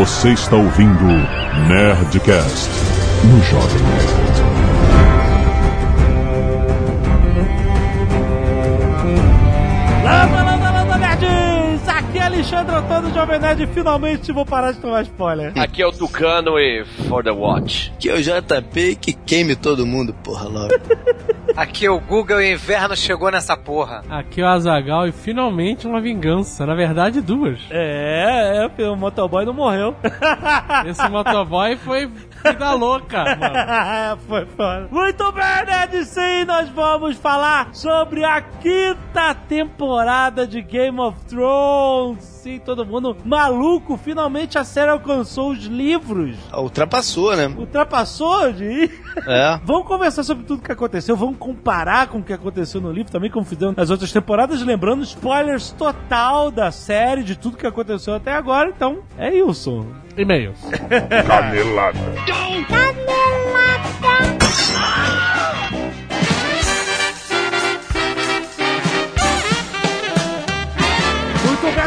Você 0.00 0.30
está 0.30 0.56
ouvindo 0.56 1.04
Nerdcast 1.68 2.70
no 3.22 3.42
Jovem 3.42 3.82
Nerd. 3.82 4.30
Landa, 10.02 10.42
landa, 10.42 10.70
landa, 10.70 10.96
nerds! 10.96 11.86
Aqui 11.86 12.18
é 12.18 12.22
Alexandre 12.22 12.76
Antônio 12.76 13.12
Jovem 13.12 13.40
Nerd. 13.40 13.66
Finalmente 13.74 14.32
vou 14.32 14.46
parar 14.46 14.72
de 14.72 14.78
tomar 14.78 15.02
spoiler. 15.02 15.52
Aqui 15.54 15.82
é 15.82 15.86
o 15.86 15.92
Tucano 15.92 16.58
e 16.58 16.82
For 17.06 17.22
the 17.22 17.32
Watch. 17.32 17.92
Que 17.98 18.08
é 18.08 18.14
o 18.14 18.22
JP 18.22 18.96
que 18.96 19.12
queime 19.12 19.54
todo 19.54 19.84
mundo, 19.84 20.14
porra, 20.24 20.48
logo. 20.48 20.70
Aqui 21.56 21.86
é 21.86 21.90
o 21.90 22.00
Google 22.00 22.40
e 22.40 22.52
o 22.52 22.54
inverno 22.54 22.96
chegou 22.96 23.30
nessa 23.30 23.56
porra. 23.56 24.02
Aqui 24.08 24.40
é 24.40 24.44
o 24.44 24.48
Azagal 24.48 25.06
e 25.06 25.12
finalmente 25.12 25.86
uma 25.86 26.00
vingança. 26.00 26.64
Na 26.66 26.74
verdade, 26.74 27.20
duas. 27.20 27.60
É, 27.70 28.68
é, 28.78 28.88
o 28.88 28.96
motoboy 28.96 29.44
não 29.44 29.52
morreu. 29.52 29.94
Esse 30.86 31.08
motoboy 31.08 31.76
foi 31.76 32.10
vida 32.44 32.72
louca, 32.74 33.24
mano. 33.36 34.20
foi 34.28 34.46
foda. 34.46 34.88
Muito 34.90 35.32
bem, 35.32 35.66
Nerd, 35.66 36.04
sim, 36.04 36.44
nós 36.46 36.68
vamos 36.70 37.16
falar 37.16 37.68
sobre 37.72 38.24
a 38.24 38.40
quinta 38.40 39.34
temporada 39.34 40.46
de 40.46 40.62
Game 40.62 40.98
of 41.00 41.18
Thrones. 41.26 42.24
Sim, 42.24 42.58
todo 42.58 42.86
mundo 42.86 43.16
maluco. 43.24 43.98
Finalmente 43.98 44.58
a 44.58 44.64
série 44.64 44.90
alcançou 44.90 45.50
os 45.50 45.64
livros. 45.64 46.36
Ultrapassou, 46.54 47.36
né? 47.36 47.46
Ultrapassou 47.46 48.52
de 48.52 48.90
É. 49.26 49.60
Vamos 49.64 49.86
conversar 49.86 50.22
sobre 50.22 50.44
tudo 50.44 50.62
que 50.62 50.72
aconteceu, 50.72 51.16
vamos 51.16 51.36
comparar 51.36 52.06
com 52.08 52.18
o 52.18 52.22
que 52.22 52.32
aconteceu 52.32 52.80
no 52.80 52.90
livro 52.90 53.12
também, 53.12 53.30
como 53.30 53.44
fizemos 53.44 53.76
nas 53.76 53.90
outras 53.90 54.10
temporadas, 54.12 54.62
lembrando 54.62 55.02
spoilers 55.02 55.70
total 55.72 56.50
da 56.50 56.70
série, 56.70 57.22
de 57.22 57.36
tudo 57.36 57.56
que 57.56 57.66
aconteceu 57.66 58.14
até 58.14 58.32
agora. 58.32 58.70
Então, 58.70 59.00
é 59.18 59.30
Wilson. 59.30 59.86
E-mails. 60.16 60.58
Canelada. 61.26 61.98
Muito 61.98 62.70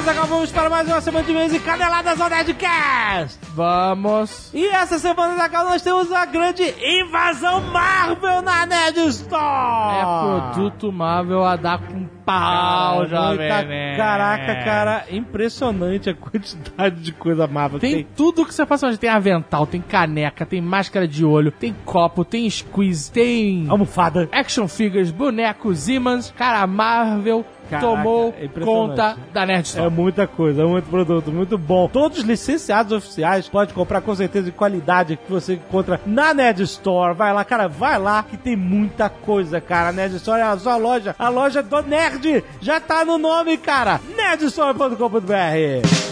Zagal, 0.02 0.25
vamos 0.25 0.52
para 0.52 0.69
mais 0.69 0.88
uma 0.88 0.99
semana 0.99 1.25
de 1.25 1.33
mês 1.33 1.53
e 1.53 1.59
caneladas 1.59 2.19
ao 2.19 2.30
Nerdcast. 2.30 3.39
Vamos. 3.53 4.50
E 4.53 4.67
essa 4.67 5.00
semana, 5.00 5.35
Zagal, 5.35 5.66
nós 5.66 5.81
temos 5.81 6.11
a 6.11 6.25
grande 6.25 6.63
invasão 6.63 7.61
Marvel 7.61 8.41
na 8.41 8.66
Nerd 8.66 8.97
Store. 9.08 9.95
É 9.95 10.52
produto 10.52 10.91
Marvel 10.91 11.45
a 11.45 11.55
dar 11.55 11.80
com 11.80 12.05
pau, 12.25 13.08
jovem 13.08 13.47
nerd. 13.47 13.97
Caraca, 13.97 14.55
cara, 14.63 15.05
impressionante 15.09 16.09
a 16.09 16.13
quantidade 16.13 17.02
de 17.02 17.11
coisa 17.13 17.47
Marvel 17.47 17.80
que 17.80 17.88
Tem 17.88 18.07
tudo 18.16 18.45
que 18.45 18.53
você 18.53 18.66
faça 18.66 18.88
hoje. 18.88 18.97
Tem 18.97 19.09
avental, 19.09 19.66
tem 19.66 19.81
caneca, 19.81 20.45
tem 20.45 20.59
máscara 20.59 21.07
de 21.07 21.23
olho, 21.23 21.52
tem 21.52 21.73
copo, 21.85 22.25
tem 22.25 22.50
squeeze, 22.50 23.11
tem 23.11 23.67
Almofada. 23.69 24.28
action 24.31 24.67
figures, 24.67 25.11
bonecos, 25.11 25.88
imãs. 25.88 26.33
Cara, 26.35 26.66
Marvel 26.67 27.45
Caraca, 27.69 27.88
tomou 27.88 28.33
é 28.39 28.47
conta 28.47 29.17
da 29.33 29.45
Nerd 29.45 29.66
Store. 29.66 29.88
É 29.88 29.89
muita 29.89 30.28
coisa, 30.28 30.64
é 30.64 30.66
muito 30.66 30.89
produto, 30.89 31.31
muito 31.31 31.58
bom. 31.58 31.88
Todos 31.88 32.19
licenciados 32.23 32.92
oficiais, 32.92 33.47
pode 33.47 33.73
comprar 33.73 34.02
com 34.02 34.14
certeza 34.16 34.45
de 34.45 34.52
qualidade 34.52 35.17
que 35.17 35.31
você 35.31 35.53
encontra 35.53 36.00
na 36.06 36.34
Nerd 36.34 36.64
Store. 36.64 37.14
Vai 37.14 37.34
lá, 37.34 37.44
cara, 37.44 37.67
vai 37.67 37.97
lá 38.00 38.23
que 38.23 38.38
tem 38.38 38.56
muita 38.56 39.09
coisa, 39.09 39.59
cara. 39.61 39.89
A 39.89 39.91
Nerd 39.91 40.16
Store 40.17 40.41
é 40.41 40.44
a 40.44 40.58
sua 40.58 40.75
loja, 40.78 41.16
a 41.17 41.30
loja 41.30 41.64
do 41.64 41.81
Nerd. 41.81 42.44
Já 42.61 42.80
tá 42.80 43.06
no 43.06 43.17
nome, 43.17 43.58
cara. 43.58 44.00
nerdstore.com.br 44.16 46.02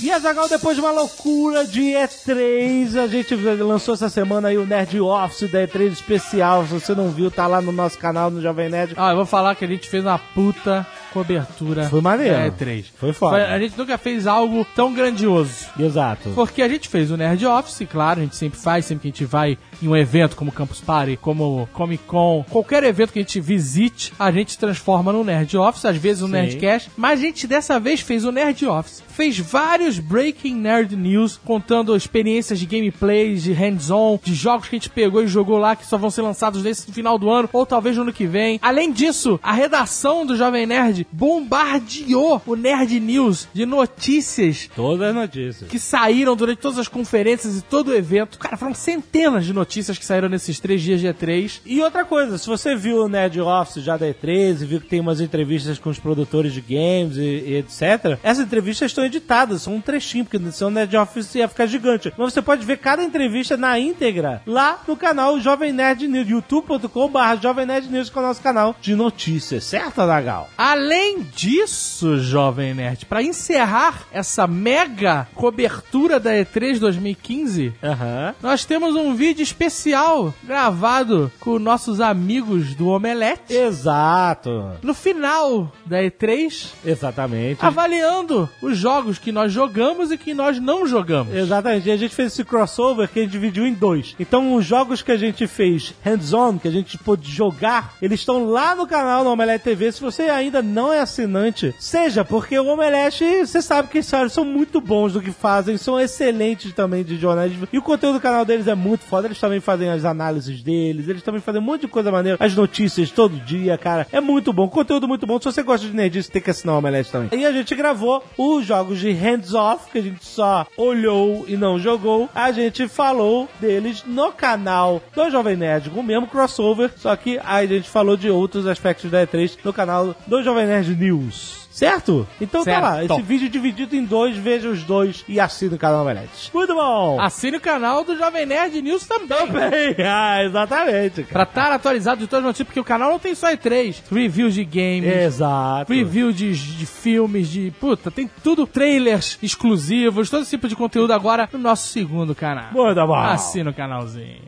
e 0.00 0.10
a 0.10 0.18
Zagal, 0.18 0.48
depois 0.48 0.76
de 0.76 0.80
uma 0.80 0.90
loucura 0.90 1.64
de 1.64 1.80
E3, 1.80 2.96
a 3.02 3.06
gente 3.06 3.34
lançou 3.34 3.94
essa 3.94 4.08
semana 4.08 4.48
aí 4.48 4.58
o 4.58 4.66
Nerd 4.66 5.00
Office 5.00 5.50
da 5.50 5.66
E3 5.66 5.92
especial. 5.92 6.64
Se 6.66 6.72
você 6.74 6.94
não 6.94 7.10
viu, 7.10 7.30
tá 7.30 7.46
lá 7.46 7.60
no 7.60 7.72
nosso 7.72 7.98
canal 7.98 8.30
no 8.30 8.42
Jovem 8.42 8.68
Nerd. 8.68 8.94
Ah, 8.96 9.10
eu 9.10 9.16
vou 9.16 9.26
falar 9.26 9.54
que 9.54 9.64
a 9.64 9.68
gente 9.68 9.88
fez 9.88 10.04
uma 10.04 10.18
puta 10.18 10.86
cobertura. 11.12 11.88
Foi 11.88 12.00
maneiro. 12.00 12.34
da 12.34 12.50
E3. 12.50 12.84
Foi 12.96 13.12
foda. 13.12 13.48
A 13.48 13.58
gente 13.58 13.76
nunca 13.78 13.96
fez 13.96 14.26
algo 14.26 14.66
tão 14.74 14.92
grandioso. 14.92 15.66
Exato. 15.78 16.30
Porque 16.34 16.60
a 16.60 16.68
gente 16.68 16.88
fez 16.88 17.10
o 17.10 17.16
Nerd 17.16 17.46
Office, 17.46 17.86
claro, 17.90 18.20
a 18.20 18.22
gente 18.22 18.36
sempre 18.36 18.58
faz, 18.58 18.84
sempre 18.84 19.02
que 19.02 19.08
a 19.08 19.10
gente 19.12 19.24
vai 19.24 19.56
em 19.82 19.88
um 19.88 19.96
evento 19.96 20.36
como 20.36 20.52
Campus 20.52 20.80
Party, 20.80 21.16
como 21.16 21.68
Comic 21.72 22.04
Con, 22.04 22.44
qualquer 22.50 22.84
evento 22.84 23.12
que 23.12 23.18
a 23.18 23.22
gente 23.22 23.40
visite, 23.40 24.12
a 24.18 24.30
gente 24.30 24.58
transforma 24.58 25.12
no 25.12 25.24
Nerd 25.24 25.56
Office, 25.56 25.84
às 25.84 25.96
vezes 25.96 26.24
Sim. 26.24 26.30
Nerdcast, 26.30 26.90
mas 26.96 27.20
a 27.20 27.22
gente 27.22 27.46
dessa 27.46 27.78
vez 27.78 28.00
fez 28.00 28.24
o 28.24 28.32
Nerd 28.32 28.66
Office. 28.66 29.02
Fez 29.08 29.38
vários 29.38 29.98
Breaking 29.98 30.54
Nerd 30.56 30.94
News, 30.94 31.38
contando 31.44 31.96
experiências 31.96 32.58
de 32.58 32.66
gameplays, 32.66 33.42
de 33.42 33.52
hands-on, 33.52 34.18
de 34.22 34.34
jogos 34.34 34.68
que 34.68 34.76
a 34.76 34.78
gente 34.78 34.90
pegou 34.90 35.22
e 35.22 35.26
jogou 35.26 35.58
lá, 35.58 35.74
que 35.74 35.86
só 35.86 35.96
vão 35.96 36.10
ser 36.10 36.22
lançados 36.22 36.62
nesse 36.62 36.92
final 36.92 37.18
do 37.18 37.30
ano, 37.30 37.48
ou 37.52 37.64
talvez 37.64 37.96
no 37.96 38.02
ano 38.02 38.12
que 38.12 38.26
vem. 38.26 38.58
Além 38.62 38.92
disso, 38.92 39.40
a 39.42 39.52
redação 39.52 40.26
do 40.26 40.36
Jovem 40.36 40.66
Nerd 40.66 41.06
bombardeou 41.10 42.42
o 42.46 42.54
Nerd 42.56 42.98
News 43.00 43.48
de 43.52 43.64
notícias 43.64 44.68
Todas 44.74 45.08
as 45.08 45.14
notícias. 45.14 45.68
que 45.68 45.78
saíram 45.78 46.36
durante 46.36 46.58
todas 46.58 46.78
as 46.78 46.88
conferências 46.88 47.58
e 47.58 47.62
todo 47.62 47.88
o 47.88 47.94
evento. 47.94 48.38
Cara, 48.38 48.56
foram 48.56 48.74
centenas 48.74 49.44
de 49.44 49.52
notícias 49.52 49.65
que 49.66 50.04
saíram 50.04 50.28
nesses 50.28 50.58
três 50.60 50.82
dias 50.82 51.00
de 51.00 51.06
E3. 51.06 51.60
E 51.64 51.80
outra 51.80 52.04
coisa, 52.04 52.38
se 52.38 52.46
você 52.46 52.74
viu 52.74 53.04
o 53.04 53.08
Nerd 53.08 53.40
Office 53.40 53.82
já 53.82 53.96
da 53.96 54.06
E3 54.06 54.62
e 54.62 54.64
viu 54.64 54.80
que 54.80 54.86
tem 54.86 55.00
umas 55.00 55.20
entrevistas 55.20 55.78
com 55.78 55.90
os 55.90 55.98
produtores 55.98 56.52
de 56.52 56.60
games 56.60 57.16
e, 57.16 57.20
e 57.20 57.56
etc., 57.56 58.18
essas 58.22 58.44
entrevistas 58.46 58.90
estão 58.90 59.04
editadas, 59.04 59.62
são 59.62 59.74
um 59.74 59.80
trechinho, 59.80 60.24
porque 60.24 60.38
senão 60.50 60.70
o 60.70 60.74
Nerd 60.74 60.96
Office 60.96 61.34
ia 61.34 61.48
ficar 61.48 61.66
gigante. 61.66 62.12
Mas 62.16 62.32
você 62.32 62.42
pode 62.42 62.64
ver 62.64 62.78
cada 62.78 63.02
entrevista 63.02 63.56
na 63.56 63.78
íntegra 63.78 64.42
lá 64.46 64.82
no 64.86 64.96
canal 64.96 65.38
Jovem 65.40 65.72
Nerd 65.72 66.06
News, 66.06 66.28
youtube.com.br 66.28 67.40
Jovem 67.42 67.66
Nerd 67.66 67.88
News, 67.88 68.10
que 68.10 68.18
é 68.18 68.20
o 68.20 68.24
nosso 68.24 68.42
canal 68.42 68.76
de 68.80 68.94
notícias, 68.94 69.64
certo, 69.64 70.00
Adagal? 70.00 70.48
Além 70.56 71.22
disso, 71.22 72.18
Jovem 72.18 72.74
Nerd, 72.74 73.06
pra 73.06 73.22
encerrar 73.22 74.06
essa 74.12 74.46
mega 74.46 75.28
cobertura 75.34 76.18
da 76.18 76.30
E3 76.32 76.78
2015, 76.78 77.74
Aham. 77.82 78.34
nós 78.42 78.64
temos 78.64 78.94
um 78.94 79.14
vídeo 79.14 79.42
especial 79.60 80.34
gravado 80.44 81.32
com 81.40 81.58
nossos 81.58 81.98
amigos 82.00 82.74
do 82.74 82.88
Omelete. 82.88 83.54
Exato. 83.54 84.72
No 84.82 84.92
final 84.92 85.72
da 85.86 86.02
E3, 86.02 86.72
Exatamente. 86.84 87.64
avaliando 87.64 88.48
os 88.60 88.76
jogos 88.76 89.18
que 89.18 89.32
nós 89.32 89.50
jogamos 89.52 90.12
e 90.12 90.18
que 90.18 90.34
nós 90.34 90.60
não 90.60 90.86
jogamos. 90.86 91.34
Exatamente, 91.34 91.88
e 91.88 91.92
a 91.92 91.96
gente 91.96 92.14
fez 92.14 92.32
esse 92.32 92.44
crossover 92.44 93.08
que 93.08 93.18
a 93.20 93.22
gente 93.22 93.32
dividiu 93.32 93.66
em 93.66 93.72
dois. 93.72 94.14
Então, 94.20 94.54
os 94.54 94.64
jogos 94.64 95.00
que 95.00 95.10
a 95.12 95.16
gente 95.16 95.46
fez 95.46 95.94
hands-on, 96.04 96.58
que 96.58 96.68
a 96.68 96.70
gente 96.70 96.98
pôde 96.98 97.30
jogar, 97.30 97.94
eles 98.02 98.20
estão 98.20 98.46
lá 98.50 98.74
no 98.74 98.86
canal 98.86 99.24
do 99.24 99.30
Omelete 99.30 99.64
TV. 99.64 99.90
Se 99.90 100.02
você 100.02 100.24
ainda 100.24 100.60
não 100.62 100.92
é 100.92 101.00
assinante, 101.00 101.74
seja, 101.78 102.24
porque 102.24 102.58
o 102.58 102.66
Omelete, 102.66 103.46
você 103.46 103.62
sabe 103.62 103.88
que 103.88 103.98
eles 103.98 104.06
são- 104.06 104.28
são 104.28 104.44
muito 104.44 104.80
bons 104.80 105.14
do 105.14 105.20
que 105.22 105.30
fazem, 105.30 105.78
são 105.78 105.98
excelentes 105.98 106.72
também 106.74 107.02
de 107.02 107.16
jornalismo. 107.16 107.66
E 107.72 107.78
o 107.78 107.82
conteúdo 107.82 108.14
do 108.16 108.20
canal 108.20 108.44
deles 108.44 108.66
é 108.66 108.74
muito 108.74 109.04
foda. 109.04 109.26
Eles 109.26 109.38
também 109.46 109.60
fazem 109.60 109.88
as 109.88 110.04
análises 110.04 110.60
deles, 110.60 111.08
eles 111.08 111.22
também 111.22 111.40
fazem 111.40 111.60
um 111.60 111.64
monte 111.64 111.82
de 111.82 111.88
coisa 111.88 112.10
maneira, 112.10 112.36
as 112.40 112.54
notícias 112.56 113.12
todo 113.12 113.36
dia, 113.36 113.78
cara. 113.78 114.06
É 114.10 114.20
muito 114.20 114.52
bom, 114.52 114.68
conteúdo 114.68 115.06
muito 115.06 115.24
bom. 115.24 115.38
Se 115.38 115.44
você 115.44 115.62
gosta 115.62 115.86
de 115.86 115.94
nerdice, 115.94 116.30
tem 116.30 116.42
que 116.42 116.50
assinar 116.50 116.74
o 116.74 116.78
Omelete 116.78 117.12
também. 117.12 117.40
E 117.40 117.46
a 117.46 117.52
gente 117.52 117.74
gravou 117.74 118.24
os 118.36 118.66
jogos 118.66 118.98
de 118.98 119.12
hands-off, 119.12 119.90
que 119.90 119.98
a 119.98 120.02
gente 120.02 120.24
só 120.24 120.66
olhou 120.76 121.44
e 121.46 121.56
não 121.56 121.78
jogou. 121.78 122.28
A 122.34 122.50
gente 122.50 122.88
falou 122.88 123.48
deles 123.60 124.02
no 124.04 124.32
canal 124.32 125.00
do 125.14 125.30
Jovem 125.30 125.56
Nerd, 125.56 125.90
com 125.90 126.00
o 126.00 126.02
mesmo 126.02 126.26
crossover, 126.26 126.90
só 126.96 127.14
que 127.14 127.38
a 127.38 127.64
gente 127.64 127.88
falou 127.88 128.16
de 128.16 128.28
outros 128.28 128.66
aspectos 128.66 129.10
da 129.10 129.24
E3 129.24 129.58
no 129.62 129.72
canal 129.72 130.14
do 130.26 130.42
Jovem 130.42 130.66
Nerd 130.66 130.94
News. 130.96 131.65
Certo? 131.76 132.26
Então 132.40 132.64
tá 132.64 132.80
lá, 132.80 132.94
Certo. 133.00 133.12
esse 133.12 133.22
vídeo 133.22 133.50
dividido 133.50 133.94
em 133.94 134.02
dois, 134.02 134.34
veja 134.34 134.66
os 134.66 134.82
dois 134.82 135.22
e 135.28 135.38
assine 135.38 135.74
o 135.74 135.78
canal 135.78 136.00
Omelete. 136.00 136.50
Muito 136.54 136.74
bom! 136.74 137.20
Assine 137.20 137.58
o 137.58 137.60
canal 137.60 138.02
do 138.02 138.16
Jovem 138.16 138.46
Nerd 138.46 138.80
News 138.80 139.04
também. 139.04 139.26
Também, 139.28 139.94
ah, 140.02 140.42
exatamente, 140.42 141.22
Pra 141.24 141.44
cara. 141.44 141.48
estar 141.50 141.72
atualizado 141.72 142.20
de 142.22 142.26
todas 142.26 142.42
as 142.44 142.46
notícias, 142.46 142.66
porque 142.66 142.80
o 142.80 142.84
canal 142.84 143.10
não 143.10 143.18
tem 143.18 143.34
só 143.34 143.48
E3. 143.48 143.94
Reviews 144.10 144.54
de 144.54 144.64
games, 144.64 145.04
Exato. 145.04 145.92
review 145.92 146.32
de, 146.32 146.54
de 146.54 146.86
filmes, 146.86 147.50
de. 147.50 147.70
Puta, 147.78 148.10
tem 148.10 148.30
tudo. 148.42 148.66
Trailers 148.66 149.38
exclusivos, 149.42 150.30
todo 150.30 150.42
esse 150.42 150.52
tipo 150.52 150.68
de 150.68 150.76
conteúdo 150.76 151.12
agora 151.12 151.46
no 151.52 151.58
nosso 151.58 151.88
segundo 151.88 152.34
canal. 152.34 152.72
Muito 152.72 153.06
bom. 153.06 153.14
Assina 153.14 153.68
o 153.68 153.74
canalzinho. 153.74 154.40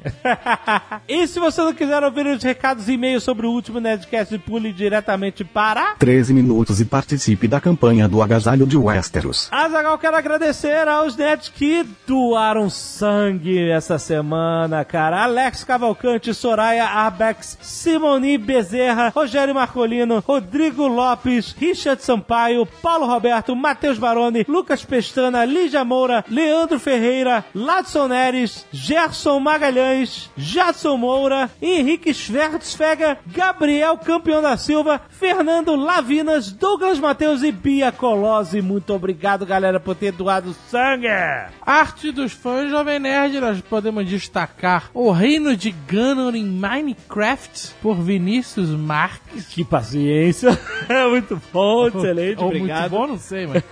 e 1.07 1.27
se 1.27 1.39
você 1.39 1.61
não 1.61 1.75
quiser 1.75 2.03
ouvir 2.03 2.27
os 2.27 2.43
recados 2.43 2.89
e 2.89 2.93
e-mails 2.95 3.23
sobre 3.23 3.47
o 3.47 3.51
último 3.51 3.81
Nerdcast, 3.81 4.39
pule 4.39 4.73
diretamente 4.73 5.45
para... 5.45 5.95
13 5.99 6.33
minutos 6.33 6.81
e 6.81 6.87
participe. 6.87 7.18
Participe 7.19 7.49
da 7.49 7.61
campanha 7.61 8.07
do 8.07 8.23
agasalho 8.23 8.65
de 8.65 8.77
Westeros. 8.77 9.49
Azagal, 9.51 9.99
quero 9.99 10.17
agradecer 10.17 10.87
aos 10.87 11.17
netos 11.17 11.49
que 11.49 11.85
doaram 12.07 12.71
sangue 12.71 13.69
essa 13.71 13.99
semana, 13.99 14.85
cara. 14.85 15.25
Alex 15.25 15.65
Cavalcante, 15.65 16.33
Soraya 16.33 16.85
Arbex, 16.85 17.59
Simoni 17.61 18.39
Bezerra, 18.39 19.13
Rogério 19.13 19.53
Marcolino, 19.53 20.23
Rodrigo 20.25 20.87
Lopes, 20.87 21.57
Richard 21.59 22.01
Sampaio, 22.05 22.65
Paulo 22.81 23.07
Roberto, 23.07 23.57
Matheus 23.57 23.99
Baroni, 23.99 24.45
Lucas 24.49 24.85
Pestana, 24.85 25.45
Lígia 25.45 25.85
Moura, 25.85 26.25
Leandro 26.31 26.79
Ferreira, 26.79 27.45
Ladson 27.53 28.07
Neres, 28.07 28.65
Gerson 28.71 29.41
Magalhães, 29.41 30.31
Jadson 30.37 30.97
Moura, 30.97 31.51
Henrique 31.61 32.15
Schwertzfeger, 32.15 33.19
Gabriel 33.27 33.99
Campeão 33.99 34.41
da 34.41 34.57
Silva, 34.57 35.01
Fernando 35.09 35.75
Lavinas, 35.75 36.53
Douglas 36.53 37.01
Mateus 37.09 37.43
e 37.43 37.51
Bia 37.51 37.91
Colose. 37.91 38.61
Muito 38.61 38.93
obrigado, 38.93 39.47
galera, 39.47 39.81
por 39.81 39.95
ter 39.95 40.13
doado 40.13 40.55
sangue. 40.69 41.07
Arte 41.65 42.13
dos 42.13 42.33
fãs 42.33 42.69
Jovem 42.69 42.99
Nerd, 42.99 43.41
nós 43.41 43.59
podemos 43.63 44.07
destacar 44.07 44.91
O 44.93 45.11
Reino 45.11 45.57
de 45.57 45.71
Ganon 45.71 46.33
em 46.35 46.45
Minecraft, 46.45 47.71
por 47.81 47.95
Vinícius 47.95 48.69
Marques. 48.69 49.47
Que 49.49 49.65
paciência. 49.65 50.51
muito 51.09 51.41
bom, 51.51 51.87
excelente, 51.89 52.41
Ou 52.41 52.49
obrigado. 52.49 52.91
muito 52.91 52.91
bom, 52.91 53.07
não 53.07 53.19
sei, 53.19 53.47
mas... 53.47 53.63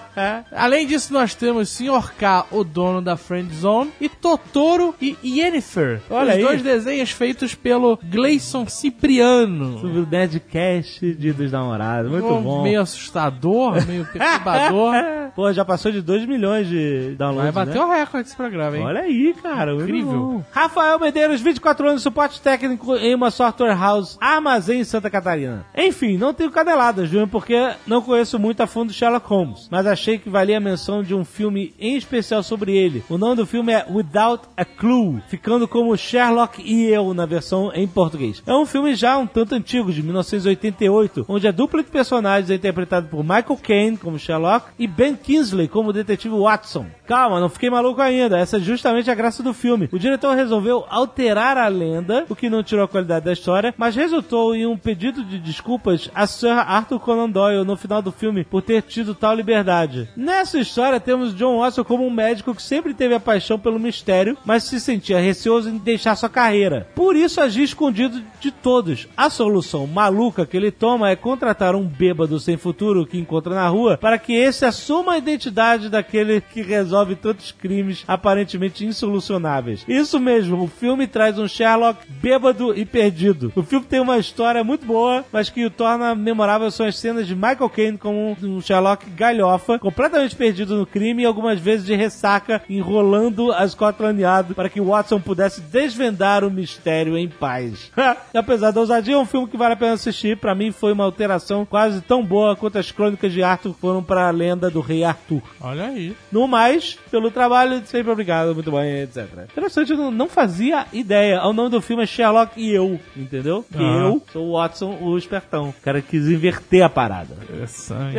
Além 0.50 0.86
disso, 0.86 1.12
nós 1.12 1.34
temos 1.34 1.68
Sr. 1.68 2.14
K, 2.18 2.46
o 2.50 2.64
dono 2.64 3.02
da 3.02 3.18
Friend 3.18 3.54
Zone, 3.54 3.92
e 4.00 4.08
Totoro 4.08 4.94
e 4.98 5.14
Yennefer. 5.22 6.00
Olha 6.08 6.30
os 6.30 6.36
aí. 6.36 6.42
dois 6.42 6.62
desenhos 6.62 7.10
feitos 7.10 7.54
pelo 7.54 7.98
Gleison 8.02 8.66
Cipriano. 8.66 9.78
Sobre 9.78 9.98
o 10.00 10.06
Nerdcast 10.06 11.14
de 11.14 11.32
dos 11.34 11.52
namorados. 11.52 12.10
Muito 12.10 12.26
Um 12.26 12.42
bom. 12.42 12.62
Meio 12.78 12.82
assustador, 12.82 13.86
meio 13.86 14.04
perturbador. 14.12 14.94
Pô, 15.34 15.52
já 15.52 15.64
passou 15.64 15.90
de 15.90 16.00
2 16.00 16.26
milhões 16.26 16.68
de 16.68 17.14
downloads, 17.16 17.52
Vai 17.54 17.66
bater 17.66 17.78
né? 17.78 17.84
o 17.84 17.90
recorde 17.90 18.28
esse 18.28 18.36
programa, 18.36 18.76
hein? 18.76 18.84
Olha 18.84 19.00
aí, 19.00 19.34
cara. 19.42 19.72
Incrível. 19.74 20.44
Rafael 20.50 20.98
Medeiros, 20.98 21.40
24 21.40 21.88
anos, 21.88 22.02
suporte 22.02 22.40
técnico 22.40 22.96
em 22.96 23.14
uma 23.14 23.30
software 23.30 23.74
house 23.74 24.16
armazém 24.20 24.80
em 24.80 24.84
Santa 24.84 25.10
Catarina. 25.10 25.64
Enfim, 25.76 26.16
não 26.16 26.32
tenho 26.34 26.50
caneladas, 26.50 27.08
Júnior, 27.08 27.28
porque 27.28 27.70
não 27.86 28.02
conheço 28.02 28.38
muito 28.38 28.62
a 28.62 28.66
fundo 28.66 28.92
Sherlock 28.92 29.28
Holmes, 29.28 29.68
mas 29.70 29.86
achei 29.86 30.18
que 30.18 30.28
valia 30.30 30.56
a 30.58 30.60
menção 30.60 31.02
de 31.02 31.14
um 31.14 31.24
filme 31.24 31.74
em 31.78 31.96
especial 31.96 32.42
sobre 32.42 32.76
ele. 32.76 33.04
O 33.08 33.18
nome 33.18 33.36
do 33.36 33.46
filme 33.46 33.72
é 33.72 33.86
Without 33.90 34.44
a 34.56 34.64
Clue, 34.64 35.20
ficando 35.28 35.68
como 35.68 35.96
Sherlock 35.96 36.62
e 36.64 36.86
eu 36.86 37.12
na 37.14 37.26
versão 37.26 37.70
em 37.74 37.86
português. 37.86 38.42
É 38.46 38.54
um 38.54 38.66
filme 38.66 38.94
já 38.94 39.16
um 39.18 39.26
tanto 39.26 39.54
antigo, 39.54 39.92
de 39.92 40.02
1988, 40.02 41.26
onde 41.28 41.46
a 41.46 41.52
dupla 41.52 41.82
de 41.82 41.90
personagens 41.90 42.50
é 42.50 42.54
interpretada 42.68 43.08
por 43.08 43.22
Michael 43.22 43.58
Caine 43.62 43.96
como 43.96 44.18
Sherlock 44.18 44.66
e 44.78 44.86
Ben 44.86 45.16
Kingsley 45.16 45.68
como 45.68 45.90
o 45.90 45.92
detetive 45.92 46.34
Watson. 46.34 46.86
Calma, 47.06 47.40
não 47.40 47.48
fiquei 47.48 47.70
maluco 47.70 48.00
ainda. 48.02 48.38
Essa 48.38 48.58
é 48.58 48.60
justamente 48.60 49.10
a 49.10 49.14
graça 49.14 49.42
do 49.42 49.54
filme. 49.54 49.88
O 49.90 49.98
diretor 49.98 50.36
resolveu 50.36 50.84
alterar 50.90 51.56
a 51.56 51.66
lenda, 51.68 52.26
o 52.28 52.36
que 52.36 52.50
não 52.50 52.62
tirou 52.62 52.84
a 52.84 52.88
qualidade 52.88 53.24
da 53.24 53.32
história, 53.32 53.74
mas 53.78 53.96
resultou 53.96 54.54
em 54.54 54.66
um 54.66 54.76
pedido 54.76 55.24
de 55.24 55.38
desculpas 55.38 56.10
a 56.14 56.26
Sir 56.26 56.50
Arthur 56.50 57.00
Conan 57.00 57.30
Doyle 57.30 57.64
no 57.64 57.76
final 57.76 58.02
do 58.02 58.12
filme 58.12 58.44
por 58.44 58.60
ter 58.60 58.82
tido 58.82 59.14
tal 59.14 59.34
liberdade. 59.34 60.08
Nessa 60.14 60.58
história 60.58 61.00
temos 61.00 61.34
John 61.34 61.60
Watson 61.60 61.84
como 61.84 62.06
um 62.06 62.10
médico 62.10 62.54
que 62.54 62.62
sempre 62.62 62.92
teve 62.92 63.14
a 63.14 63.20
paixão 63.20 63.58
pelo 63.58 63.80
mistério, 63.80 64.36
mas 64.44 64.64
se 64.64 64.78
sentia 64.78 65.18
receoso 65.18 65.70
em 65.70 65.78
deixar 65.78 66.14
sua 66.16 66.28
carreira. 66.28 66.86
Por 66.94 67.16
isso 67.16 67.40
agia 67.40 67.64
escondido 67.64 68.22
de 68.38 68.50
todos. 68.50 69.08
A 69.16 69.30
solução 69.30 69.86
maluca 69.86 70.44
que 70.44 70.56
ele 70.56 70.70
toma 70.70 71.08
é 71.08 71.16
contratar 71.16 71.74
um 71.74 71.84
bêbado 71.84 72.38
sem 72.38 72.57
futuro 72.58 73.06
que 73.06 73.18
encontra 73.18 73.54
na 73.54 73.68
rua 73.68 73.96
para 73.96 74.18
que 74.18 74.34
esse 74.34 74.64
assuma 74.64 75.12
a 75.12 75.18
identidade 75.18 75.88
daquele 75.88 76.40
que 76.40 76.62
resolve 76.62 77.14
tantos 77.14 77.52
crimes 77.52 78.04
aparentemente 78.06 78.84
insolucionáveis. 78.84 79.84
Isso 79.88 80.18
mesmo, 80.20 80.62
o 80.62 80.68
filme 80.68 81.06
traz 81.06 81.38
um 81.38 81.48
Sherlock 81.48 82.00
bêbado 82.20 82.76
e 82.76 82.84
perdido. 82.84 83.52
O 83.54 83.62
filme 83.62 83.86
tem 83.86 84.00
uma 84.00 84.18
história 84.18 84.62
muito 84.62 84.86
boa, 84.86 85.24
mas 85.32 85.48
que 85.48 85.64
o 85.64 85.70
torna 85.70 86.14
memorável 86.14 86.70
são 86.70 86.86
as 86.86 86.98
cenas 86.98 87.26
de 87.26 87.34
Michael 87.34 87.70
Caine 87.70 87.98
como 87.98 88.36
um 88.42 88.60
Sherlock 88.60 89.08
galhofa, 89.10 89.78
completamente 89.78 90.36
perdido 90.36 90.76
no 90.76 90.86
crime 90.86 91.22
e 91.22 91.26
algumas 91.26 91.60
vezes 91.60 91.86
de 91.86 91.94
ressaca, 91.94 92.62
enrolando 92.68 93.52
a 93.52 93.66
Scotland 93.66 94.20
Yard 94.20 94.54
para 94.54 94.68
que 94.68 94.80
Watson 94.80 95.20
pudesse 95.20 95.60
desvendar 95.60 96.44
o 96.44 96.50
mistério 96.50 97.16
em 97.16 97.28
paz. 97.28 97.90
Apesar 98.34 98.70
da 98.70 98.80
ousadia, 98.80 99.14
é 99.14 99.18
um 99.18 99.26
filme 99.26 99.48
que 99.48 99.56
vale 99.56 99.74
a 99.74 99.76
pena 99.76 99.92
assistir. 99.92 100.36
Pra 100.36 100.54
mim 100.54 100.72
foi 100.72 100.92
uma 100.92 101.04
alteração 101.04 101.64
quase 101.64 102.00
tão 102.00 102.24
boa 102.24 102.37
quanto 102.56 102.78
as 102.78 102.90
crônicas 102.90 103.32
de 103.32 103.42
Arthur 103.42 103.74
foram 103.80 104.02
para 104.02 104.28
a 104.28 104.30
lenda 104.30 104.70
do 104.70 104.80
rei 104.80 105.04
Arthur. 105.04 105.42
Olha 105.60 105.86
aí. 105.86 106.16
No 106.32 106.46
mais, 106.48 106.98
pelo 107.10 107.30
trabalho, 107.30 107.82
sempre 107.86 108.10
obrigado, 108.10 108.54
muito 108.54 108.70
bom, 108.70 108.82
etc. 108.82 109.26
Interessante, 109.50 109.92
eu 109.92 109.96
não, 109.98 110.10
não 110.10 110.28
fazia 110.28 110.86
ideia. 110.92 111.42
O 111.46 111.52
nome 111.52 111.70
do 111.70 111.80
filme 111.80 112.02
é 112.02 112.06
Sherlock 112.06 112.52
e 112.60 112.70
eu, 112.72 112.98
entendeu? 113.16 113.64
Que 113.70 113.78
Ah. 113.78 114.02
eu 114.08 114.22
sou 114.32 114.46
o 114.48 114.52
Watson, 114.58 114.98
o 115.00 115.16
espertão. 115.16 115.68
O 115.70 115.74
cara 115.82 116.00
quis 116.02 116.26
inverter 116.28 116.82
a 116.84 116.88
parada. 116.88 117.36
Interessante. 117.42 118.16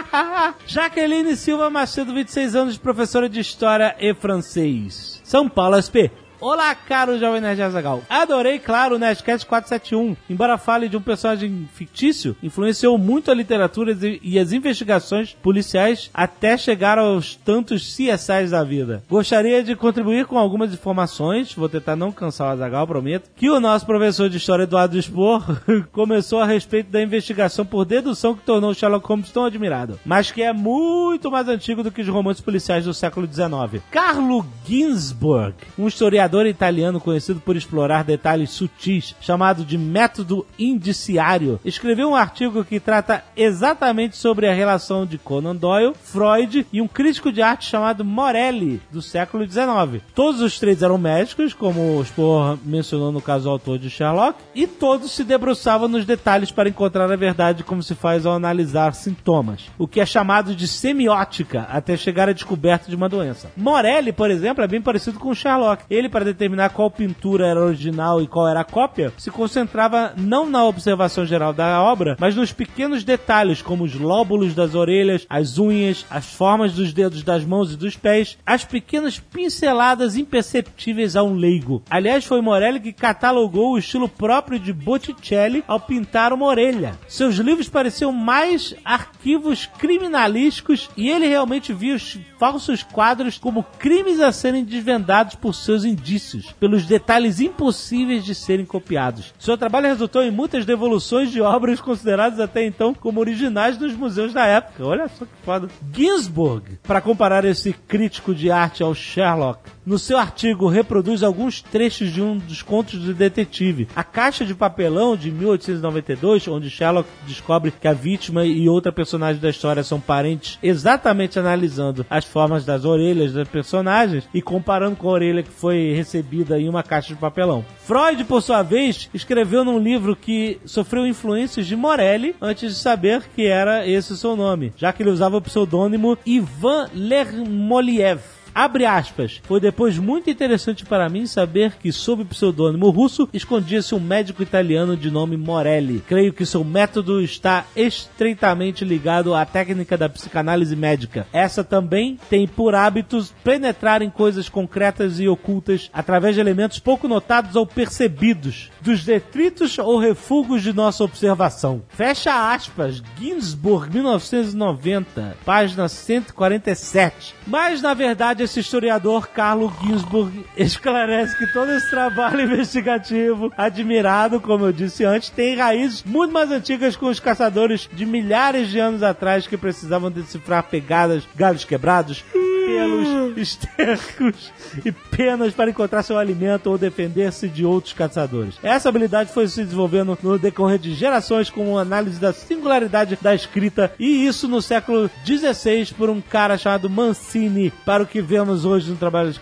Jaqueline 0.66 1.36
Silva 1.36 1.70
Macedo, 1.70 2.12
26 2.14 2.54
anos, 2.56 2.78
professora 2.78 3.28
de 3.28 3.40
História 3.40 3.94
e 3.98 4.14
Francês. 4.14 5.20
São 5.24 5.48
Paulo 5.48 5.76
SP. 5.80 6.10
Olá, 6.42 6.74
caro 6.74 7.18
Jovem 7.18 7.42
Nerd 7.42 7.60
Azagal. 7.60 8.02
Adorei, 8.08 8.58
claro, 8.58 8.96
o 8.96 8.98
Nerdcast 8.98 9.46
471. 9.46 10.16
Embora 10.30 10.56
fale 10.56 10.88
de 10.88 10.96
um 10.96 11.02
personagem 11.02 11.68
fictício, 11.74 12.34
influenciou 12.42 12.96
muito 12.96 13.30
a 13.30 13.34
literatura 13.34 13.94
e 14.22 14.38
as 14.38 14.50
investigações 14.50 15.34
policiais 15.34 16.08
até 16.14 16.56
chegar 16.56 16.98
aos 16.98 17.36
tantos 17.36 17.94
CSIs 17.94 18.52
da 18.52 18.64
vida. 18.64 19.02
Gostaria 19.06 19.62
de 19.62 19.76
contribuir 19.76 20.24
com 20.24 20.38
algumas 20.38 20.72
informações, 20.72 21.52
vou 21.52 21.68
tentar 21.68 21.94
não 21.94 22.10
cansar 22.10 22.48
o 22.48 22.50
Azagal, 22.52 22.86
prometo, 22.86 23.28
que 23.36 23.50
o 23.50 23.60
nosso 23.60 23.84
professor 23.84 24.30
de 24.30 24.38
História, 24.38 24.62
Eduardo 24.62 24.96
Spor, 25.02 25.44
começou 25.92 26.40
a 26.40 26.46
respeito 26.46 26.90
da 26.90 27.02
investigação 27.02 27.66
por 27.66 27.84
dedução 27.84 28.34
que 28.34 28.46
tornou 28.46 28.72
Sherlock 28.72 29.06
Holmes 29.06 29.30
tão 29.30 29.44
admirado, 29.44 30.00
mas 30.06 30.30
que 30.30 30.42
é 30.42 30.54
muito 30.54 31.30
mais 31.30 31.48
antigo 31.48 31.82
do 31.82 31.92
que 31.92 32.00
os 32.00 32.08
romances 32.08 32.40
policiais 32.40 32.86
do 32.86 32.94
século 32.94 33.26
XIX. 33.30 33.82
Carlo 33.90 34.46
Ginzburg, 34.64 35.54
um 35.78 35.86
historiador 35.86 36.29
italiano 36.46 37.00
conhecido 37.00 37.40
por 37.40 37.56
explorar 37.56 38.04
detalhes 38.04 38.50
sutis, 38.50 39.14
chamado 39.20 39.64
de 39.64 39.76
método 39.76 40.46
indiciário, 40.58 41.60
escreveu 41.64 42.10
um 42.10 42.16
artigo 42.16 42.64
que 42.64 42.80
trata 42.80 43.24
exatamente 43.36 44.16
sobre 44.16 44.48
a 44.48 44.54
relação 44.54 45.06
de 45.06 45.18
Conan 45.18 45.56
Doyle, 45.56 45.94
Freud 46.02 46.66
e 46.72 46.80
um 46.80 46.88
crítico 46.88 47.32
de 47.32 47.42
arte 47.42 47.66
chamado 47.66 48.04
Morelli, 48.04 48.80
do 48.90 49.02
século 49.02 49.44
XIX. 49.44 50.02
Todos 50.14 50.40
os 50.40 50.58
três 50.58 50.82
eram 50.82 50.98
médicos, 50.98 51.52
como 51.52 51.98
o 51.98 52.04
Spohr 52.04 52.58
mencionou 52.64 53.12
no 53.12 53.20
caso 53.20 53.48
o 53.48 53.52
autor 53.52 53.78
de 53.78 53.90
Sherlock, 53.90 54.38
e 54.54 54.66
todos 54.66 55.12
se 55.12 55.24
debruçavam 55.24 55.88
nos 55.88 56.04
detalhes 56.04 56.50
para 56.50 56.68
encontrar 56.68 57.10
a 57.10 57.16
verdade 57.16 57.64
como 57.64 57.82
se 57.82 57.94
faz 57.94 58.26
ao 58.26 58.34
analisar 58.34 58.94
sintomas, 58.94 59.70
o 59.78 59.86
que 59.86 60.00
é 60.00 60.06
chamado 60.06 60.54
de 60.54 60.66
semiótica, 60.66 61.66
até 61.70 61.96
chegar 61.96 62.28
à 62.28 62.32
descoberta 62.32 62.88
de 62.88 62.96
uma 62.96 63.08
doença. 63.08 63.50
Morelli, 63.56 64.12
por 64.12 64.30
exemplo, 64.30 64.62
é 64.64 64.68
bem 64.68 64.80
parecido 64.80 65.18
com 65.18 65.34
Sherlock. 65.34 65.84
Ele, 65.90 66.08
para 66.20 66.32
determinar 66.32 66.68
qual 66.68 66.90
pintura 66.90 67.46
era 67.46 67.64
original 67.64 68.20
e 68.20 68.26
qual 68.26 68.46
era 68.46 68.60
a 68.60 68.64
cópia, 68.64 69.10
se 69.16 69.30
concentrava 69.30 70.12
não 70.18 70.44
na 70.44 70.66
observação 70.66 71.24
geral 71.24 71.54
da 71.54 71.82
obra, 71.82 72.14
mas 72.20 72.36
nos 72.36 72.52
pequenos 72.52 73.02
detalhes, 73.02 73.62
como 73.62 73.84
os 73.84 73.94
lóbulos 73.94 74.54
das 74.54 74.74
orelhas, 74.74 75.24
as 75.30 75.56
unhas, 75.56 76.04
as 76.10 76.26
formas 76.26 76.74
dos 76.74 76.92
dedos 76.92 77.22
das 77.22 77.42
mãos 77.42 77.72
e 77.72 77.76
dos 77.78 77.96
pés, 77.96 78.36
as 78.44 78.66
pequenas 78.66 79.18
pinceladas 79.18 80.14
imperceptíveis 80.14 81.16
a 81.16 81.22
um 81.22 81.32
leigo. 81.32 81.82
Aliás, 81.88 82.26
foi 82.26 82.42
Morelli 82.42 82.80
que 82.80 82.92
catalogou 82.92 83.72
o 83.72 83.78
estilo 83.78 84.06
próprio 84.06 84.58
de 84.58 84.74
Botticelli 84.74 85.64
ao 85.66 85.80
pintar 85.80 86.34
uma 86.34 86.44
orelha. 86.44 86.98
Seus 87.08 87.36
livros 87.36 87.70
pareciam 87.70 88.12
mais 88.12 88.74
arquivos 88.84 89.64
criminalísticos 89.78 90.90
e 90.98 91.08
ele 91.08 91.26
realmente 91.26 91.72
via 91.72 91.94
os 91.94 92.02
falsos 92.40 92.82
quadros 92.82 93.36
como 93.36 93.62
crimes 93.62 94.18
a 94.18 94.32
serem 94.32 94.64
desvendados 94.64 95.34
por 95.34 95.54
seus 95.54 95.84
indícios, 95.84 96.52
pelos 96.52 96.86
detalhes 96.86 97.38
impossíveis 97.38 98.24
de 98.24 98.34
serem 98.34 98.64
copiados. 98.64 99.34
Seu 99.38 99.58
trabalho 99.58 99.88
resultou 99.88 100.22
em 100.22 100.30
muitas 100.30 100.64
devoluções 100.64 101.30
de 101.30 101.42
obras 101.42 101.82
consideradas 101.82 102.40
até 102.40 102.64
então 102.64 102.94
como 102.94 103.20
originais 103.20 103.76
nos 103.76 103.92
museus 103.92 104.32
da 104.32 104.46
época. 104.46 104.86
Olha 104.86 105.06
só 105.08 105.26
que 105.26 105.32
foda. 105.44 105.68
Ginsburg, 105.92 106.78
para 106.82 107.02
comparar 107.02 107.44
esse 107.44 107.74
crítico 107.74 108.34
de 108.34 108.50
arte 108.50 108.82
ao 108.82 108.94
Sherlock, 108.94 109.60
no 109.84 109.98
seu 109.98 110.18
artigo 110.18 110.68
reproduz 110.68 111.22
alguns 111.22 111.62
trechos 111.62 112.12
de 112.12 112.20
um 112.20 112.36
dos 112.36 112.62
contos 112.62 113.00
do 113.00 113.14
detetive. 113.14 113.88
A 113.96 114.04
caixa 114.04 114.44
de 114.44 114.54
papelão 114.54 115.16
de 115.16 115.30
1892, 115.30 116.48
onde 116.48 116.70
Sherlock 116.70 117.08
descobre 117.26 117.70
que 117.70 117.88
a 117.88 117.92
vítima 117.92 118.44
e 118.44 118.68
outra 118.68 118.92
personagem 118.92 119.40
da 119.40 119.50
história 119.50 119.82
são 119.82 120.00
parentes, 120.00 120.58
exatamente 120.62 121.38
analisando 121.38 122.04
as 122.10 122.24
formas 122.24 122.64
das 122.64 122.84
orelhas 122.84 123.32
das 123.32 123.48
personagens 123.48 124.28
e 124.34 124.42
comparando 124.42 124.96
com 124.96 125.08
a 125.08 125.12
orelha 125.12 125.42
que 125.42 125.50
foi 125.50 125.92
recebida 125.94 126.58
em 126.58 126.68
uma 126.68 126.82
caixa 126.82 127.14
de 127.14 127.20
papelão. 127.20 127.64
Freud, 127.84 128.24
por 128.24 128.42
sua 128.42 128.62
vez, 128.62 129.08
escreveu 129.14 129.64
num 129.64 129.78
livro 129.78 130.14
que 130.14 130.60
sofreu 130.64 131.06
influências 131.06 131.66
de 131.66 131.76
Morelli 131.76 132.36
antes 132.40 132.74
de 132.74 132.80
saber 132.80 133.22
que 133.34 133.46
era 133.46 133.86
esse 133.86 134.12
o 134.12 134.16
seu 134.16 134.36
nome, 134.36 134.72
já 134.76 134.92
que 134.92 135.02
ele 135.02 135.10
usava 135.10 135.36
o 135.36 135.42
pseudônimo 135.42 136.18
Ivan 136.24 136.88
Lermoliev. 136.94 138.39
Abre 138.54 138.84
aspas. 138.84 139.40
Foi 139.44 139.60
depois 139.60 139.98
muito 139.98 140.30
interessante 140.30 140.84
para 140.84 141.08
mim 141.08 141.26
saber 141.26 141.74
que, 141.80 141.92
sob 141.92 142.22
o 142.22 142.26
pseudônimo 142.26 142.90
russo, 142.90 143.28
escondia-se 143.32 143.94
um 143.94 144.00
médico 144.00 144.42
italiano 144.42 144.96
de 144.96 145.10
nome 145.10 145.36
Morelli. 145.36 146.02
Creio 146.06 146.32
que 146.32 146.46
seu 146.46 146.64
método 146.64 147.20
está 147.20 147.64
estreitamente 147.76 148.84
ligado 148.84 149.34
à 149.34 149.44
técnica 149.44 149.96
da 149.96 150.08
psicanálise 150.08 150.74
médica. 150.76 151.26
Essa 151.32 151.62
também 151.62 152.18
tem 152.28 152.46
por 152.46 152.74
hábitos 152.74 153.32
penetrar 153.44 154.02
em 154.02 154.10
coisas 154.10 154.48
concretas 154.48 155.20
e 155.20 155.28
ocultas 155.28 155.90
através 155.92 156.34
de 156.34 156.40
elementos 156.40 156.78
pouco 156.78 157.08
notados 157.08 157.56
ou 157.56 157.66
percebidos, 157.66 158.70
dos 158.80 159.04
detritos 159.04 159.78
ou 159.78 159.98
refugos 159.98 160.62
de 160.62 160.72
nossa 160.72 161.04
observação. 161.04 161.82
Fecha 161.88 162.52
aspas. 162.52 163.02
Ginsburg, 163.18 163.92
1990, 163.94 165.36
página 165.44 165.88
147. 165.88 167.34
Mas, 167.46 167.80
na 167.82 167.94
verdade, 167.94 168.39
esse 168.42 168.60
historiador, 168.60 169.28
Carlo 169.28 169.72
Ginsburg, 169.82 170.44
esclarece 170.56 171.36
que 171.36 171.52
todo 171.52 171.70
esse 171.72 171.88
trabalho 171.90 172.42
investigativo, 172.50 173.52
admirado, 173.56 174.40
como 174.40 174.66
eu 174.66 174.72
disse 174.72 175.04
antes, 175.04 175.30
tem 175.30 175.56
raízes 175.56 176.02
muito 176.04 176.32
mais 176.32 176.50
antigas 176.50 176.96
com 176.96 177.06
os 177.06 177.20
caçadores 177.20 177.88
de 177.92 178.04
milhares 178.06 178.68
de 178.68 178.78
anos 178.78 179.02
atrás 179.02 179.46
que 179.46 179.56
precisavam 179.56 180.10
decifrar 180.10 180.64
pegadas, 180.64 181.26
galhos 181.36 181.64
quebrados, 181.64 182.24
pelos, 182.66 183.36
estercos 183.38 184.52
e 184.84 184.92
penas 184.92 185.52
para 185.54 185.70
encontrar 185.70 186.02
seu 186.02 186.18
alimento 186.18 186.68
ou 186.68 186.78
defender-se 186.78 187.48
de 187.48 187.64
outros 187.64 187.92
caçadores. 187.92 188.56
Essa 188.62 188.88
habilidade 188.88 189.32
foi 189.32 189.46
se 189.48 189.64
desenvolvendo 189.64 190.18
no 190.22 190.38
decorrer 190.38 190.78
de 190.78 190.94
gerações 190.94 191.50
com 191.50 191.72
uma 191.72 191.80
análise 191.80 192.20
da 192.20 192.32
singularidade 192.32 193.18
da 193.20 193.34
escrita 193.34 193.92
e 193.98 194.26
isso 194.26 194.48
no 194.48 194.62
século 194.62 195.10
XVI 195.24 195.94
por 195.96 196.10
um 196.10 196.20
cara 196.20 196.58
chamado 196.58 196.90
Mancini, 196.90 197.72
para 197.84 198.02
o 198.02 198.06
que 198.06 198.20
vemos 198.20 198.64
hoje 198.64 198.90
no 198.90 198.96
trabalho 198.96 199.32
de 199.32 199.40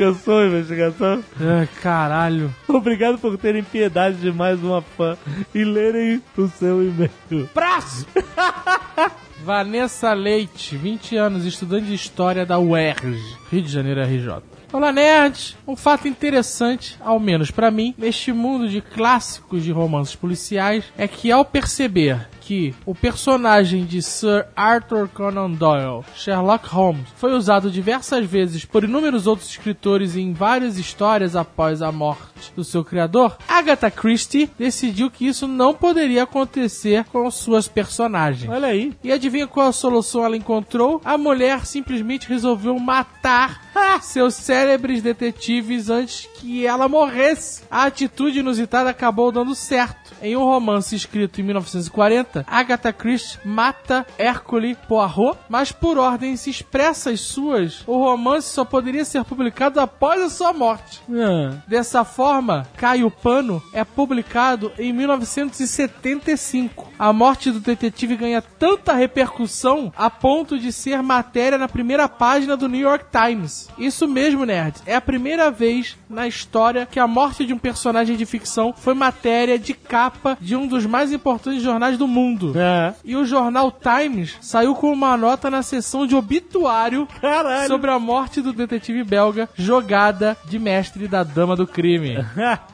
Cansou 0.00 0.38
a 0.38 0.46
investigação? 0.46 1.22
Ai, 1.38 1.68
caralho. 1.82 2.54
Obrigado 2.66 3.18
por 3.18 3.36
terem 3.36 3.62
piedade 3.62 4.16
de 4.16 4.32
mais 4.32 4.58
uma 4.62 4.80
fã 4.80 5.14
e 5.54 5.62
lerem 5.62 6.22
o 6.38 6.48
seu 6.48 6.82
e-mail. 6.82 7.46
Prazo! 7.52 8.06
Vanessa 9.44 10.12
Leite, 10.12 10.76
20 10.76 11.16
anos, 11.16 11.46
estudante 11.46 11.86
de 11.86 11.94
História 11.94 12.44
da 12.44 12.58
UERJ, 12.58 13.18
Rio 13.50 13.62
de 13.62 13.72
Janeiro, 13.72 14.02
RJ. 14.02 14.42
Olá, 14.70 14.92
nerds! 14.92 15.56
Um 15.66 15.74
fato 15.74 16.06
interessante, 16.06 16.96
ao 17.00 17.18
menos 17.18 17.50
pra 17.50 17.70
mim, 17.70 17.94
neste 17.96 18.32
mundo 18.32 18.68
de 18.68 18.80
clássicos 18.82 19.64
de 19.64 19.72
romances 19.72 20.14
policiais, 20.14 20.84
é 20.96 21.08
que 21.08 21.32
ao 21.32 21.44
perceber 21.44 22.28
que 22.50 22.74
o 22.84 22.96
personagem 22.96 23.84
de 23.84 24.02
Sir 24.02 24.44
Arthur 24.56 25.06
Conan 25.06 25.52
Doyle, 25.52 26.04
Sherlock 26.16 26.66
Holmes, 26.66 27.06
foi 27.14 27.32
usado 27.32 27.70
diversas 27.70 28.26
vezes 28.26 28.64
por 28.64 28.82
inúmeros 28.82 29.28
outros 29.28 29.50
escritores 29.50 30.16
em 30.16 30.32
várias 30.32 30.76
histórias 30.76 31.36
após 31.36 31.80
a 31.80 31.92
morte 31.92 32.52
do 32.56 32.64
seu 32.64 32.82
criador, 32.82 33.38
Agatha 33.46 33.88
Christie 33.88 34.50
decidiu 34.58 35.12
que 35.12 35.28
isso 35.28 35.46
não 35.46 35.72
poderia 35.72 36.24
acontecer 36.24 37.04
com 37.04 37.30
suas 37.30 37.68
personagens. 37.68 38.50
Olha 38.50 38.66
aí. 38.66 38.92
E 39.04 39.12
adivinha 39.12 39.46
qual 39.46 39.68
a 39.68 39.72
solução 39.72 40.24
ela 40.24 40.36
encontrou? 40.36 41.00
A 41.04 41.16
mulher 41.16 41.64
simplesmente 41.66 42.28
resolveu 42.28 42.76
matar 42.80 43.60
seus 44.02 44.34
célebres 44.34 45.02
detetives 45.02 45.88
antes 45.88 46.28
que 46.34 46.66
ela 46.66 46.88
morresse. 46.88 47.62
A 47.70 47.84
atitude 47.84 48.40
inusitada 48.40 48.90
acabou 48.90 49.30
dando 49.30 49.54
certo. 49.54 50.10
Em 50.22 50.36
um 50.36 50.44
romance 50.44 50.94
escrito 50.94 51.40
em 51.40 51.44
1940, 51.44 52.39
Agatha 52.46 52.92
Christie 52.92 53.38
mata 53.44 54.06
Hercule 54.18 54.76
Poirot, 54.88 55.38
mas 55.48 55.72
por 55.72 55.98
ordens 55.98 56.46
expressas 56.46 57.20
suas, 57.20 57.82
o 57.86 57.96
romance 57.98 58.48
só 58.48 58.64
poderia 58.64 59.04
ser 59.04 59.24
publicado 59.24 59.80
após 59.80 60.20
a 60.22 60.30
sua 60.30 60.52
morte. 60.52 61.00
Ah, 61.10 61.56
Dessa 61.66 62.04
forma, 62.04 62.66
Cai 62.76 63.02
o 63.04 63.10
Pano 63.10 63.62
é 63.72 63.84
publicado 63.84 64.72
em 64.78 64.92
1975. 64.92 66.88
A 66.98 67.12
morte 67.12 67.50
do 67.50 67.60
detetive 67.60 68.16
ganha 68.16 68.42
tanta 68.42 68.92
repercussão 68.92 69.92
a 69.96 70.10
ponto 70.10 70.58
de 70.58 70.72
ser 70.72 71.02
matéria 71.02 71.58
na 71.58 71.68
primeira 71.68 72.08
página 72.08 72.56
do 72.56 72.68
New 72.68 72.80
York 72.80 73.06
Times. 73.10 73.68
Isso 73.78 74.06
mesmo, 74.06 74.44
nerd. 74.44 74.76
É 74.86 74.94
a 74.94 75.00
primeira 75.00 75.50
vez 75.50 75.96
na 76.08 76.26
história 76.26 76.86
que 76.86 76.98
a 76.98 77.06
morte 77.06 77.44
de 77.46 77.54
um 77.54 77.58
personagem 77.58 78.16
de 78.16 78.26
ficção 78.26 78.74
foi 78.76 78.94
matéria 78.94 79.58
de 79.58 79.74
capa 79.74 80.36
de 80.40 80.56
um 80.56 80.66
dos 80.66 80.86
mais 80.86 81.12
importantes 81.12 81.62
jornais 81.62 81.96
do 81.96 82.06
mundo. 82.06 82.19
É. 82.56 82.94
E 83.04 83.16
o 83.16 83.24
jornal 83.24 83.72
Times 83.72 84.36
saiu 84.40 84.74
com 84.74 84.92
uma 84.92 85.16
nota 85.16 85.50
na 85.50 85.62
seção 85.62 86.06
de 86.06 86.14
obituário 86.14 87.06
Caralho. 87.20 87.68
sobre 87.68 87.90
a 87.90 87.98
morte 87.98 88.40
do 88.40 88.52
detetive 88.52 89.04
belga, 89.04 89.48
jogada 89.54 90.36
de 90.46 90.58
mestre 90.58 91.08
da 91.08 91.22
dama 91.22 91.56
do 91.56 91.66
crime. 91.66 92.16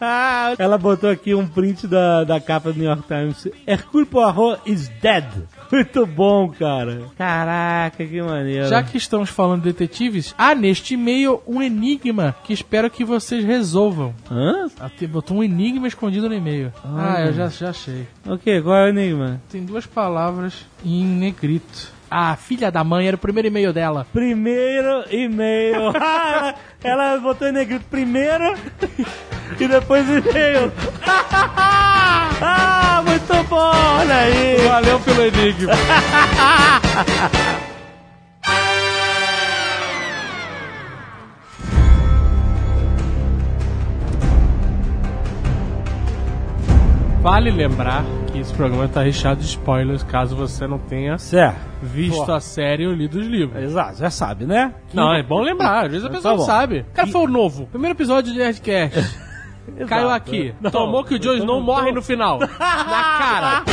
Ela 0.59 0.79
botou 0.79 1.11
aqui 1.11 1.35
um 1.35 1.47
print 1.47 1.87
da, 1.87 2.25
da 2.25 2.41
capa 2.41 2.73
do 2.73 2.79
New 2.79 2.89
York 2.89 3.03
Times. 3.07 3.49
Hercule 3.67 4.07
Poirot 4.07 4.61
is 4.67 4.89
dead. 5.01 5.25
Muito 5.73 6.07
bom, 6.07 6.49
cara. 6.49 7.03
Caraca, 7.17 8.05
que 8.05 8.23
maneiro. 8.23 8.69
Já 8.69 8.83
que 8.83 8.97
estamos 8.97 9.31
falando 9.31 9.63
de 9.63 9.73
detetives, 9.73 10.35
há 10.39 10.55
neste 10.55 10.95
e-mail 10.95 11.43
um 11.47 11.63
enigma 11.63 12.35
que 12.45 12.53
espero 12.53 12.91
que 12.91 13.05
vocês 13.05 13.45
resolvam. 13.45 14.15
Hã? 14.31 14.69
Até 14.79 15.07
botou 15.07 15.39
um 15.39 15.45
enigma 15.45 15.89
escondido 15.89 16.29
no 16.29 16.35
e-mail. 16.35 16.73
Ah, 16.85 17.23
eu 17.27 17.33
já, 17.33 17.49
já 17.49 17.71
achei. 17.71 18.07
O 18.25 18.39
que? 18.39 18.61
Qual 18.61 18.77
é 18.77 18.85
o 18.85 18.89
enigma? 18.89 19.41
Tem 19.51 19.65
duas 19.65 19.87
palavras 19.87 20.67
em 20.85 21.05
negrito. 21.05 21.97
Ah, 22.11 22.37
filha 22.37 22.71
da 22.71 22.85
mãe, 22.85 23.09
era 23.09 23.17
o 23.17 23.19
primeiro 23.19 23.49
e-mail 23.49 23.73
dela. 23.73 24.07
Primeiro 24.13 25.05
e-mail. 25.11 25.91
ela, 25.97 26.55
ela 26.83 27.19
botou 27.19 27.49
em 27.49 27.53
negrito 27.53 27.85
primeiro 27.91 28.55
e 29.59 29.67
depois 29.69 30.07
e-mail. 30.09 30.73
ah, 31.05 33.03
muito 33.05 33.49
bom, 33.49 33.73
olha 33.99 34.17
aí. 34.17 34.56
Valeu 34.77 35.01
pelo 35.01 35.23
enigma. 35.23 35.73
Vale 47.23 47.51
lembrar 47.51 48.05
que 48.33 48.39
esse 48.39 48.53
programa 48.55 48.85
está 48.85 49.03
recheado 49.03 49.41
de 49.41 49.47
spoilers 49.47 50.03
caso 50.05 50.37
você 50.37 50.65
não 50.67 50.79
tenha 50.79 51.19
Certo. 51.19 51.57
visto 51.83 52.31
a 52.31 52.39
série 52.39 52.87
ou 52.87 52.93
lido 52.93 53.19
os 53.19 53.27
livros. 53.27 53.61
Exato, 53.61 53.99
já 53.99 54.11
sabe, 54.11 54.47
né? 54.47 54.73
Não, 54.95 55.13
é 55.13 55.23
bom 55.25 55.41
lembrar, 55.43 55.87
às 55.87 55.91
vezes 55.91 56.05
a 56.05 56.09
Tá 56.09 56.15
pessoa 56.15 56.33
não 56.35 56.39
bom. 56.41 56.47
sabe. 56.47 56.87
Cara, 56.95 57.09
foi 57.09 57.23
o 57.23 57.27
novo. 57.27 57.67
Primeiro 57.67 57.97
episódio 57.97 58.33
de 58.33 58.39
Nerdcast. 58.39 59.26
Exato. 59.75 59.89
Caiu 59.89 60.11
aqui. 60.11 60.55
Não. 60.61 60.71
Tomou 60.71 61.05
que 61.05 61.15
o 61.15 61.19
Jon 61.19 61.35
Snow 61.35 61.61
morre 61.61 61.93
no 61.93 62.03
final. 62.03 62.39
Na 62.39 62.49
cara. 63.19 63.65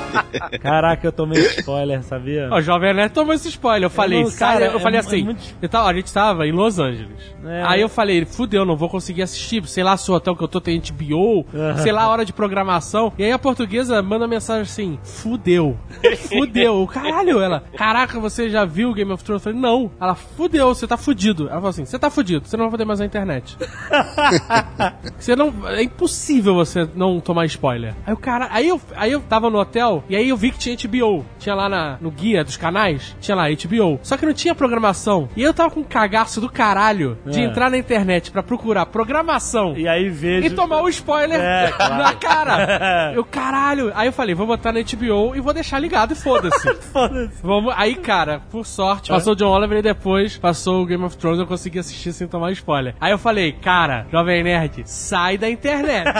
Caraca, 0.60 1.06
eu 1.06 1.12
tomei 1.12 1.40
spoiler, 1.58 2.02
sabia? 2.02 2.48
O 2.52 2.60
Jovem 2.60 2.94
Nerd 2.94 3.12
tomou 3.12 3.34
esse 3.34 3.48
spoiler. 3.48 3.84
Eu 3.84 3.90
falei, 3.90 4.22
não- 4.22 4.30
cara, 4.30 4.60
cara, 4.60 4.72
eu 4.72 4.76
é 4.78 4.80
falei 4.80 5.00
mu- 5.00 5.06
assim, 5.06 5.20
é 5.20 5.24
muito- 5.24 5.42
eu 5.62 5.68
tava- 5.68 5.88
a 5.90 5.94
gente 5.94 6.12
tava 6.12 6.46
em 6.46 6.52
Los 6.52 6.78
Angeles. 6.78 7.34
É. 7.44 7.62
Aí 7.66 7.80
eu 7.80 7.88
falei, 7.88 8.24
fudeu, 8.24 8.64
não 8.64 8.76
vou 8.76 8.88
conseguir 8.88 9.22
assistir, 9.22 9.66
sei 9.68 9.84
lá, 9.84 9.96
se 9.96 10.10
o 10.10 10.14
hotel 10.14 10.34
que 10.36 10.42
eu 10.42 10.48
tô 10.48 10.60
tem 10.60 10.80
HBO, 10.80 11.44
sei 11.82 11.92
lá, 11.92 12.08
hora 12.08 12.24
de 12.24 12.32
programação. 12.32 13.12
E 13.18 13.24
aí 13.24 13.32
a 13.32 13.38
portuguesa 13.38 14.00
manda 14.02 14.26
mensagem 14.26 14.62
assim, 14.62 14.98
fudeu. 15.02 15.76
Fudeu. 16.28 16.82
O 16.82 16.86
Caralho, 16.86 17.40
ela, 17.40 17.62
caraca, 17.76 18.18
você 18.20 18.48
já 18.50 18.64
viu 18.64 18.92
Game 18.94 19.10
of 19.12 19.22
Thrones? 19.22 19.44
Eu 19.44 19.52
falei, 19.52 19.60
não. 19.60 19.90
Ela, 20.00 20.14
fudeu, 20.14 20.68
você 20.74 20.86
tá 20.86 20.96
fudido. 20.96 21.44
Ela 21.44 21.54
falou 21.56 21.68
assim, 21.70 21.84
você 21.84 21.98
tá 21.98 22.10
fudido, 22.10 22.46
você 22.46 22.56
não 22.56 22.64
vai 22.64 22.72
poder 22.72 22.84
mais 22.84 22.98
na 23.00 23.06
internet. 23.06 23.56
Você 25.18 25.34
não. 25.36 25.52
É 25.68 25.82
impossível 25.82 26.54
você 26.54 26.88
não 26.94 27.20
tomar 27.20 27.46
spoiler. 27.46 27.94
Aí 28.06 28.12
o 28.12 28.16
cara. 28.16 28.48
Aí 28.50 28.68
eu, 28.68 28.80
aí 28.94 29.12
eu 29.12 29.20
tava 29.20 29.48
no 29.50 29.58
hotel 29.58 30.04
e 30.08 30.16
aí 30.16 30.28
eu 30.28 30.36
vi 30.36 30.50
que 30.50 30.58
tinha 30.58 30.76
HBO. 30.76 31.24
Tinha 31.38 31.54
lá 31.54 31.68
na, 31.68 31.96
no 32.00 32.10
guia 32.10 32.42
dos 32.44 32.56
canais, 32.56 33.16
tinha 33.20 33.34
lá 33.34 33.44
HBO. 33.48 33.98
Só 34.02 34.16
que 34.16 34.26
não 34.26 34.32
tinha 34.32 34.54
programação. 34.54 35.28
E 35.36 35.42
eu 35.42 35.52
tava 35.54 35.70
com 35.70 35.80
um 35.80 35.84
cagaço 35.84 36.40
do 36.40 36.48
caralho 36.50 37.18
de 37.26 37.40
É. 37.40 37.44
entrar 37.44 37.70
na 37.70 37.78
internet 37.78 38.30
pra 38.30 38.42
procurar 38.42 38.86
programação. 38.86 39.74
E 39.76 39.88
aí 39.88 40.08
vejo. 40.08 40.46
E 40.46 40.50
tomar 40.50 40.82
o 40.82 40.88
spoiler 40.88 41.40
É, 41.40 41.72
claro. 41.76 41.94
na 41.96 42.14
cara. 42.14 43.12
Eu, 43.14 43.24
caralho. 43.24 43.92
Aí 43.94 44.06
eu 44.08 44.12
falei, 44.12 44.34
vou 44.34 44.46
botar 44.46 44.72
na 44.72 44.80
HBO 44.80 45.34
e 45.34 45.40
vou 45.40 45.52
deixar 45.52 45.78
ligado 45.78 46.12
e 46.12 46.14
foda-se. 46.14 46.74
Foda-se. 46.92 47.42
Vamos, 47.42 47.72
aí, 47.76 47.94
cara, 47.94 48.40
por 48.50 48.64
sorte, 48.66 49.08
passou 49.10 49.32
o 49.32 49.36
John 49.36 49.50
Oliver 49.50 49.78
e 49.78 49.82
depois 49.82 50.36
passou 50.38 50.82
o 50.82 50.86
Game 50.86 51.02
of 51.04 51.16
Thrones, 51.16 51.38
eu 51.40 51.46
consegui 51.46 51.78
assistir 51.78 52.12
sem 52.12 52.26
tomar 52.28 52.50
spoiler. 52.52 52.94
Aí 53.00 53.12
eu 53.12 53.18
falei, 53.18 53.52
cara, 53.52 54.06
Jovem 54.10 54.42
Nerd, 54.42 54.82
sai 54.86 55.36
da 55.38 55.48
internet. 55.48 56.10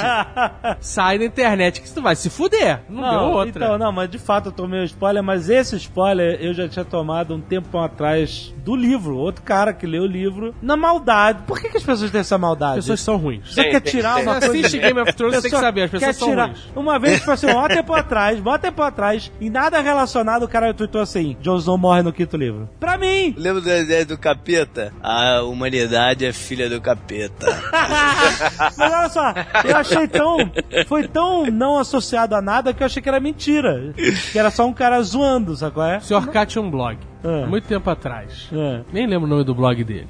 sai 0.80 1.18
da 1.18 1.24
internet 1.24 1.80
que 1.80 1.90
tu 1.92 2.02
vai 2.02 2.16
se 2.16 2.30
fuder. 2.30 2.80
Não, 2.88 3.10
deu 3.10 3.20
outra. 3.36 3.64
Então, 3.64 3.75
não, 3.78 3.92
mas 3.92 4.08
de 4.10 4.18
fato 4.18 4.46
eu 4.48 4.52
tomei 4.52 4.80
um 4.80 4.84
spoiler, 4.84 5.22
mas 5.22 5.48
esse 5.48 5.76
spoiler 5.76 6.38
eu 6.40 6.52
já 6.54 6.68
tinha 6.68 6.84
tomado 6.84 7.34
um 7.34 7.40
tempo 7.40 7.78
atrás 7.78 8.54
do 8.64 8.74
livro. 8.76 9.16
Outro 9.16 9.42
cara 9.42 9.72
que 9.72 9.86
leu 9.86 10.02
o 10.02 10.06
livro 10.06 10.54
na 10.60 10.76
maldade. 10.76 11.42
Por 11.46 11.60
que, 11.60 11.68
que 11.68 11.76
as 11.76 11.82
pessoas 11.82 12.10
têm 12.10 12.20
essa 12.20 12.38
maldade? 12.38 12.78
As 12.78 12.84
pessoas 12.84 13.00
são 13.00 13.16
ruins. 13.16 13.54
Você 13.54 13.62
Tem, 13.62 13.70
quer 13.72 13.80
tirar 13.80 14.14
tem. 14.16 14.22
uma 14.24 14.40
coisa... 14.40 14.46
assiste 14.52 14.78
Game 14.78 15.00
of 15.00 15.12
Thrones, 15.12 15.36
você 15.36 15.42
tem 15.42 15.50
que 15.50 15.56
saber, 15.64 15.82
as 15.82 15.90
pessoas 15.90 16.16
são 16.16 16.28
tirar- 16.28 16.46
ruins. 16.46 16.68
Uma 16.74 16.98
vez, 16.98 17.18
tipo 17.18 17.30
assim, 17.30 17.46
um 17.46 17.68
tempo 17.68 17.92
atrás, 17.94 18.40
um 18.44 18.58
tempo 18.58 18.82
atrás, 18.82 19.32
e 19.40 19.50
nada 19.50 19.80
relacionado, 19.80 20.44
o 20.44 20.48
cara 20.48 20.72
tweetou 20.74 21.00
assim, 21.00 21.36
Jon 21.40 21.56
Snow 21.58 21.78
morre 21.78 22.02
no 22.02 22.12
quinto 22.12 22.36
livro. 22.36 22.68
Pra 22.80 22.96
mim! 22.98 23.34
Lembra 23.36 23.60
da 23.60 23.78
ideia 23.78 24.04
do 24.04 24.18
capeta? 24.18 24.92
A 25.02 25.42
humanidade 25.42 26.24
é 26.24 26.32
filha 26.32 26.68
do 26.68 26.80
capeta. 26.80 27.46
Mas 28.76 28.92
olha 28.92 29.08
só, 29.08 29.34
eu 29.64 29.76
achei 29.76 30.08
tão. 30.08 30.36
Foi 30.86 31.06
tão 31.08 31.46
não 31.46 31.78
associado 31.78 32.34
a 32.34 32.42
nada 32.42 32.72
que 32.72 32.82
eu 32.82 32.86
achei 32.86 33.02
que 33.02 33.08
era 33.08 33.20
mentira. 33.20 33.65
Que 34.32 34.38
era 34.38 34.50
só 34.50 34.66
um 34.66 34.72
cara 34.72 35.00
zoando, 35.02 35.56
sabe 35.56 35.74
qual 35.74 35.86
é? 35.86 36.00
K 36.32 36.46
tinha 36.46 36.62
um 36.62 36.70
blog. 36.70 36.98
Há 37.44 37.46
muito 37.46 37.66
tempo 37.66 37.88
atrás. 37.90 38.48
É. 38.52 38.80
Nem 38.92 39.06
lembro 39.06 39.26
o 39.26 39.30
nome 39.30 39.44
do 39.44 39.54
blog 39.54 39.82
dele. 39.84 40.06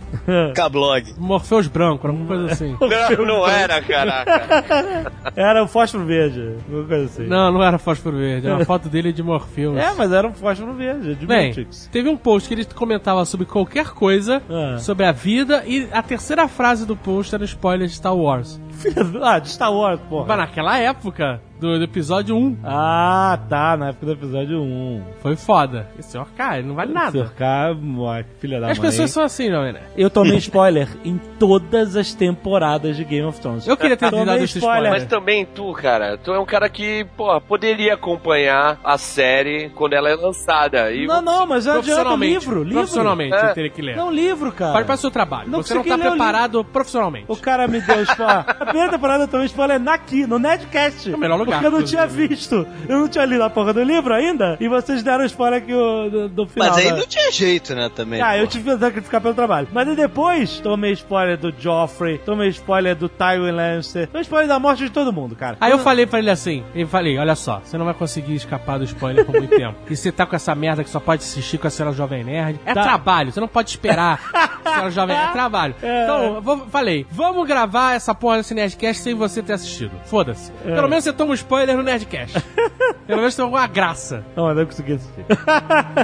Cablog. 0.55 1.15
Morpheus 1.19 1.67
Branco, 1.69 2.07
alguma 2.07 2.27
coisa 2.27 2.53
assim. 2.53 2.77
Não, 3.17 3.27
não 3.27 3.49
era, 3.49 3.81
caraca. 3.83 5.13
Era 5.37 5.63
o 5.63 5.69
fósforo 5.69 6.05
verde, 6.05 6.57
alguma 6.67 6.85
coisa 6.89 7.05
assim. 7.05 7.27
Não, 7.27 7.53
não 7.53 7.63
era 7.63 7.79
Fósforo 7.79 8.17
Verde, 8.17 8.47
era 8.47 8.57
uma 8.57 8.65
foto 8.65 8.89
dele 8.89 9.13
de 9.13 9.23
Morpheus. 9.23 9.77
É, 9.77 9.93
mas 9.95 10.13
era 10.13 10.27
um 10.27 10.33
fósforo 10.33 10.73
verde, 10.75 11.15
de 11.15 11.27
Bem, 11.27 11.49
Matrix. 11.49 11.89
teve 11.93 12.09
um 12.09 12.17
post 12.17 12.49
que 12.49 12.55
ele 12.55 12.65
comentava 12.65 13.25
sobre 13.25 13.47
qualquer 13.47 13.91
coisa, 13.91 14.43
Ah. 14.49 14.79
sobre 14.79 15.05
a 15.05 15.13
vida, 15.13 15.63
e 15.67 15.89
a 15.93 16.03
terceira 16.03 16.49
frase 16.49 16.87
do 16.87 16.97
post 16.97 17.35
era 17.35 17.45
spoiler 17.45 17.87
de 17.89 17.95
Star 17.95 18.15
Wars. 18.17 18.61
Filha 18.71 19.03
do- 19.05 19.25
Ah, 19.25 19.39
de 19.39 19.49
Star 19.51 19.73
Wars, 19.73 20.01
porra. 20.09 20.27
Mas 20.29 20.39
naquela 20.39 20.79
época, 20.79 21.41
do, 21.61 21.79
do 21.79 21.85
episódio 21.85 22.37
1, 22.37 22.59
Ah, 22.65 23.39
tá, 23.49 23.77
na 23.77 23.89
época 23.89 24.07
do 24.07 24.13
episódio 24.13 24.61
1. 24.61 25.03
foi 25.21 25.37
foda. 25.37 25.89
Esse 25.99 26.11
Sr. 26.13 26.27
K, 26.37 26.59
ele 26.59 26.69
não 26.69 26.75
vale 26.75 26.93
nada. 26.93 27.06
Cercar, 27.13 27.73
ó, 27.99 28.23
filha 28.41 28.61
da 28.61 28.71
As 28.71 28.79
mãe. 28.79 28.89
pessoas 28.89 29.11
são 29.11 29.23
assim, 29.25 29.49
não, 29.51 29.63
né? 29.63 29.81
Eu 29.97 30.09
tomei 30.11 30.37
spoiler 30.39 30.89
em 31.05 31.19
todas 31.39 31.97
as 31.97 32.15
temporadas 32.15 32.97
de 32.97 33.05
Game 33.05 33.27
of 33.27 33.41
Thrones. 33.41 33.67
Eu 33.67 33.77
queria 33.77 33.97
ter 33.97 34.11
dado 34.11 34.37
esse 34.43 34.59
spoiler. 34.59 34.91
Mas 34.91 35.05
também 35.05 35.45
tu, 35.47 35.73
cara, 35.73 36.17
tu 36.19 36.33
é 36.33 36.39
um 36.39 36.47
cara 36.47 36.69
que, 36.69 37.07
pô, 37.17 37.41
poderia 37.41 37.95
acompanhar 37.95 38.79
a 38.85 38.97
série 38.99 39.69
quando 39.71 39.93
ela 39.95 40.09
é 40.09 40.15
lançada. 40.15 40.93
E 40.93 41.07
Não, 41.07 41.21
não, 41.23 41.47
mas 41.47 41.67
não 41.67 41.79
adianta 41.79 42.15
livro, 42.17 42.63
livro. 42.63 42.75
Profissionalmente, 42.79 43.35
É. 43.35 43.51
eu 43.51 43.55
teria 43.55 43.71
que 43.71 43.83
ler. 43.83 43.97
Não, 43.97 44.11
livro, 44.11 44.51
cara. 44.53 44.73
Pode 44.73 44.87
para 44.87 44.95
o 44.95 44.99
seu 44.99 45.11
trabalho. 45.11 45.49
Não 45.51 45.63
Você 45.63 45.75
não 45.75 45.85
tá 45.85 45.99
preparado 45.99 46.65
profissionalmente. 46.65 47.27
O 47.29 47.37
cara 47.37 47.67
me 47.69 47.81
deu 47.81 48.03
spoiler. 48.03 48.45
A 48.61 48.67
primeira 48.67 48.91
temporada 48.91 49.25
eu 49.25 49.29
tomei 49.29 49.47
spoiler 49.47 49.79
naqui, 49.81 50.27
no 50.27 50.39
Nerdcast. 50.39 51.11
É 51.13 51.15
o 51.15 51.19
melhor 51.19 51.39
lugar, 51.39 51.61
Porque 51.61 51.67
eu 51.67 51.79
não 51.79 51.83
tinha 51.87 52.07
visto. 52.07 52.67
Eu 52.89 52.99
não 52.99 53.09
tinha 53.09 53.25
lido 53.25 53.43
a 53.43 53.51
porra 53.51 53.73
do 53.73 53.83
livro 53.83 54.13
ainda. 54.15 54.57
E 54.61 54.69
vocês 54.69 55.03
deram 55.03 55.25
spoiler 55.25 55.63
o- 55.75 56.11
do, 56.11 56.29
do 56.29 56.47
final. 56.47 56.69
Mas 56.69 56.79
aí 56.79 56.86
da- 56.91 56.97
não 56.99 57.07
tinha 57.07 57.31
jeito, 57.33 57.75
né, 57.75 57.89
também. 57.95 58.21
Ah, 58.21 58.37
eu 58.37 58.45
pô. 58.45 58.51
tive 58.51 58.71
que 58.71 58.79
sacrificar 58.79 59.21
pelo 59.21 59.35
trabalho. 59.35 59.69
Mas 59.73 59.89
aí 59.89 59.97
depois, 59.97 60.61
tomei 60.61 60.93
spoiler 60.93 61.37
do 61.37 61.53
Joffrey, 61.59 62.19
tomei 62.19 62.49
spoiler 62.49 62.95
do 62.97 63.09
Tywin 63.09 63.51
Lannister, 63.51 64.07
tomei 64.09 64.23
spoiler 64.23 64.49
da 64.49 64.59
morte 64.59 64.85
de 64.85 64.91
todo 64.91 65.13
mundo, 65.13 65.35
cara. 65.37 65.57
Aí 65.61 65.71
eu 65.73 65.79
falei 65.79 66.07
pra 66.07 66.19
ele 66.19 66.31
assim, 66.31 66.65
eu 66.75 66.87
falei, 66.89 67.19
olha 67.19 67.35
só, 67.35 67.61
você 67.65 67.77
não 67.79 67.85
vai 67.85 67.95
conseguir 67.95 68.35
escapar 68.35 68.79
do 68.79 68.85
spoiler 68.85 69.25
por 69.25 69.35
muito 69.37 69.51
tempo. 69.57 69.77
E 69.89 69.97
você 69.97 70.11
tá 70.13 70.27
com 70.27 70.37
essa 70.37 70.55
merda 70.55 70.83
que 70.85 70.91
só 70.91 71.01
pode 71.01 71.23
assistir 71.23 71.59
com 71.59 71.67
a 71.67 71.71
cena 71.71 71.93
Jovem 71.93 72.25
Nerd. 72.25 72.59
É 72.65 72.75
Tá. 72.75 72.83
trabalho, 72.83 73.33
você 73.33 73.41
não 73.41 73.49
pode 73.49 73.71
esperar 73.71 74.21
a 74.65 74.71
cena 74.77 74.91
Jovem 74.91 75.17
Nerd. 75.17 75.29
É 75.29 75.33
trabalho. 75.33 75.75
É. 75.83 76.05
Então, 76.05 76.35
eu 76.37 76.43
vou- 76.43 76.67
falei, 76.69 77.07
vamos 77.11 77.47
gravar 77.47 77.95
essa 77.95 78.15
porra 78.15 78.39
desse 78.39 78.55
Nerdcast 78.55 79.03
sem 79.03 79.15
você 79.15 79.43
ter 79.43 79.53
assistido. 79.55 79.93
Foda-se. 80.05 80.53
É. 80.65 80.75
Pelo 80.75 80.89
menos 80.89 81.05
você 81.05 81.13
toma 81.13 81.31
um 81.33 81.35
spoiler 81.35 81.77
no 81.77 81.83
Nerdcast. 81.83 82.41
Pelo 83.07 83.19
menos 83.21 83.35
tem 83.37 83.43
alguma 83.45 83.67
graça. 83.67 84.25
Não, 84.35 84.45
mas 84.47 84.59
eu 84.59 84.67
consegui 84.67 84.93
assistir. 84.95 85.25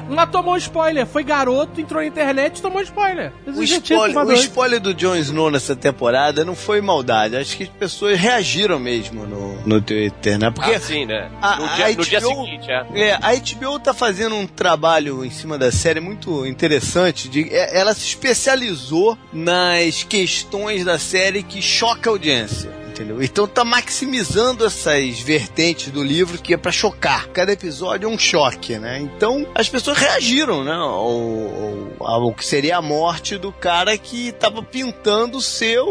Mas 0.08 0.30
tomou 0.30 0.54
um 0.54 0.56
spoiler, 0.56 0.71
foi 1.06 1.22
garoto, 1.24 1.80
entrou 1.80 2.00
na 2.00 2.06
internet 2.08 2.58
e 2.58 2.62
tomou 2.62 2.80
spoiler. 2.82 3.32
O 3.46 3.50
spoiler, 3.64 4.14
o 4.24 4.32
spoiler 4.42 4.80
do 4.80 4.94
Jon 4.94 5.16
Snow 5.16 5.50
nessa 5.50 5.76
temporada 5.76 6.44
não 6.44 6.54
foi 6.54 6.80
maldade. 6.80 7.36
Acho 7.36 7.56
que 7.56 7.64
as 7.64 7.68
pessoas 7.68 8.18
reagiram 8.18 8.78
mesmo 8.78 9.26
no, 9.26 9.60
no 9.66 9.80
Twitter, 9.80 10.38
né? 10.38 10.50
Porque 10.50 10.70
assim, 10.76 11.04
né? 11.06 11.30
a- 11.40 11.56
No 11.56 11.64
a 11.66 11.74
dia, 11.76 11.88
no 11.96 12.04
dia 12.04 12.20
HBO 12.20 12.44
seguinte, 12.44 12.70
é. 12.70 12.86
É, 12.94 13.12
a 13.14 13.32
HBO 13.34 13.78
tá 13.78 13.92
fazendo 13.94 14.34
um 14.34 14.46
trabalho 14.46 15.24
em 15.24 15.30
cima 15.30 15.58
da 15.58 15.70
série 15.70 16.00
muito 16.00 16.46
interessante. 16.46 17.28
De, 17.28 17.48
é- 17.54 17.78
ela 17.78 17.94
se 17.94 18.06
especializou 18.06 19.16
nas 19.32 20.02
questões 20.02 20.84
da 20.84 20.98
série 20.98 21.42
que 21.42 21.60
choca 21.62 22.10
a 22.10 22.12
audiência. 22.12 22.70
Entendeu? 23.02 23.22
Então 23.22 23.46
tá 23.46 23.64
maximizando 23.64 24.64
essas 24.64 25.20
vertentes 25.20 25.90
do 25.90 26.02
livro 26.02 26.38
que 26.38 26.54
é 26.54 26.56
pra 26.56 26.72
chocar. 26.72 27.28
Cada 27.28 27.52
episódio 27.52 28.08
é 28.08 28.12
um 28.12 28.18
choque, 28.18 28.78
né? 28.78 29.00
Então 29.00 29.46
as 29.54 29.68
pessoas 29.68 29.98
reagiram, 29.98 30.64
né? 30.64 30.72
Ao, 30.72 31.96
ao, 32.00 32.22
ao 32.26 32.32
que 32.34 32.44
seria 32.44 32.76
a 32.78 32.82
morte 32.82 33.36
do 33.36 33.52
cara 33.52 33.96
que 33.98 34.32
tava 34.32 34.62
pintando 34.62 35.40
ser 35.40 35.80
o, 35.80 35.86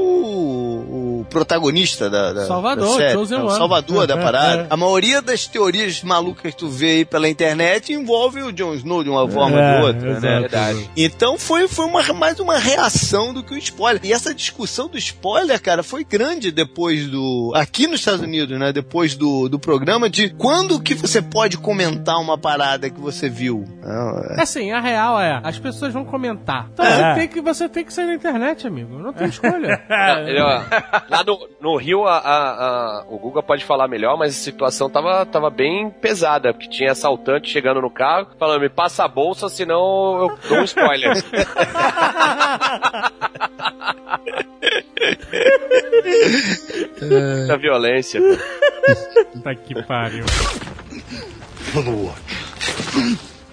o 1.21 1.26
protagonista 1.30 2.10
da, 2.10 2.34
da, 2.34 2.45
Salvador, 2.47 2.88
da 2.89 2.95
série. 2.95 3.13
Chosen 3.13 3.38
É, 3.38 3.41
o 3.41 3.45
One. 3.47 3.58
Salvador 3.58 4.08
da 4.08 4.17
parada. 4.17 4.67
A 4.69 4.78
maioria 4.78 5.21
das 5.21 5.47
teorias 5.47 6.02
malucas 6.04 6.52
que 6.54 6.58
tu 6.58 6.69
vê 6.69 6.91
aí 6.91 7.06
pela 7.06 7.30
internet 7.30 7.93
envolve 7.93 8.41
o 8.41 8.52
Jon 8.52 8.74
Snow 8.76 9.04
de 9.04 9.10
uma 9.10 9.30
forma 9.30 9.56
ou 9.58 9.62
É, 9.62 9.78
de 9.80 9.86
outra, 9.86 10.10
exato. 10.12 10.26
né? 10.26 10.39
Verdade. 10.41 10.89
Então 10.95 11.38
foi, 11.38 11.67
foi 11.67 11.86
uma, 11.86 12.02
mais 12.13 12.39
uma 12.39 12.58
reação 12.58 13.34
do 13.34 13.43
que 13.43 13.54
o 13.54 13.58
spoiler. 13.58 14.02
E 14.04 14.13
essa 14.13 14.34
discussão 14.34 14.88
do 14.88 14.97
spoiler, 14.97 15.62
cara, 15.62 15.84
foi 15.84 16.04
grande 16.04 16.52
depois 16.52 17.01
do. 17.08 17.52
Aqui 17.56 17.88
nos 17.88 18.00
Estados 18.00 18.22
Unidos, 18.22 18.58
né? 18.60 18.72
Depois 18.74 19.16
do, 19.16 19.48
do 19.50 19.60
programa, 19.60 20.10
de 20.10 20.30
quando 20.30 20.82
que 20.82 20.94
você 20.94 21.22
pode 21.22 21.58
comentar 21.58 22.18
uma 22.20 22.38
parada 22.38 22.90
que 22.90 23.00
você 23.00 23.30
viu. 23.30 23.66
É. 24.38 24.42
Assim, 24.42 24.72
a 24.72 24.80
real 24.80 25.20
é, 25.20 25.40
as 25.44 25.58
pessoas 25.60 25.94
vão 25.94 26.04
comentar. 26.06 26.68
Então 26.74 26.86
É. 26.86 27.14
você, 27.14 27.20
tem 27.20 27.28
que, 27.28 27.42
você 27.42 27.70
tem 27.70 27.86
que 27.86 27.94
sair 27.94 28.08
da 28.08 28.14
internet, 28.16 28.68
amigo. 28.68 28.98
Não 29.00 29.14
tem 29.14 29.28
escolha. 29.28 29.82
Não, 29.90 30.20
ele, 30.28 30.42
ó, 30.42 30.62
lá 31.10 31.24
no, 31.24 31.48
no 31.62 31.78
Rio, 31.78 32.06
a, 32.06 32.18
a- 32.18 33.02
a- 33.02 33.06
o 33.10 33.18
Guga 33.20 33.42
pode 33.44 33.64
falar 33.66 33.88
melhor, 33.88 34.18
mas 34.18 34.32
a 34.32 34.44
situação 34.44 34.90
tava, 34.90 35.26
tava 35.26 35.50
bem 35.50 35.90
pesada, 35.90 36.54
porque 36.54 36.70
tinha 36.70 36.92
assaltante 36.92 37.50
chegando 37.50 37.82
no 37.82 37.90
carro, 37.90 38.28
falando, 38.40 38.62
me 38.62 38.70
passa 38.70 39.06
a 39.06 39.08
bolsa, 39.08 39.50
senão 39.50 40.22
eu 40.22 40.38
dou 40.50 40.60
um 40.60 40.64
spoiler. 40.64 41.12
Muita 47.02 47.58
violência. 47.58 48.22
Puta 49.34 49.56
que 49.65 49.84
pariu. 49.84 50.26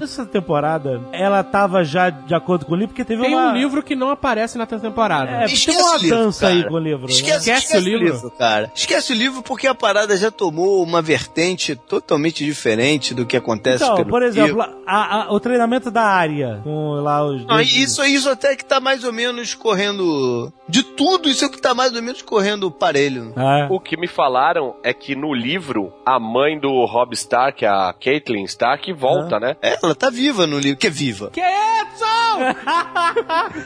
Essa 0.00 0.24
temporada, 0.24 1.00
ela 1.12 1.42
tava 1.42 1.82
já 1.82 2.08
de 2.08 2.32
acordo 2.32 2.64
com 2.64 2.72
o 2.72 2.76
livro, 2.76 2.90
porque 2.94 3.04
teve 3.04 3.20
Tem 3.20 3.34
uma... 3.34 3.50
um 3.50 3.56
livro 3.56 3.82
que 3.82 3.96
não 3.96 4.10
aparece 4.10 4.56
na 4.56 4.64
temporada. 4.64 5.42
É, 5.42 5.44
Esquece 5.46 5.76
tem 5.76 5.84
uma 5.84 5.96
o 5.96 5.98
livro, 6.00 6.16
dança 6.18 6.40
cara. 6.42 6.54
aí 6.54 6.64
com 6.68 6.74
o 6.74 6.78
livro, 6.78 7.06
né? 7.08 7.12
Esquece, 7.12 7.36
Esquece 7.50 7.64
esquece 7.66 7.78
o 7.78 7.98
livro. 7.98 8.30
cara. 8.38 8.70
Esquece 8.72 9.12
o 9.12 9.16
livro 9.16 9.42
porque 9.42 9.66
a 9.66 9.74
parada 9.74 10.16
já 10.16 10.30
tomou 10.30 10.84
uma 10.84 11.02
vertente 11.02 11.74
totalmente 11.74 12.44
diferente 12.44 13.12
do 13.12 13.26
que 13.26 13.36
acontece 13.36 13.82
Então, 13.82 13.96
pelo 13.96 14.08
por 14.08 14.22
exemplo, 14.22 14.62
livro. 14.62 14.78
a- 14.86 15.22
a- 15.24 15.32
o 15.32 15.40
treinamento 15.40 15.90
da 15.90 16.04
área, 16.04 16.60
com 16.62 16.90
lá 17.02 17.24
os... 17.24 17.40
Não, 17.44 17.56
dois- 17.56 17.72
isso, 17.74 18.04
isso 18.04 18.30
até 18.30 18.54
que 18.54 18.64
tá 18.64 18.78
mais 18.78 19.02
ou 19.02 19.12
menos 19.12 19.52
correndo. 19.56 20.52
De 20.68 20.82
tudo, 20.82 21.28
isso 21.28 21.44
é 21.44 21.48
o 21.48 21.50
que 21.50 21.60
tá 21.60 21.74
mais 21.74 21.94
ou 21.94 22.02
menos 22.02 22.20
correndo 22.22 22.70
parelho. 22.70 23.32
É. 23.36 23.66
O 23.70 23.80
que 23.80 23.96
me 23.96 24.06
falaram 24.06 24.76
é 24.82 24.92
que 24.92 25.14
no 25.14 25.32
livro, 25.32 25.92
a 26.04 26.18
mãe 26.20 26.58
do 26.58 26.84
Rob 26.84 27.14
Stark, 27.14 27.64
a 27.64 27.94
Caitlyn 27.98 28.44
Stark, 28.44 28.92
volta, 28.92 29.40
né? 29.40 29.56
É, 29.62 29.78
ela 29.82 29.94
tá 29.94 30.10
viva 30.10 30.46
no 30.46 30.58
livro, 30.58 30.78
que 30.78 30.86
é 30.86 30.90
viva. 30.90 31.30
Que 31.30 31.40
Edson! 31.40 32.38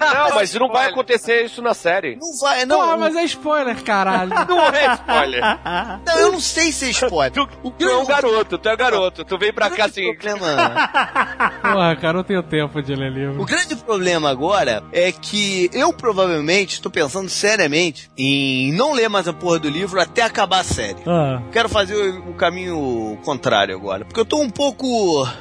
Não, 0.01 0.35
mas 0.35 0.55
não 0.55 0.69
vai 0.69 0.89
acontecer 0.89 1.45
isso 1.45 1.61
na 1.61 1.75
série. 1.75 2.17
Não 2.17 2.39
vai, 2.41 2.65
não. 2.65 2.79
Porra, 2.79 2.97
mas 2.97 3.17
é 3.17 3.25
spoiler, 3.25 3.83
caralho. 3.83 4.31
Não 4.49 4.61
é 4.69 4.95
spoiler. 4.95 5.43
Não, 6.07 6.19
eu 6.19 6.33
não 6.33 6.41
sei 6.41 6.73
se 6.73 6.87
é 6.87 6.91
spoiler. 6.91 7.33
Tu, 7.33 7.47
tu 7.79 7.85
é 7.85 7.97
um 7.97 8.07
garoto, 8.07 8.59
tu 8.59 8.69
é 8.69 8.75
um 8.75 8.77
garoto. 8.77 9.25
Tu 9.25 9.39
vem 9.39 9.53
pra 9.53 9.71
cá 9.71 9.87
assim. 9.87 10.11
O 10.11 10.17
problema, 10.17 10.47
Porra, 11.63 11.97
cara, 11.97 12.13
não 12.15 12.25
tenho 12.25 12.43
tempo 12.43 12.83
de 12.83 12.95
ler 12.95 13.13
livro. 13.13 13.41
o 13.43 13.45
grande 13.45 13.77
problema 13.77 14.31
agora 14.31 14.83
é 14.93 15.11
que 15.13 15.71
eu 15.73 15.93
provavelmente 15.93 16.75
estou 16.75 16.91
pensando 16.93 17.29
seriamente 17.29 18.11
em 18.17 18.73
não 18.73 18.93
ler 18.93 19.09
mais 19.09 19.27
a 19.27 19.33
porra 19.33 19.59
do 19.59 19.69
livro 19.69 20.01
até 20.01 20.23
acabar 20.23 20.61
a 20.61 20.65
série. 20.65 21.03
Ah. 21.07 21.41
Quero 21.51 21.69
fazer 21.69 21.95
o, 21.95 22.31
o 22.31 22.35
caminho 22.35 23.19
contrário 23.25 23.75
agora. 23.75 24.05
Porque 24.05 24.21
eu 24.21 24.25
tô 24.25 24.39
um 24.41 24.51
pouco. 24.51 24.87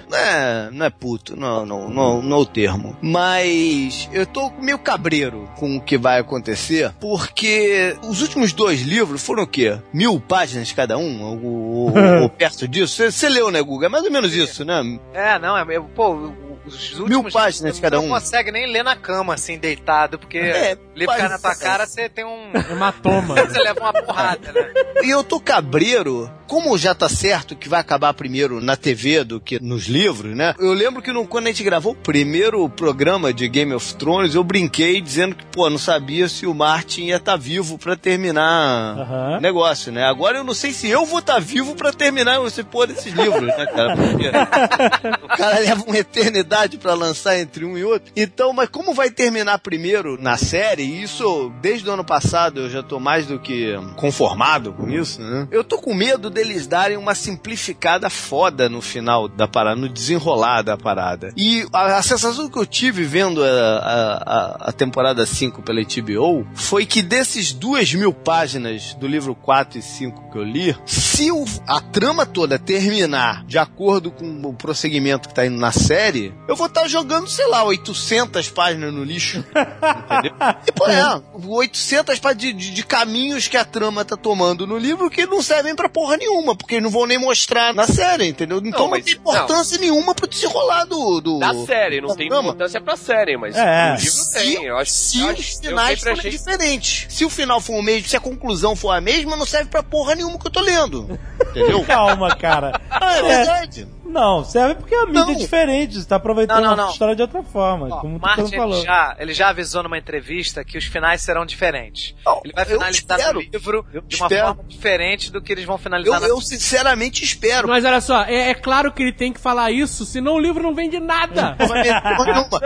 Não 0.10 0.18
é, 0.18 0.70
não 0.72 0.86
é 0.86 0.90
puto, 0.90 1.36
não, 1.40 1.66
não, 1.66 1.90
não, 1.90 2.22
não 2.22 2.38
é 2.38 2.40
o 2.40 2.46
termo. 2.46 2.96
Mas 3.02 4.10
eu 4.14 4.26
tô 4.26 4.50
meio 4.62 4.80
cabreiro 4.80 5.50
com 5.58 5.78
o 5.78 5.82
que 5.82 5.98
vai 5.98 6.20
acontecer. 6.20 6.92
Porque 7.00 7.96
os 8.08 8.22
últimos 8.22 8.54
dois 8.54 8.82
livros 8.82 9.22
foram 9.24 9.44
o 9.44 9.48
quê? 9.48 9.78
Mil 9.94 10.20
páginas 10.20 10.72
cada 10.72 10.98
um? 10.98 11.22
Ou, 11.24 11.44
ou- 11.44 12.22
ou 12.24 12.30
perto 12.32 12.68
disso? 12.68 13.04
Você- 13.12 13.30
leu, 13.32 13.50
né, 13.52 13.62
Guga? 13.62 13.86
É 13.86 13.90
mais 13.90 14.04
ou 14.04 14.12
menos 14.12 14.36
isso, 14.36 14.66
né? 14.66 14.82
É, 15.14 15.40
não, 15.40 15.58
é, 15.58 15.64
pô, 15.96 16.32
os 16.66 17.00
últimos 17.00 17.34
páginas 17.34 17.76
você 17.76 17.82
cada 17.82 17.98
não 17.98 18.06
um. 18.06 18.10
consegue 18.10 18.52
nem 18.52 18.66
ler 18.72 18.84
na 18.84 18.96
cama, 18.96 19.34
assim, 19.34 19.58
deitado, 19.58 20.18
porque 20.20 20.38
É, 20.38 20.78
o 20.96 20.98
livro 21.00 21.16
cai 21.16 21.28
na 21.30 21.38
tua 21.40 21.56
cara, 21.56 21.86
você 21.88 22.08
tem 22.10 22.24
um... 22.26 22.52
Hematoma. 22.72 23.36
você 23.36 23.60
leva 23.60 23.80
uma 23.80 23.94
porrada, 23.94 24.52
né? 24.52 24.72
E 25.04 25.10
eu 25.10 25.24
tô 25.24 25.40
cabreiro, 25.40 26.30
como 26.48 26.78
já 26.78 26.94
tá 26.94 27.10
certo 27.10 27.56
que 27.56 27.68
vai 27.70 27.80
acabar 27.80 28.14
primeiro 28.14 28.62
na 28.62 28.76
TV 28.76 29.24
do 29.24 29.40
que 29.40 29.60
nos 29.62 29.86
livros, 29.88 30.36
né? 30.36 30.54
Eu 30.60 30.74
lembro 30.74 31.02
que 31.02 31.12
no- 31.12 31.26
quando 31.28 31.46
a 31.48 31.50
gente 31.50 31.64
gravou 31.64 31.94
o 31.94 31.96
primeiro 31.96 32.68
programa 32.70 33.34
de 33.34 33.48
Game 33.48 33.74
of 33.74 33.96
Thrones, 33.96 34.36
eu 34.36 34.44
brinquei 34.44 35.02
dizendo 35.02 35.36
que, 35.36 35.46
pô, 35.46 35.70
não 35.70 35.78
sabia 35.80 36.28
se 36.30 36.46
o 36.46 36.54
Martin 36.54 37.06
ia 37.06 37.16
estar 37.18 37.36
vivo 37.38 37.78
pra 37.78 37.96
terminar 37.96 39.38
o 39.38 39.42
negócio, 39.42 39.92
né? 39.92 40.04
Agora 40.06 40.38
eu 40.38 40.44
não 40.44 40.54
sei 40.54 40.72
se 40.74 40.88
eu 40.90 41.06
vou 41.06 41.20
estar 41.20 41.40
vivo 41.40 41.76
pra 41.76 41.92
terminar 41.92 42.46
esse 42.46 42.64
pôr 42.64 42.88
desses 42.88 43.14
livros, 43.14 43.48
né, 43.48 43.66
cara? 43.66 43.96
Porque 43.98 44.30
o 45.26 45.28
cara 45.38 45.60
leva 45.60 45.84
uma 45.84 45.98
eternidade 45.98 46.51
pra 46.78 46.94
lançar 46.94 47.40
entre 47.40 47.64
um 47.66 47.78
e 47.78 47.84
outro. 47.84 48.12
Então, 48.16 48.52
mas 48.54 48.70
como 48.70 48.94
vai 48.94 49.10
terminar 49.10 49.58
primeiro 49.60 50.22
na 50.22 50.38
série, 50.38 50.84
isso 50.84 51.52
desde 51.62 51.90
o 51.90 51.94
ano 51.94 52.04
passado 52.04 52.62
eu 52.62 52.70
já 52.70 52.84
tô 52.84 53.00
mais 53.00 53.26
do 53.26 53.40
que 53.40 53.74
conformado 53.96 54.74
com 54.74 54.90
isso, 54.90 55.22
né? 55.22 55.48
Eu 55.52 55.64
tô 55.64 55.78
com 55.78 55.94
medo 55.94 56.30
deles 56.30 56.68
darem 56.68 56.98
uma 56.98 57.16
simplificada 57.16 58.10
foda 58.10 58.68
no 58.70 58.82
final 58.82 59.28
da 59.28 59.48
parada, 59.48 59.80
no 59.80 59.88
desenrolar 59.90 60.62
da 60.62 60.78
parada. 60.78 61.32
E 61.38 61.66
a, 61.72 61.98
a 61.98 62.02
sensação 62.02 62.50
que 62.50 62.58
eu 62.58 62.66
tive 62.66 63.04
vendo 63.04 63.44
a, 63.44 63.48
a, 63.48 64.14
a- 64.18 64.58
a 64.70 64.72
temporada 64.72 65.26
5 65.26 65.62
pela 65.62 65.82
HBO 65.82 66.46
foi 66.54 66.86
que 66.86 67.02
desses 67.02 67.54
duas 67.54 67.94
mil 67.94 68.14
páginas 68.14 68.94
do 68.96 69.08
livro 69.08 69.34
4 69.36 69.80
e 69.80 69.82
5 69.82 70.32
que 70.32 70.38
eu 70.38 70.44
li, 70.44 70.76
se 70.86 71.32
o- 71.32 71.46
a 71.68 71.80
trama 71.82 72.26
toda 72.26 72.58
terminar 72.60 73.44
de 73.46 73.58
acordo 73.58 74.12
com 74.12 74.42
o 74.46 74.54
prosseguimento 74.54 75.30
que 75.30 75.36
tá 75.36 75.46
indo 75.46 75.58
na 75.58 75.72
série, 75.72 76.34
eu 76.48 76.56
vou 76.56 76.68
estar 76.68 76.88
jogando, 76.88 77.28
sei 77.28 77.48
lá, 77.48 77.64
800 77.64 78.50
páginas 78.50 78.94
no 78.94 79.04
lixo. 79.04 79.38
entendeu? 79.40 80.32
E, 80.68 80.72
pô, 80.72 80.88
é, 80.88 81.22
800 81.48 82.20
páginas 82.20 82.42
de, 82.42 82.54
de- 82.54 82.72
de 82.72 82.84
caminhos 82.86 83.48
que 83.48 83.56
a 83.58 83.64
trama 83.66 84.04
tá 84.04 84.16
tomando 84.18 84.66
no 84.68 84.78
livro 84.78 85.10
que 85.10 85.26
não 85.26 85.42
servem 85.42 85.76
pra 85.76 85.88
porra 85.90 86.18
nenhuma, 86.18 86.56
porque 86.56 86.80
não 86.82 86.90
vão 86.90 87.06
nem 87.06 87.18
mostrar 87.18 87.74
na 87.74 87.86
série, 87.88 88.28
entendeu? 88.28 88.60
Então 88.64 88.82
não, 88.82 88.90
mas- 88.90 89.06
tem 89.06 89.14
importância 89.16 89.78
nenhuma 89.78 90.14
pro 90.14 90.28
desenrolar 90.28 90.86
do... 90.86 91.22
do 91.22 91.40
Da 91.40 91.54
série, 91.66 92.02
não 92.02 92.10
da 92.10 92.16
tem 92.16 92.28
trama. 92.28 92.50
importância 92.50 92.82
pra 92.82 92.96
série, 92.98 93.38
mas 93.38 93.56
É. 93.56 93.92
no 93.94 94.00
livro 94.00 94.32
tem. 94.34 94.64
Eu 94.66 94.78
acho, 94.78 94.92
Se 94.92 95.20
eu 95.22 95.28
os 95.28 95.40
acho- 95.40 95.56
eu 95.64 95.70
finais 95.70 96.00
forem 96.00 96.18
achei 96.20 96.32
diferentes. 96.32 97.06
Se 97.14 97.26
o 97.26 97.30
final 97.30 97.62
for 97.62 97.76
o 97.78 97.82
mesmo, 97.82 98.08
se 98.10 98.18
a 98.18 98.20
conclusão 98.20 98.76
for 98.76 98.92
a 98.92 99.02
mesma, 99.02 99.36
não 99.38 99.46
serve 99.46 99.70
pra 99.70 99.84
porra 99.84 100.16
nenhuma 100.16 100.38
que 100.40 100.48
eu 100.48 100.52
tô 100.52 100.60
lendo. 100.62 101.20
Entendeu? 101.50 101.84
Calma, 101.86 102.36
cara. 102.36 102.80
Ah, 102.90 103.18
é 103.18 103.22
verdade. 103.24 103.88
Não, 104.12 104.44
serve 104.44 104.76
porque 104.76 104.94
a 104.94 105.06
mídia 105.06 105.22
Não. 105.26 105.32
é 105.32 105.36
diferente. 105.36 105.96
Você 106.00 106.08
tá 106.08 106.18
aproveitando 106.18 106.64
Não, 106.64 106.76
não, 106.76 106.88
a 106.88 106.92
história 106.92 107.16
de 107.16 107.22
outra 107.22 107.42
forma. 107.44 107.88
Ó, 107.90 108.00
como 108.02 108.16
o 108.16 108.18
o 108.18 108.22
Martin 108.22 108.42
ele 108.44 108.58
falou. 108.58 108.84
já, 108.84 109.16
ele 109.20 109.34
já 109.34 109.50
avisou 109.50 109.82
numa 109.84 109.98
entrevista 109.98 110.64
que 110.64 110.78
os 110.78 110.86
finais 110.86 111.22
serão 111.22 111.46
diferentes. 111.46 112.14
Não, 112.26 112.42
Ele 112.44 112.54
vai 112.54 112.64
eu 112.64 112.68
finalizar 112.70 113.34
no 113.34 113.40
livro 113.42 113.86
Eu 113.94 114.02
de 114.02 114.16
uma 114.18 114.26
espero. 114.28 114.48
forma 114.48 114.64
diferente 114.68 115.32
do 115.32 115.42
que 115.42 115.52
eles 115.52 115.66
vão 115.66 115.76
Eu, 115.76 115.80
finalizar 115.80 116.20
na 116.22 116.28
eu 116.28 116.42
sinceramente 116.42 117.24
espero. 117.24 117.68
Mas 117.68 117.86
olha 117.86 118.02
só, 118.02 118.24
é, 118.24 118.50
é 118.50 118.54
claro 118.54 118.92
que 118.92 119.02
ele 119.02 119.14
tem 119.14 119.32
que 119.34 119.40
falar 119.40 119.72
isso, 119.72 120.06
senão 120.06 120.34
o 120.36 120.40
livro 120.40 120.62
não 120.62 120.76
vende 120.76 121.00
nada. 121.00 121.56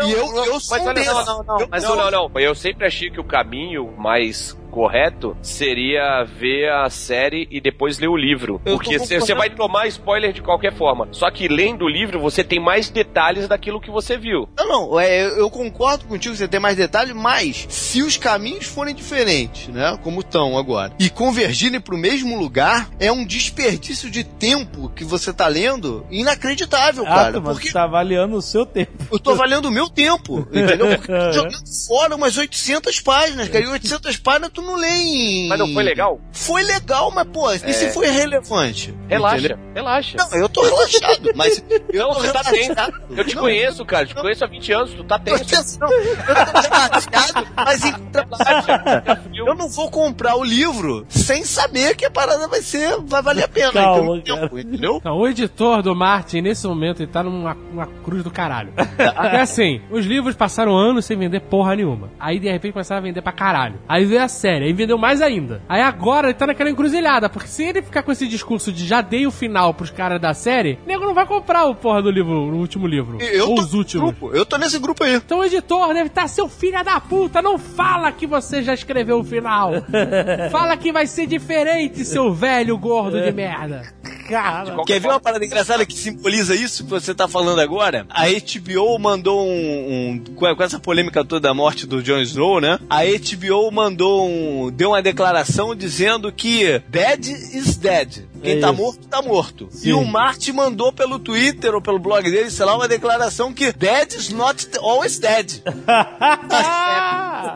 E 0.07 0.11
eu, 0.11 0.45
eu 0.45 0.59
sou 0.59 0.77
Mas 0.77 0.87
olha 0.87 1.03
não, 1.25 1.43
não, 1.43 1.59
Eu- 1.59 1.67
mas 1.69 1.83
não, 1.83 1.95
não, 1.95 2.11
não. 2.29 2.39
Eu 2.39 2.55
sempre 2.55 2.85
achei 2.85 3.09
que 3.09 3.19
o 3.19 3.23
caminho 3.23 3.93
mais 3.97 4.57
correto 4.75 5.37
seria 5.41 6.25
ver 6.25 6.69
a 6.69 6.89
série 6.89 7.47
e 7.49 7.61
depois 7.61 7.97
ler 7.97 8.09
o 8.09 8.17
livro. 8.17 8.61
Eu 8.65 8.75
Porque 8.75 8.99
você 8.99 9.33
vai 9.33 9.49
tomar 9.49 9.87
spoiler 9.87 10.33
de 10.33 10.41
qualquer 10.41 10.75
forma. 10.75 11.07
Só 11.13 11.31
que 11.31 11.47
lendo 11.47 11.85
o 11.85 11.89
livro, 11.89 12.19
você 12.19 12.43
tem 12.43 12.59
mais 12.59 12.89
detalhes 12.89 13.47
daquilo 13.47 13.79
que 13.79 13.89
você 13.89 14.17
viu. 14.17 14.49
Não, 14.57 14.67
não, 14.67 14.99
é, 14.99 15.27
eu 15.39 15.49
concordo 15.49 16.05
contigo, 16.05 16.35
você 16.35 16.45
tem 16.45 16.59
mais 16.59 16.75
detalhes, 16.75 17.15
mas 17.15 17.65
se 17.69 18.01
os 18.01 18.17
caminhos 18.17 18.65
forem 18.65 18.93
diferentes, 18.93 19.69
né, 19.69 19.97
como 20.03 20.19
estão 20.19 20.57
agora, 20.57 20.91
e 20.99 21.09
convergirem 21.09 21.79
pro 21.79 21.97
mesmo 21.97 22.37
lugar, 22.37 22.89
é 22.99 23.09
um 23.09 23.25
desperdício 23.25 24.11
de 24.11 24.25
tempo 24.25 24.89
que 24.89 25.05
você 25.05 25.31
tá 25.31 25.47
lendo 25.47 26.05
inacreditável, 26.11 27.05
Ah, 27.07 27.15
cara. 27.15 27.39
mas 27.39 27.53
porque 27.53 27.67
você 27.67 27.73
tá 27.73 27.83
avaliando 27.83 28.35
o 28.35 28.41
seu 28.41 28.65
tempo. 28.65 28.91
eu 29.09 29.19
tô 29.19 29.31
avaliando 29.31 29.69
o 29.69 29.71
meu 29.71 29.89
tempo, 29.89 30.45
entendeu? 30.51 30.87
Porque 30.97 31.11
eu 31.11 31.19
tô 31.19 31.31
jogando 31.31 31.87
fora 31.87 32.15
umas 32.15 32.35
800 32.37 32.99
páginas, 32.99 33.47
cara, 33.47 33.63
e 33.63 33.67
800 33.67 34.17
páginas 34.17 34.51
tu 34.53 34.64
não 34.65 34.75
lê 34.75 34.87
em... 34.89 35.47
Mas 35.47 35.59
não 35.59 35.73
foi 35.73 35.83
legal? 35.83 36.19
Foi 36.31 36.63
legal, 36.63 37.11
mas, 37.11 37.27
pô, 37.27 37.51
e 37.51 37.73
se 37.73 37.89
foi 37.91 38.07
relevante? 38.07 38.93
Relaxa, 39.07 39.37
Entendeu? 39.37 39.57
relaxa. 39.73 40.17
Não, 40.17 40.39
eu 40.39 40.49
tô 40.49 40.61
relaxado, 40.63 41.31
mas 41.35 41.63
eu 41.93 42.07
Não, 42.07 42.13
tô 42.13 42.19
você 42.21 42.33
tá 42.33 42.43
tenso. 42.43 42.61
relaxado. 42.73 43.01
Eu 43.15 43.23
te 43.25 43.35
Não, 43.35 43.41
conheço, 43.43 43.85
cara. 43.85 44.03
Eu 44.03 44.07
te 44.07 44.15
conheço 44.15 44.43
há 44.43 44.47
20 44.47 44.71
anos. 44.73 44.93
Tu 44.93 45.03
tá 45.03 45.19
tenso. 45.19 45.79
Eu 45.83 46.35
tô 46.35 46.59
relaxado, 46.75 47.47
mas 47.55 47.85
em 47.85 47.91
contrapartida, 47.93 49.21
eu 49.33 49.55
não 49.55 49.67
vou 49.69 49.89
comprar 49.91 50.35
o 50.35 50.43
livro 50.43 51.05
sem 51.09 51.43
saber 51.43 51.95
que 51.95 52.05
a 52.05 52.11
parada 52.11 52.47
vai 52.47 52.61
ser, 52.61 52.97
vai 53.01 53.21
valer 53.21 53.43
a 53.43 53.47
pena. 53.47 53.71
Calma, 53.73 54.17
entendeu? 54.17 54.35
cara. 54.49 54.61
entendeu? 54.61 54.97
Então, 54.97 55.17
o 55.17 55.27
editor 55.27 55.81
do 55.81 55.95
Martin, 55.95 56.41
nesse 56.41 56.67
momento, 56.67 57.01
ele 57.01 57.11
tá 57.11 57.21
numa 57.23 57.55
uma 57.71 57.85
cruz 58.03 58.23
do 58.23 58.31
caralho. 58.31 58.71
Porque 58.75 59.37
assim, 59.37 59.81
os 59.91 60.05
livros 60.05 60.35
passaram 60.35 60.75
anos 60.75 61.05
sem 61.05 61.17
vender 61.17 61.41
porra 61.41 61.75
nenhuma. 61.75 62.09
Aí, 62.19 62.39
de 62.39 62.49
repente, 62.49 62.71
começaram 62.73 62.99
a 63.01 63.03
vender 63.03 63.21
pra 63.21 63.31
caralho. 63.31 63.79
Aí 63.87 64.05
veio 64.05 64.23
a 64.23 64.27
série, 64.27 64.54
aí 64.63 64.73
vendeu 64.73 64.97
mais 64.97 65.21
ainda. 65.21 65.61
Aí 65.67 65.81
agora 65.81 66.27
ele 66.27 66.33
tá 66.33 66.47
naquela 66.47 66.69
encruzilhada, 66.69 67.27
porque 67.29 67.47
se 67.47 67.63
ele 67.63 67.81
ficar 67.81 68.03
com 68.03 68.11
esse 68.11 68.27
discurso 68.27 68.71
de 68.71 68.85
já 68.85 69.01
dei 69.01 69.27
o 69.27 69.31
final 69.31 69.73
pros 69.73 69.89
caras 69.89 70.21
da 70.21 70.33
série, 70.33 70.79
nego 70.85 71.05
não 71.05 71.13
vai 71.13 71.25
comprar 71.25 71.65
o 71.65 71.75
porra 71.75 72.01
do 72.01 72.09
livro, 72.09 72.31
o 72.31 72.57
último 72.57 72.87
livro. 72.87 73.17
Eu 73.21 73.49
ou 73.49 73.59
os 73.59 73.73
últimos. 73.73 74.11
grupo, 74.11 74.35
eu 74.35 74.45
tô 74.45 74.57
nesse 74.57 74.79
grupo 74.79 75.03
aí. 75.03 75.15
Então 75.15 75.39
o 75.39 75.45
editor 75.45 75.93
deve 75.93 76.07
estar, 76.07 76.27
seu 76.27 76.47
filho 76.47 76.83
da 76.83 76.99
puta, 76.99 77.41
não 77.41 77.57
fala 77.57 78.11
que 78.11 78.25
você 78.25 78.61
já 78.61 78.73
escreveu 78.73 79.19
o 79.19 79.23
final. 79.23 79.71
fala 80.51 80.77
que 80.77 80.91
vai 80.91 81.07
ser 81.07 81.27
diferente, 81.27 82.05
seu 82.05 82.33
velho 82.33 82.77
gordo 82.77 83.21
de 83.21 83.31
merda. 83.31 83.83
Cara. 84.27 84.83
Quer 84.85 84.99
ver 84.99 85.09
uma 85.09 85.19
parada 85.19 85.45
engraçada 85.45 85.85
que 85.85 85.93
simboliza 85.93 86.55
isso 86.55 86.83
que 86.83 86.89
você 86.89 87.13
tá 87.13 87.27
falando 87.27 87.59
agora? 87.61 88.05
A 88.09 88.25
HBO 88.27 88.97
mandou 88.99 89.45
um. 89.47 90.11
um- 90.11 90.23
com 90.35 90.55
com 90.55 90.63
essa 90.63 90.79
polêmica 90.79 91.23
toda 91.23 91.47
da 91.47 91.53
morte 91.53 91.85
do 91.85 92.01
Jon 92.01 92.19
Snow, 92.21 92.59
né? 92.59 92.79
A 92.89 93.03
HBO 93.03 93.71
mandou 93.71 94.27
um. 94.27 94.71
deu 94.71 94.89
uma 94.89 95.01
declaração 95.01 95.75
dizendo 95.75 96.31
que 96.31 96.81
dead 96.89 97.25
is 97.27 97.75
dead. 97.77 98.23
Quem 98.41 98.57
É 98.57 98.59
tá 98.59 98.71
isso. 98.71 98.81
morto, 98.81 99.07
tá 99.07 99.21
morto. 99.21 99.67
Sim. 99.71 99.89
E 99.89 99.93
o 99.93 100.05
Martin 100.05 100.51
mandou 100.53 100.91
pelo 100.93 101.17
Twitter 101.19 101.73
ou 101.73 101.81
pelo 101.81 101.99
blog 101.99 102.23
dele, 102.29 102.49
sei 102.51 102.65
lá, 102.65 102.75
uma 102.75 102.87
declaração 102.87 103.53
que 103.53 103.71
dead 103.73 104.13
is 104.13 104.29
not 104.31 104.67
always 104.79 105.17
dead. 105.19 105.61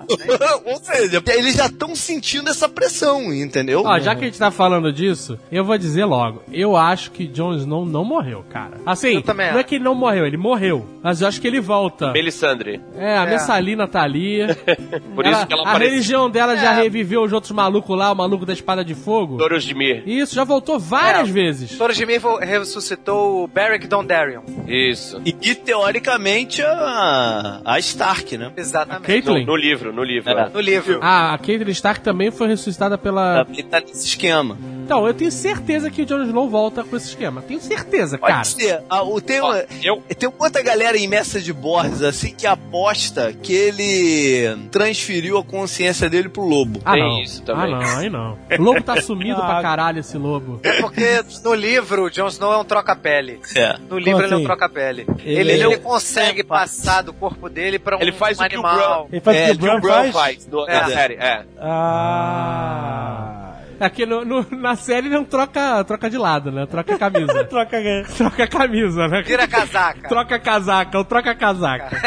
ou 0.66 0.78
seja, 0.78 1.22
eles 1.28 1.56
já 1.56 1.68
estão 1.68 1.96
sentindo 1.96 2.50
essa 2.50 2.68
pressão, 2.68 3.34
entendeu? 3.34 3.84
Ó, 3.86 4.00
já 4.00 4.16
que 4.16 4.24
a 4.24 4.28
gente 4.28 4.40
tá 4.40 4.52
falando 4.52 4.92
disso, 4.92 5.38
eu 5.52 5.64
vou 5.64 5.78
dizer 5.78 6.06
logo. 6.06 6.42
Eu 6.52 6.76
acho 6.76 7.12
que 7.12 7.28
Jon 7.28 7.54
Snow 7.56 7.86
não 7.86 8.04
morreu, 8.04 8.44
cara. 8.50 8.78
Assim, 8.86 9.24
não 9.26 9.60
é 9.60 9.64
que 9.64 9.76
ele 9.76 9.84
não 9.84 9.96
morreu, 9.96 10.26
ele 10.26 10.38
morreu. 10.38 10.86
Mas 11.02 11.22
eu 11.22 11.28
acho 11.28 11.40
que 11.40 11.48
ele 11.48 11.60
volta. 11.60 12.12
Melisandre. 12.12 12.82
É, 12.96 13.18
a 13.18 13.24
É. 13.26 13.30
Messalina 13.32 13.88
tá 13.88 14.02
ali. 14.02 14.40
Por 15.16 15.26
isso 15.26 15.46
que 15.48 15.54
ela 15.54 15.64
A 15.64 15.70
apareceu. 15.70 15.92
religião 15.92 16.30
dela 16.30 16.56
já 16.56 16.74
É. 16.74 16.82
reviveu 16.84 17.24
os 17.24 17.34
outros 17.34 17.52
malucos 17.52 17.98
lá, 17.98 18.12
o 18.12 18.16
maluco 18.16 18.46
da 18.46 18.54
espada 18.54 18.84
de 18.84 18.96
fogo. 18.96 19.38
Doros 19.38 19.64
de 19.64 19.74
Mir. 19.74 20.04
Isso, 20.08 20.36
já 20.36 20.44
voltou 20.44 20.79
várias 20.80 21.30
É. 21.30 21.32
vezes. 21.32 21.78
Toro 21.78 21.94
de 21.94 22.06
ressuscitou 22.42 23.44
o 23.44 23.48
Beric 23.48 23.88
Dondarrion. 23.88 24.42
Isso. 24.68 25.22
E, 25.26 25.36
e, 25.42 25.56
teoricamente 25.56 26.62
a, 26.62 27.62
a 27.66 27.80
Stark, 27.80 28.38
né? 28.38 28.52
Exatamente. 28.58 29.02
No, 29.02 29.06
Caitlyn? 29.08 29.46
no 29.46 29.56
livro, 29.56 29.94
no 29.94 30.04
livro. 30.04 30.30
É. 30.30 30.42
é. 30.44 30.50
No 30.50 30.60
livro. 30.60 31.00
Ah, 31.02 31.34
a 31.34 31.38
Caitlyn 31.38 31.72
Stark 31.72 32.02
também 32.02 32.32
foi 32.32 32.48
ressuscitada 32.48 32.98
pela... 32.98 33.46
Também 33.46 33.64
tá 33.64 33.80
nesse 33.80 34.08
esquema. 34.08 34.58
Então, 34.84 35.06
eu 35.06 35.14
tenho 35.14 35.32
certeza 35.32 35.92
que 35.92 36.02
o 36.02 36.06
Jon 36.06 36.24
Snow 36.24 36.50
volta 36.50 36.84
com 36.84 36.96
esse 36.98 37.10
esquema. 37.10 37.44
Tenho 37.44 37.60
certeza, 37.62 38.18
Pode 38.18 38.32
cara. 38.34 38.44
ser. 38.44 38.82
Ah, 38.90 39.04
o, 39.04 39.22
tem, 39.22 39.40
uma, 39.40 39.64
eu, 39.84 40.02
tem 40.18 40.32
outra 40.40 40.64
galera 40.64 40.98
em 40.98 41.08
Message 41.08 41.54
Boards, 41.54 42.02
assim, 42.02 42.34
que 42.34 42.48
aposta 42.48 43.32
que 43.32 43.54
ele 43.54 44.58
transferiu 44.72 45.38
a 45.38 45.44
consciência 45.44 46.10
dele 46.10 46.28
pro 46.30 46.44
lobo. 46.44 46.82
Ah, 46.84 46.94
Tem 46.94 47.04
não. 47.04 47.22
isso 47.22 47.44
também. 47.44 47.74
Ah, 47.74 47.80
não, 47.80 47.98
aí 48.00 48.10
não. 48.10 48.38
O 48.58 48.62
lobo 48.64 48.82
tá 48.82 49.00
sumido 49.00 49.40
Ah. 49.40 49.46
pra 49.46 49.62
caralho, 49.62 50.00
esse 50.00 50.18
lobo. 50.18 50.59
É 50.64 50.82
porque 50.82 51.24
no 51.44 51.54
livro 51.54 52.04
o 52.06 52.10
Jon 52.10 52.28
Snow 52.28 52.54
é 52.54 52.58
um 52.58 52.64
troca-pele. 52.66 53.40
É. 53.56 53.78
No 53.90 53.98
livro 53.98 54.24
ele 54.24 54.34
é 54.34 54.36
um 54.36 54.40
assim? 54.40 54.46
troca-pele. 54.46 55.02
Ele- 55.02 55.22
Ele, 55.24 55.40
ele 55.40 55.52
ele, 55.52 55.64
é 55.64 55.68
um- 55.78 55.82
consegue 55.82 56.44
passar 56.44 57.02
do 57.02 57.14
corpo 57.14 57.48
dele 57.50 57.80
pra 57.80 57.98
um 57.98 58.02
Ele 58.02 58.12
faz 58.12 58.40
o 58.40 58.44
que 58.48 58.56
o 58.58 58.60
animal. 58.66 59.08
Ele 59.12 59.22
faz 59.22 59.38
o 59.38 59.40
É, 59.40 59.46
que 59.46 59.52
o 59.52 59.58
que 59.60 59.68
o 59.70 59.80
Bran 59.82 59.92
faz? 59.94 60.12
faz 60.14 60.46
do, 60.46 60.70
É. 60.70 60.80
da 60.80 60.86
série. 60.88 61.14
É. 61.16 61.44
Ah. 61.60 63.36
Aqui 63.80 64.06
no, 64.06 64.26
no- 64.26 64.46
na 64.52 64.76
série 64.76 65.08
ele 65.08 65.16
não 65.16 65.24
troca, 65.24 65.82
troca 65.86 66.10
de 66.10 66.18
lado, 66.18 66.52
né? 66.52 66.66
Troca 66.66 66.96
a 66.96 66.98
camisa. 66.98 67.44
Troca 67.48 67.78
a 67.78 68.04
troca 68.18 68.44
a 68.44 68.48
camisa, 68.48 69.08
né? 69.08 69.22
Vira 69.26 69.48
casaca. 69.48 70.10
Troca 70.10 70.36
a 70.36 70.40
casaca, 70.40 71.00
o 71.00 71.06
troca 71.06 71.32
a 71.32 71.36
casaca. 71.36 71.98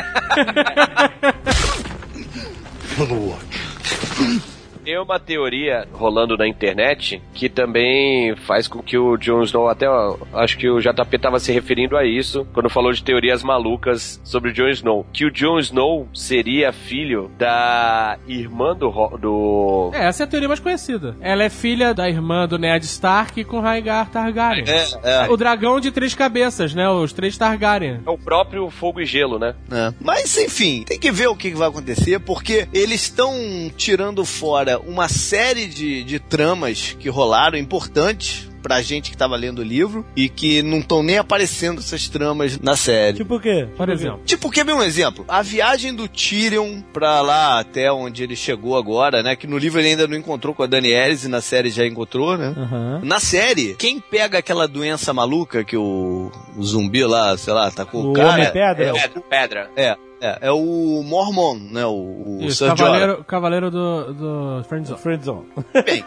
Tem 4.85 4.99
uma 4.99 5.19
teoria 5.19 5.87
rolando 5.93 6.37
na 6.37 6.47
internet 6.47 7.23
que 7.35 7.49
também 7.49 8.35
faz 8.37 8.67
com 8.67 8.83
que 8.83 8.99
o 8.99 9.17
Jon 9.17 9.43
Snow, 9.43 9.69
até 9.69 9.89
ó, 9.89 10.17
acho 10.33 10.59
que 10.59 10.69
o 10.69 10.81
JP 10.81 11.19
tava 11.19 11.39
se 11.39 11.53
referindo 11.53 11.97
a 11.97 12.05
isso 12.05 12.47
quando 12.53 12.69
falou 12.69 12.93
de 12.93 13.03
teorias 13.03 13.43
malucas 13.43 14.21
sobre 14.25 14.51
o 14.51 14.53
Jon 14.53 14.69
Snow. 14.69 15.07
Que 15.13 15.25
o 15.25 15.31
Jon 15.31 15.59
Snow 15.59 16.09
seria 16.13 16.73
filho 16.73 17.31
da 17.39 18.19
irmã 18.27 18.75
do. 18.75 18.91
Do... 19.19 19.91
É, 19.95 20.07
essa 20.07 20.25
é 20.25 20.25
a 20.25 20.29
teoria 20.29 20.49
mais 20.49 20.61
conhecida. 20.61 21.17
Ela 21.21 21.45
é 21.45 21.49
filha 21.49 21.95
da 21.95 22.09
irmã 22.09 22.47
do 22.47 22.59
Ned 22.59 22.85
Stark 22.85 23.45
com 23.45 23.61
Rhaegar 23.61 24.11
Targaryen. 24.11 24.65
É, 24.67 25.27
é. 25.27 25.31
O 25.31 25.37
dragão 25.37 25.81
de 25.81 25.91
três 25.91 26.15
cabeças, 26.15 26.75
né? 26.75 26.89
Os 26.89 27.13
três 27.13 27.39
Targaryen. 27.39 28.01
É 28.05 28.11
o 28.11 28.19
próprio 28.19 28.69
fogo 28.71 29.01
e 29.01 29.07
gelo, 29.07 29.39
né? 29.39 29.55
É. 29.71 29.93
Mas 30.01 30.37
enfim, 30.37 30.85
tem 30.87 30.99
que 30.99 31.13
ver 31.13 31.29
o 31.29 31.37
que 31.37 31.51
que 31.51 31.57
vai 31.57 31.69
acontecer, 31.69 32.19
porque 32.21 32.69
eles 32.73 33.03
estão 33.03 33.33
tirando 33.77 34.25
fora 34.25 34.72
uma 34.77 35.09
série 35.09 35.67
de, 35.67 36.05
de 36.05 36.19
tramas 36.19 36.97
que 36.99 37.09
rolaram 37.09 37.59
importantes 37.59 38.52
pra 38.63 38.81
gente 38.81 39.11
que 39.11 39.17
tava 39.17 39.37
lendo 39.37 39.59
o 39.59 39.65
livro 39.65 40.05
e 40.17 40.29
que 40.29 40.63
não 40.63 40.79
estão 40.79 41.03
nem 41.03 41.19
aparecendo 41.19 41.81
essas 41.81 42.09
tramas 42.09 42.59
na 42.59 42.77
série. 42.77 43.19
Tipo 43.19 43.37
o 43.37 43.41
quê? 43.41 43.69
Por 43.77 43.89
exemplo. 43.89 44.21
Tipo, 44.25 44.51
quer 44.51 44.65
ver 44.65 44.75
um 44.75 44.83
exemplo? 44.83 45.25
A 45.29 45.43
viagem 45.43 45.95
do 45.95 46.09
Tyrion 46.09 46.81
pra 46.93 47.21
lá, 47.21 47.59
até 47.59 47.91
onde 47.93 48.23
ele 48.23 48.37
chegou 48.37 48.77
agora, 48.77 49.23
né? 49.23 49.35
Que 49.37 49.47
no 49.47 49.59
livro 49.59 49.81
ele 49.81 49.89
ainda 49.89 50.07
não 50.07 50.17
encontrou 50.17 50.55
com 50.55 50.63
a 50.63 50.67
Danielis 50.67 51.25
e 51.25 51.29
na 51.29 51.41
série 51.41 51.71
já 51.71 51.87
encontrou, 51.87 52.37
né? 52.39 52.55
Aham. 52.57 53.01
Na 53.03 53.19
série, 53.21 53.75
quem 53.75 53.99
pega 53.99 54.39
aquela 54.39 54.67
doença 54.69 55.13
maluca 55.13 55.65
que 55.65 55.77
o, 55.77 56.31
o 56.57 56.63
zumbi 56.63 57.05
lá, 57.05 57.37
sei 57.37 57.53
lá, 57.53 57.71
tá 57.71 57.85
com 57.85 57.99
o, 57.99 58.11
O 58.11 58.13
cara... 58.13 58.33
Homem-Pedra? 58.35 58.85
É, 58.85 58.93
Pedra. 58.93 59.23
Pedra. 59.29 59.71
é, 59.77 59.97
é, 60.21 60.39
é 60.43 60.53
o 60.53 61.03
Mormon, 61.05 61.59
né? 61.73 61.85
O, 61.85 62.39
o 62.39 62.39
Isso, 62.43 62.65
cavaleiro, 62.65 63.25
cavaleiro 63.25 63.71
do, 63.73 64.15
do 64.15 64.65
Friendzone. 64.69 65.01
Friendzone. 65.01 65.47
Bem, 65.85 66.05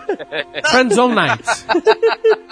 Friendzone 0.71 1.15
Knights. 1.15 1.65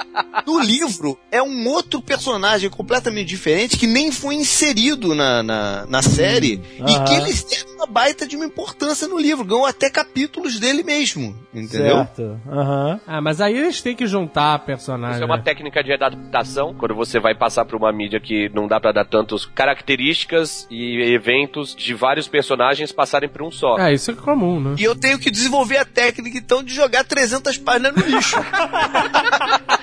no 0.45 0.59
livro 0.59 1.17
é 1.31 1.41
um 1.41 1.67
outro 1.67 2.01
personagem 2.01 2.69
completamente 2.69 3.27
diferente 3.27 3.77
que 3.77 3.87
nem 3.87 4.11
foi 4.11 4.35
inserido 4.35 5.15
na, 5.15 5.41
na, 5.41 5.85
na 5.87 6.01
série 6.01 6.61
e 6.77 6.81
aham. 6.81 7.05
que 7.05 7.13
eles 7.13 7.43
deram 7.43 7.75
uma 7.75 7.87
baita 7.87 8.27
de 8.27 8.35
uma 8.35 8.45
importância 8.45 9.07
no 9.07 9.17
livro, 9.17 9.43
ganhou 9.43 9.65
até 9.65 9.89
capítulos 9.89 10.59
dele 10.59 10.83
mesmo, 10.83 11.35
entendeu? 11.53 11.97
Certo. 11.97 12.39
Aham. 12.49 12.99
Ah, 13.05 13.21
mas 13.21 13.41
aí 13.41 13.57
eles 13.57 13.81
têm 13.81 13.95
que 13.95 14.07
juntar 14.07 14.59
personagens. 14.59 15.17
Isso 15.17 15.23
é 15.23 15.25
uma 15.25 15.37
né? 15.37 15.43
técnica 15.43 15.83
de 15.83 15.93
adaptação, 15.93 16.73
quando 16.73 16.95
você 16.95 17.19
vai 17.19 17.35
passar 17.35 17.65
pra 17.65 17.77
uma 17.77 17.91
mídia 17.91 18.19
que 18.19 18.49
não 18.53 18.67
dá 18.67 18.79
pra 18.79 18.91
dar 18.91 19.05
tantas 19.05 19.45
características 19.45 20.67
e 20.69 21.01
eventos 21.13 21.75
de 21.75 21.93
vários 21.93 22.27
personagens 22.27 22.91
passarem 22.91 23.29
por 23.29 23.41
um 23.41 23.51
só. 23.51 23.77
É, 23.77 23.93
isso 23.93 24.11
é 24.11 24.13
comum, 24.13 24.59
né? 24.59 24.75
E 24.77 24.83
eu 24.83 24.95
tenho 24.95 25.19
que 25.19 25.29
desenvolver 25.29 25.77
a 25.77 25.85
técnica, 25.85 26.37
então, 26.37 26.63
de 26.63 26.73
jogar 26.73 27.03
300 27.03 27.57
páginas 27.57 27.95
no 27.95 28.05
lixo. 28.05 28.37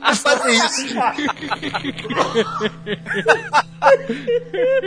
Como 0.00 0.16
fazer 0.16 0.52
isso? 0.52 0.86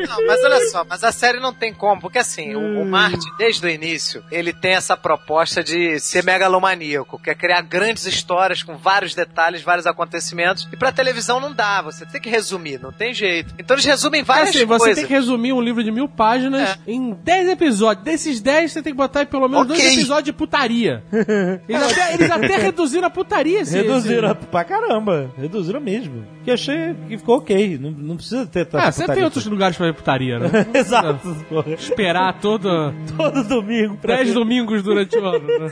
Não, 0.07 0.25
mas 0.27 0.43
olha 0.43 0.67
só, 0.69 0.85
mas 0.87 1.03
a 1.03 1.11
série 1.11 1.39
não 1.39 1.53
tem 1.53 1.73
como, 1.73 2.01
porque 2.01 2.17
assim, 2.19 2.55
o, 2.55 2.81
o 2.81 2.85
Martin, 2.85 3.29
desde 3.37 3.65
o 3.65 3.69
início, 3.69 4.23
ele 4.31 4.51
tem 4.53 4.73
essa 4.73 4.97
proposta 4.97 5.63
de 5.63 5.99
ser 5.99 6.23
megalomaníaco, 6.23 7.19
que 7.19 7.29
é 7.29 7.35
criar 7.35 7.61
grandes 7.61 8.05
histórias 8.05 8.63
com 8.63 8.77
vários 8.77 9.13
detalhes, 9.15 9.61
vários 9.61 9.85
acontecimentos, 9.87 10.67
e 10.71 10.75
pra 10.77 10.91
televisão 10.91 11.39
não 11.39 11.53
dá, 11.53 11.81
você 11.81 12.05
tem 12.05 12.19
que 12.19 12.29
resumir, 12.29 12.79
não 12.81 12.91
tem 12.91 13.13
jeito. 13.13 13.53
Então 13.59 13.75
eles 13.75 13.85
resumem 13.85 14.23
várias 14.23 14.49
assim, 14.49 14.65
você 14.65 14.77
coisas. 14.79 14.95
tem 14.97 15.05
que 15.07 15.13
resumir 15.13 15.53
um 15.53 15.61
livro 15.61 15.83
de 15.83 15.91
mil 15.91 16.07
páginas 16.07 16.77
em 16.87 17.13
10 17.13 17.49
episódios. 17.49 18.03
Desses 18.03 18.39
10, 18.41 18.71
você 18.71 18.81
tem 18.81 18.93
que 18.93 18.97
botar 18.97 19.21
aí 19.21 19.25
pelo 19.25 19.47
menos 19.47 19.65
Ok. 19.69 19.75
dois 19.81 19.93
episódios 19.97 20.25
de 20.25 20.33
putaria. 20.33 21.03
Eles 21.67 21.83
até, 21.91 22.13
eles 22.13 22.31
até 22.31 22.57
reduziram 22.57 23.07
a 23.07 23.09
putaria. 23.09 23.61
esse- 23.61 23.75
Reduziram 23.75 24.31
esse- 24.31 24.47
pra 24.47 24.63
caramba. 24.63 24.98
Reduziram 25.37 25.79
mesmo. 25.79 26.25
Que 26.43 26.51
achei 26.51 26.93
que 27.07 27.17
ficou 27.17 27.37
ok. 27.37 27.77
Não, 27.77 27.91
não 27.91 28.15
precisa 28.15 28.45
ter 28.45 28.65
tanta 28.65 28.87
Ah, 28.87 28.91
você 28.91 29.07
tem 29.07 29.23
outros 29.23 29.45
lugares 29.45 29.77
pra 29.77 29.87
ver 29.87 29.93
putaria, 29.93 30.39
né? 30.39 30.49
Exato. 30.73 31.35
porra. 31.47 31.71
Esperar 31.73 32.39
todo... 32.39 32.93
Todo 33.17 33.43
domingo 33.43 33.97
pra 33.97 34.15
10 34.17 34.27
ver 34.27 34.33
domingos 34.33 34.83
durante 34.83 35.17
o 35.17 35.25
ano. 35.25 35.47
Né? 35.47 35.69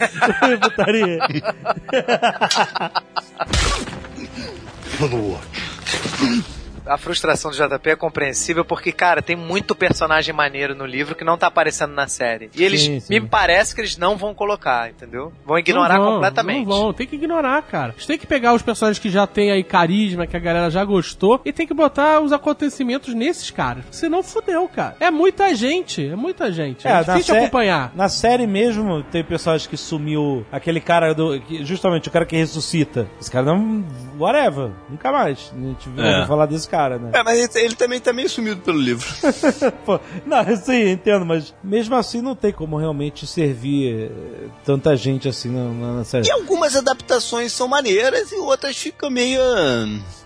putaria. 0.61 1.19
A 6.87 6.97
frustração 6.97 7.51
do 7.51 7.57
JP 7.57 7.89
é 7.89 7.95
compreensível 7.95 8.63
porque, 8.65 8.91
cara, 8.91 9.21
tem 9.21 9.35
muito 9.35 9.75
personagem 9.75 10.33
maneiro 10.33 10.75
no 10.75 10.85
livro 10.85 11.15
que 11.15 11.23
não 11.23 11.37
tá 11.37 11.47
aparecendo 11.47 11.93
na 11.93 12.07
série. 12.07 12.49
E 12.55 12.63
eles, 12.63 12.81
Sim, 12.81 12.99
sim. 12.99 13.13
me 13.13 13.21
parece 13.21 13.73
que 13.75 13.81
eles 13.81 13.97
não 13.97 14.17
vão 14.17 14.33
colocar, 14.33 14.89
entendeu? 14.89 15.31
Vão 15.45 15.57
ignorar 15.57 15.95
Não 15.97 16.03
vão, 16.05 16.13
completamente. 16.15 16.67
Não 16.67 16.77
vão, 16.83 16.93
tem 16.93 17.07
que 17.07 17.15
ignorar, 17.15 17.61
cara. 17.63 17.93
Eles 17.95 18.05
têm 18.05 18.17
que 18.17 18.27
pegar 18.27 18.53
os 18.53 18.61
personagens 18.61 18.99
que 18.99 19.09
já 19.09 19.25
tem 19.27 19.51
aí 19.51 19.63
carisma, 19.63 20.25
que 20.27 20.35
a 20.37 20.39
galera 20.39 20.69
já 20.69 20.83
gostou, 20.83 21.41
e 21.45 21.51
tem 21.53 21.67
que 21.67 21.73
botar 21.73 22.19
os 22.21 22.31
acontecimentos 22.31 23.13
nesses 23.13 23.51
caras. 23.51 23.83
Senão 23.91 24.23
fudeu, 24.23 24.67
cara. 24.67 24.95
É 24.99 25.11
muita 25.11 25.53
gente, 25.55 26.07
é 26.07 26.15
muita 26.15 26.51
gente. 26.51 26.87
É, 26.87 26.93
na 26.93 27.01
difícil 27.01 27.35
acompanhar. 27.35 27.91
Na 27.95 28.09
série 28.09 28.47
mesmo, 28.47 29.03
tem 29.03 29.23
personagem 29.23 29.67
que 29.69 29.77
sumiu. 29.77 30.45
Aquele 30.51 30.79
cara 30.79 31.13
do. 31.13 31.39
que- 31.41 31.65
justamente 31.65 32.07
o 32.07 32.11
cara 32.11 32.25
que 32.25 32.35
ressuscita. 32.35 33.07
Esse 33.19 33.29
cara 33.31 33.45
não. 33.45 33.83
Whatever. 34.17 34.71
Nunca 34.89 35.11
mais. 35.11 35.53
A 35.55 35.59
gente 35.59 35.89
É. 35.97 36.25
falar 36.25 36.45
desse 36.45 36.67
cara, 36.67 36.76
né? 36.99 37.11
É, 37.13 37.23
mas 37.23 37.37
ele, 37.55 37.65
ele 37.65 37.75
também 37.75 37.99
tá 37.99 38.13
meio 38.13 38.29
sumido 38.29 38.61
pelo 38.61 38.77
livro. 38.79 39.07
Pô, 39.85 39.99
não, 40.25 40.41
eu 40.43 40.57
sei, 40.57 40.91
entendo, 40.91 41.25
mas 41.25 41.53
mesmo 41.63 41.95
assim 41.95 42.21
não 42.21 42.35
tem 42.35 42.51
como 42.51 42.77
realmente 42.77 43.25
servir 43.25 44.09
eh, 44.11 44.47
tanta 44.65 44.95
gente 44.95 45.27
assim 45.27 45.49
na, 45.49 45.63
na- 45.71 45.93
na 45.97 46.03
série. 46.03 46.27
E 46.27 46.31
algumas 46.31 46.75
adaptações 46.75 47.51
são 47.51 47.67
maneiras 47.67 48.31
e 48.31 48.35
outras 48.35 48.77
ficam 48.77 49.09
meio. 49.09 49.41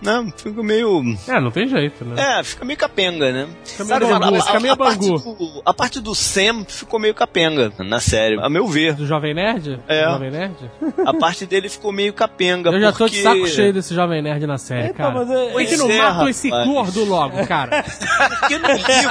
Né? 0.00 0.32
Ficam 0.36 0.62
meio. 0.62 1.02
É, 1.28 1.40
não 1.40 1.50
tem 1.50 1.66
jeito, 1.68 2.04
né? 2.04 2.40
É, 2.40 2.42
fica 2.44 2.64
meio 2.64 2.78
capenga, 2.78 3.32
né? 3.32 3.48
Fica 3.64 3.84
meio 3.84 4.00
Por 4.00 4.18
bangu, 4.18 4.42
fica 4.42 4.60
meio 4.60 4.76
parte 4.76 5.08
bangu. 5.08 5.18
do, 5.36 5.62
a 5.64 5.72
parte 5.74 6.00
do 6.00 6.14
Sam 6.14 6.64
ficou 6.66 6.98
meio 6.98 7.14
capenga 7.14 7.72
na 7.78 8.00
série, 8.00 8.38
a 8.40 8.48
meu 8.48 8.66
ver. 8.66 8.94
Do 8.94 9.06
Jovem 9.06 9.34
Nerd? 9.34 9.80
É. 9.88 10.04
Do 10.06 10.12
Jovem 10.12 10.30
Nerd? 10.30 10.56
A 11.06 11.14
parte 11.14 11.46
dele 11.46 11.68
ficou 11.68 11.92
meio 11.92 12.12
capenga. 12.12 12.70
Eu 12.70 12.80
já 12.80 12.92
tô 12.92 12.98
porque... 12.98 13.16
de 13.16 13.22
saco 13.22 13.46
cheio 13.46 13.72
desse 13.72 13.94
Jovem 13.94 14.22
Nerd 14.22 14.46
na 14.46 14.58
série, 14.58 14.88
Então, 14.88 15.12
cara. 15.12 15.24
mas 15.24 15.30
é- 15.30 15.50
Por 15.52 15.64
que 15.64 15.76
não 15.76 15.90
é, 15.90 15.98
matam 15.98 16.28
esse 16.48 16.64
gordo 16.64 17.04
logo, 17.04 17.46
cara? 17.46 17.82
Porque 18.40 18.58
no 18.58 18.68
livro, 18.72 19.10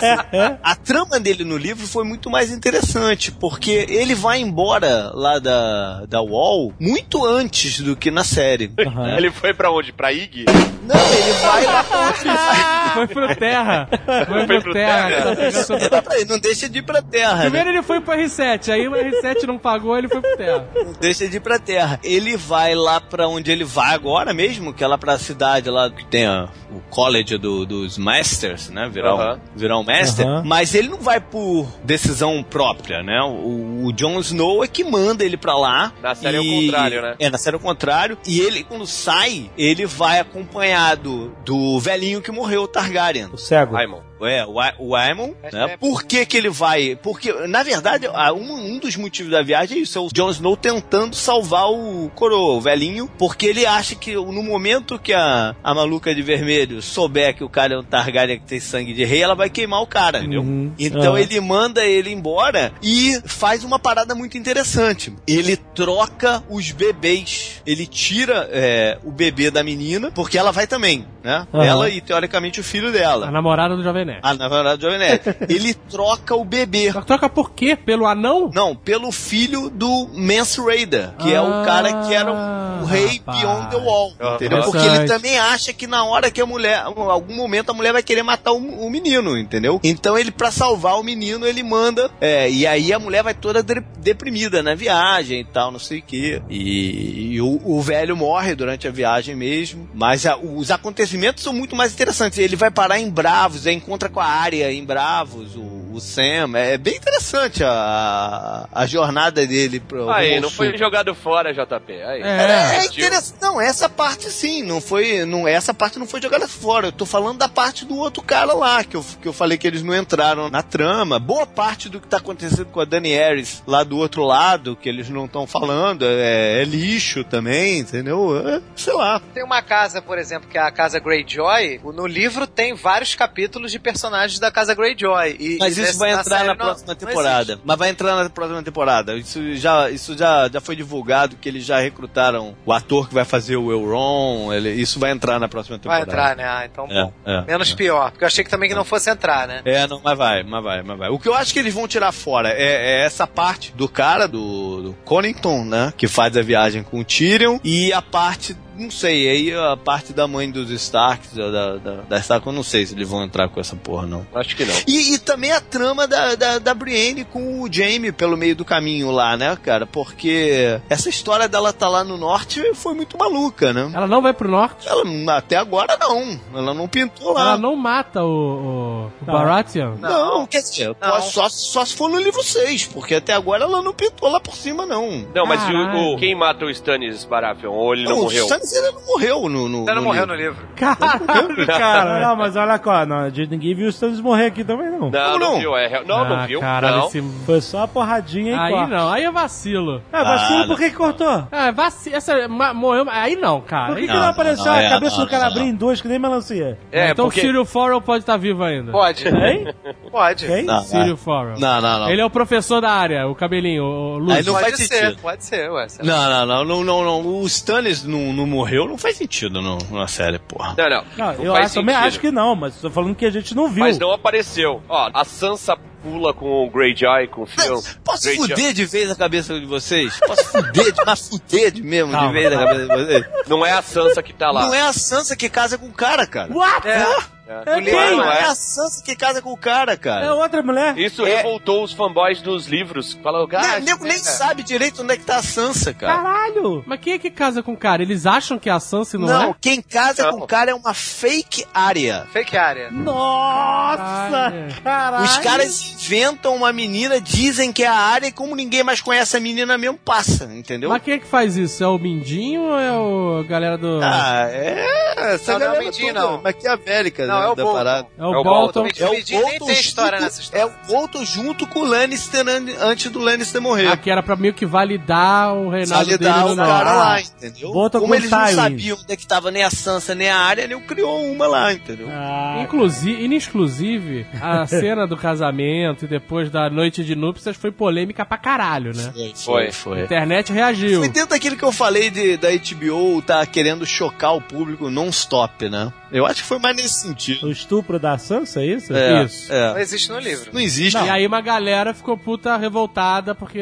a 0.63 0.75
trama 0.75 1.19
dele 1.19 1.43
no 1.43 1.57
livro 1.57 1.87
foi 1.87 2.03
muito 2.03 2.29
mais 2.29 2.51
interessante, 2.51 3.31
porque 3.31 3.85
ele 3.89 4.13
vai 4.15 4.39
embora 4.39 5.11
lá 5.13 5.39
da, 5.39 6.05
da 6.05 6.21
Wall 6.21 6.73
muito 6.79 7.25
antes 7.25 7.79
do 7.81 7.95
que 7.95 8.09
na 8.11 8.23
série. 8.23 8.71
Aham. 8.79 9.15
Ele 9.17 9.31
foi 9.31 9.53
pra 9.53 9.71
onde? 9.71 9.91
Pra 9.93 10.11
IG? 10.11 10.45
Não, 10.83 10.95
ele 11.13 11.33
vai 11.41 11.65
lá 11.65 11.83
pra 11.83 11.99
onde 11.99 12.21
Foi 12.93 13.07
pro 13.07 13.35
Terra. 13.35 13.87
Foi 13.89 14.25
Foi 14.25 14.45
pro 14.47 14.61
pro 14.63 14.73
Terra. 14.73 15.35
Terra. 15.35 16.25
não 16.27 16.39
deixa 16.39 16.67
de 16.69 16.79
ir 16.79 16.81
pra 16.81 17.01
Terra. 17.01 17.35
né? 17.35 17.41
Primeiro 17.43 17.69
ele 17.69 17.81
foi 17.81 18.01
pro 18.01 18.13
R7, 18.13 18.69
aí 18.73 18.87
o 18.87 18.91
R7 18.91 19.43
não 19.43 19.57
pagou, 19.57 19.97
ele 19.97 20.09
foi 20.09 20.19
pro 20.21 20.37
Terra. 20.37 20.67
Não 20.75 20.93
deixa 20.99 21.27
de 21.27 21.37
ir 21.37 21.39
pra 21.39 21.57
Terra. 21.59 21.99
Ele 22.03 22.35
vai 22.35 22.75
lá 22.75 22.99
pra 22.99 23.27
onde 23.27 23.51
ele 23.51 23.63
vai 23.63 23.93
agora 23.93 24.33
mesmo, 24.33 24.73
que 24.73 24.83
é 24.83 24.87
lá 24.87 24.97
pra 24.97 25.17
cidade 25.17 25.69
lá 25.69 25.89
que 25.89 26.05
tem 26.05 26.25
a- 26.25 26.47
o 26.71 26.79
college 26.89 27.20
do- 27.23 27.65
dos 27.65 27.97
masters, 27.97 28.69
né? 28.69 28.89
Virar, 28.91 29.11
Aham. 29.13 29.39
um, 29.55 29.57
virar 29.59 29.77
um 29.79 29.83
master. 29.83 30.25
Mas 30.45 30.73
ele 30.75 30.87
não 30.89 30.99
vai 30.99 31.19
por 31.19 31.67
decisão 31.83 32.43
própria, 32.43 33.01
né? 33.03 33.21
O, 33.23 33.85
o 33.85 33.93
Jon 33.93 34.19
Snow 34.19 34.63
é 34.63 34.67
que 34.67 34.83
manda 34.83 35.23
ele 35.23 35.37
pra 35.37 35.55
lá. 35.57 35.91
Na 36.01 36.15
série 36.15 36.37
é 36.37 36.39
o 36.39 36.43
e- 36.43 36.65
contrário, 36.67 37.01
né? 37.01 37.15
É, 37.19 37.29
na 37.29 37.37
série 37.37 37.55
é 37.55 37.59
o 37.59 37.61
contrário. 37.61 38.17
E 38.27 38.39
ele, 38.39 38.63
quando 38.63 38.85
sai, 38.85 39.49
ele 39.57 39.85
vai 39.85 40.19
acompanhado 40.19 41.35
do 41.45 41.79
velhinho 41.79 42.21
que 42.21 42.31
morreu, 42.31 42.63
o 42.63 42.67
Targaryen. 42.67 43.29
O 43.31 43.37
cego. 43.37 43.73
Raimon. 43.75 44.01
É, 44.23 44.45
o, 44.79 44.95
Aemon, 44.95 45.31
Mas 45.41 45.53
né? 45.53 45.71
é- 45.73 45.77
Por 45.77 46.03
que 46.03 46.25
que 46.25 46.37
ele 46.37 46.49
vai... 46.49 46.97
Porque, 47.01 47.31
na 47.47 47.63
verdade, 47.63 48.07
um, 48.07 48.75
um 48.75 48.79
dos 48.79 48.95
motivos 48.95 49.31
da 49.31 49.41
viagem 49.41 49.77
é 49.79 49.81
isso, 49.81 49.97
é 49.97 50.01
o 50.01 50.09
Jon 50.13 50.29
Snow 50.31 50.55
tentando 50.55 51.15
salvar 51.15 51.69
o 51.69 52.09
coroa, 52.15 52.57
o 52.57 52.61
velhinho, 52.61 53.09
porque 53.17 53.47
ele 53.47 53.65
acha 53.65 53.95
que 53.95 54.13
no 54.15 54.43
momento 54.43 54.99
que 54.99 55.13
a, 55.13 55.55
a 55.63 55.73
maluca 55.73 56.13
de 56.13 56.21
vermelho 56.21 56.81
souber 56.81 57.35
que 57.35 57.43
o 57.43 57.49
cara 57.49 57.75
é 57.75 57.77
um 57.77 57.83
Targaryen 57.83 58.39
que 58.39 58.45
tem 58.45 58.59
sangue 58.59 58.93
de 58.93 59.03
rei, 59.03 59.21
ela 59.21 59.35
vai 59.35 59.49
queimar 59.49 59.81
o 59.81 59.87
cara, 59.87 60.19
entendeu? 60.19 60.41
Uhum. 60.41 60.71
Então 60.77 61.13
Aham. 61.13 61.19
ele 61.19 61.39
manda 61.39 61.85
ele 61.85 62.11
embora 62.11 62.71
e 62.81 63.19
faz 63.25 63.63
uma 63.63 63.79
parada 63.79 64.13
muito 64.15 64.37
interessante. 64.37 65.13
Ele 65.27 65.55
troca 65.57 66.43
os 66.49 66.71
bebês. 66.71 67.61
Ele 67.65 67.85
tira 67.85 68.47
é, 68.51 68.97
o 69.03 69.11
bebê 69.11 69.49
da 69.51 69.63
menina, 69.63 70.11
porque 70.11 70.37
ela 70.37 70.51
vai 70.51 70.67
também, 70.67 71.05
né? 71.23 71.47
Aham. 71.53 71.63
Ela 71.65 71.89
e, 71.89 72.01
teoricamente, 72.01 72.59
o 72.59 72.63
filho 72.63 72.91
dela. 72.91 73.27
A 73.27 73.31
namorada 73.31 73.75
do 73.75 73.83
Jovem 73.83 74.05
Nerd. 74.11 74.19
Ah, 74.23 74.33
na 74.33 74.47
verdade, 74.47 74.79
o 74.85 74.89
Jovem 74.91 74.99
Nerd. 74.99 75.21
ele 75.49 75.73
troca 75.73 76.35
o 76.35 76.43
bebê. 76.45 76.91
Troca 77.05 77.29
por 77.29 77.51
quê? 77.51 77.75
Pelo 77.75 78.05
anão? 78.05 78.49
Não, 78.53 78.75
pelo 78.75 79.11
filho 79.11 79.69
do 79.69 80.09
Mance 80.13 80.59
Raider, 80.61 81.11
que 81.17 81.33
é 81.33 81.41
o 81.41 81.61
Ah, 81.61 81.63
cara 81.65 82.03
que 82.05 82.13
era 82.13 82.31
o 82.31 82.85
rei 82.85 83.17
rapaz. 83.17 83.39
Beyond 83.39 83.69
the 83.69 83.77
Wall, 83.77 84.13
entendeu? 84.35 84.63
Porque 84.63 84.77
ele 84.85 85.05
também 85.05 85.37
acha 85.37 85.73
que 85.73 85.87
na 85.87 86.03
hora 86.03 86.29
que 86.31 86.41
a 86.41 86.45
mulher, 86.45 86.83
em 86.85 87.01
algum 87.09 87.35
momento 87.35 87.69
a 87.71 87.73
mulher 87.73 87.93
vai 87.93 88.03
querer 88.03 88.23
matar 88.23 88.51
o, 88.51 88.57
o 88.57 88.89
menino, 88.89 89.37
entendeu? 89.37 89.79
Então 89.83 90.17
ele, 90.17 90.31
pra 90.31 90.51
salvar 90.51 90.99
o 90.99 91.03
menino, 91.03 91.45
ele 91.45 91.63
manda, 91.63 92.09
é, 92.19 92.49
e 92.49 92.65
aí 92.67 92.91
a 92.93 92.99
mulher 92.99 93.23
vai 93.23 93.33
toda 93.33 93.61
de- 93.63 93.81
deprimida 93.99 94.61
na 94.63 94.73
viagem 94.75 95.39
e 95.41 95.45
tal, 95.45 95.71
não 95.71 95.79
sei 95.79 95.99
o 95.99 96.03
quê. 96.03 96.41
E, 96.49 97.33
e 97.33 97.41
o, 97.41 97.59
o 97.63 97.81
velho 97.81 98.15
morre 98.15 98.55
durante 98.55 98.87
a 98.87 98.91
viagem 98.91 99.35
mesmo, 99.35 99.89
mas 99.93 100.25
a- 100.25 100.37
os 100.37 100.71
acontecimentos 100.71 101.43
são 101.43 101.53
muito 101.53 101.75
mais 101.75 101.93
interessantes. 101.93 102.39
Ele 102.39 102.55
vai 102.55 102.71
parar 102.71 102.99
em 102.99 103.09
Bravos, 103.09 103.67
aí 103.67 103.75
encontra 103.75 104.00
com 104.09 104.19
a 104.19 104.25
área 104.25 104.71
em 104.71 104.83
Bravos, 104.83 105.55
o, 105.55 105.80
o 105.91 105.99
Sam, 105.99 106.55
é 106.55 106.77
bem 106.77 106.95
interessante 106.95 107.63
a, 107.63 108.67
a 108.71 108.85
jornada 108.85 109.45
dele 109.45 109.79
pro 109.79 110.09
Aí, 110.09 110.39
não 110.39 110.49
foi 110.49 110.77
jogado 110.77 111.13
fora, 111.13 111.53
JP. 111.53 111.91
Aí. 111.91 112.21
É. 112.21 112.81
É 112.81 112.85
interessante. 112.85 113.41
Não, 113.41 113.59
essa 113.59 113.89
parte 113.89 114.29
sim, 114.29 114.63
não 114.63 114.79
foi. 114.81 115.25
Não, 115.25 115.47
essa 115.47 115.73
parte 115.73 115.99
não 115.99 116.07
foi 116.07 116.21
jogada 116.21 116.47
fora. 116.47 116.87
Eu 116.87 116.91
tô 116.91 117.05
falando 117.05 117.39
da 117.39 117.49
parte 117.49 117.85
do 117.85 117.97
outro 117.97 118.23
cara 118.23 118.53
lá, 118.53 118.83
que 118.83 118.95
eu, 118.95 119.05
que 119.21 119.27
eu 119.27 119.33
falei 119.33 119.57
que 119.57 119.67
eles 119.67 119.83
não 119.83 119.95
entraram 119.95 120.49
na 120.49 120.63
trama. 120.63 121.19
Boa 121.19 121.45
parte 121.45 121.89
do 121.89 121.99
que 121.99 122.07
tá 122.07 122.17
acontecendo 122.17 122.65
com 122.65 122.79
a 122.79 122.85
Dani 122.85 123.09
Harris 123.09 123.63
lá 123.67 123.83
do 123.83 123.97
outro 123.97 124.23
lado, 124.23 124.75
que 124.75 124.89
eles 124.89 125.09
não 125.09 125.25
estão 125.25 125.45
falando, 125.45 126.05
é, 126.05 126.61
é 126.61 126.63
lixo 126.63 127.23
também, 127.23 127.79
entendeu? 127.79 128.37
É, 128.47 128.61
sei 128.75 128.93
lá. 128.93 129.21
Tem 129.33 129.43
uma 129.43 129.61
casa, 129.61 130.01
por 130.01 130.17
exemplo, 130.17 130.49
que 130.49 130.57
é 130.57 130.61
a 130.61 130.71
Casa 130.71 130.99
Greyjoy. 130.99 131.79
No 131.93 132.07
livro 132.07 132.47
tem 132.47 132.73
vários 132.73 133.15
capítulos 133.15 133.71
de 133.71 133.79
personagens 133.79 134.39
da 134.39 134.51
Casa 134.51 134.73
Greyjoy. 134.73 135.35
E, 135.39 135.57
Mas 135.59 135.77
e 135.77 135.80
isso 135.89 135.99
vai 135.99 136.11
entrar 136.11 136.23
série 136.23 136.43
na 136.43 136.47
não- 136.49 136.55
próxima 136.57 136.87
não 136.87 136.95
temporada. 136.95 137.41
existe. 137.53 137.61
Mas 137.65 137.77
vai 137.77 137.89
entrar 137.89 138.15
na 138.23 138.29
próxima 138.29 138.63
temporada. 138.63 139.15
Isso 139.15 139.55
já, 139.55 139.89
isso 139.89 140.17
já, 140.17 140.49
já 140.51 140.61
foi 140.61 140.75
divulgado 140.75 141.35
que 141.35 141.47
eles 141.49 141.65
já 141.65 141.79
recrutaram 141.79 142.55
o 142.65 142.71
ator 142.73 143.07
que 143.07 143.13
vai 143.13 143.25
fazer 143.25 143.55
o 143.57 143.71
Euron. 143.71 144.53
Ele, 144.53 144.71
isso 144.71 144.99
vai 144.99 145.11
entrar 145.11 145.39
na 145.39 145.47
próxima 145.47 145.77
Vai 145.83 146.01
temporada. 146.05 146.11
entrar, 146.11 146.35
né? 146.35 146.43
Ah, 146.45 146.65
então 146.65 146.85
É, 146.89 147.03
bom. 147.03 147.13
é, 147.25 147.41
Menos 147.43 147.71
é. 147.71 147.75
pior. 147.75 148.11
Porque 148.11 148.23
eu 148.23 148.27
achei 148.27 148.43
que 148.43 148.49
também 148.49 148.69
que 148.69 148.75
não 148.75 148.83
fosse 148.85 149.09
entrar, 149.09 149.47
né? 149.47 149.61
É, 149.65 149.87
não, 149.87 150.01
mas 150.03 150.17
vai, 150.17 150.43
mas 150.43 150.63
vai, 150.63 150.81
mas 150.83 150.97
vai. 150.97 151.09
O 151.09 151.19
que 151.19 151.27
eu 151.27 151.33
acho 151.33 151.53
que 151.53 151.59
eles 151.59 151.73
vão 151.73 151.87
tirar 151.87 152.11
fora 152.11 152.49
é, 152.49 153.01
é 153.01 153.05
essa 153.05 153.25
parte 153.27 153.71
do 153.75 153.87
cara, 153.87 154.27
do, 154.27 154.81
do 154.81 154.93
Connington, 155.05 155.63
né? 155.65 155.93
Que 155.97 156.07
faz 156.07 156.35
a 156.37 156.41
viagem 156.41 156.83
com 156.83 156.99
o 156.99 157.03
Tyrion. 157.03 157.59
E 157.63 157.91
a 157.93 158.01
parte, 158.01 158.55
não 158.81 158.91
sei, 158.91 159.29
aí 159.29 159.53
a 159.53 159.77
parte 159.77 160.13
da 160.13 160.27
mãe 160.27 160.49
dos 160.49 160.69
Starks, 160.69 161.33
da, 161.33 161.77
da, 161.77 161.95
da, 162.09 162.17
Stark, 162.19 162.45
eu 162.45 162.53
não 162.53 162.63
sei 162.63 162.85
se 162.85 162.93
eles 162.93 163.07
vão 163.07 163.23
entrar 163.23 163.47
com 163.49 163.59
essa 163.59 163.75
porra, 163.75 164.05
não. 164.07 164.25
Acho 164.35 164.55
que 164.55 164.65
não. 164.65 164.73
E, 164.87 165.13
e 165.13 165.19
também 165.19 165.51
a 165.51 165.61
trama 165.61 166.07
da, 166.07 166.35
da, 166.35 166.59
da 166.59 166.73
Brienne 166.73 167.23
com 167.25 167.61
o 167.61 167.71
Jaime 167.71 168.11
pelo 168.11 168.35
meio 168.37 168.55
do 168.55 168.65
caminho 168.65 169.11
lá, 169.11 169.35
né, 169.37 169.57
cara? 169.61 169.85
Porque 169.85 170.79
essa 170.89 171.09
história 171.09 171.47
dela 171.47 171.71
tá 171.73 171.87
lá 171.87 172.03
no 172.03 172.17
norte 172.17 172.61
foi 172.73 172.93
muito 172.93 173.17
maluca, 173.17 173.71
né? 173.73 173.89
Ela 173.93 174.07
não 174.07 174.21
vai 174.21 174.33
pro 174.33 174.49
norte? 174.49 174.87
Ela, 174.87 175.03
até 175.37 175.55
agora 175.57 175.97
não. 175.99 176.39
Ela 176.53 176.73
não 176.73 176.87
pintou 176.87 177.33
lá. 177.33 177.41
Ela 177.41 177.57
não 177.57 177.75
mata 177.75 178.23
o, 178.23 178.27
o, 178.27 179.05
o 179.05 179.11
Não. 179.25 179.33
Baratheon? 179.33 179.95
Não, 179.99 180.45
quer 180.45 180.61
dizer, 180.61 180.95
Não. 181.01 181.21
Só, 181.21 181.47
só 181.49 181.85
se 181.85 181.95
for 181.95 182.09
no 182.09 182.19
livro 182.19 182.43
6, 182.43 182.87
porque 182.87 183.15
até 183.15 183.33
agora 183.33 183.63
ela 183.63 183.81
não 183.81 183.93
pintou 183.93 184.29
lá 184.29 184.39
por 184.39 184.55
cima, 184.55 184.85
não. 184.85 185.25
Não, 185.33 185.45
mas 185.45 185.61
e 185.69 185.73
o, 185.73 186.13
o- 186.13 186.17
quem 186.17 186.35
mata 186.35 186.65
o 186.65 186.69
Stannis 186.69 187.23
Baratheon? 187.25 187.71
Ou 187.73 187.93
ele 187.93 188.05
não, 188.05 188.19
o 188.19 188.21
morreu? 188.23 188.43
Stannis 188.45 188.70
não 188.81 189.01
morreu 189.07 189.49
no, 189.49 189.67
no, 189.67 189.85
não 189.85 189.95
no 189.95 190.01
morreu 190.03 190.25
livro. 190.25 190.35
no 190.37 190.41
livro. 190.41 190.67
Caralho, 190.75 191.67
cara. 191.67 192.19
Não, 192.27 192.35
mas 192.35 192.55
olha 192.55 192.79
só, 192.83 193.05
não, 193.05 193.17
a 193.19 193.29
gente 193.29 193.49
ninguém 193.51 193.73
viu 193.75 193.87
o 193.87 193.89
Stannis 193.89 194.19
morrer 194.21 194.45
aqui 194.47 194.63
também, 194.63 194.89
não. 194.89 195.09
Não, 195.09 195.11
Como 195.11 195.39
não, 195.39 195.51
não? 195.53 195.59
viu. 195.59 195.75
É, 195.75 195.87
real- 195.87 196.05
não, 196.05 196.27
não 196.27 196.35
Ah, 196.37 196.45
viu. 196.45 196.59
Caralho, 196.59 196.97
não. 196.97 197.07
esse... 197.07 197.21
Foi 197.45 197.61
só 197.61 197.83
a 197.83 197.87
porradinha 197.87 198.51
e 198.53 198.59
Aí 198.59 198.71
corte. 198.73 198.91
não, 198.91 199.09
aí 199.11 199.23
é 199.23 199.31
vacilo. 199.31 200.01
É, 200.11 200.23
vacilo, 200.23 200.63
Ah, 200.63 200.67
por 200.67 200.77
que 200.77 200.89
que 200.89 200.95
cortou? 200.95 201.47
É, 201.51 201.71
vacilo. 201.71 202.15
Essa 202.15 202.47
ma- 202.47 202.73
morreu. 202.73 203.05
Aí 203.09 203.35
não, 203.35 203.59
cara. 203.61 203.87
Por 203.87 203.95
que, 203.95 204.01
Aí 204.01 204.07
que 204.07 204.13
não. 204.13 204.19
não, 204.19 204.25
não, 204.25 204.31
apareceu 204.31 204.65
não, 204.65 204.73
a 204.73 204.81
é, 204.81 204.89
cabeça 204.89 205.17
não, 205.17 205.25
do 205.25 205.29
calabrinho 205.31 205.65
não, 205.67 205.73
em 205.73 205.75
duas, 205.75 206.01
que 206.01 206.07
nem 206.07 206.19
melancia? 206.19 206.77
É, 206.91 207.11
então 207.11 207.25
o 207.25 207.27
porque... 207.29 207.41
Cyril 207.41 207.65
Farrell 207.65 208.01
pode 208.01 208.23
estar 208.23 208.37
vivo 208.37 208.63
ainda. 208.63 208.91
Pode. 208.91 209.27
Hein? 209.27 209.73
Pode. 210.11 210.45
Quem? 210.45 210.63
Não, 210.63 210.81
Cyril 210.83 211.17
Farrell. 211.17 211.59
não, 211.59 211.81
não, 211.81 211.99
não. 212.01 212.09
Ele 212.09 212.21
é 212.21 212.25
o 212.25 212.29
professor 212.29 212.81
da 212.81 212.91
área, 212.91 213.27
o 213.27 213.35
cabelinho, 213.35 213.83
o 213.83 214.17
Luz. 214.17 214.37
Aí 214.37 214.43
não 214.45 214.53
Pode 214.53 214.77
ser, 214.77 215.15
pode 215.17 215.43
ser, 215.43 215.71
ué. 215.71 215.87
Não, 216.03 216.29
não, 216.29 216.45
não, 216.45 216.65
não, 216.65 216.83
não, 216.83 217.03
não. 217.03 217.27
O 217.41 217.45
Stannis 217.47 218.03
não, 218.03 218.33
não 218.33 218.45
morreu, 218.61 218.87
não 218.87 218.97
faz 218.97 219.17
sentido 219.17 219.61
no, 219.61 219.77
na 219.91 220.07
série, 220.07 220.39
porra. 220.39 220.75
Não, 220.77 220.89
não. 220.89 221.03
Não, 221.17 221.33
não 221.37 221.43
eu 221.45 221.53
faz 221.53 221.65
acho, 221.65 221.75
também 221.75 221.95
acho 221.95 222.19
que 222.19 222.31
não, 222.31 222.55
mas 222.55 222.75
tô 222.75 222.89
falando 222.89 223.15
que 223.15 223.25
a 223.25 223.29
gente 223.29 223.55
não 223.55 223.69
viu. 223.69 223.83
Mas 223.83 223.97
não 223.99 224.11
apareceu. 224.11 224.81
Ó, 224.87 225.09
a 225.13 225.25
Sansa 225.25 225.75
pula 226.03 226.33
com 226.33 226.65
o 226.65 226.69
Greyjoy, 226.69 227.27
com 227.27 227.43
o 227.43 227.45
Theon. 227.45 227.79
Posso 228.03 228.23
Greyjoy- 228.23 228.47
fuder 228.49 228.73
de 228.73 228.85
vez 228.85 229.11
a 229.11 229.15
cabeça 229.15 229.59
de 229.59 229.65
vocês? 229.65 230.19
Posso 230.19 230.45
fuder, 230.45 230.91
de, 230.91 231.05
mas 231.05 231.29
fuder 231.29 231.71
de 231.71 231.83
mesmo 231.83 232.11
Calma. 232.11 232.27
de 232.27 232.33
vez 232.33 232.53
a 232.53 232.57
cabeça 232.57 232.81
de 232.87 232.87
vocês? 233.05 233.25
Não 233.47 233.65
é 233.65 233.71
a 233.71 233.81
Sansa 233.81 234.23
que 234.23 234.33
tá 234.33 234.51
lá. 234.51 234.63
Não 234.63 234.73
é 234.73 234.81
a 234.81 234.93
Sansa 234.93 235.35
que 235.35 235.47
casa 235.49 235.77
com 235.77 235.87
o 235.87 235.91
cara, 235.93 236.25
cara. 236.25 236.51
What? 236.53 236.87
É. 236.87 237.05
É 237.47 237.77
O 237.77 237.83
quem? 237.83 237.93
Não 237.93 238.17
não 238.17 238.31
é 238.31 238.39
é. 238.39 238.43
a 238.43 238.55
Sansa 238.55 239.03
que 239.03 239.15
casa 239.15 239.41
com 239.41 239.51
o 239.51 239.57
cara, 239.57 239.97
cara. 239.97 240.25
É 240.27 240.31
outra 240.31 240.61
mulher? 240.61 240.97
Isso 240.97 241.25
É. 241.25 241.37
revoltou 241.37 241.83
os 241.83 241.91
fanboys 241.91 242.41
dos 242.41 242.67
livros. 242.67 243.13
Falou, 243.21 243.47
Nem- 243.47 243.59
ah, 243.59 243.79
nego 243.79 244.03
nem 244.05 244.17
sabe 244.17 244.63
direito 244.63 245.01
onde 245.03 245.13
é 245.13 245.17
que 245.17 245.25
tá 245.25 245.37
a 245.37 245.43
Sansa, 245.43 245.93
cara. 245.93 246.21
Caralho! 246.21 246.83
Mas 246.85 246.99
quem 247.01 247.13
é 247.13 247.19
que 247.19 247.29
casa 247.29 247.61
com 247.61 247.73
o 247.73 247.77
cara? 247.77 248.01
Eles 248.01 248.25
acham 248.25 248.57
que 248.57 248.69
é 248.69 248.73
a 248.73 248.79
Sansa 248.79 249.17
e 249.17 249.19
não, 249.19 249.27
Não, 249.27 249.49
é? 249.51 249.55
quem 249.59 249.81
casa 249.81 250.23
Não. 250.23 250.37
com 250.37 250.43
o 250.45 250.47
cara 250.47 250.71
é 250.71 250.73
uma 250.73 250.93
fake 250.93 251.65
área. 251.73 252.25
Fake 252.31 252.55
área. 252.55 252.89
Nossa! 252.91 254.53
Caralho. 254.83 255.23
Os 255.25 255.37
caras 255.39 255.93
inventam 255.93 256.55
uma 256.55 256.71
menina, 256.71 257.19
dizem 257.19 257.71
que 257.73 257.83
é 257.83 257.87
a 257.87 257.93
área 257.95 258.27
e 258.27 258.31
como 258.31 258.55
ninguém 258.55 258.83
mais 258.83 259.01
conhece 259.01 259.35
a 259.35 259.39
menina 259.39 259.77
mesmo, 259.77 259.97
passa, 259.97 260.45
entendeu? 260.53 260.89
Mas 260.89 261.01
quem 261.03 261.15
é 261.15 261.19
que 261.19 261.27
faz 261.27 261.57
isso? 261.57 261.83
É 261.83 261.87
o 261.87 261.97
Mindinho 261.97 262.61
ou 262.61 262.79
é 262.79 262.91
o 262.91 263.39
a 263.41 263.43
galera 263.43 263.77
do... 263.77 263.99
Ah, 264.03 264.47
é. 264.49 265.01
Essa 265.33 265.53
Não, 265.53 265.59
não 265.59 265.65
é 265.65 265.67
galera 265.69 265.83
Mindinho, 265.85 266.13
toda 266.13 266.25
não. 266.27 266.41
maquiavélica 266.41 267.25
Não, 267.27 267.39
né, 267.40 267.40
é 267.45 267.49
o 267.49 267.55
Bolton. 267.55 267.73
parada. 267.73 268.07
é 268.17 268.23
o 268.25 268.33
é 268.33 268.37
o 268.37 268.43
Bolton. 268.43 268.83
Bolton. 268.83 269.03
É 269.03 269.05
o 269.05 269.41
Bolton 269.41 269.65
tem 269.65 269.79
história 269.79 270.17
junto- 270.17 270.23
nessa 270.23 270.41
história. 270.41 270.63
É 270.63 270.65
o 270.65 270.71
Bolton 270.87 271.25
junto 271.25 271.67
com 271.67 271.79
o 271.79 271.83
Lannister 271.85 272.47
an- 272.47 272.65
antes 272.89 273.11
do 273.11 273.19
Lannister 273.19 273.61
morrer. 273.61 273.87
Ah, 273.87 273.97
que 273.97 274.09
era 274.09 274.21
pra 274.23 274.35
meio 274.35 274.53
que 274.53 274.65
validar 274.65 275.53
o 275.53 275.69
reinado 275.69 276.05
dele 276.05 276.17
Validar 276.29 276.47
o 276.51 276.55
cara 276.55 276.93
lá, 276.95 277.21
entendeu? 277.21 277.71
Bolton 277.71 277.99
Como 277.99 278.09
com 278.11 278.15
eles 278.15 278.29
não 278.29 278.47
sabiam 278.47 278.97
onde 279.01 279.13
é 279.13 279.15
que 279.15 279.27
tava 279.27 279.51
nem 279.51 279.63
a 279.63 279.69
Sansa 279.69 280.13
nem 280.15 280.29
a 280.29 280.37
área, 280.39 280.61
ele 280.63 280.79
criou 280.81 281.23
uma 281.25 281.47
lá, 281.47 281.71
entendeu? 281.73 282.07
Ah, 282.11 282.59
Inclusive, 282.63 283.23
inexclusive, 283.23 284.25
a 284.41 284.65
cena 284.67 285.05
do 285.07 285.15
casamento 285.17 286.05
e 286.05 286.07
depois 286.07 286.49
da 286.49 286.69
noite 286.69 287.03
de 287.03 287.15
núpcias 287.15 287.55
foi 287.57 287.71
polêmica 287.71 288.25
pra 288.25 288.37
caralho, 288.37 288.91
né? 288.95 289.13
Foi. 289.35 289.67
A 289.67 289.71
foi. 289.71 290.01
internet 290.03 290.51
reagiu. 290.51 290.99
Foi 290.99 291.09
dentro 291.09 291.29
daquilo 291.31 291.55
que 291.57 291.63
eu 291.63 291.71
falei 291.71 292.09
de, 292.09 292.37
da 292.37 292.49
HBO 292.49 293.21
tá 293.21 293.45
querendo 293.45 293.85
chocar 293.85 294.35
o 294.35 294.41
público 294.41 294.89
non-stop, 294.89 295.69
né? 295.69 295.91
Eu 296.11 296.25
acho 296.25 296.41
que 296.41 296.47
foi 296.47 296.59
mais 296.59 296.75
nesse 296.75 296.95
sentido. 297.01 297.20
O 297.43 297.51
estupro 297.51 297.99
da 297.99 298.17
Sansa, 298.17 298.61
é 298.61 298.65
isso? 298.65 298.93
É, 298.95 299.23
Isso. 299.23 299.51
Não 299.51 299.77
é. 299.77 299.81
existe 299.81 300.09
no 300.11 300.19
livro. 300.19 300.49
Não 300.53 300.59
existe. 300.61 300.97
E 300.97 301.09
aí 301.09 301.25
uma 301.27 301.41
galera 301.41 301.93
ficou 301.93 302.17
puta 302.17 302.55
revoltada 302.57 303.33
porque... 303.35 303.61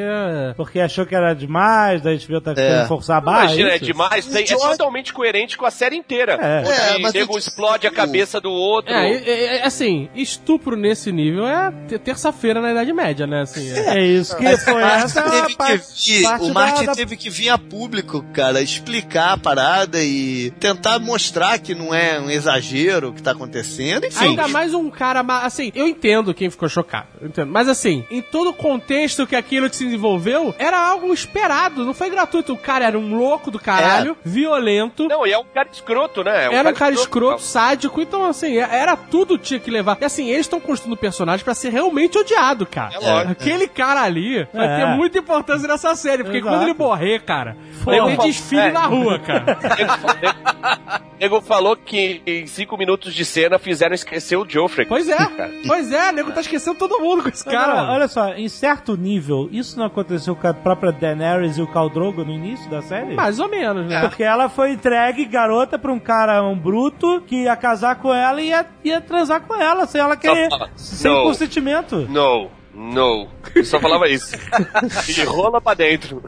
Porque 0.55 0.79
achou 0.79 1.05
que 1.05 1.15
era 1.15 1.33
demais, 1.33 2.01
daí 2.01 2.13
a 2.13 2.17
gente 2.17 2.27
viu 2.27 2.39
tá 2.41 2.53
É. 2.57 2.85
forçar 2.87 3.17
a 3.17 3.21
barra. 3.21 3.43
Imagina, 3.45 3.69
é 3.69 3.75
isso? 3.75 3.85
demais. 3.85 4.25
tem- 4.25 4.43
é 4.43 4.55
totalmente 4.57 5.13
coerente 5.13 5.57
com 5.57 5.65
a 5.65 5.71
série 5.71 5.95
inteira. 5.95 6.37
É. 6.41 6.95
É, 6.95 6.99
mas 6.99 7.13
nego 7.13 7.37
explode 7.37 7.85
a 7.87 7.91
cabeça 7.91 8.39
do 8.39 8.51
outro. 8.51 8.93
É, 8.93 9.11
é, 9.11 9.57
é, 9.57 9.65
assim, 9.65 10.09
estupro 10.15 10.75
nesse 10.75 11.11
nível 11.11 11.47
é 11.47 11.71
te- 11.87 11.99
terça-feira 11.99 12.61
na 12.61 12.71
Idade 12.71 12.93
Média, 12.93 13.25
né? 13.27 13.41
Assim, 13.41 13.71
é. 13.71 13.99
É 13.99 14.05
isso 14.05 14.35
que 14.37 14.43
Mas 14.43 14.63
foi 14.63 14.73
o 14.73 14.79
essa 14.85 15.21
teve 15.23 15.55
parte, 15.55 15.83
que 15.95 16.17
vir, 16.17 16.23
parte 16.23 16.43
o 16.45 16.53
Martin 16.53 16.85
da- 16.85 16.95
teve 16.95 17.15
que 17.17 17.29
vir 17.29 17.49
a 17.49 17.57
público, 17.57 18.23
cara, 18.33 18.61
explicar 18.61 19.33
a 19.33 19.37
parada 19.37 20.01
e 20.01 20.51
tentar 20.59 20.99
mostrar 20.99 21.57
que 21.59 21.73
não 21.75 21.93
é 21.93 22.19
um 22.19 22.29
exagero 22.29 23.09
o 23.09 23.13
que 23.13 23.21
tá 23.21 23.31
acontecendo, 23.31 23.48
enfim. 24.07 24.25
Ainda 24.29 24.47
mais 24.47 24.73
um 24.73 24.89
cara, 24.89 25.21
assim, 25.43 25.71
eu 25.75 25.87
entendo 25.87 26.33
quem 26.33 26.49
ficou 26.49 26.69
chocado, 26.69 27.07
eu 27.21 27.27
entendo. 27.27 27.51
Mas 27.51 27.67
assim, 27.67 28.05
em 28.09 28.21
todo 28.21 28.49
o 28.51 28.53
contexto 28.53 29.25
que 29.27 29.35
aquilo 29.35 29.71
se 29.73 29.85
desenvolveu, 29.85 30.53
era 30.57 30.79
algo 30.79 31.13
esperado, 31.13 31.85
não 31.85 31.93
foi 31.93 32.09
gratuito. 32.09 32.53
O 32.53 32.57
cara 32.57 32.85
era 32.85 32.97
um 32.97 33.17
louco 33.17 33.49
do 33.51 33.59
caralho, 33.59 34.15
violento. 34.23 35.07
Não, 35.07 35.25
e 35.25 35.31
é 35.31 35.37
um 35.37 35.43
cara 35.45 35.69
escroto, 35.71 36.23
né? 36.23 36.47
É 36.47 36.53
Era 36.55 36.69
um 36.69 36.73
cara 36.73 36.93
escroto, 36.93 37.41
sádico, 37.41 38.01
então 38.01 38.25
assim, 38.25 38.57
era 38.57 38.95
tudo 38.95 39.37
tinha 39.37 39.59
que 39.59 39.69
levar. 39.71 39.97
E 40.01 40.05
assim, 40.05 40.27
eles 40.29 40.41
estão 40.41 40.59
construindo 40.59 40.93
o 40.93 40.97
personagem 40.97 41.43
pra 41.43 41.53
ser 41.53 41.69
realmente 41.71 42.17
odiado, 42.17 42.65
cara. 42.65 42.95
É 42.95 42.99
lógico. 42.99 43.31
Aquele 43.31 43.67
cara 43.67 44.01
ali 44.03 44.47
vai 44.53 44.67
É. 44.67 44.77
ter 44.79 44.85
muita 44.95 45.17
importância 45.19 45.67
nessa 45.67 45.95
série, 45.95 46.23
porque 46.23 46.37
Exato. 46.39 46.55
quando 46.55 46.63
ele 46.69 46.77
morrer, 46.77 47.21
cara, 47.23 47.55
Pô, 47.83 47.91
pô, 47.91 48.23
desfile 48.23 48.61
é. 48.61 48.71
na 48.71 48.85
rua, 48.85 49.19
cara. 49.19 49.57
O 51.13 51.19
nego 51.19 51.41
falou 51.41 51.75
que 51.75 52.21
em 52.25 52.47
cinco 52.47 52.77
minutos 52.77 53.13
de 53.13 53.25
cena 53.25 53.38
fizeram 53.59 53.93
esquecer 53.93 54.35
o 54.35 54.45
Joffrey. 54.47 54.87
Pois 54.87 55.07
é, 55.07 55.15
Cara. 55.29 55.51
pois 55.67 55.91
é, 55.91 56.09
o 56.09 56.13
nego 56.13 56.31
tá 56.31 56.41
esquecendo 56.41 56.77
todo 56.77 56.99
mundo 56.99 57.23
com 57.23 57.29
esse 57.29 57.45
Não, 57.45 57.53
cara. 57.53 57.75
não, 57.83 57.93
olha 57.93 58.07
só, 58.07 58.33
em 58.33 58.49
certo 58.49 58.97
nível, 58.97 59.47
isso 59.51 59.77
não 59.79 59.85
aconteceu 59.85 60.35
com 60.35 60.47
a 60.47 60.53
própria 60.53 60.91
Daenerys 60.91 61.57
e 61.57 61.61
o 61.61 61.67
Khal 61.67 61.89
Drogo 61.89 62.25
no 62.25 62.31
início 62.31 62.69
da 62.69 62.81
série? 62.81 63.13
Mais 63.15 63.39
ou 63.39 63.47
menos, 63.47 63.85
né? 63.87 64.01
Porque 64.01 64.23
ela 64.23 64.49
foi 64.49 64.71
entregue, 64.71 65.25
garota, 65.25 65.77
pra 65.77 65.91
um 65.93 65.99
cara, 65.99 66.43
um 66.43 66.57
bruto, 66.57 67.21
que 67.27 67.43
ia 67.43 67.55
casar 67.55 67.95
com 67.97 68.13
ela 68.13 68.41
e 68.41 68.47
ia, 68.49 68.65
ia 68.83 68.99
transar 69.01 69.41
com 69.41 69.55
ela, 69.55 69.85
sem 69.85 70.01
ela 70.01 70.15
querer, 70.17 70.49
fala, 70.49 70.69
sem 70.75 71.11
consentimento. 71.13 72.07
No, 72.09 72.49
no. 72.79 73.27
Eu 73.53 73.65
só 73.65 73.79
falava 73.79 74.07
isso. 74.07 74.35
E 75.09 75.23
rola 75.23 75.59
pra 75.59 75.73
dentro. 75.73 76.23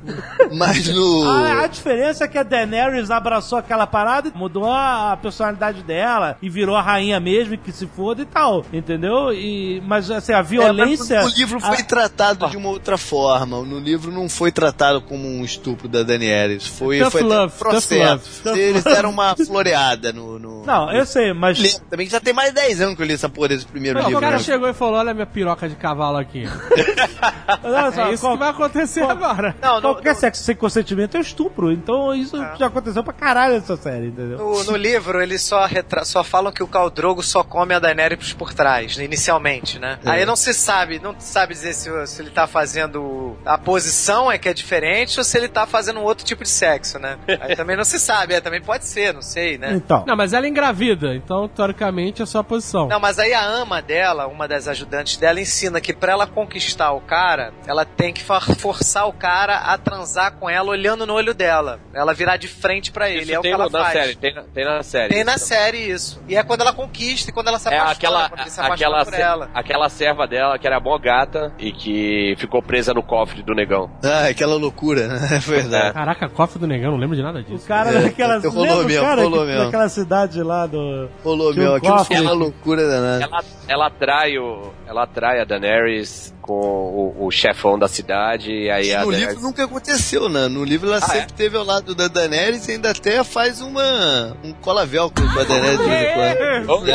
Mas 0.52 0.88
no. 0.90 1.24
A, 1.30 1.62
a 1.64 1.68
diferença 1.68 2.26
é 2.26 2.28
que 2.28 2.38
a 2.38 2.44
Daenerys 2.44 3.10
abraçou 3.10 3.58
aquela 3.58 3.88
parada, 3.88 4.32
mudou 4.36 4.66
a, 4.66 5.14
a 5.14 5.18
personalidade 5.18 5.82
dela 5.84 6.38
e 6.42 6.50
virou 6.50 6.76
a 6.76 6.82
rainha 6.82 7.20
mesmo, 7.20 7.54
e 7.54 7.58
que 7.58 7.72
se 7.72 7.88
foda 7.88 8.22
e 8.22 8.26
tal, 8.26 8.66
entendeu? 8.74 9.32
E, 9.34 9.82
mas 9.86 10.10
assim, 10.12 10.34
a 10.34 10.38
É, 10.38 10.42
mas 10.42 10.50
violência... 10.50 11.24
o 11.24 11.30
livro 11.30 11.60
foi 11.60 11.78
a- 11.78 11.84
tratado 11.84 12.50
de 12.50 12.58
uma 12.58 12.70
outra 12.70 12.98
forma. 12.98 13.62
No 13.64 13.80
livro 13.80 14.12
não 14.12 14.28
foi 14.28 14.52
tratado 14.52 15.02
como 15.02 15.28
um 15.28 15.44
estupro 15.46 15.88
da 15.88 16.04
Daenerys. 16.04 16.68
Foi, 16.68 17.00
Tough 17.00 17.12
foi 17.12 17.24
um 17.24 17.28
love, 17.28 17.54
tough 17.54 17.60
processo. 17.70 18.42
love. 18.46 18.60
Eles 18.60 18.84
deram 18.84 19.10
uma 19.12 19.36
floreada 19.36 20.12
no. 20.12 20.38
no 20.40 20.66
Não, 20.66 20.92
eu 20.92 21.06
sei, 21.06 21.34
mas... 21.34 21.80
Também 21.90 22.06
que 22.08 22.12
já 22.12 22.20
tem 22.20 22.34
mais 22.34 22.50
de 22.50 22.56
10 22.56 22.82
anos 22.82 22.96
que 22.96 23.02
eu 23.02 23.06
li 23.06 23.14
essa 23.14 23.30
porra 23.30 23.50
desse 23.50 23.66
primeiro 23.66 24.00
Não, 24.00 24.06
o 24.06 24.10
livro. 24.10 24.22
cara 24.22 24.38
né? 24.38 24.44
chegou 24.44 24.68
e 24.68 24.74
falou: 24.74 24.96
Olha 25.00 25.12
a 25.12 25.14
minha 25.14 25.26
piroca 25.26 25.70
de 25.70 25.76
cavalo 25.76 26.18
aqui. 26.18 26.41
olha 27.64 27.92
só, 27.92 28.06
É 28.10 28.14
isso 28.14 28.22
qual- 28.24 28.34
que 28.34 28.40
vai 28.40 28.50
acontecer 28.50 29.02
agora. 29.04 29.56
Não, 29.62 29.76
no, 29.76 29.82
Qualquer 29.94 30.14
no, 30.14 30.20
sexo 30.20 30.44
sem 30.44 30.56
consentimento 30.56 31.18
é 31.18 31.20
estupro. 31.20 31.72
Então 31.72 32.14
isso 32.14 32.38
já 32.58 32.68
aconteceu 32.68 33.04
pra 33.04 33.14
caralho 33.14 33.56
nessa 33.56 33.78
série, 33.78 34.08
entendeu? 34.08 34.38
no- 34.38 34.64
no 34.64 34.76
livro, 34.78 35.22
eles 35.22 35.42
só, 35.42 35.66
retra- 35.66 36.06
só 36.06 36.24
falam 36.24 36.52
que 36.52 36.64
o 36.64 36.68
Khal 36.68 36.90
Drogo 36.90 37.22
só 37.24 37.44
come 37.44 37.74
a 37.74 37.80
Daenerys 37.80 38.34
por 38.34 38.54
trás, 38.54 38.98
inicialmente, 38.98 39.80
né? 39.80 40.00
É. 40.06 40.10
Aí 40.12 40.26
não 40.26 40.36
se 40.36 40.54
sabe, 40.54 41.00
não 41.00 41.16
se 41.20 41.28
sabe 41.32 41.54
dizer 41.54 41.74
se, 41.74 41.90
se 42.08 42.22
ele 42.22 42.30
tá 42.30 42.48
fazendo 42.48 43.36
a 43.46 43.58
posição 43.58 44.32
é 44.32 44.38
que 44.38 44.48
é 44.50 44.54
diferente 44.54 45.18
ou 45.20 45.24
se 45.24 45.38
ele 45.38 45.48
tá 45.48 45.66
fazendo 45.66 46.00
um 46.00 46.04
outro 46.04 46.26
tipo 46.26 46.44
de 46.44 46.50
sexo, 46.50 47.00
né? 47.00 47.18
Aí 47.42 47.56
também 47.56 47.76
não 47.76 47.84
se 47.84 48.00
sabe, 48.00 48.34
é, 48.34 48.42
também 48.42 48.62
pode 48.62 48.86
ser, 48.86 49.14
não 49.14 49.22
sei, 49.22 49.58
né? 49.58 49.74
Então, 49.74 50.04
Não, 50.08 50.16
mas 50.16 50.34
ela 50.34 50.46
é 50.46 50.50
engravida, 50.50 51.16
então 51.16 51.48
teoricamente 51.48 52.22
é 52.22 52.26
só 52.26 52.40
a 52.40 52.44
posição. 52.44 52.88
Não, 52.88 53.00
mas 53.00 53.20
aí 53.20 53.34
a 53.34 53.44
ama 53.44 53.82
dela, 53.82 54.28
uma 54.28 54.48
das 54.48 54.68
ajudantes 54.68 55.18
dela, 55.18 55.40
ensina 55.40 55.80
que 55.82 55.94
pra 55.94 56.12
ela 56.14 56.28
conquistar 56.32 56.92
o 56.92 57.02
cara, 57.02 57.54
ela 57.68 57.86
tem 57.86 58.12
que 58.14 58.24
forçar 58.24 59.08
o 59.08 59.14
cara 59.14 59.58
a 59.58 59.78
transar 59.78 60.34
com 60.34 60.50
ela 60.50 60.70
olhando 60.70 61.06
no 61.06 61.14
olho 61.14 61.34
dela. 61.34 61.80
Ela 61.94 62.14
virar 62.14 62.38
de 62.38 62.48
frente 62.48 62.92
pra 62.92 63.10
ele. 63.10 63.22
Isso 63.24 63.34
é 63.34 63.40
o 63.40 63.42
que 63.42 63.48
tem 63.48 63.54
ela 63.54 63.70
faz. 63.70 63.94
série, 63.94 64.16
tem 64.16 64.34
na, 64.34 64.42
tem 64.44 64.66
na 64.66 64.84
série. 64.84 65.14
Tem 65.14 65.24
na 65.24 65.36
isso. 65.36 65.46
série 65.46 65.78
isso. 65.78 66.22
E 66.28 66.36
é 66.36 66.44
quando 66.44 66.62
ela 66.62 66.74
conquista 66.74 67.30
e 67.30 67.34
quando 67.34 67.48
ela 67.50 67.60
se 67.60 67.68
É 67.70 67.78
apaixona, 67.78 67.92
aquela, 67.94 68.30
quando 68.30 68.40
ele 68.42 68.50
se 68.50 68.62
aquela, 68.62 69.06
por 69.06 69.14
ela. 69.14 69.50
aquela 69.54 69.90
serva 69.90 70.28
dela 70.28 70.58
que 70.58 70.66
era 70.68 70.80
mó 70.80 70.98
gata 70.98 71.54
e 71.60 71.72
que 71.72 72.36
ficou 72.38 72.62
presa 72.62 72.94
no 72.94 73.04
cofre 73.04 73.44
do 73.44 73.54
negão. 73.54 73.90
Ah, 74.04 74.28
aquela 74.28 74.56
loucura, 74.56 75.08
né? 75.08 75.20
É 75.36 75.40
verdade. 75.40 75.94
Caraca, 75.94 76.30
cofre 76.30 76.60
do 76.60 76.68
negão, 76.68 76.92
não 76.92 76.98
lembro 76.98 77.16
de 77.16 77.22
nada 77.24 77.40
o 77.40 77.44
disso. 77.44 77.68
cara 77.68 77.90
É, 77.92 78.02
daquela. 78.04 78.40
rolou 78.40 78.82
o 78.82 78.86
mesmo, 78.86 79.02
cara 79.06 79.22
rolou 79.22 79.40
que- 79.42 79.46
mesmo. 79.48 79.66
daquela 79.66 79.90
cidade 79.90 80.42
lá 80.44 80.66
do. 80.68 81.10
Rolou 81.24 81.54
Tinha 81.54 81.66
um 81.66 81.68
meu, 81.68 81.76
aquilo 81.76 81.98
cofre. 81.98 82.16
foi 82.18 82.26
uma 82.26 82.34
loucura 82.34 82.88
danada. 82.88 83.24
Ela, 83.24 83.44
ela 83.68 83.88
atrai 83.88 84.38
o, 84.38 84.72
ela 84.88 85.04
atrai 85.04 85.42
a 85.42 85.46
Daenerys 85.46 86.11
com 86.42 86.54
o, 86.54 87.28
o 87.28 87.32
chefão 87.32 87.78
da 87.78 87.88
cidade 87.88 88.52
e 88.52 88.70
aí 88.70 88.94
a 88.94 89.02
no 89.02 89.12
Daenerys... 89.12 89.36
livro 89.36 89.48
nunca 89.48 89.64
aconteceu, 89.64 90.28
né? 90.28 90.48
No 90.48 90.64
livro 90.64 90.88
ela 90.88 90.98
Ah, 90.98 91.02
sempre 91.02 91.34
teve 91.34 91.56
ao 91.56 91.64
lado 91.64 91.94
da 91.94 92.08
Daenerys 92.08 92.68
e 92.68 92.72
ainda 92.72 92.92
até 92.92 93.24
faz 93.24 93.62
uma 93.62 94.36
um 94.44 94.52
cola 94.54 94.86
velcro 94.86 95.24
com 95.32 95.40
a 95.40 95.44
Daenerys 95.44 95.80
de 95.80 95.86
vez 95.86 96.02
em 96.02 96.66
quando. 96.66 96.72
Oh, 96.72 96.86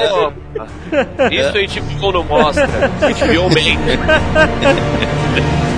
Isso 1.31 1.57
a 1.57 1.97
HBO 1.99 2.13
não 2.13 2.25
mostra. 2.25 2.67
HBO 2.67 3.51
mente. 3.55 3.79
Tem 5.35 5.76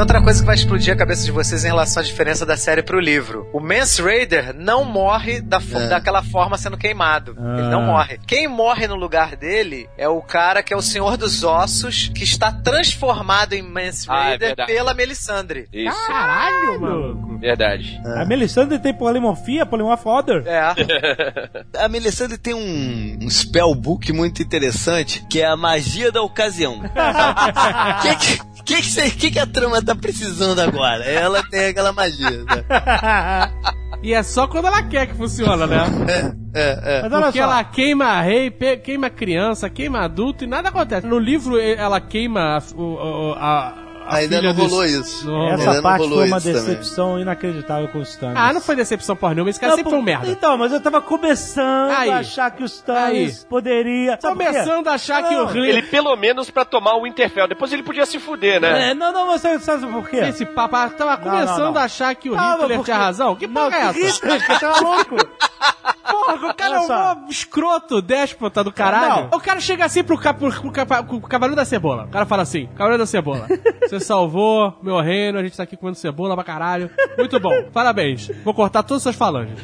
outra 0.00 0.22
coisa 0.22 0.40
que 0.40 0.46
vai 0.46 0.54
explodir 0.54 0.92
a 0.92 0.96
cabeça 0.96 1.24
de 1.24 1.30
vocês 1.30 1.64
em 1.64 1.68
relação 1.68 2.02
à 2.02 2.04
diferença 2.04 2.44
da 2.46 2.56
série 2.56 2.82
pro 2.82 2.98
livro. 3.00 3.48
O 3.52 3.60
Mance 3.60 4.00
Raider 4.02 4.54
não 4.54 4.84
morre 4.84 5.40
da 5.40 5.60
fo- 5.60 5.78
É. 5.78 5.88
daquela 5.88 6.22
forma 6.22 6.56
sendo 6.58 6.76
queimado. 6.76 7.32
Ele 7.32 7.68
não 7.68 7.82
Ah. 7.82 7.86
morre. 7.86 8.18
Quem 8.26 8.48
morre 8.48 8.86
no 8.86 8.94
lugar 8.96 9.36
dele 9.36 9.88
é 9.96 10.08
o 10.08 10.20
cara 10.22 10.62
que 10.62 10.72
é 10.72 10.76
o 10.76 10.82
Senhor 10.82 11.16
dos 11.16 11.42
Ossos, 11.44 12.10
que 12.14 12.24
está 12.24 12.50
transformado 12.52 13.52
em 13.54 13.62
Mance 13.62 14.06
Ah, 14.08 14.14
é 14.24 14.28
Raider 14.30 14.66
pela 14.66 14.94
Melisandre. 14.94 15.68
Isso, 15.72 16.06
Caralho, 16.06 16.80
mano. 16.80 17.38
verdade. 17.38 18.00
A 18.04 18.24
Melisandre 18.24 18.78
tem 18.78 18.92
polimorfia, 18.94 19.66
order. 20.04 20.42
É. 20.46 20.60
A 21.84 21.88
Melisandre 21.88 22.36
tem 22.38 22.54
um, 22.54 23.18
um 23.22 23.30
spellbook 23.30 24.12
muito 24.12 24.42
interessante 24.42 25.24
que 25.28 25.40
é 25.40 25.46
a 25.46 25.56
magia 25.56 26.10
da 26.12 26.22
ocasião. 26.22 26.80
O 26.90 28.02
que, 28.02 28.40
que, 28.64 28.76
que, 28.82 28.82
que, 28.82 29.10
que 29.10 29.30
que 29.32 29.38
a 29.38 29.46
trama 29.46 29.82
tá 29.82 29.94
precisando 29.94 30.58
agora? 30.60 31.04
Ela 31.04 31.42
tem 31.42 31.66
aquela 31.66 31.92
magia. 31.92 32.30
Né? 32.44 32.64
E 34.02 34.14
é 34.14 34.22
só 34.22 34.46
quando 34.48 34.64
ela 34.66 34.82
quer 34.84 35.08
que 35.08 35.14
funciona, 35.14 35.66
né? 35.66 35.76
É, 36.54 36.96
é. 36.98 37.02
Mas 37.02 37.12
olha 37.12 37.22
Porque 37.24 37.38
só. 37.38 37.44
ela 37.44 37.62
queima 37.62 38.18
rei, 38.22 38.50
queima 38.82 39.10
criança, 39.10 39.68
queima 39.68 40.00
adulto 40.00 40.42
e 40.42 40.46
nada 40.46 40.70
acontece. 40.70 41.06
No 41.06 41.18
livro 41.18 41.60
ela 41.60 42.00
queima 42.00 42.56
a, 42.56 42.62
o- 42.74 42.94
o- 42.94 43.34
a, 43.34 43.74
a 44.10 44.16
Ainda 44.16 44.42
não 44.42 44.52
rolou 44.52 44.84
isso. 44.84 45.26
Não, 45.26 45.48
Essa 45.52 45.74
não 45.74 45.82
parte 45.82 46.08
foi 46.08 46.26
uma 46.28 46.38
isso 46.38 46.46
também. 46.48 46.62
decepção 46.62 47.18
inacreditável 47.20 47.88
com 47.88 47.98
os 48.00 48.08
Stannis. 48.10 48.36
Ah, 48.36 48.52
não 48.52 48.60
foi 48.60 48.76
decepção 48.76 49.14
porra 49.16 49.34
nenhuma, 49.34 49.50
esse 49.50 49.60
cara 49.60 49.74
sempre 49.76 49.90
foi 49.90 49.98
um 49.98 50.02
merda. 50.02 50.26
Então, 50.28 50.58
mas 50.58 50.72
eu 50.72 50.80
tava 50.80 51.00
começando 51.00 51.90
Aí. 51.92 52.10
a 52.10 52.18
achar 52.18 52.50
que 52.50 52.62
os 52.64 52.72
Stannis 52.72 53.40
Aí. 53.40 53.46
poderia. 53.48 54.16
Começando 54.16 54.88
a 54.88 54.92
achar 54.94 55.22
que 55.22 55.34
o 55.34 55.38
Não, 55.38 55.46
Rio... 55.46 55.64
Ele 55.64 55.82
pelo 55.82 56.14
menos 56.16 56.50
pra 56.50 56.64
tomar 56.64 56.94
o 56.96 57.02
Winterfell. 57.04 57.46
Depois 57.48 57.72
ele 57.72 57.82
podia 57.82 58.04
se 58.04 58.18
fuder, 58.18 58.60
né? 58.60 58.90
É, 58.90 58.94
não, 58.94 59.12
não, 59.12 59.26
você 59.26 59.58
sabe 59.60 59.86
por 59.86 60.08
quê? 60.08 60.16
Esse 60.16 60.44
papo, 60.44 60.76
ah, 60.76 60.88
tava 60.88 61.10
Não, 61.16 61.18
começando 61.22 61.58
não, 61.64 61.72
não. 61.72 61.80
a 61.80 61.84
achar 61.84 62.14
que 62.14 62.28
o 62.30 62.34
Hitler 62.34 62.68
porque- 62.78 62.84
tinha 62.84 62.96
razão. 62.96 63.36
Que 63.36 63.46
não, 63.46 63.70
porra 63.70 63.76
é 63.76 63.92
que 63.92 64.02
essa? 64.02 64.16
Hitler, 64.26 64.46
que 64.46 64.54
você 64.58 64.64
é 64.64 64.68
louco. 64.80 65.16
Porra, 66.10 66.50
o 66.50 66.54
cara 66.54 66.76
é 66.76 66.80
um 66.80 66.88
mó 66.88 67.16
escroto, 67.28 68.00
déspota 68.02 68.62
do 68.64 68.72
caralho. 68.72 69.28
Não. 69.30 69.38
O 69.38 69.40
cara 69.40 69.60
chega 69.60 69.84
assim 69.84 70.02
pro, 70.02 70.18
cap, 70.18 70.38
pro, 70.38 70.50
pro, 70.50 70.70
pro 71.04 71.20
Cavaleiro 71.22 71.56
da 71.56 71.64
Cebola. 71.64 72.04
O 72.04 72.08
cara 72.08 72.26
fala 72.26 72.42
assim, 72.42 72.66
Cavaleiro 72.76 73.02
da 73.02 73.06
Cebola, 73.06 73.46
você 73.82 73.98
salvou 74.00 74.78
meu 74.82 75.00
reino, 75.00 75.38
a 75.38 75.42
gente 75.42 75.56
tá 75.56 75.62
aqui 75.62 75.76
comendo 75.76 75.96
cebola 75.98 76.34
pra 76.34 76.44
caralho. 76.44 76.90
Muito 77.16 77.38
bom, 77.40 77.64
parabéns. 77.72 78.30
Vou 78.44 78.54
cortar 78.54 78.82
todas 78.82 78.98
as 79.00 79.02
suas 79.04 79.16
falanges. 79.16 79.58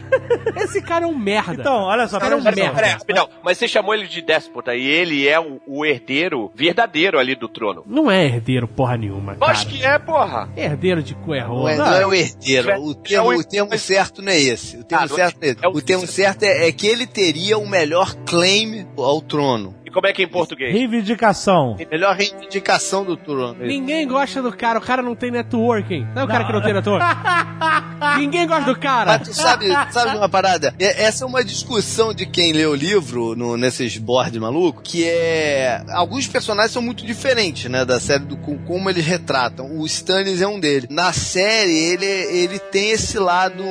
Esse 0.56 0.80
cara 0.82 1.04
é 1.04 1.08
um 1.08 1.16
merda. 1.16 1.60
Então, 1.60 1.82
olha 1.82 2.06
só, 2.08 2.18
cara 2.18 2.34
é 2.34 2.36
um 2.36 2.42
merda. 2.42 2.60
atenção. 2.60 2.74
Peraí, 2.74 2.92
rapidão. 2.92 3.28
Mas 3.42 3.58
você 3.58 3.68
chamou 3.68 3.94
ele 3.94 4.06
de 4.06 4.22
déspota 4.22 4.74
e 4.74 4.84
ele 4.86 5.26
é 5.28 5.38
o, 5.38 5.60
o 5.66 5.84
herdeiro 5.84 6.50
verdadeiro 6.54 7.18
ali 7.18 7.34
do 7.34 7.48
trono. 7.48 7.82
Não 7.86 8.10
é 8.10 8.24
herdeiro 8.24 8.66
porra 8.68 8.96
nenhuma, 8.96 9.34
cara. 9.36 9.52
Acho 9.52 9.66
que 9.66 9.84
é, 9.84 9.98
porra. 9.98 10.48
Herdeiro 10.56 11.02
de 11.02 11.14
cu 11.14 11.34
é 11.34 11.44
Não 11.46 11.68
é, 11.68 11.76
não 11.76 11.92
é 11.94 12.06
o 12.06 12.14
herdeiro. 12.14 12.80
O 12.82 12.94
termo, 12.94 13.32
É 13.32 13.36
o- 13.36 13.40
o 13.40 13.44
termo 13.44 13.78
certo 13.78 14.22
não 14.22 14.32
é 14.32 14.38
esse. 14.40 14.76
O 14.78 14.84
termo 14.84 15.04
Ah, 15.04 15.06
não 15.08 15.14
é- 15.14 15.16
certo 15.16 15.36
não 15.40 15.48
é 15.48 15.50
esse. 15.52 15.64
é 15.64 15.68
o- 15.68 15.72
O 15.76 15.82
termo 15.82 16.06
certo 16.06 16.35
é, 16.42 16.68
é 16.68 16.72
que 16.72 16.86
ele 16.86 17.06
teria 17.06 17.58
o 17.58 17.68
melhor 17.68 18.14
claim 18.26 18.86
ao 18.96 19.20
trono. 19.20 19.74
Como 19.96 20.06
é 20.06 20.12
que 20.12 20.20
é 20.20 20.24
em 20.26 20.28
português? 20.28 20.74
Reivindicação. 20.74 21.74
Melhor 21.90 22.14
reivindicação 22.14 23.02
do 23.02 23.16
trono. 23.16 23.56
Ninguém 23.64 24.06
gosta 24.06 24.42
do 24.42 24.52
cara, 24.54 24.78
o 24.78 24.82
cara 24.82 25.00
não 25.00 25.14
tem 25.16 25.30
networking. 25.30 26.06
Não 26.14 26.20
é 26.20 26.24
o 26.26 26.28
cara 26.28 26.44
que 26.44 26.52
não 26.52 26.60
tem 26.60 26.74
networking? 26.74 27.06
Ninguém 28.18 28.46
gosta 28.46 28.74
do 28.74 28.78
cara. 28.78 29.18
Mas 29.18 29.28
tu 29.28 29.34
sabe, 29.34 29.66
sabe 29.90 30.10
de 30.10 30.16
uma 30.18 30.28
parada? 30.28 30.74
É- 30.78 31.04
Essa 31.04 31.24
é 31.24 31.26
uma 31.26 31.42
discussão 31.42 32.12
de 32.12 32.26
quem 32.26 32.52
lê 32.52 32.66
o 32.66 32.74
livro 32.74 33.34
no, 33.34 33.56
nesses 33.56 33.96
boards 33.96 34.38
malucos, 34.38 34.82
que 34.84 35.04
é. 35.08 35.82
Alguns 35.88 36.26
personagens 36.26 36.72
são 36.72 36.82
muito 36.82 37.04
diferentes, 37.06 37.70
né? 37.70 37.84
Da 37.86 37.98
série 37.98 38.24
do 38.24 38.36
com- 38.36 38.58
como 38.58 38.90
eles 38.90 39.04
retratam. 39.06 39.78
O 39.78 39.86
Stannis 39.86 40.42
é 40.42 40.46
um 40.46 40.60
deles. 40.60 40.88
Na 40.90 41.12
série, 41.14 41.72
ele, 41.72 42.04
ele 42.04 42.58
tem 42.58 42.90
esse 42.90 43.18
lado 43.18 43.64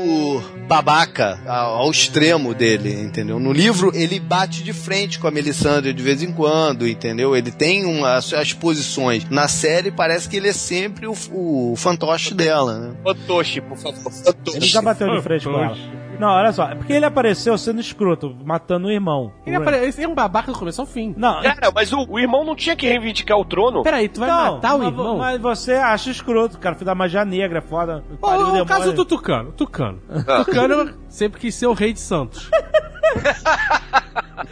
babaca 0.67 1.39
ao, 1.45 1.75
ao 1.83 1.91
extremo 1.91 2.53
dele, 2.53 2.91
entendeu? 3.01 3.39
No 3.39 3.51
livro, 3.53 3.91
ele 3.93 4.19
bate 4.19 4.63
de 4.63 4.73
frente 4.73 5.19
com 5.19 5.27
a 5.27 5.31
Melisandre 5.31 5.93
de 5.93 6.01
vez 6.01 6.14
em 6.21 6.31
quando, 6.31 6.87
entendeu? 6.87 7.35
Ele 7.35 7.51
tem 7.51 7.85
uma, 7.85 8.15
as, 8.15 8.33
as 8.33 8.53
posições. 8.53 9.29
Na 9.29 9.47
série, 9.47 9.91
parece 9.91 10.29
que 10.29 10.37
ele 10.37 10.49
é 10.49 10.53
sempre 10.53 11.07
o, 11.07 11.13
o 11.31 11.75
fantoche 11.75 12.33
dela, 12.33 12.79
né? 12.79 12.95
Fantoche, 13.03 13.61
por 13.61 13.77
favor. 13.77 14.11
Ele 14.53 14.65
já 14.65 14.81
bateu 14.81 15.09
de 15.15 15.21
frente 15.21 15.45
com 15.45 15.59
ela. 15.59 15.75
Não, 16.19 16.29
olha 16.29 16.51
só, 16.51 16.69
é 16.69 16.75
porque 16.75 16.93
ele 16.93 17.05
apareceu 17.05 17.57
sendo 17.57 17.79
escroto, 17.81 18.35
matando 18.45 18.87
o 18.87 18.91
irmão. 18.91 19.33
Ele 19.45 19.55
aparece, 19.55 19.99
ele 19.99 20.05
é 20.05 20.09
um 20.09 20.15
babaca 20.15 20.51
do 20.51 20.57
começo 20.57 20.81
ao 20.81 20.87
fim. 20.87 21.13
Não, 21.17 21.41
Cara, 21.41 21.71
mas 21.73 21.91
o, 21.91 22.05
o 22.09 22.19
irmão 22.19 22.43
não 22.45 22.55
tinha 22.55 22.75
que 22.75 22.87
reivindicar 22.87 23.37
o 23.37 23.45
trono? 23.45 23.83
Peraí, 23.83 24.07
tu 24.07 24.19
vai 24.19 24.29
não, 24.29 24.55
matar 24.55 24.75
o 24.75 24.79
mas, 24.79 24.87
irmão? 24.87 25.17
Mas 25.17 25.41
você 25.41 25.73
acha 25.73 26.09
escroto, 26.09 26.57
cara, 26.57 26.75
filho 26.75 26.85
da 26.85 26.95
magia 26.95 27.25
negra, 27.25 27.59
é 27.59 27.61
foda. 27.61 28.03
Ô, 28.21 28.27
pariu, 28.27 28.41
o 28.41 28.45
demônio. 28.45 28.65
caso 28.65 28.93
do 28.93 29.05
Tucano. 29.05 29.51
Tucano. 29.51 30.01
Ah. 30.09 30.43
Tucano 30.43 30.93
sempre 31.09 31.39
quis 31.39 31.55
ser 31.55 31.67
o 31.67 31.73
rei 31.73 31.93
de 31.93 31.99
Santos. 31.99 32.49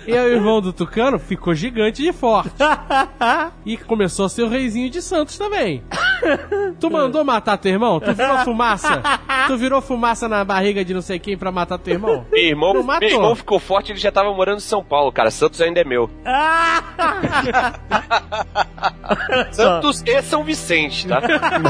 E 0.06 0.18
aí 0.18 0.32
o 0.32 0.36
irmão 0.36 0.60
do 0.62 0.74
Tucano 0.74 1.18
ficou 1.20 1.54
gigante 1.56 2.02
de 2.02 2.12
forte. 2.14 2.52
E 3.66 3.78
começou 3.78 4.26
a 4.26 4.30
ser 4.30 4.44
o 4.44 4.50
reizinho 4.50 4.90
de 4.90 5.02
Santos 5.02 5.38
também. 5.38 5.82
Tu 6.80 6.90
mandou 6.92 7.24
matar 7.24 7.56
teu 7.58 7.72
irmão? 7.72 7.98
Tu 8.00 8.14
virou 8.14 8.38
fumaça? 8.40 9.02
Tu 9.48 9.58
virou 9.58 9.82
fumaça 9.82 10.28
na 10.28 10.44
barriga 10.44 10.84
de 10.84 10.94
não 10.94 11.02
sei 11.02 11.18
quem 11.18 11.38
pra 11.38 11.50
matar 11.52 11.78
teu 11.78 11.94
irmão? 11.94 12.26
Meu 12.30 12.44
irmão, 12.44 12.74
Não 12.74 12.84
matou. 12.84 13.08
meu 13.08 13.18
irmão 13.18 13.36
ficou 13.36 13.60
forte, 13.60 13.92
ele 13.94 14.00
já 14.00 14.12
tava 14.12 14.34
morando 14.34 14.58
em 14.58 14.62
São 14.62 14.84
Paulo, 14.84 15.12
cara. 15.14 15.32
Santos 15.32 15.62
ainda 15.62 15.80
é 15.80 15.84
meu. 15.86 16.10
Santos 19.52 20.04
e 20.06 20.22
São 20.22 20.44
Vicente, 20.44 21.08
tá? 21.08 21.22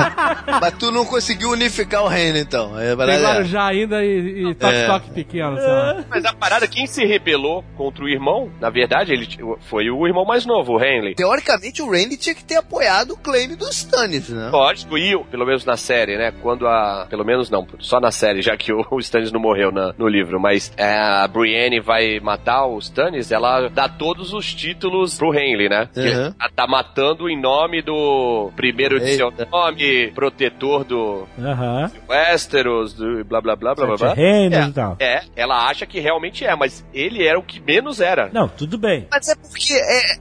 Mas 0.60 0.74
tu 0.78 0.92
não 0.92 1.06
conseguiu 1.06 1.52
unificar 1.52 2.04
o 2.04 2.08
reino, 2.08 2.38
então. 2.38 2.78
É. 2.80 2.96
Tem 2.96 3.16
é. 3.16 3.22
Guarujá 3.22 3.66
ainda 3.68 4.04
e, 4.04 4.48
e 4.50 4.56
toque 4.56 4.74
É. 4.76 4.88
toque 4.88 5.10
pequeno, 5.12 5.58
sei 5.58 5.68
lá. 5.68 6.04
Mas 6.10 6.26
a 6.26 6.34
parada, 6.34 6.68
quem 6.68 6.88
se 6.88 7.06
rebelou 7.06 7.64
contra 7.78 8.04
o 8.04 8.10
irmão, 8.10 8.23
na 8.60 8.70
verdade, 8.70 9.12
ele 9.14 9.28
foi 9.62 9.90
o 9.90 10.06
irmão 10.08 10.26
mais 10.26 10.46
novo, 10.46 10.74
o 10.74 10.84
Henley. 10.84 11.16
Teoricamente, 11.16 11.82
o 11.82 11.90
Randy 11.92 12.18
tinha 12.18 12.36
que 12.36 12.44
ter 12.44 12.56
apoiado 12.58 13.12
o 13.12 13.18
claim 13.18 13.56
do 13.56 13.66
Stannis, 13.70 14.30
né? 14.30 14.50
Lógico, 14.52 14.98
e 14.98 15.18
pelo 15.26 15.46
menos 15.46 15.66
na 15.66 15.78
série, 15.78 16.18
né? 16.18 16.34
Quando 16.42 16.68
a. 16.68 17.06
Pelo 17.10 17.26
menos 17.26 17.50
não, 17.50 17.66
só 17.80 18.00
na 18.00 18.12
série, 18.12 18.42
já 18.42 18.56
que 18.58 18.72
o, 18.74 18.86
o 18.92 19.00
Stannis 19.00 19.32
não 19.32 19.40
morreu 19.42 19.72
na- 19.72 19.94
no 19.98 20.08
livro. 20.08 20.40
Mas 20.40 20.72
é, 20.78 20.98
a 20.98 21.28
Brienne 21.28 21.80
vai 21.80 22.20
matar 22.20 22.66
o 22.66 22.78
Stannis, 22.80 23.32
ela 23.32 23.68
dá 23.70 23.88
todos 23.90 24.34
os 24.34 24.54
títulos 24.54 25.18
pro 25.18 25.34
Henley, 25.34 25.70
né? 25.70 25.90
Que 25.94 26.00
Uhum. 26.14 26.34
ela 26.40 26.50
tá 26.56 26.68
matando 26.68 27.30
em 27.30 27.40
nome 27.40 27.82
do 27.82 28.52
primeiro 28.56 29.00
de 29.00 29.16
seu 29.16 29.32
nome, 29.52 30.12
protetor 30.14 30.84
do 30.84 31.28
Aham. 31.40 31.92
Westeros, 32.28 32.94
do 32.94 33.24
blá 33.26 33.42
blá 33.42 33.56
blá 33.56 33.74
blá 33.76 33.86
blá. 33.86 33.96
blá. 33.98 34.14
Reinos 34.14 34.58
É, 34.58 34.68
e 34.68 34.72
tal. 34.72 34.96
é, 35.00 35.22
ela 35.36 35.68
acha 35.68 35.86
que 35.86 36.00
realmente 36.00 36.46
é, 36.46 36.56
mas 36.56 36.86
ele 36.94 37.26
era 37.26 37.38
o 37.40 37.44
que 37.44 37.60
menos 37.60 38.00
era. 38.02 38.13
Não, 38.34 38.48
tudo 38.48 38.78
bem. 38.78 39.08
Mas 39.12 39.28
é 39.28 39.36
porque 39.36 39.74
é. 39.74 40.18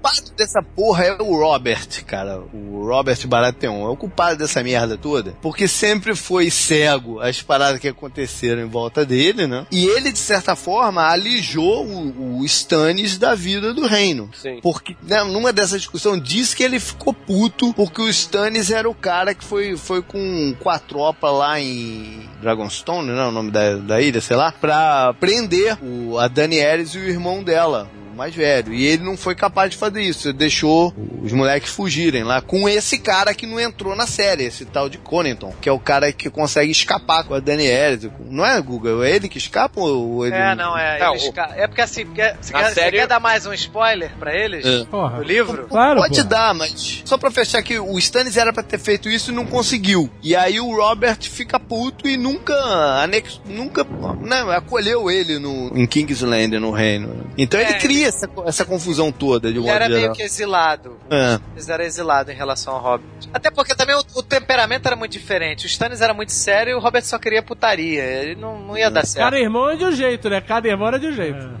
O 0.00 0.02
culpado 0.02 0.32
dessa 0.34 0.62
porra 0.62 1.04
é 1.04 1.12
o 1.20 1.36
Robert, 1.36 2.04
cara. 2.06 2.40
O 2.54 2.86
Robert 2.86 3.26
Baratheon. 3.26 3.86
É 3.86 3.90
o 3.90 3.96
culpado 3.96 4.38
dessa 4.38 4.62
merda 4.62 4.96
toda. 4.96 5.34
Porque 5.42 5.68
sempre 5.68 6.14
foi 6.14 6.50
cego 6.50 7.20
as 7.20 7.42
paradas 7.42 7.78
que 7.78 7.88
aconteceram 7.88 8.62
em 8.62 8.68
volta 8.68 9.04
dele, 9.04 9.46
né? 9.46 9.66
E 9.70 9.84
ele, 9.84 10.10
de 10.10 10.18
certa 10.18 10.56
forma, 10.56 11.02
alijou 11.02 11.84
o, 11.84 12.38
o 12.40 12.44
Stannis 12.46 13.18
da 13.18 13.34
vida 13.34 13.74
do 13.74 13.86
reino. 13.86 14.30
Sim. 14.34 14.60
Porque, 14.62 14.96
né, 15.02 15.22
numa 15.22 15.52
dessa 15.52 15.76
discussão, 15.76 16.18
diz 16.18 16.54
que 16.54 16.62
ele 16.62 16.80
ficou 16.80 17.12
puto 17.12 17.74
porque 17.74 18.00
o 18.00 18.08
Stannis 18.08 18.70
era 18.70 18.88
o 18.88 18.94
cara 18.94 19.34
que 19.34 19.44
foi, 19.44 19.76
foi 19.76 20.00
com, 20.00 20.54
com 20.58 20.70
a 20.70 20.78
tropa 20.78 21.30
lá 21.30 21.60
em 21.60 22.26
Dragonstone, 22.40 23.08
não 23.08 23.20
é 23.20 23.28
o 23.28 23.32
nome 23.32 23.50
da, 23.50 23.76
da 23.76 24.00
ilha, 24.00 24.20
sei 24.22 24.36
lá, 24.36 24.50
pra 24.50 25.14
prender 25.20 25.76
o, 25.82 26.18
a 26.18 26.26
Daenerys 26.26 26.94
e 26.94 26.98
o 26.98 27.08
irmão 27.08 27.42
dela. 27.42 27.88
Mais 28.20 28.34
velho. 28.34 28.74
E 28.74 28.84
ele 28.86 29.02
não 29.02 29.16
foi 29.16 29.34
capaz 29.34 29.70
de 29.70 29.78
fazer 29.78 30.02
isso. 30.02 30.28
Ele 30.28 30.36
deixou 30.36 30.94
os 31.22 31.32
moleques 31.32 31.70
fugirem 31.70 32.22
lá 32.22 32.42
com 32.42 32.68
esse 32.68 32.98
cara 32.98 33.32
que 33.32 33.46
não 33.46 33.58
entrou 33.58 33.96
na 33.96 34.06
série, 34.06 34.44
esse 34.44 34.66
tal 34.66 34.90
de 34.90 34.98
Connington, 34.98 35.54
que 35.58 35.70
é 35.70 35.72
o 35.72 35.78
cara 35.78 36.12
que 36.12 36.28
consegue 36.28 36.70
escapar 36.70 37.24
com 37.24 37.32
a 37.32 37.40
Daenerys. 37.40 38.10
Não 38.28 38.44
é, 38.44 38.60
Google? 38.60 39.02
É 39.02 39.10
ele 39.16 39.26
que 39.26 39.38
escapa 39.38 39.80
ou 39.80 40.26
ele. 40.26 40.36
É, 40.36 40.54
não, 40.54 40.76
é. 40.76 40.98
Não, 40.98 41.14
o- 41.14 41.32
É 41.56 41.66
porque 41.66 41.80
assim, 41.80 42.04
quer, 42.12 42.36
você, 42.38 42.52
quer, 42.52 42.70
série- 42.74 42.98
quer 42.98 43.06
dar 43.06 43.20
mais 43.20 43.46
um 43.46 43.54
spoiler 43.54 44.10
pra 44.18 44.34
eles? 44.36 44.66
É. 44.66 44.84
Porra. 44.84 45.16
Do 45.16 45.22
livro? 45.22 45.66
Claro, 45.66 46.00
Pode 46.02 46.22
pô. 46.22 46.28
dar, 46.28 46.52
mas 46.54 47.02
só 47.06 47.16
pra 47.16 47.30
fechar 47.30 47.58
aqui, 47.60 47.78
o 47.78 47.98
Stannis 47.98 48.36
era 48.36 48.52
pra 48.52 48.62
ter 48.62 48.78
feito 48.78 49.08
isso 49.08 49.30
e 49.30 49.34
não 49.34 49.46
conseguiu. 49.46 50.10
E 50.22 50.36
aí 50.36 50.60
o 50.60 50.76
Robert 50.76 51.16
fica 51.22 51.58
puto 51.58 52.06
e 52.06 52.18
nunca 52.18 52.54
anex... 53.02 53.40
nunca 53.46 53.82
né, 54.20 54.40
acolheu 54.54 55.10
ele 55.10 55.38
no 55.38 55.70
em 55.74 55.86
Kingsland, 55.86 56.58
no 56.58 56.70
reino. 56.70 57.26
Então 57.38 57.58
ele 57.58 57.70
É. 57.70 57.78
cria 57.78 58.09
essa, 58.10 58.28
essa 58.46 58.64
confusão 58.64 59.10
toda 59.10 59.48
de 59.48 59.54
Ele 59.58 59.60
modo 59.60 59.70
era 59.72 59.86
geral. 59.86 60.00
meio 60.02 60.12
que 60.12 60.22
exilado. 60.22 60.96
É. 61.10 61.38
Eles 61.54 61.68
eram 61.68 61.84
exilados 61.84 62.32
em 62.32 62.36
relação 62.36 62.74
ao 62.74 62.80
Hobbit. 62.82 63.28
Até 63.32 63.50
porque 63.50 63.74
também 63.74 63.96
o, 63.96 64.02
o 64.14 64.22
temperamento 64.22 64.86
era 64.86 64.96
muito 64.96 65.12
diferente. 65.12 65.64
O 65.64 65.68
Stannis 65.68 66.00
era 66.00 66.12
muito 66.12 66.32
sério 66.32 66.72
e 66.72 66.74
o 66.74 66.78
Robert 66.78 67.04
só 67.04 67.18
queria 67.18 67.42
putaria. 67.42 68.02
Ele 68.02 68.34
não, 68.34 68.58
não 68.60 68.76
ia 68.76 68.90
dar 68.90 69.06
certo. 69.06 69.24
Cada 69.24 69.38
irmão 69.38 69.70
é 69.70 69.76
de 69.76 69.84
um 69.84 69.92
jeito, 69.92 70.28
né? 70.28 70.40
Cada 70.40 70.68
irmão 70.68 70.88
era 70.88 70.98
de 70.98 71.06
um 71.06 71.12
jeito. 71.12 71.60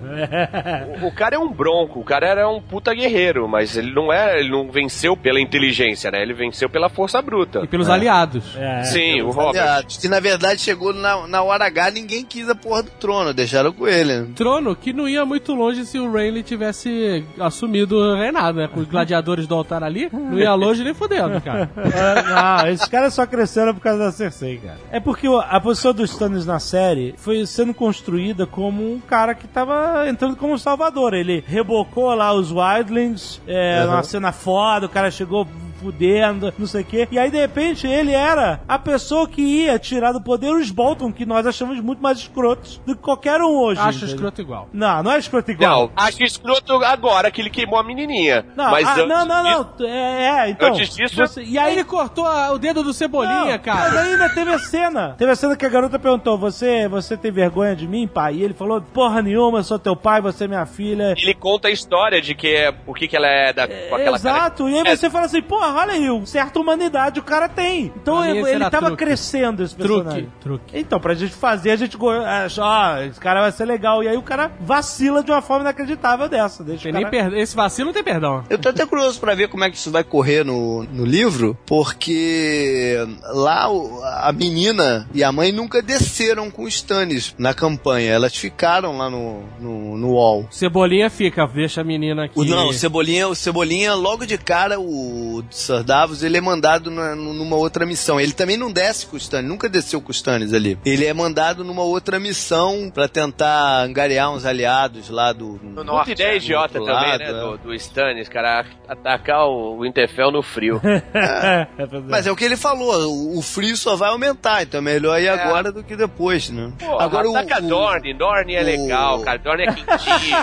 O, 1.02 1.06
o 1.06 1.12
cara 1.14 1.36
é 1.36 1.38
um 1.38 1.52
bronco, 1.52 2.00
o 2.00 2.04
cara 2.04 2.26
era 2.26 2.48
um 2.48 2.60
puta 2.60 2.92
guerreiro, 2.92 3.46
mas 3.48 3.76
ele 3.76 3.92
não 3.92 4.12
é, 4.12 4.40
ele 4.40 4.50
não 4.50 4.70
venceu 4.70 5.16
pela 5.16 5.40
inteligência, 5.40 6.10
né? 6.10 6.20
Ele 6.22 6.34
venceu 6.34 6.68
pela 6.68 6.88
força 6.88 7.20
bruta. 7.22 7.60
E 7.62 7.66
pelos 7.68 7.88
aliados. 7.88 8.56
É. 8.56 8.82
Sim, 8.84 9.22
o 9.22 9.30
Robert. 9.30 9.62
Aliados, 9.62 9.96
que 9.96 10.08
na 10.08 10.18
verdade 10.20 10.60
chegou 10.60 10.92
na, 10.92 11.26
na 11.26 11.42
hora 11.42 11.66
H, 11.66 11.90
ninguém 11.92 12.24
quis 12.24 12.48
a 12.48 12.54
porra 12.54 12.82
do 12.82 12.90
trono, 12.92 13.32
deixaram 13.32 13.72
com 13.72 13.86
ele. 13.86 14.32
Trono 14.34 14.74
que 14.74 14.92
não 14.92 15.08
ia 15.08 15.24
muito 15.24 15.54
longe 15.54 15.84
se 15.86 15.98
o 15.98 16.10
Rayleigh 16.30 16.42
tivesse 16.44 17.24
assumido 17.38 17.96
o 17.96 18.14
reinado, 18.14 18.58
né? 18.58 18.68
Com 18.68 18.80
os 18.80 18.86
gladiadores 18.86 19.46
do 19.46 19.54
altar 19.54 19.82
ali, 19.82 20.08
não 20.12 20.38
ia 20.38 20.54
longe 20.54 20.84
nem 20.84 20.94
fodendo, 20.94 21.40
cara. 21.40 21.68
Ah, 21.76 22.62
não, 22.62 22.68
esses 22.70 22.86
caras 22.86 23.12
só 23.14 23.26
cresceram 23.26 23.74
por 23.74 23.80
causa 23.80 23.98
da 23.98 24.12
Cersei, 24.12 24.58
cara. 24.58 24.78
É 24.92 25.00
porque 25.00 25.26
a 25.26 25.60
posição 25.60 25.92
dos 25.92 26.10
Stannis 26.10 26.46
na 26.46 26.58
série 26.58 27.14
foi 27.18 27.44
sendo 27.46 27.74
construída 27.74 28.46
como 28.46 28.82
um 28.94 29.00
cara 29.00 29.34
que 29.34 29.48
tava 29.48 30.08
entrando 30.08 30.36
como 30.36 30.58
salvador. 30.58 31.14
Ele 31.14 31.42
rebocou 31.46 32.14
lá 32.14 32.32
os 32.32 32.50
Wildlings, 32.52 33.40
é, 33.46 33.82
Uhum. 33.84 33.90
uma 33.92 34.02
cena 34.02 34.32
foda, 34.32 34.86
o 34.86 34.88
cara 34.88 35.10
chegou 35.10 35.46
fudendo, 35.80 36.52
não 36.58 36.66
sei 36.66 36.82
o 36.82 36.84
quê. 36.84 37.08
E 37.10 37.18
aí, 37.18 37.30
de 37.30 37.38
repente, 37.38 37.86
ele 37.86 38.12
era 38.12 38.60
a 38.68 38.78
pessoa 38.78 39.26
que 39.28 39.40
ia 39.42 39.78
tirar 39.78 40.12
do 40.12 40.20
poder 40.20 40.50
os 40.54 40.70
Bolton, 40.70 41.12
que 41.12 41.24
nós 41.26 41.46
achamos 41.46 41.80
muito 41.80 42.02
mais 42.02 42.18
escrotos 42.18 42.80
do 42.86 42.94
que 42.94 43.02
qualquer 43.02 43.40
um 43.40 43.56
hoje. 43.56 43.80
Acho 43.80 43.98
entendeu? 43.98 44.14
escroto 44.14 44.40
igual. 44.40 44.68
Não, 44.72 45.02
não 45.02 45.12
é 45.12 45.18
escroto 45.18 45.50
igual. 45.50 45.86
Não, 45.86 45.92
acho 46.04 46.22
escroto 46.22 46.74
agora 46.84 47.30
que 47.30 47.40
ele 47.40 47.50
queimou 47.50 47.78
a 47.78 47.82
menininha. 47.84 48.44
Não, 48.56 48.70
mas 48.70 48.86
ah, 48.86 48.92
antes 48.94 49.08
não, 49.08 49.24
não, 49.24 49.42
disso- 49.42 49.70
não. 49.80 49.86
É, 49.88 50.46
é, 50.46 50.50
então. 50.50 50.68
Antes 50.68 50.94
disso, 50.94 51.16
você- 51.16 51.42
e 51.42 51.58
aí 51.58 51.72
Ele 51.72 51.84
cortou 51.84 52.26
a- 52.26 52.52
o 52.52 52.58
dedo 52.58 52.82
do 52.82 52.92
Cebolinha, 52.92 53.52
Não, 53.52 53.58
cara. 53.58 53.90
Mas 53.90 54.08
ainda 54.08 54.28
teve 54.28 54.52
a 54.52 54.58
cena. 54.58 55.14
Teve 55.16 55.30
a 55.32 55.36
cena 55.36 55.56
que 55.56 55.64
a 55.64 55.68
garota 55.68 55.98
perguntou: 55.98 56.36
Você, 56.38 56.88
você 56.88 57.16
tem 57.16 57.30
vergonha 57.30 57.74
de 57.74 57.86
mim, 57.88 58.06
pai? 58.08 58.34
E 58.36 58.42
ele 58.42 58.54
falou: 58.54 58.80
Porra 58.80 59.22
nenhuma, 59.22 59.58
eu 59.58 59.64
sou 59.64 59.78
teu 59.78 59.94
pai, 59.96 60.20
você 60.20 60.44
é 60.44 60.48
minha 60.48 60.66
filha. 60.66 61.14
Ele 61.16 61.34
conta 61.34 61.68
a 61.68 61.70
história 61.70 62.20
de 62.20 62.34
que 62.34 62.48
é, 62.48 62.72
por 62.72 62.96
que 62.96 63.06
que 63.08 63.16
ela 63.16 63.26
é 63.28 63.52
da, 63.52 63.66
com 63.66 63.94
aquela 63.94 64.16
Exato, 64.16 64.68
e 64.68 64.74
aí 64.78 64.86
É. 64.86 64.96
você 64.96 65.08
fala 65.08 65.26
assim, 65.26 65.40
porra, 65.42 65.69
olha 65.74 65.92
aí, 65.92 66.10
um 66.10 66.24
certa 66.26 66.58
humanidade 66.60 67.20
o 67.20 67.22
cara 67.22 67.48
tem. 67.48 67.92
Então 67.96 68.24
ele, 68.24 68.40
ele 68.48 68.70
tava 68.70 68.86
truque. 68.88 69.04
crescendo 69.04 69.62
esse 69.62 69.74
personagem. 69.74 70.28
Truque, 70.40 70.64
truque. 70.68 70.78
Então, 70.78 71.00
pra 71.00 71.14
gente 71.14 71.32
fazer, 71.32 71.70
a 71.72 71.76
gente 71.76 71.96
go- 71.96 72.10
acha, 72.10 72.62
ó, 72.62 72.98
esse 73.02 73.18
cara 73.20 73.40
vai 73.42 73.52
ser 73.52 73.64
legal. 73.64 74.02
E 74.02 74.08
aí 74.08 74.16
o 74.16 74.22
cara 74.22 74.50
vacila 74.60 75.22
de 75.22 75.30
uma 75.30 75.42
forma 75.42 75.62
inacreditável 75.62 76.28
dessa. 76.28 76.62
Deixa 76.64 76.84
Tem 76.90 76.92
cara... 76.92 77.08
per... 77.10 77.34
Esse 77.38 77.54
vacilo 77.56 77.86
não 77.86 77.92
tem 77.94 78.02
perdão. 78.04 78.44
Eu 78.50 78.58
tô 78.58 78.68
até 78.68 78.84
curioso 78.86 79.18
pra 79.20 79.34
ver 79.34 79.48
como 79.48 79.64
é 79.64 79.70
que 79.70 79.76
isso 79.76 79.90
vai 79.90 80.04
correr 80.04 80.44
no, 80.44 80.82
no 80.84 81.04
livro, 81.04 81.56
porque 81.66 82.96
lá 83.32 83.70
o- 83.70 84.02
a 84.04 84.32
menina 84.32 85.08
e 85.14 85.22
a 85.24 85.32
mãe 85.32 85.52
nunca 85.52 85.82
desceram 85.82 86.50
com 86.50 86.62
os 86.64 86.74
Stannis 86.74 87.34
na 87.38 87.52
campanha. 87.54 88.12
Elas 88.12 88.34
ficaram 88.34 88.96
lá 88.96 89.08
no, 89.10 89.42
no, 89.60 89.96
no 89.96 90.12
wall. 90.14 90.46
Cebolinha 90.50 91.10
fica, 91.10 91.46
deixa 91.46 91.80
a 91.80 91.84
menina 91.84 92.24
aqui. 92.24 92.38
O, 92.38 92.44
não, 92.44 92.68
o 92.68 92.72
Cebolinha, 92.72 93.28
o 93.28 93.34
Cebolinha, 93.34 93.94
logo 93.94 94.24
de 94.26 94.38
cara, 94.38 94.78
o 94.80 95.42
Sir 95.60 95.82
Davos, 95.84 96.22
ele 96.22 96.36
é 96.36 96.40
mandado 96.40 96.90
na- 96.90 97.14
numa 97.14 97.56
outra 97.56 97.84
missão. 97.86 98.20
Ele 98.20 98.32
também 98.32 98.56
não 98.56 98.70
desce 98.72 99.06
com 99.06 99.14
o 99.14 99.18
Stannis, 99.18 99.48
nunca 99.48 99.68
desceu 99.68 100.00
com 100.00 100.08
o 100.08 100.12
Stannis 100.12 100.52
ali. 100.52 100.78
Ele 100.84 101.04
é 101.04 101.12
mandado 101.14 101.62
numa 101.64 101.82
outra 101.82 102.18
missão 102.18 102.90
pra 102.92 103.06
tentar 103.08 103.82
angariar 103.82 104.30
uns 104.32 104.44
aliados 104.44 105.08
lá 105.10 105.32
do... 105.32 105.58
No 105.62 105.84
norte. 105.84 106.12
ideia 106.12 106.36
idiota 106.36 106.74
do 106.74 106.80
outro 106.80 106.94
também, 106.94 107.10
lado, 107.10 107.20
né? 107.20 107.28
é. 107.28 107.32
Do, 107.32 107.58
do 107.58 107.74
Stannis, 107.74 108.28
cara, 108.28 108.64
atacar 108.88 109.46
o 109.46 109.80
Winterfell 109.80 110.30
no 110.30 110.42
frio. 110.42 110.80
É, 111.12 111.66
Mas 112.08 112.26
é 112.26 112.30
o 112.32 112.36
que 112.36 112.44
ele 112.44 112.56
falou, 112.56 113.08
o, 113.10 113.38
o 113.38 113.42
frio 113.42 113.76
só 113.76 113.96
vai 113.96 114.10
aumentar, 114.10 114.62
então 114.62 114.78
é 114.78 114.82
melhor 114.82 115.20
ir 115.20 115.28
agora 115.28 115.70
do 115.72 115.82
que 115.82 115.96
depois, 115.96 116.48
né? 116.50 116.72
Pô, 116.78 116.98
agora 116.98 117.28
o, 117.28 117.36
ataca 117.36 117.62
o, 117.64 117.68
Dorne, 117.68 118.14
Dorne 118.14 118.54
é 118.54 118.62
o- 118.62 118.64
legal, 118.64 119.20
cara, 119.20 119.38
Dorne 119.38 119.64
é 119.64 119.66
quentinho. 119.72 120.36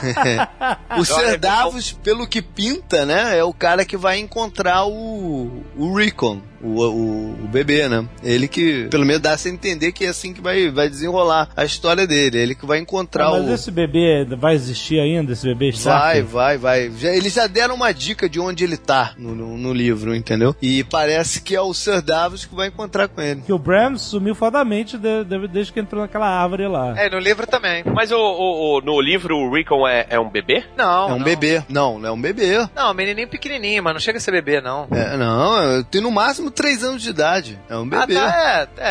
o 0.91 1.03
Dorne 1.03 1.05
Ser 1.05 1.33
é 1.33 1.37
Davos, 1.37 1.91
pelo 1.91 2.27
que 2.27 2.41
pinta, 2.41 3.05
né, 3.05 3.37
é 3.37 3.43
o 3.43 3.53
cara 3.53 3.85
que 3.85 3.97
vai 3.97 4.17
encontrar 4.19 4.85
o, 4.85 4.91
o 5.07 5.93
Rickon. 5.95 6.41
O, 6.61 6.81
o, 6.83 7.29
o 7.43 7.47
bebê, 7.47 7.87
né? 7.87 8.05
Ele 8.23 8.47
que, 8.47 8.87
pelo 8.89 9.05
menos, 9.05 9.21
dá 9.21 9.33
a 9.33 9.49
entender 9.49 9.91
que 9.91 10.05
é 10.05 10.09
assim 10.09 10.33
que 10.33 10.41
vai, 10.41 10.69
vai 10.71 10.89
desenrolar 10.89 11.49
a 11.55 11.63
história 11.63 12.07
dele. 12.07 12.39
Ele 12.39 12.55
que 12.55 12.65
vai 12.65 12.79
encontrar 12.79 13.29
mas 13.31 13.45
o. 13.47 13.53
esse 13.53 13.71
bebê 13.71 14.25
vai 14.37 14.55
existir 14.55 14.99
ainda? 14.99 15.33
Esse 15.33 15.45
bebê 15.47 15.67
Vai, 15.71 15.77
Stark? 15.77 16.21
vai, 16.23 16.57
vai. 16.57 16.91
Já, 16.97 17.09
eles 17.15 17.33
já 17.33 17.45
deram 17.47 17.75
uma 17.75 17.91
dica 17.93 18.27
de 18.29 18.39
onde 18.39 18.63
ele 18.63 18.77
tá 18.77 19.13
no, 19.17 19.35
no, 19.35 19.57
no 19.57 19.73
livro, 19.73 20.15
entendeu? 20.15 20.55
E 20.61 20.83
parece 20.83 21.41
que 21.41 21.55
é 21.55 21.61
o 21.61 21.73
Sir 21.73 22.01
Davos 22.01 22.45
que 22.45 22.55
vai 22.55 22.67
encontrar 22.69 23.07
com 23.07 23.21
ele. 23.21 23.41
Que 23.41 23.53
o 23.53 23.59
Bram 23.59 23.97
sumiu 23.97 24.33
fodamente 24.35 24.97
de- 24.97 25.23
de- 25.23 25.47
desde 25.47 25.71
que 25.73 25.79
entrou 25.79 26.01
naquela 26.01 26.27
árvore 26.27 26.67
lá. 26.67 26.97
É, 26.99 27.09
no 27.09 27.19
livro 27.19 27.45
também. 27.47 27.83
Mas 27.93 28.11
o, 28.11 28.17
o- 28.17 28.77
o- 28.77 28.81
no 28.81 28.99
livro 28.99 29.35
o 29.37 29.53
Rickon 29.53 29.87
é, 29.87 30.07
é 30.09 30.19
um 30.19 30.29
bebê? 30.29 30.63
Não. 30.77 31.09
é 31.09 31.13
um 31.13 31.17
não. 31.17 31.23
bebê. 31.25 31.63
Não, 31.69 31.99
não 31.99 32.09
é 32.09 32.11
um 32.11 32.19
bebê. 32.21 32.67
Não, 32.75 32.93
menininho 32.93 33.27
pequenininho, 33.27 33.83
mas 33.83 33.93
não 33.93 33.99
chega 33.99 34.17
a 34.17 34.21
ser 34.21 34.31
bebê, 34.31 34.59
não. 34.61 34.87
É, 34.91 35.15
não, 35.17 35.83
tem 35.83 36.01
no 36.01 36.11
máximo 36.11 36.46
máximo 36.47 36.51
3 36.51 36.83
anos 36.83 37.01
de 37.03 37.09
idade. 37.09 37.59
É 37.69 37.75
um 37.75 37.81
Ah, 37.93 38.05
bebê. 38.05 38.15
tá, 38.15 38.69
é, 38.77 38.83
é, 38.83 38.89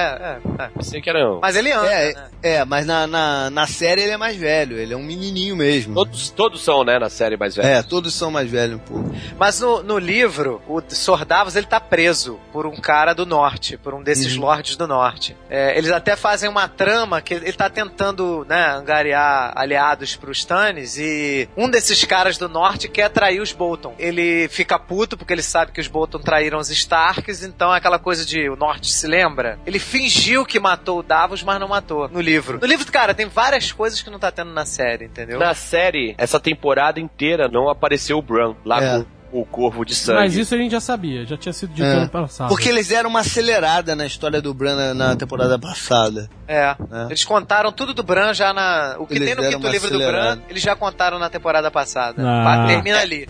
é, 0.60 0.64
é. 0.64 0.68
Pensei 0.68 1.00
que 1.00 1.08
era 1.10 1.30
um... 1.30 1.40
Mas 1.40 1.56
ele 1.56 1.72
anda, 1.72 1.90
É, 1.90 2.14
né? 2.14 2.28
é, 2.42 2.64
mas 2.64 2.86
na, 2.86 3.06
na, 3.06 3.50
na 3.50 3.66
série 3.66 4.02
ele 4.02 4.12
é 4.12 4.16
mais 4.16 4.36
velho, 4.36 4.76
ele 4.78 4.92
é 4.94 4.96
um 4.96 5.02
menininho 5.02 5.56
mesmo. 5.56 5.94
Todos, 5.94 6.30
todos 6.30 6.62
são, 6.62 6.84
né, 6.84 6.98
na 6.98 7.08
série 7.08 7.36
mais 7.36 7.54
velha. 7.56 7.66
É, 7.66 7.82
todos 7.82 8.14
são 8.14 8.30
mais 8.30 8.50
velhos 8.50 8.76
um 8.76 8.78
pouco. 8.78 9.14
Mas 9.38 9.60
no, 9.60 9.82
no 9.82 9.98
livro, 9.98 10.60
o 10.68 10.80
Sordavos 10.88 11.56
ele 11.56 11.66
tá 11.66 11.80
preso 11.80 12.38
por 12.52 12.66
um 12.66 12.76
cara 12.76 13.14
do 13.14 13.26
norte, 13.26 13.76
por 13.76 13.94
um 13.94 14.02
desses 14.02 14.36
lords 14.36 14.76
do 14.76 14.86
norte. 14.86 15.36
É, 15.48 15.76
eles 15.76 15.90
até 15.90 16.16
fazem 16.16 16.48
uma 16.48 16.68
trama 16.68 17.20
que 17.20 17.34
ele 17.34 17.52
tá 17.52 17.68
tentando, 17.70 18.44
né, 18.48 18.70
angariar 18.70 19.52
aliados 19.56 20.16
pros 20.16 20.38
Stannis 20.38 20.96
e 20.98 21.48
um 21.56 21.68
desses 21.68 22.04
caras 22.04 22.38
do 22.38 22.48
norte 22.48 22.88
quer 22.88 23.08
trair 23.10 23.40
os 23.40 23.52
Bolton. 23.52 23.94
Ele 23.98 24.48
fica 24.48 24.78
puto 24.78 25.16
porque 25.16 25.32
ele 25.32 25.42
sabe 25.42 25.72
que 25.72 25.80
os 25.80 25.88
Bolton 25.88 26.18
traíram 26.18 26.58
os 26.58 26.70
Starks, 26.70 27.42
então 27.46 27.72
é 27.72 27.78
aquela 27.78 27.98
coisa 27.98 28.24
de 28.24 28.48
o 28.48 28.56
norte 28.56 28.90
se 28.92 29.06
lembra. 29.06 29.58
Ele 29.66 29.78
fingiu 29.78 30.44
que 30.44 30.58
matou 30.60 31.00
o 31.00 31.02
Davos, 31.02 31.42
mas 31.42 31.58
não 31.60 31.68
matou 31.68 32.08
no 32.08 32.20
livro. 32.20 32.58
No 32.60 32.66
livro, 32.66 32.90
cara, 32.92 33.14
tem 33.14 33.26
várias 33.28 33.72
coisas 33.72 34.02
que 34.02 34.10
não 34.10 34.18
tá 34.18 34.30
tendo 34.30 34.52
na 34.52 34.66
série, 34.66 35.06
entendeu? 35.06 35.38
Na 35.38 35.54
série, 35.54 36.14
essa 36.18 36.38
temporada 36.40 37.00
inteira 37.00 37.48
não 37.48 37.68
apareceu 37.68 38.18
o 38.18 38.22
Bran 38.22 38.54
lá 38.64 38.82
É. 38.82 38.98
com 38.98 39.40
o 39.40 39.44
corvo 39.44 39.84
de 39.84 39.94
sangue. 39.94 40.20
Mas 40.20 40.36
isso 40.36 40.54
a 40.54 40.58
gente 40.58 40.70
já 40.72 40.80
sabia, 40.80 41.26
já 41.26 41.36
tinha 41.36 41.52
sido 41.52 41.74
dito 41.74 41.84
É. 41.84 41.92
ano 41.92 42.08
passado. 42.08 42.48
Porque 42.48 42.68
eles 42.68 42.88
deram 42.88 43.10
uma 43.10 43.20
acelerada 43.20 43.94
na 43.94 44.06
história 44.06 44.40
do 44.40 44.54
Bran 44.54 44.76
na, 44.76 44.94
na 44.94 45.16
temporada 45.16 45.58
passada. 45.58 46.30
É. 46.48 46.60
É. 46.62 46.76
Eles 47.08 47.24
contaram 47.24 47.70
tudo 47.72 47.92
do 47.92 48.02
Bran 48.02 48.32
já 48.32 48.52
na. 48.52 48.96
O 48.98 49.06
que 49.06 49.14
Eles 49.14 49.26
tem 49.26 49.34
no 49.36 49.42
quinto 49.50 49.68
livro 49.68 49.90
do 49.90 49.96
acelerada. 49.96 50.36
Bran, 50.36 50.42
eles 50.48 50.62
já 50.62 50.74
contaram 50.76 51.18
na 51.18 51.28
temporada 51.28 51.70
passada. 51.70 52.22
Ah. 52.24 52.66
Termina 52.68 53.00
ali. 53.00 53.26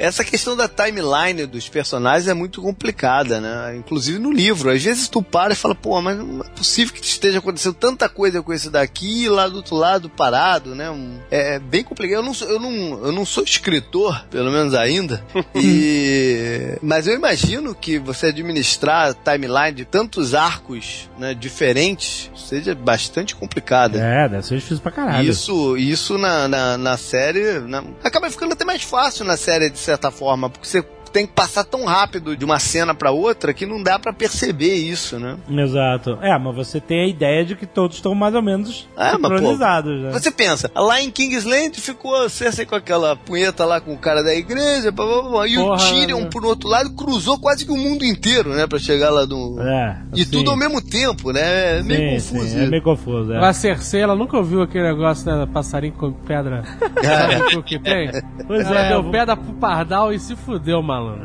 Essa 0.00 0.24
questão 0.24 0.56
da 0.56 0.66
timeline 0.66 1.44
dos 1.44 1.68
personagens 1.68 2.26
é 2.26 2.32
muito 2.32 2.62
complicada, 2.62 3.38
né? 3.38 3.76
Inclusive 3.76 4.18
no 4.18 4.32
livro. 4.32 4.70
Às 4.70 4.82
vezes 4.82 5.08
tu 5.08 5.22
para 5.22 5.52
e 5.52 5.56
fala, 5.56 5.74
pô, 5.74 6.00
mas 6.00 6.16
não 6.16 6.40
é 6.40 6.48
possível 6.48 6.94
que 6.94 7.04
esteja 7.04 7.38
acontecendo 7.38 7.74
tanta 7.74 8.08
coisa 8.08 8.42
com 8.42 8.52
esse 8.52 8.70
daqui 8.70 9.24
e 9.24 9.28
lá 9.28 9.46
do 9.46 9.56
outro 9.56 9.76
lado 9.76 10.08
parado, 10.08 10.74
né? 10.74 10.86
É, 11.30 11.56
é 11.56 11.58
bem 11.58 11.84
complicado. 11.84 12.16
Eu 12.20 12.22
não, 12.22 12.32
sou, 12.32 12.48
eu, 12.48 12.58
não, 12.58 12.70
eu 13.04 13.12
não 13.12 13.26
sou 13.26 13.44
escritor, 13.44 14.24
pelo 14.30 14.50
menos 14.50 14.74
ainda. 14.74 15.22
e... 15.54 16.78
Mas 16.82 17.06
eu 17.06 17.14
imagino 17.14 17.74
que 17.74 17.98
você 17.98 18.26
administrar 18.26 19.10
a 19.10 19.14
timeline 19.14 19.72
de 19.72 19.84
tantos 19.84 20.34
arcos 20.34 21.10
né, 21.18 21.34
diferentes 21.34 22.30
seja 22.34 22.74
bastante 22.74 23.36
complicado. 23.36 23.96
É, 23.98 24.28
deve 24.28 24.46
ser 24.46 24.54
difícil 24.56 24.80
pra 24.80 24.90
caralho. 24.90 25.28
Isso, 25.28 25.76
isso 25.76 26.16
na, 26.16 26.48
na, 26.48 26.78
na 26.78 26.96
série. 26.96 27.60
na- 27.60 27.84
acaba 28.02 28.30
ficando 28.30 28.54
até 28.54 28.64
mais 28.64 28.82
fácil 28.82 29.24
na 29.24 29.36
série, 29.36 29.68
de 29.68 29.78
certa 29.90 30.10
forma, 30.10 30.48
porque 30.48 30.66
você 30.66 30.82
tem 31.12 31.26
que 31.26 31.32
passar 31.32 31.64
tão 31.64 31.84
rápido 31.84 32.36
de 32.36 32.44
uma 32.44 32.58
cena 32.58 32.94
pra 32.94 33.10
outra 33.10 33.52
que 33.52 33.66
não 33.66 33.82
dá 33.82 33.98
pra 33.98 34.12
perceber 34.12 34.74
isso, 34.74 35.18
né? 35.18 35.36
Exato. 35.50 36.18
É, 36.22 36.38
mas 36.38 36.54
você 36.54 36.80
tem 36.80 37.02
a 37.04 37.06
ideia 37.08 37.44
de 37.44 37.54
que 37.56 37.66
todos 37.66 37.96
estão 37.96 38.14
mais 38.14 38.34
ou 38.34 38.42
menos 38.42 38.88
Ah, 38.96 39.16
mas, 39.18 39.30
pô, 39.30 39.38
sincronizados, 39.38 40.00
né? 40.02 40.10
Você 40.12 40.30
pensa, 40.30 40.70
lá 40.74 41.00
em 41.00 41.10
Kingsland 41.10 41.80
ficou 41.80 42.14
a 42.16 42.28
Cersei 42.28 42.64
com 42.66 42.74
aquela 42.74 43.16
punheta 43.16 43.64
lá 43.64 43.80
com 43.80 43.92
o 43.92 43.98
cara 43.98 44.22
da 44.22 44.34
igreja, 44.34 44.90
blá, 44.90 45.04
blá, 45.06 45.22
blá, 45.22 45.48
e 45.48 45.58
o 45.58 45.76
Tyrion 45.76 46.20
né? 46.22 46.28
por 46.30 46.44
outro 46.44 46.68
lado 46.68 46.90
cruzou 46.94 47.38
quase 47.38 47.64
que 47.64 47.72
o 47.72 47.76
mundo 47.76 48.04
inteiro, 48.04 48.50
né, 48.50 48.66
Pra 48.66 48.78
chegar 48.78 49.10
lá 49.10 49.26
no... 49.26 49.60
É, 49.60 50.00
E 50.14 50.22
assim, 50.22 50.30
tudo 50.30 50.50
ao 50.50 50.56
mesmo 50.56 50.80
tempo, 50.80 51.32
né? 51.32 51.80
É 51.80 51.82
meio 51.82 52.20
sim, 52.20 52.34
confuso. 52.34 52.50
sim, 52.52 52.62
é 52.62 52.66
meio 52.66 52.82
confuso, 52.82 53.32
é. 53.32 53.44
A 53.44 53.52
Cersei, 53.52 54.00
ela 54.02 54.14
nunca 54.14 54.36
ouviu 54.36 54.62
aquele 54.62 54.84
negócio 54.84 55.24
da 55.24 55.46
passarinho 55.46 55.94
com 55.94 56.12
pedra. 56.12 56.62
Sabe 57.02 57.56
o 57.56 57.62
que 57.62 57.78
tem? 57.78 58.10
Pois 58.46 58.66
ela 58.66 58.80
é, 58.80 58.88
deu 58.88 59.02
eu- 59.04 59.10
pedra 59.10 59.36
pro 59.36 59.52
pardal 59.54 60.12
e 60.12 60.18
se 60.18 60.36
fudeu, 60.36 60.82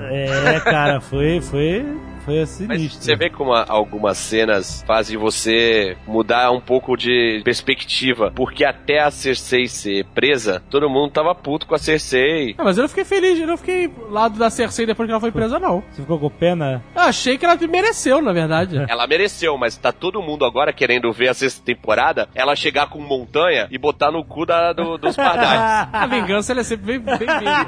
É, 0.10 0.60
cara, 0.60 1.00
foi, 1.02 1.42
foi, 1.42 1.86
foi 2.26 2.40
Mas 2.40 2.50
sinistro. 2.50 3.02
você 3.04 3.16
vê 3.16 3.30
como 3.30 3.54
algumas 3.54 4.18
cenas 4.18 4.84
fazem 4.86 5.18
você 5.18 5.96
mudar 6.08 6.52
um 6.52 6.60
pouco 6.60 6.98
de 6.98 7.42
perspectiva. 7.44 8.32
Porque 8.36 8.66
até 8.66 9.00
a 9.00 9.12
Cersei 9.12 9.68
ser 9.68 10.06
presa, 10.14 10.62
todo 10.70 10.90
mundo 10.90 11.12
tava 11.12 11.34
puto 11.36 11.66
com 11.68 11.76
a 11.76 11.78
Cersei. 11.78 12.56
Ah, 12.58 12.64
mas 12.64 12.78
eu 12.78 12.82
não 12.84 12.90
fiquei 12.90 13.06
feliz, 13.06 13.40
eu 13.40 13.48
não 13.48 13.58
fiquei 13.58 13.92
lado 14.10 14.38
da 14.38 14.50
Cersei 14.50 14.86
depois 14.86 15.08
que 15.08 15.12
ela 15.12 15.22
foi 15.22 15.32
presa, 15.32 15.60
não. 15.60 15.84
Você 15.92 16.02
ficou 16.02 16.20
com 16.20 16.30
pena? 16.30 16.84
Eu 16.96 17.02
achei 17.04 17.38
que 17.38 17.46
ela 17.46 17.56
mereceu, 17.70 18.22
na 18.22 18.34
verdade. 18.34 18.84
Ela 18.90 19.08
mereceu, 19.08 19.58
mas 19.58 19.78
tá 19.78 19.92
todo 19.92 20.22
mundo 20.22 20.46
agora 20.46 20.72
querendo 20.74 21.12
ver 21.12 21.30
a 21.30 21.34
sexta 21.34 21.64
temporada, 21.64 22.28
ela 22.34 22.56
chegar 22.56 22.88
com 22.90 23.00
montanha 23.00 23.68
e 23.70 23.78
botar 23.78 24.12
no 24.12 24.24
cu 24.24 24.46
da, 24.46 24.74
do- 24.74 24.98
dos 24.98 25.16
pardais. 25.16 25.88
A 25.94 26.08
vingança 26.08 26.52
ela 26.54 26.62
é 26.62 26.64
sempre 26.64 26.98
bem, 27.00 27.18
bem 27.18 27.28
vinda. 27.28 27.66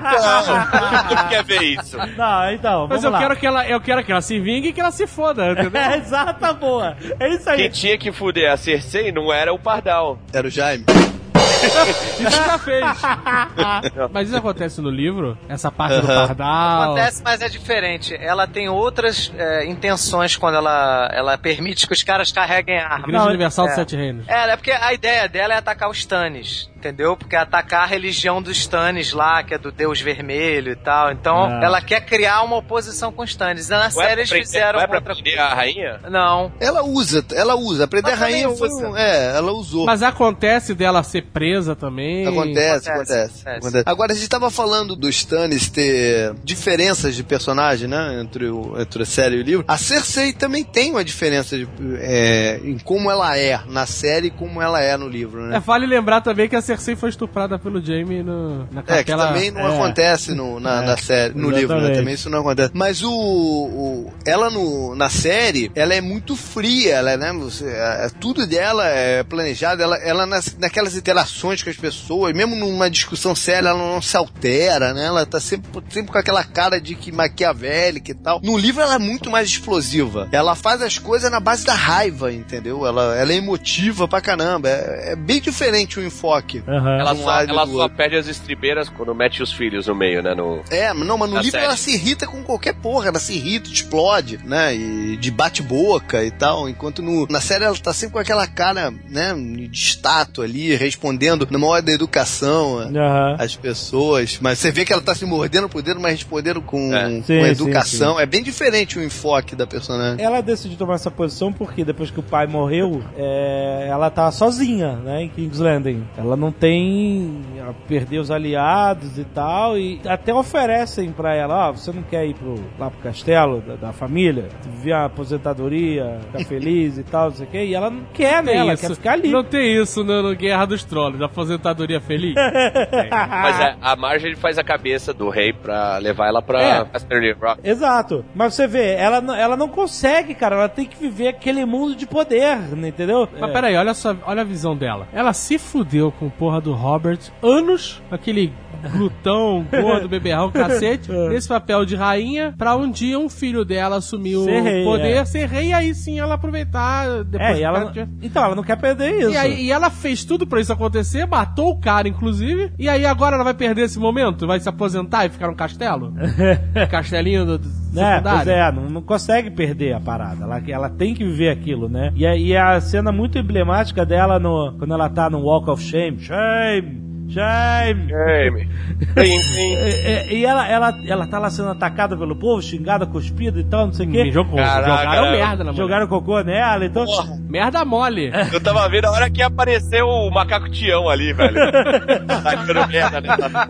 Tu 1.10 1.28
quer 1.30 1.44
ver 1.44 1.62
isso? 1.64 1.98
Não, 2.18 2.52
então, 2.52 2.88
Mas 2.88 3.04
eu 3.04 3.10
lá. 3.12 3.20
quero, 3.20 3.36
que 3.38 3.46
ela, 3.46 3.68
eu 3.68 3.80
quero 3.82 4.04
que 4.04 4.12
ela 4.12 4.22
se 4.22 4.40
vingue 4.48 4.70
e 4.70 4.74
que 4.74 4.80
ela 4.80 4.92
se 4.92 5.06
foda, 5.06 5.52
entendeu? 5.52 5.72
É, 5.88 5.98
exata, 5.98 6.54
boa. 6.54 6.96
É 7.20 7.30
isso 7.30 7.50
aí. 7.50 7.58
Quem 7.58 7.70
tinha 7.70 7.98
que 7.98 8.12
fuder 8.12 8.52
a 8.52 8.58
Cersei 8.58 9.12
não 9.12 9.32
era 9.32 9.54
o 9.54 9.60
pardal. 9.60 10.18
Era 10.34 10.48
o 10.48 10.50
Jaime. 10.50 10.86
Isso 12.20 12.44
já 12.46 12.58
fez. 12.60 12.86
Mas 14.12 14.28
isso 14.28 14.38
acontece 14.38 14.82
no 14.82 14.90
livro? 14.90 15.38
Essa 15.50 15.72
parte 15.72 16.02
do 16.02 16.12
Aham. 16.12 16.28
pardal. 16.28 16.84
Acontece, 16.84 17.22
mas 17.24 17.42
é 17.42 17.50
diferente. 17.50 18.16
Ela 18.16 18.46
tem 18.46 18.70
outras 18.70 19.32
é, 19.36 19.66
intenções 19.66 20.36
quando 20.36 20.56
ela, 20.56 21.10
ela 21.12 21.38
permite 21.38 21.88
que 21.88 21.94
os 21.94 22.04
caras 22.04 22.32
carreguem 22.32 22.78
armas. 22.78 23.08
Igreja 23.10 23.26
Universal 23.26 23.66
é. 23.66 23.68
dos 23.70 23.76
Sete 23.76 23.96
Reinos. 23.96 24.28
É, 24.28 24.52
é 24.52 24.56
porque 24.56 24.72
a 24.72 24.94
ideia 24.94 25.28
dela 25.28 25.54
é 25.54 25.58
atacar 25.58 25.90
os 25.90 25.98
Stannis, 25.98 26.70
entendeu? 26.78 27.18
Porque 27.18 27.36
é 27.36 27.40
atacar 27.40 27.84
a 27.84 27.86
religião 27.86 28.42
dos 28.42 28.58
Stannis 28.58 29.12
lá, 29.14 29.44
que 29.44 29.54
é 29.54 29.58
do 29.58 29.72
Deus 29.72 30.00
Vermelho 30.00 30.72
e 30.72 30.76
tal. 30.76 31.12
Então, 31.12 31.46
Ah. 31.46 31.60
ela 31.64 31.82
quer 31.82 32.02
criar 32.06 32.44
uma 32.44 32.58
oposição 32.58 33.12
com 33.12 33.24
os 33.24 33.30
Stannis. 33.32 33.70
Na 33.70 33.86
é 33.86 33.90
série 33.90 34.04
pra 34.06 34.14
eles 34.14 34.30
prender- 34.30 34.46
fizeram 34.48 34.78
não 34.80 34.84
é 34.86 34.88
pra 34.88 34.98
outra 34.98 35.14
prender 35.16 35.40
a 35.40 35.54
rainha? 35.54 36.00
Não. 36.10 36.52
Ela 36.60 36.84
usa, 36.84 37.26
ela 37.34 37.56
usa. 37.56 37.84
Aprender 37.86 38.08
a 38.08 38.12
Mas 38.12 38.20
também 38.20 38.42
rainha 38.44 38.58
foi 38.58 38.70
usa. 38.70 38.88
um, 38.90 38.98
É, 38.98 39.36
ela 39.38 39.52
usou. 39.52 39.86
Mas 39.86 40.04
acontece 40.04 40.74
dela 40.74 41.04
ser 41.04 41.24
presa 41.24 41.76
também. 41.76 42.26
Acontece, 42.28 42.90
Acontece, 42.90 42.90
acontece, 42.90 43.42
acontece. 43.42 43.58
acontece. 43.58 43.84
Agora, 43.86 44.12
a 44.14 44.16
gente 44.16 44.30
tava 44.30 44.50
falando 44.50 44.96
dos 44.96 45.16
Stannis 45.16 45.70
ter 45.70 46.34
diferenças 46.44 47.16
de 47.16 47.24
personagem, 47.24 47.88
né? 47.88 48.20
Entre, 48.22 48.46
o, 48.50 48.80
entre 48.80 49.04
a 49.04 49.06
série 49.06 49.36
e 49.38 49.40
o 49.40 49.44
livro. 49.44 49.66
A 49.68 49.78
Cersei 49.78 50.34
também 50.34 50.64
tem 50.64 50.92
uma 50.92 51.04
diferença 51.04 51.58
de, 51.58 51.68
é, 52.00 52.60
em 52.64 52.78
como 52.80 53.10
ela 53.12 53.38
é 53.38 53.60
na 53.68 53.86
série 53.86 54.28
e 54.28 54.32
como 54.32 54.62
ela 54.62 54.82
é 54.82 54.96
no 54.98 55.08
livro, 55.08 55.46
É, 55.46 55.50
né? 55.50 55.60
vale 55.66 55.86
lembrar 55.86 56.22
também 56.22 56.48
que 56.50 56.56
a 56.56 56.62
Cersei 56.62 56.77
foi 56.96 57.10
estuprada 57.10 57.58
pelo 57.60 57.84
Jaime 57.84 58.24
no, 58.24 58.60
na 58.72 58.82
É, 58.82 59.04
que 59.04 59.12
capela. 59.12 59.28
também 59.28 59.52
não 59.52 59.62
é. 59.62 59.74
acontece 59.76 60.34
no, 60.34 60.60
na, 60.60 60.84
É, 60.84 60.86
na 60.86 60.98
série, 60.98 61.34
no 61.34 61.50
livro, 61.50 61.76
né? 61.76 61.80
exatamente. 61.80 61.98
Também 62.00 62.14
isso 62.14 62.30
não 62.30 62.40
acontece. 62.40 62.72
Mas 62.74 63.02
o, 63.04 63.12
o- 63.12 64.14
ela 64.26 64.50
no, 64.50 64.96
na 64.96 65.10
série, 65.10 65.72
ela 65.76 65.94
é 65.94 66.02
muito 66.02 66.36
fria, 66.36 66.96
ela, 66.96 67.12
é, 67.12 67.18
né? 67.18 67.34
Você, 67.34 67.66
é, 67.68 68.10
tudo 68.20 68.46
dela 68.48 68.88
é 68.88 69.24
planejado, 69.24 69.82
ela, 69.82 69.98
ela 69.98 70.26
nas, 70.26 70.56
naquelas 70.60 70.96
interações 70.96 71.62
com 71.64 71.70
as 71.70 71.76
pessoas, 71.78 72.34
mesmo 72.36 72.56
numa 72.56 72.90
discussão 72.90 73.36
séria, 73.36 73.70
ela 73.70 73.78
não 73.80 74.02
se 74.02 74.16
altera, 74.18 74.94
né? 74.94 75.06
Ela 75.06 75.26
tá 75.26 75.40
sempre, 75.40 75.70
sempre 75.90 76.12
com 76.12 76.18
aquela 76.18 76.44
cara 76.44 76.80
de 76.80 76.96
que 76.96 77.12
maquiavélica 77.12 78.12
e 78.12 78.16
tal. 78.16 78.40
No 78.44 78.58
livro 78.58 78.82
ela 78.82 78.96
é 78.96 79.00
muito 79.00 79.30
mais 79.30 79.48
explosiva. 79.50 80.28
Ela 80.32 80.56
faz 80.56 80.82
as 80.82 80.98
coisas 80.98 81.30
na 81.32 81.40
base 81.40 81.66
da 81.66 81.74
raiva, 81.74 82.32
entendeu? 82.32 82.86
Ela, 82.86 83.16
ela 83.18 83.32
é 83.32 83.36
emotiva 83.36 84.08
pra 84.08 84.22
caramba. 84.22 84.70
É, 84.70 85.12
é 85.12 85.16
bem 85.16 85.40
diferente 85.42 86.00
o 86.00 86.06
enfoque. 86.06 86.57
Aham. 86.68 86.98
Ela 87.00 87.14
um 87.14 87.18
só, 87.18 87.42
ela 87.42 87.68
só 87.68 87.90
perde 87.90 88.16
as 88.16 88.28
estribeiras 88.28 88.90
quando 88.90 89.14
mete 89.14 89.42
os 89.44 89.52
filhos 89.52 89.88
no 89.88 89.96
meio, 89.96 90.22
né? 90.22 90.34
No... 90.34 90.62
É, 90.70 90.94
não, 90.94 91.18
mas 91.18 91.30
no 91.30 91.38
livro 91.38 91.52
série. 91.52 91.66
ela 91.66 91.78
se 91.78 91.94
irrita 91.94 92.28
com 92.28 92.44
qualquer 92.44 92.74
porra, 92.74 93.08
ela 93.10 93.20
se 93.20 93.34
irrita, 93.34 93.70
explode, 93.70 94.40
né? 94.44 94.76
E 94.76 95.18
de 95.18 95.32
bate-boca 95.32 96.24
e 96.24 96.32
tal. 96.32 96.68
Enquanto 96.70 97.02
no, 97.02 97.28
na 97.30 97.42
série 97.42 97.64
ela 97.64 97.76
tá 97.78 97.94
sempre 97.94 98.14
com 98.14 98.20
aquela 98.20 98.48
cara, 98.48 98.92
né, 99.10 99.34
de 99.70 99.78
estátua 99.78 100.46
ali, 100.46 100.76
respondendo 100.76 101.48
na 101.50 101.58
maior 101.60 101.82
da 101.82 101.92
educação 101.92 102.80
Aham. 102.80 103.36
às 103.40 103.56
pessoas. 103.56 104.40
Mas 104.42 104.60
você 104.60 104.72
vê 104.72 104.86
que 104.86 104.94
ela 104.94 105.02
tá 105.02 105.14
se 105.16 105.26
mordendo 105.26 105.70
por 105.70 105.82
dentro, 105.82 106.02
mas 106.02 106.14
respondendo 106.14 106.62
com, 106.62 106.94
É. 106.96 107.04
com 107.10 107.24
Sim, 107.24 107.42
educação. 107.42 108.20
É 108.20 108.26
bem 108.26 108.44
diferente 108.44 108.98
o 109.00 109.04
enfoque 109.04 109.56
da 109.56 109.66
personagem. 109.68 110.24
Ela 110.24 110.42
decidiu 110.42 110.78
tomar 110.78 110.96
essa 110.96 111.12
posição 111.12 111.52
porque 111.52 111.84
depois 111.84 112.10
que 112.12 112.20
o 112.20 112.24
pai 112.24 112.48
morreu, 112.48 113.04
é, 113.18 113.88
ela 113.90 114.10
tá 114.10 114.32
sozinha, 114.32 114.94
né, 114.98 115.24
em 115.24 115.30
King's 115.30 115.60
Landing. 115.60 116.06
Ela 116.18 116.36
não 116.36 116.47
tem. 116.52 117.42
Ela 117.58 117.74
perdeu 117.88 118.22
os 118.22 118.32
aliados 118.32 119.18
e 119.18 119.24
tal, 119.24 119.78
e 119.78 120.00
até 120.08 120.34
oferecem 120.34 121.12
pra 121.12 121.34
ela: 121.36 121.70
ó, 121.70 121.72
você 121.74 121.92
não 121.92 122.04
quer 122.04 122.26
ir 122.26 122.34
pro, 122.36 122.56
lá 122.80 122.90
pro 122.90 123.00
castelo 123.02 123.62
da, 123.62 123.76
da 123.76 123.94
família, 123.94 124.48
viver 124.64 124.94
a 124.94 125.06
aposentadoria, 125.06 126.20
ficar 126.32 126.46
feliz 126.46 126.98
e 126.98 127.04
tal, 127.04 127.30
não 127.30 127.36
sei 127.36 127.46
o 127.46 127.50
quê. 127.50 127.66
E 127.66 127.76
ela 127.76 127.90
não 127.90 128.04
quer, 128.14 128.44
né? 128.44 128.52
Tem 128.52 128.62
Ela 128.62 128.74
isso. 128.74 128.88
quer 128.88 128.96
ficar 128.96 129.12
ali. 129.14 129.30
Não 129.30 129.44
tem 129.44 129.76
isso 129.82 130.04
no, 130.04 130.22
no 130.24 130.36
Guerra 130.36 130.66
dos 130.66 130.84
Trolls, 130.84 131.22
aposentadoria 131.24 132.00
feliz. 132.02 132.36
Mas 133.12 133.60
é, 133.60 133.76
a 133.82 133.96
Marjorie 133.96 134.36
faz 134.36 134.58
a 134.58 134.64
cabeça 134.64 135.14
do 135.14 135.30
rei 135.30 135.54
pra 135.54 135.98
levar 135.98 136.28
ela 136.28 136.42
pra 136.42 136.62
É. 136.62 136.86
Casterly 136.86 137.34
Rock. 137.34 137.62
Exato. 137.64 138.26
Mas 138.36 138.54
você 138.54 138.68
vê, 138.68 138.94
ela, 138.96 139.22
não- 139.22 139.36
ela 139.36 139.56
não 139.58 139.68
consegue, 139.68 140.34
cara. 140.34 140.56
Ela 140.56 140.70
tem 140.70 140.86
que 140.86 140.98
viver 140.98 141.28
aquele 141.28 141.66
mundo 141.66 141.96
de 141.96 142.06
poder, 142.06 142.58
né, 142.76 142.90
entendeu? 142.90 143.28
Mas 143.40 143.50
É. 143.50 143.54
peraí, 143.54 143.76
olha, 143.76 143.94
só, 143.94 144.16
olha 144.26 144.42
a 144.42 144.46
visão 144.46 144.76
dela. 144.76 145.08
Ela 145.14 145.34
se 145.34 145.58
fudeu 145.58 146.12
com 146.12 146.30
porra 146.38 146.62
do 146.62 146.74
Robert 146.74 147.20
anos, 147.42 148.02
aquele 148.12 148.54
glutão, 148.94 149.66
gordo, 149.72 150.08
beberrão, 150.08 150.52
cacete, 150.52 151.12
nesse 151.30 151.48
papel 151.48 151.84
de 151.86 151.96
rainha, 151.96 152.54
pra 152.58 152.76
um 152.76 152.90
dia 152.92 153.18
um 153.18 153.28
filho 153.30 153.66
dela 153.66 153.98
assumir 153.98 154.36
o 154.36 154.44
Ser 154.44 154.62
rei, 154.62 154.84
poder, 154.84 155.18
é. 155.18 155.26
ser 155.26 155.48
rei, 155.48 155.70
e 155.70 155.74
aí 155.74 155.96
sim 155.96 156.20
ela 156.20 156.36
aproveitar 156.36 157.24
depois 157.24 157.58
É, 157.58 157.62
ela, 157.62 157.92
então, 158.22 158.44
ela 158.46 158.56
não 158.56 158.64
quer 158.64 158.78
perder 158.78 159.20
isso. 159.20 159.32
e, 159.32 159.38
aí, 159.38 159.66
e 159.66 159.72
ela 159.72 159.90
fez 159.90 160.24
tudo 160.24 160.46
pra 160.46 160.60
isso 160.62 160.72
acontecer, 160.72 161.26
matou 161.26 161.72
o 161.72 161.80
cara, 161.80 162.08
inclusive, 162.08 162.72
e 162.78 162.88
aí 162.88 163.06
agora 163.06 163.36
ela 163.36 163.44
vai 163.44 163.54
perder 163.54 163.82
esse 163.84 164.00
momento? 164.00 164.46
Vai 164.46 164.60
se 164.60 164.70
aposentar 164.70 165.26
e 165.26 165.30
ficar 165.30 165.48
num 165.48 165.56
castelo? 165.56 166.14
Castelinho 166.90 167.46
do, 167.46 167.58
do 167.58 168.00
É, 168.00 168.12
secundário? 168.16 168.52
é, 168.52 168.72
não, 168.72 168.84
não 168.90 169.02
consegue 169.02 169.50
perder 169.52 169.94
a 169.94 170.00
parada. 170.00 170.44
Ela, 170.44 170.62
ela 170.68 170.90
tem 170.90 171.14
que 171.14 171.24
viver 171.24 171.50
aquilo, 171.50 171.90
né? 171.90 172.12
E, 172.16 172.26
a- 172.26 172.36
e 172.36 172.56
a 172.56 172.80
cena 172.80 173.12
muito 173.12 173.38
emblemática 173.38 174.06
dela 174.06 174.40
no, 174.40 174.74
quando 174.78 174.94
ela 174.94 175.10
tá 175.10 175.30
no 175.30 175.40
Walk 175.40 175.70
of 175.70 175.82
Shame. 175.84 176.20
Shame! 176.28 177.07
Shame! 177.30 178.06
Game. 178.08 178.70
Plim, 179.14 179.40
plim. 179.54 179.74
E, 179.74 180.30
e- 180.34 180.38
e 180.40 180.46
ela, 180.46 180.68
ela, 180.68 180.94
ela 181.06 181.28
tá 181.28 181.40
lá 181.40 181.50
sendo 181.50 181.70
atacada 181.70 182.16
pelo 182.18 182.36
povo, 182.36 182.62
xingada, 182.62 183.06
cuspida 183.06 183.60
e 183.60 183.64
tal, 183.64 183.88
não 183.88 183.94
sei 183.94 184.08
o 184.08 184.12
quê. 184.12 184.32
jogou, 184.32 184.56
Caraca, 184.58 185.04
jogaram 185.04 185.32
merda 185.32 185.64
na 185.64 185.72
mulher. 185.72 185.76
Jogaram 185.84 186.08
cocô 186.08 186.42
nela, 186.42 186.86
então. 186.86 187.06
Merda 187.50 187.84
mole. 187.86 188.32
Eu 188.52 188.62
tava 188.62 188.88
vendo 188.90 189.06
a 189.06 189.12
hora 189.12 189.30
que 189.30 189.42
apareceu 189.42 190.08
o 190.08 190.30
macaco 190.32 190.70
Tião 190.70 191.10
ali, 191.10 191.34
velho. 191.34 191.56
Tacando 192.44 192.88
merda 192.88 193.22
nela. 193.22 193.70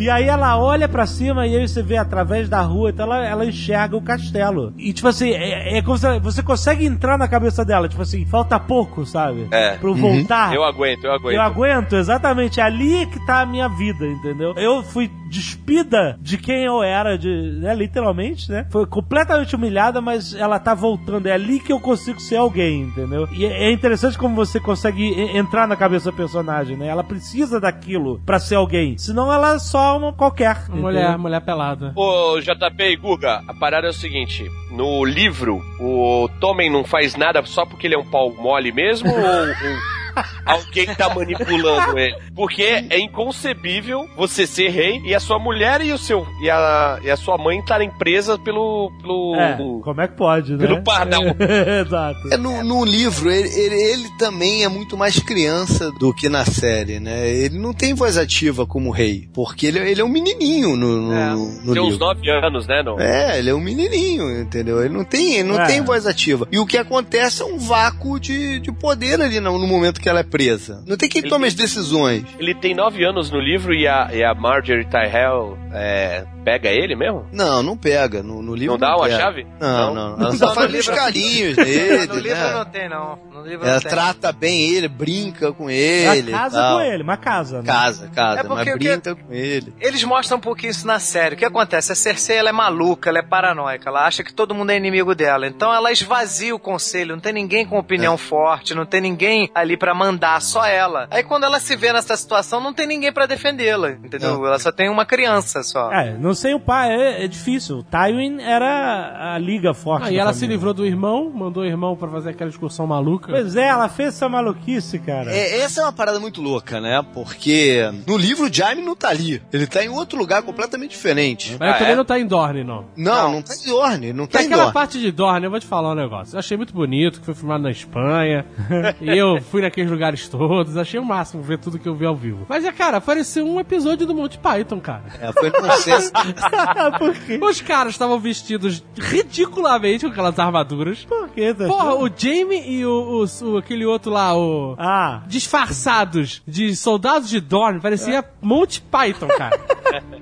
E 0.00 0.10
aí 0.10 0.24
ela 0.24 0.58
olha 0.58 0.88
pra 0.88 1.06
cima 1.06 1.46
e 1.46 1.56
aí 1.56 1.68
você 1.68 1.82
vê 1.82 1.96
através 1.96 2.48
da 2.48 2.60
rua, 2.60 2.90
então 2.90 3.06
ela, 3.06 3.26
ela 3.26 3.46
enxerga 3.46 3.96
o 3.96 4.02
castelo. 4.02 4.72
E 4.76 4.92
tipo 4.92 5.08
assim, 5.08 5.30
é, 5.32 5.78
é 5.78 5.82
como 5.82 5.96
se 5.98 6.18
você 6.20 6.42
consegue 6.42 6.84
entrar 6.86 7.18
na 7.18 7.28
cabeça 7.28 7.64
dela, 7.64 7.88
tipo 7.88 8.02
assim, 8.02 8.24
falta 8.24 8.58
pouco, 8.58 9.04
sabe? 9.06 9.46
É. 9.50 9.76
Pro 9.76 9.94
voltar. 9.94 10.54
Eu 10.54 10.64
aguento, 10.64 11.04
eu 11.04 11.12
aguento. 11.12 11.34
Eu 11.36 11.42
aguento, 11.42 11.96
exatamente. 11.96 12.60
É 12.60 12.68
ali 12.86 13.06
que 13.06 13.24
tá 13.26 13.40
a 13.40 13.46
minha 13.46 13.68
vida, 13.68 14.06
entendeu? 14.06 14.54
Eu 14.56 14.82
fui 14.82 15.10
despida 15.28 16.16
de 16.20 16.38
quem 16.38 16.64
eu 16.64 16.82
era, 16.82 17.18
de, 17.18 17.28
né, 17.58 17.74
literalmente, 17.74 18.50
né? 18.50 18.66
Foi 18.70 18.86
completamente 18.86 19.54
humilhada, 19.56 20.00
mas 20.00 20.34
ela 20.34 20.58
tá 20.58 20.72
voltando. 20.74 21.26
É 21.26 21.32
ali 21.32 21.58
que 21.58 21.72
eu 21.72 21.80
consigo 21.80 22.20
ser 22.20 22.36
alguém, 22.36 22.82
entendeu? 22.82 23.28
E 23.32 23.44
é 23.44 23.72
interessante 23.72 24.16
como 24.16 24.36
você 24.36 24.60
consegue 24.60 25.12
entrar 25.36 25.66
na 25.66 25.76
cabeça 25.76 26.10
do 26.10 26.16
personagem, 26.16 26.76
né? 26.76 26.86
Ela 26.86 27.02
precisa 27.02 27.60
daquilo 27.60 28.20
pra 28.24 28.38
ser 28.38 28.54
alguém. 28.54 28.96
Senão 28.96 29.32
ela 29.32 29.54
é 29.54 29.58
só 29.58 29.98
uma 29.98 30.12
qualquer. 30.12 30.56
entendeu? 30.62 30.82
Mulher, 30.82 31.18
mulher 31.18 31.40
pelada. 31.40 31.92
Ô, 31.96 32.38
JP 32.40 32.82
e 32.84 32.96
Guga, 32.96 33.42
a 33.48 33.54
parada 33.54 33.88
é 33.88 33.90
o 33.90 33.94
seguinte: 33.94 34.48
no 34.70 35.04
livro, 35.04 35.60
o 35.80 36.28
Tommen 36.40 36.70
não 36.70 36.84
faz 36.84 37.16
nada 37.16 37.44
só 37.44 37.66
porque 37.66 37.86
ele 37.86 37.94
é 37.94 37.98
um 37.98 38.08
pau 38.08 38.32
mole 38.32 38.70
mesmo? 38.70 39.10
ou, 39.10 39.18
ou 39.18 39.95
alguém 40.44 40.86
tá 40.94 41.12
manipulando 41.14 41.98
ele? 41.98 42.16
Porque 42.34 42.62
é 42.62 42.98
inconcebível 42.98 44.06
você 44.16 44.46
ser 44.46 44.68
rei 44.70 45.00
e 45.04 45.14
a 45.14 45.20
sua 45.20 45.38
mulher 45.38 45.80
e 45.80 45.92
o 45.92 45.98
seu 45.98 46.26
e 46.42 46.50
a, 46.50 46.98
e 47.02 47.10
a 47.10 47.16
sua 47.16 47.36
mãe 47.38 47.58
estarem 47.58 47.90
presas 47.90 48.38
pelo 48.38 48.90
pelo 49.00 49.34
É, 49.36 49.56
como 49.82 50.00
é 50.00 50.08
que 50.08 50.14
pode, 50.16 50.52
né? 50.52 50.58
Pelo 50.66 50.82
pardal. 50.82 51.22
Exato. 51.84 52.18
É, 52.32 52.36
no, 52.36 52.62
no 52.62 52.84
livro, 52.84 53.30
ele, 53.30 53.48
ele, 53.48 53.74
ele 53.74 54.08
também 54.18 54.64
é 54.64 54.68
muito 54.68 54.96
mais 54.96 55.18
criança 55.18 55.90
do 55.92 56.12
que 56.14 56.28
na 56.28 56.44
série, 56.44 56.98
né? 57.00 57.28
Ele 57.28 57.58
não 57.58 57.72
tem 57.72 57.94
voz 57.94 58.16
ativa 58.16 58.66
como 58.66 58.90
rei, 58.90 59.28
porque 59.34 59.66
ele, 59.66 59.78
ele 59.78 60.00
é 60.00 60.04
um 60.04 60.08
menininho 60.08 60.76
no, 60.76 61.02
no, 61.02 61.12
É. 61.12 61.30
no 61.30 61.72
Tem 61.72 61.82
uns 61.82 61.90
livro. 61.92 62.06
nove 62.06 62.30
anos, 62.30 62.66
né, 62.66 62.82
não? 62.82 62.98
É, 63.00 63.38
ele 63.38 63.50
é 63.50 63.54
um 63.54 63.60
menininho, 63.60 64.40
entendeu? 64.40 64.80
Ele 64.84 64.94
não 64.94 65.04
tem, 65.04 65.34
ele 65.34 65.48
não 65.48 65.60
É. 65.60 65.66
tem 65.66 65.82
voz 65.82 66.06
ativa. 66.06 66.46
E 66.50 66.58
o 66.58 66.66
que 66.66 66.78
acontece 66.78 67.42
é 67.42 67.44
um 67.44 67.58
vácuo 67.58 68.18
de, 68.20 68.60
de 68.60 68.72
poder 68.72 69.20
ali 69.20 69.40
no, 69.40 69.58
no 69.58 69.66
momento 69.66 70.00
que 70.00 70.05
ela 70.08 70.20
é 70.20 70.24
presa. 70.24 70.82
Não 70.86 70.96
tem 70.96 71.08
quem 71.08 71.20
Ele- 71.22 71.28
tome 71.30 71.46
as 71.46 71.54
decisões. 71.54 72.24
Ele 72.38 72.54
tem 72.54 72.74
nove 72.74 73.04
anos 73.04 73.30
no 73.30 73.40
livro 73.40 73.74
e 73.74 73.86
a, 73.86 74.10
e 74.12 74.22
a 74.22 74.34
Marjorie 74.34 74.84
Tyrell 74.86 75.58
é, 75.72 76.24
pega 76.46 76.68
ele 76.70 76.94
mesmo? 76.94 77.26
Não, 77.32 77.60
não 77.60 77.76
pega. 77.76 78.22
No, 78.22 78.40
no 78.40 78.54
livro 78.54 78.74
Não 78.74 78.78
dá 78.78 78.94
uma 78.96 79.06
pega. 79.08 79.16
chave? 79.18 79.46
Não, 79.60 79.92
Não? 79.92 79.94
não. 79.94 80.20
Ela 80.20 80.30
Não, 80.30 80.38
só 80.38 80.54
faz 80.54 80.72
uns 80.72 80.88
carinhos 80.88 81.56
nele, 81.56 82.06
no 82.06 82.14
livro 82.14 82.38
né? 82.38 82.52
não 82.52 82.64
tem, 82.64 82.88
não. 82.88 83.18
No 83.34 83.42
livro 83.42 83.64
Ela 83.66 83.74
não 83.74 83.80
tem. 83.80 83.90
trata 83.90 84.30
bem 84.32 84.70
ele, 84.72 84.86
brinca 84.86 85.52
com 85.52 85.64
Ela 85.68 86.16
ele. 86.16 86.30
e 86.30 86.34
casa 86.34 86.56
tal. 86.60 86.78
com 86.78 86.84
ele, 86.84 87.02
uma 87.02 87.16
casa, 87.16 87.58
né? 87.62 87.64
Casa, 87.66 88.08
casa, 88.14 88.40
É 88.40 88.42
porque 88.44 88.54
mas 88.54 88.74
o 88.74 88.78
que- 88.78 88.88
brinca 88.88 89.14
com 89.16 89.32
ele. 89.32 89.74
Eles 89.80 90.04
mostram 90.04 90.38
um 90.38 90.40
pouquinho 90.40 90.70
isso 90.70 90.86
na 90.86 91.00
série. 91.00 91.34
O 91.34 91.38
que 91.38 91.44
acontece? 91.44 91.90
A 91.90 91.94
Cersei 91.96 92.36
ela 92.36 92.48
é 92.50 92.52
maluca, 92.52 93.10
ela 93.10 93.18
é 93.18 93.22
paranoica, 93.22 93.88
ela 93.90 94.06
acha 94.06 94.22
que 94.22 94.32
todo 94.32 94.54
mundo 94.54 94.70
é 94.70 94.76
inimigo 94.76 95.16
dela. 95.16 95.48
Então 95.48 95.74
ela 95.74 95.90
esvazia 95.90 96.54
o 96.54 96.58
conselho, 96.60 97.14
não 97.16 97.20
tem 97.20 97.32
ninguém 97.32 97.66
com 97.66 97.76
opinião 97.76 98.14
É. 98.14 98.18
forte, 98.18 98.72
não 98.72 98.86
tem 98.86 99.00
ninguém 99.00 99.50
ali 99.52 99.76
pra 99.76 99.92
mandar, 99.94 100.40
só 100.40 100.64
ela. 100.64 101.08
Aí 101.10 101.24
quando 101.24 101.42
ela 101.44 101.58
se 101.58 101.74
vê 101.74 101.92
nessa 101.92 102.16
situação, 102.16 102.60
não 102.60 102.72
tem 102.72 102.86
ninguém 102.86 103.12
pra 103.12 103.26
defendê-la, 103.26 103.90
entendeu? 103.90 104.46
Ela 104.46 104.60
só 104.60 104.70
tem 104.70 104.88
uma 104.88 105.04
criança 105.04 105.62
só. 105.64 105.90
É, 105.92 106.12
não 106.12 106.35
sei 106.36 106.54
o 106.54 106.60
pai, 106.60 106.92
é, 106.94 107.24
é 107.24 107.28
difícil. 107.28 107.78
O 107.78 107.82
Tywin 107.82 108.40
era 108.40 109.34
a 109.34 109.38
liga 109.38 109.74
forte. 109.74 110.08
Ah, 110.08 110.12
e 110.12 110.18
ela 110.18 110.32
se 110.32 110.40
família. 110.40 110.54
livrou 110.56 110.74
do 110.74 110.86
irmão, 110.86 111.30
mandou 111.34 111.62
o 111.62 111.66
irmão 111.66 111.96
pra 111.96 112.08
fazer 112.08 112.30
aquela 112.30 112.50
excursão 112.50 112.86
maluca. 112.86 113.32
Pois 113.32 113.56
é, 113.56 113.66
ela 113.66 113.88
fez 113.88 114.10
essa 114.10 114.28
maluquice, 114.28 114.98
cara. 114.98 115.32
É, 115.32 115.60
essa 115.60 115.80
é 115.80 115.84
uma 115.84 115.92
parada 115.92 116.20
muito 116.20 116.40
louca, 116.40 116.80
né? 116.80 117.02
Porque 117.14 117.80
no 118.06 118.16
livro 118.16 118.46
o 118.46 118.52
Jaime 118.52 118.82
não 118.82 118.94
tá 118.94 119.08
ali. 119.08 119.42
Ele 119.52 119.66
tá 119.66 119.82
em 119.84 119.88
outro 119.88 120.18
lugar 120.18 120.42
completamente 120.42 120.90
diferente. 120.90 121.56
Mas 121.58 121.60
ele 121.60 121.70
Ah, 121.70 121.78
também 121.78 121.92
é? 121.92 121.96
não 121.96 122.04
tá 122.04 122.18
em 122.18 122.26
Dorne, 122.26 122.62
não. 122.64 122.84
Não, 122.96 123.32
não, 123.32 123.42
tá 123.42 123.54
em 123.54 123.68
Dorne, 123.68 124.12
não 124.12 124.26
tá 124.26 124.40
aquela 124.40 124.56
Dorne. 124.56 124.72
parte 124.72 124.98
de 125.00 125.10
Dorne, 125.10 125.46
eu 125.46 125.50
vou 125.50 125.58
te 125.60 125.66
falar 125.66 125.92
um 125.92 125.94
negócio. 125.94 126.34
Eu 126.34 126.38
achei 126.38 126.56
muito 126.56 126.72
bonito, 126.74 127.18
que 127.20 127.26
foi 127.26 127.34
filmado 127.34 127.62
na 127.62 127.70
Espanha. 127.70 128.44
e 129.00 129.16
eu 129.16 129.40
fui 129.40 129.62
naqueles 129.62 129.90
lugares 129.90 130.28
todos, 130.28 130.76
achei 130.76 131.00
o 131.00 131.04
máximo 131.04 131.42
ver 131.42 131.58
tudo 131.58 131.78
que 131.78 131.88
eu 131.88 131.94
vi 131.94 132.04
ao 132.06 132.14
vivo. 132.16 132.46
Mas 132.48 132.64
é, 132.64 132.72
cara, 132.72 133.00
pareceu 133.00 133.46
um 133.46 133.58
episódio 133.60 134.06
do 134.06 134.14
Monty 134.14 134.38
Python, 134.38 134.80
cara. 134.80 135.04
É, 135.20 135.32
foi 135.32 135.50
nonsense. 135.50 136.10
Por 136.98 137.14
quê? 137.14 137.38
Os 137.42 137.60
caras 137.60 137.92
estavam 137.92 138.18
vestidos 138.18 138.82
ridiculamente 138.96 140.04
com 140.06 140.10
aquelas 140.12 140.38
armaduras. 140.38 141.04
Por 141.04 141.28
quê? 141.30 141.52
Tá 141.54 141.66
Porra, 141.66 141.90
achando? 141.90 142.04
o 142.04 142.10
Jamie 142.16 142.70
e 142.70 142.86
o, 142.86 143.24
o- 143.42 143.46
o- 143.52 143.56
aquele 143.58 143.84
outro 143.86 144.10
lá, 144.10 144.36
o. 144.36 144.74
Ah, 144.78 145.22
Disfarçados 145.26 146.42
de 146.46 146.74
soldados 146.76 147.28
de 147.28 147.40
Dorne, 147.40 147.80
parecia 147.80 148.24
Monty 148.40 148.80
Python, 148.80 149.28
cara. 149.28 149.58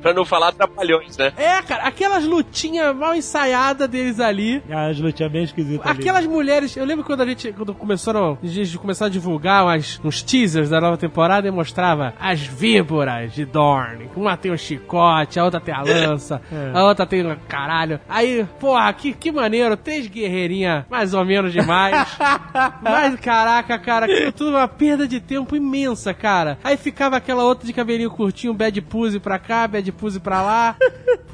Pra 0.00 0.12
não 0.12 0.24
falar 0.24 0.52
trapalhões, 0.52 1.16
né? 1.16 1.32
é, 1.36 1.60
cara, 1.62 1.84
aquelas 1.84 2.24
lutinhas 2.24 2.94
mal 2.94 3.14
ensaiadas 3.14 3.88
deles 3.88 4.20
ali. 4.20 4.62
as 4.70 5.00
lutinhas 5.00 5.32
bem 5.32 5.42
esquisitas 5.44 5.84
ali. 5.86 5.98
Aquelas 5.98 6.26
mulheres, 6.26 6.76
eu 6.76 6.84
lembro 6.84 7.04
quando 7.04 7.22
a 7.22 7.26
gente, 7.26 7.50
quando 7.52 7.74
começaram, 7.74 8.38
a 8.42 8.46
gente 8.46 8.76
começou 8.78 9.06
a 9.06 9.10
divulgar 9.10 9.64
umas, 9.64 9.98
uns 10.04 10.22
teasers 10.22 10.68
da 10.68 10.80
nova 10.80 10.98
temporada 10.98 11.48
e 11.48 11.50
mostrava 11.50 12.12
as 12.20 12.40
víboras 12.40 13.32
de 13.32 13.44
Dorne. 13.46 14.10
Uma 14.14 14.36
tem 14.36 14.52
um 14.52 14.56
chicote, 14.56 15.40
a 15.40 15.44
outra 15.44 15.58
tem 15.60 15.74
a 15.74 15.82
lança, 15.94 16.40
É. 16.52 16.72
a 16.76 16.84
outra 16.84 17.06
tem 17.06 17.24
caralho. 17.48 18.00
Aí, 18.08 18.46
porra, 18.60 18.92
que, 18.92 19.12
que 19.12 19.30
maneiro, 19.32 19.76
três 19.76 20.06
guerreirinhas 20.06 20.84
mais 20.90 21.14
ou 21.14 21.24
menos 21.24 21.52
demais. 21.52 21.94
Mas, 22.82 23.18
caraca, 23.20 23.78
cara, 23.78 24.06
aquilo 24.06 24.32
tudo 24.32 24.56
é 24.56 24.60
uma 24.60 24.68
perda 24.68 25.06
de 25.06 25.20
tempo 25.20 25.56
imensa, 25.56 26.12
cara. 26.14 26.58
Aí 26.62 26.76
ficava 26.76 27.16
aquela 27.16 27.44
outra 27.44 27.66
de 27.66 27.72
cabelinho 27.72 28.10
curtinho, 28.10 28.54
bad 28.54 28.80
pose 28.82 29.18
pra 29.18 29.38
cá, 29.38 29.66
bad 29.66 29.90
pose 29.92 30.20
pra 30.20 30.42
lá. 30.42 30.76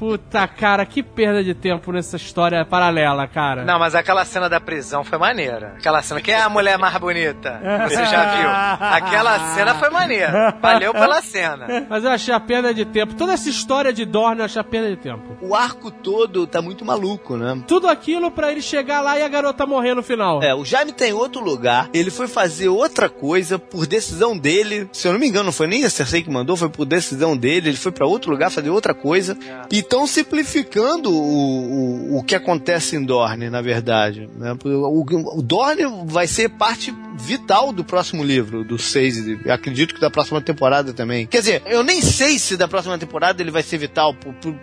Puta, 0.01 0.47
cara, 0.47 0.83
que 0.83 1.03
perda 1.03 1.43
de 1.43 1.53
tempo 1.53 1.91
nessa 1.91 2.15
história 2.15 2.65
paralela, 2.65 3.27
cara. 3.27 3.63
Não, 3.63 3.77
mas 3.77 3.93
aquela 3.93 4.25
cena 4.25 4.49
da 4.49 4.59
prisão 4.59 5.03
foi 5.03 5.19
maneira. 5.19 5.75
Aquela 5.77 6.01
cena, 6.01 6.19
quem 6.19 6.33
é 6.33 6.41
a 6.41 6.49
mulher 6.49 6.75
mais 6.79 6.97
bonita? 6.97 7.61
Você 7.87 8.03
já 8.07 8.35
viu? 8.35 8.49
Aquela 8.97 9.53
cena 9.53 9.75
foi 9.75 9.91
maneira. 9.91 10.57
Valeu 10.59 10.91
pela 10.91 11.21
cena. 11.21 11.85
Mas 11.87 12.03
eu 12.03 12.09
achei 12.09 12.33
a 12.33 12.39
perda 12.39 12.73
de 12.73 12.83
tempo. 12.83 13.13
Toda 13.13 13.33
essa 13.33 13.47
história 13.47 13.93
de 13.93 14.03
Dorne 14.03 14.39
eu 14.39 14.45
achei 14.45 14.59
a 14.59 14.63
perda 14.63 14.89
de 14.89 14.95
tempo. 14.97 15.37
o 15.39 15.53
arco 15.53 15.91
todo 15.91 16.47
tá 16.47 16.63
muito 16.63 16.83
maluco, 16.83 17.37
né? 17.37 17.61
Tudo 17.67 17.87
aquilo 17.87 18.31
pra 18.31 18.51
ele 18.51 18.63
chegar 18.63 19.01
lá 19.01 19.19
e 19.19 19.21
a 19.21 19.27
garota 19.27 19.67
morrer 19.67 19.93
no 19.93 20.01
final. 20.01 20.41
É, 20.41 20.55
o 20.55 20.65
Jaime 20.65 20.93
tá 20.93 21.05
em 21.05 21.13
outro 21.13 21.43
lugar, 21.43 21.91
ele 21.93 22.09
foi 22.09 22.27
fazer 22.27 22.69
outra 22.69 23.07
coisa 23.07 23.59
por 23.59 23.85
decisão 23.85 24.35
dele. 24.35 24.89
Se 24.91 25.07
eu 25.07 25.13
não 25.13 25.19
me 25.19 25.27
engano, 25.27 25.45
não 25.45 25.51
foi 25.51 25.67
nem 25.67 25.85
a 25.85 25.91
Cersei 25.91 26.23
que 26.23 26.31
mandou, 26.31 26.57
foi 26.57 26.69
por 26.69 26.85
decisão 26.85 27.37
dele. 27.37 27.69
Ele 27.69 27.77
foi 27.77 27.91
pra 27.91 28.07
outro 28.07 28.31
lugar 28.31 28.49
fazer 28.49 28.71
outra 28.71 28.95
coisa. 28.95 29.37
E 29.69 29.90
estão 29.91 30.07
simplificando 30.07 31.11
o, 31.11 32.13
o, 32.13 32.17
o 32.19 32.23
que 32.23 32.33
acontece 32.33 32.95
em 32.95 33.03
Dorne, 33.03 33.49
na 33.49 33.61
verdade. 33.61 34.29
né? 34.37 34.55
O, 34.63 35.37
o 35.37 35.41
Dorne 35.41 35.83
vai 36.05 36.27
ser 36.27 36.47
parte 36.49 36.95
vital 37.17 37.73
do 37.73 37.83
próximo 37.83 38.23
livro, 38.23 38.63
do 38.63 38.79
6, 38.79 39.27
e 39.45 39.51
acredito 39.51 39.93
que 39.93 39.99
da 39.99 40.09
próxima 40.09 40.39
temporada 40.41 40.93
também. 40.93 41.27
Quer 41.27 41.39
dizer, 41.39 41.61
eu 41.65 41.83
nem 41.83 42.01
sei 42.01 42.39
se 42.39 42.55
da 42.55 42.69
próxima 42.69 42.97
temporada 42.97 43.41
ele 43.43 43.51
vai 43.51 43.61
ser 43.61 43.77
vital 43.77 44.15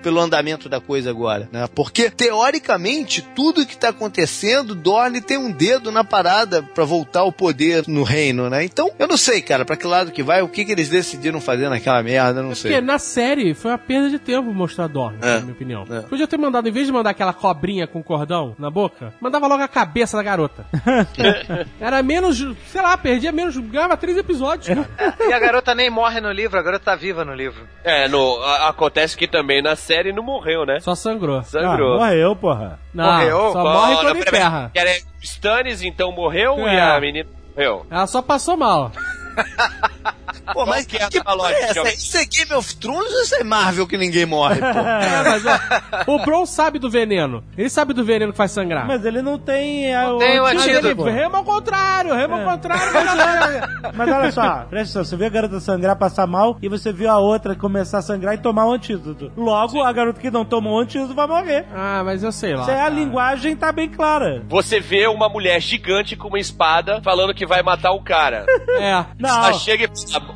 pelo 0.02 0.18
andamento 0.18 0.66
da 0.68 0.80
coisa 0.80 1.10
agora, 1.10 1.48
né? 1.52 1.68
Porque, 1.74 2.10
teoricamente, 2.10 3.22
tudo 3.36 3.66
que 3.66 3.76
tá 3.76 3.90
acontecendo, 3.90 4.74
Dorne 4.74 5.20
tem 5.20 5.36
um 5.36 5.52
dedo 5.52 5.92
na 5.92 6.02
parada 6.02 6.62
pra 6.62 6.84
voltar 6.84 7.20
ao 7.20 7.30
poder 7.30 7.84
no 7.86 8.02
reino, 8.02 8.48
né? 8.48 8.64
Então, 8.64 8.90
eu 8.98 9.06
não 9.06 9.16
sei, 9.18 9.42
cara, 9.42 9.64
pra 9.64 9.76
que 9.76 9.86
lado 9.86 10.10
que 10.10 10.22
vai, 10.22 10.40
o 10.40 10.48
que 10.48 10.64
que 10.64 10.72
eles 10.72 10.88
decidiram 10.88 11.40
fazer 11.40 11.68
naquela 11.68 12.02
merda, 12.02 12.40
não 12.42 12.50
Porque 12.50 12.68
sei. 12.68 12.80
na 12.80 12.98
série 12.98 13.52
foi 13.54 13.70
uma 13.70 13.78
perda 13.78 14.08
de 14.08 14.18
tempo 14.18 14.52
mostrar 14.54 14.86
Dorne. 14.88 15.17
É. 15.22 15.34
na 15.34 15.40
minha 15.40 15.52
opinião. 15.52 15.84
É. 15.90 16.00
Podia 16.02 16.26
ter 16.26 16.36
mandado, 16.38 16.68
em 16.68 16.72
vez 16.72 16.86
de 16.86 16.92
mandar 16.92 17.10
aquela 17.10 17.32
cobrinha 17.32 17.86
com 17.86 18.02
cordão 18.02 18.54
na 18.58 18.70
boca, 18.70 19.12
mandava 19.20 19.46
logo 19.46 19.62
a 19.62 19.68
cabeça 19.68 20.16
da 20.16 20.22
garota. 20.22 20.66
Era 21.80 22.02
menos, 22.02 22.38
sei 22.66 22.82
lá, 22.82 22.96
perdia 22.96 23.32
menos, 23.32 23.56
ganhava 23.56 23.96
três 23.96 24.16
episódios, 24.16 24.68
cara. 24.68 25.16
E 25.28 25.32
a 25.32 25.38
garota 25.38 25.74
nem 25.74 25.90
morre 25.90 26.20
no 26.20 26.30
livro, 26.32 26.58
a 26.58 26.62
garota 26.62 26.84
tá 26.84 26.94
viva 26.96 27.24
no 27.24 27.34
livro. 27.34 27.66
É, 27.84 28.08
no, 28.08 28.42
a- 28.42 28.68
acontece 28.68 29.16
que 29.16 29.26
também 29.28 29.62
na 29.62 29.76
série 29.76 30.12
não 30.12 30.22
morreu, 30.22 30.64
né? 30.66 30.80
Só 30.80 30.94
sangrou. 30.94 31.38
Ah, 31.38 31.42
Sangrou. 31.42 31.98
morreu, 31.98 32.36
porra. 32.36 32.78
Não, 32.94 33.04
Morreu? 33.12 33.52
só 33.52 33.62
Bom, 33.62 33.72
morre 33.72 33.94
não, 33.94 34.00
quando 34.02 34.14
pera- 34.24 34.28
enterra. 34.36 34.70
que 34.72 34.78
era 34.78 34.90
O 34.90 35.22
Stannis 35.24 35.82
então 35.82 36.10
morreu 36.12 36.58
É. 36.66 36.74
e 36.74 36.80
a 36.80 37.00
menina 37.00 37.28
morreu. 37.54 37.86
Ela 37.90 38.06
só 38.06 38.20
passou 38.22 38.56
mal. 38.56 38.92
Pô, 40.52 40.66
mas 40.66 40.86
que 40.86 40.96
é 40.96 41.08
que 41.08 41.20
lógica? 41.26 41.60
é 41.60 41.64
essa? 41.70 41.88
Isso 41.94 42.16
é 42.16 42.24
Game 42.24 42.52
of 42.54 42.76
Thrones 42.76 43.12
ou 43.12 43.22
isso 43.22 43.34
é 43.36 43.44
Marvel 43.44 43.86
que 43.86 43.96
ninguém 43.98 44.26
morre, 44.26 44.56
pô? 44.60 44.66
É, 44.78 45.22
mas 45.22 45.44
ó, 45.46 46.12
o 46.14 46.24
Bron 46.24 46.44
sabe 46.46 46.78
do 46.78 46.90
veneno. 46.90 47.42
Ele 47.56 47.68
sabe 47.68 47.92
do 47.92 48.04
veneno 48.04 48.32
que 48.32 48.36
faz 48.38 48.50
sangrar. 48.52 48.86
Mas 48.86 49.04
ele 49.04 49.22
não 49.22 49.38
tem. 49.38 49.86
é, 49.94 50.00
tem 50.18 50.40
o 50.40 50.42
Mas 50.44 50.60
antídoto, 50.62 51.08
ele 51.08 51.10
rema 51.10 51.38
ao 51.38 51.44
contrário, 51.44 52.14
rema 52.14 52.36
ao 52.36 52.42
É. 52.42 52.44
contrário. 52.44 52.92
mas- 52.92 53.94
Mas 53.94 54.08
olha 54.12 54.32
só, 54.32 54.42
presta 54.68 54.76
atenção, 54.76 55.04
você 55.04 55.16
vê 55.16 55.26
a 55.26 55.30
garota 55.30 55.60
sangrar, 55.60 55.96
passar 55.96 56.26
mal, 56.26 56.56
e 56.62 56.68
você 56.68 56.92
viu 56.92 57.10
a 57.10 57.18
outra 57.18 57.54
começar 57.54 57.98
a 57.98 58.02
sangrar 58.02 58.34
e 58.34 58.38
tomar 58.38 58.66
o 58.66 58.72
antídoto. 58.72 59.30
Logo, 59.36 59.82
a 59.82 59.92
garota 59.92 60.20
que 60.20 60.30
não 60.30 60.44
tomou 60.44 60.76
o 60.78 60.80
antídoto 60.80 61.14
vai 61.14 61.26
morrer. 61.26 61.66
ah, 61.74 62.02
mas 62.04 62.22
eu 62.22 62.32
sei 62.32 62.54
lá. 62.54 62.62
Isso 62.62 62.70
é 62.70 62.74
a 62.74 62.84
cara. 62.84 62.90
linguagem 62.94 63.56
tá 63.56 63.72
bem 63.72 63.88
clara. 63.88 64.42
Você 64.48 64.80
vê 64.80 65.06
uma 65.06 65.28
mulher 65.28 65.60
gigante 65.60 66.16
com 66.16 66.28
uma 66.28 66.38
espada 66.38 67.00
falando 67.02 67.34
que 67.34 67.46
vai 67.46 67.62
matar 67.62 67.92
o 67.92 68.02
cara. 68.02 68.44
É. 68.78 69.04
Não. 69.18 69.28
Ela 69.44 69.52
chega 69.54 69.84
e 69.84 69.88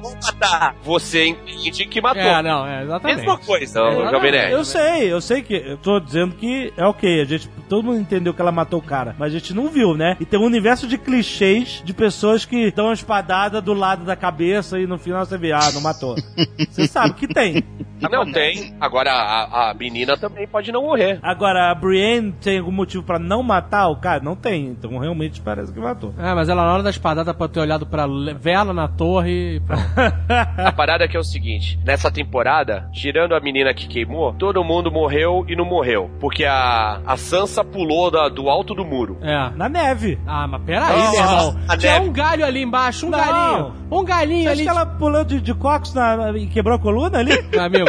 vou 0.02 0.14
matar. 0.22 0.74
Você 0.82 1.26
entende 1.28 1.86
que 1.86 2.00
matou. 2.00 2.20
É, 2.22 2.42
não, 2.42 2.66
é, 2.66 2.82
exatamente. 2.82 3.16
Mesma 3.18 3.38
coisa, 3.38 3.80
É, 3.80 3.82
o 3.82 4.10
Jovem 4.10 4.32
Nerd. 4.32 4.52
Eu 4.52 4.64
sei, 4.64 5.12
eu 5.12 5.20
sei 5.20 5.42
que. 5.42 5.54
Eu 5.54 5.78
tô 5.78 6.00
dizendo 6.00 6.34
que 6.34 6.72
é 6.76 6.84
ok. 6.84 7.20
A 7.20 7.24
gente, 7.24 7.48
todo 7.68 7.84
mundo 7.84 8.00
entendeu 8.00 8.34
que 8.34 8.40
ela 8.40 8.52
matou 8.52 8.80
o 8.80 8.82
cara, 8.82 9.14
mas 9.18 9.32
a 9.32 9.38
gente 9.38 9.54
não 9.54 9.68
viu, 9.68 9.96
né? 9.96 10.16
E 10.20 10.24
tem 10.24 10.38
um 10.38 10.44
universo 10.44 10.86
de 10.86 10.98
clichês 10.98 11.82
de 11.84 11.94
pessoas 11.94 12.44
que 12.44 12.70
dão 12.72 12.86
uma 12.86 12.94
espadada 12.94 13.60
do 13.60 13.72
lado 13.72 14.04
da 14.04 14.16
cabeça 14.16 14.78
e 14.78 14.86
no 14.86 14.98
final 14.98 15.24
você 15.24 15.38
vê, 15.38 15.52
ah, 15.52 15.70
não 15.72 15.80
matou. 15.80 16.16
Você 16.70 16.86
sabe 16.86 17.14
que 17.14 17.26
tem. 17.26 17.62
Não 18.10 18.30
tem. 18.30 18.74
Agora, 18.80 19.12
a, 19.12 19.70
a 19.70 19.74
menina 19.74 20.16
também 20.16 20.46
pode 20.46 20.72
não 20.72 20.82
morrer. 20.82 21.18
Agora, 21.22 21.70
a 21.70 21.74
Brienne 21.74 22.32
tem 22.32 22.58
algum 22.58 22.72
motivo 22.72 23.02
pra 23.02 23.18
não 23.18 23.42
matar 23.42 23.88
o 23.88 23.96
cara? 23.96 24.22
Não 24.22 24.34
tem. 24.34 24.66
Então 24.66 24.96
realmente 24.98 25.40
parece 25.40 25.72
que 25.72 25.78
matou. 25.78 26.14
É, 26.18 26.34
mas 26.34 26.48
ela 26.48 26.64
na 26.64 26.72
hora 26.72 26.82
da 26.82 26.90
espadada 26.90 27.32
pode 27.34 27.52
ter 27.52 27.60
olhado 27.60 27.86
pra 27.86 28.06
vela 28.38 28.72
na 28.72 28.88
torre 28.88 29.56
e 29.56 29.60
pronto. 29.60 29.82
A 30.56 30.72
parada 30.72 31.04
é 31.04 31.08
que 31.08 31.16
é 31.16 31.20
o 31.20 31.24
seguinte: 31.24 31.78
nessa 31.84 32.10
temporada, 32.10 32.88
tirando 32.92 33.34
a 33.34 33.40
menina 33.40 33.72
que 33.74 33.86
queimou, 33.86 34.32
todo 34.34 34.62
mundo 34.64 34.90
morreu 34.90 35.44
e 35.48 35.54
não 35.56 35.64
morreu. 35.64 36.10
Porque 36.20 36.44
a, 36.44 37.00
a 37.06 37.16
Sansa 37.16 37.64
pulou 37.64 38.10
da- 38.10 38.28
do 38.28 38.48
alto 38.48 38.74
do 38.74 38.84
muro. 38.84 39.18
É. 39.22 39.50
Na 39.56 39.68
neve. 39.68 40.18
Ah, 40.26 40.46
mas 40.46 40.62
peraí, 40.62 40.96
meu 41.10 41.20
irmão. 41.20 41.56
Tinha 41.78 41.92
neve. 41.94 42.08
um 42.08 42.12
galho 42.12 42.44
ali 42.44 42.62
embaixo, 42.62 43.06
um 43.06 43.10
Não. 43.10 43.18
galinho. 43.18 43.74
Um 43.90 44.04
galinho 44.04 44.42
Você 44.44 44.48
acha 44.48 44.52
ali. 44.52 44.62
que 44.64 44.68
ela 44.70 44.86
pulou 44.86 45.24
de, 45.24 45.40
de 45.40 45.54
cox 45.54 45.92
na- 45.94 46.16
na- 46.16 46.38
e 46.38 46.46
quebrou 46.46 46.76
a 46.76 46.78
coluna 46.78 47.18
ali? 47.18 47.32
Meu 47.52 47.60
amigo, 47.64 47.86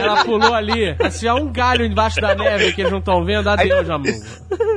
ela 0.00 0.24
pulou 0.24 0.54
ali. 0.54 0.96
Se 1.10 1.20
tiver 1.20 1.32
um 1.34 1.52
galho 1.52 1.84
embaixo 1.84 2.20
da 2.20 2.34
neve 2.34 2.72
que 2.72 2.80
eles 2.80 2.92
não 2.92 2.98
estão 3.00 3.24
vendo, 3.24 3.48
adeus, 3.48 3.88
amigo. 3.90 4.18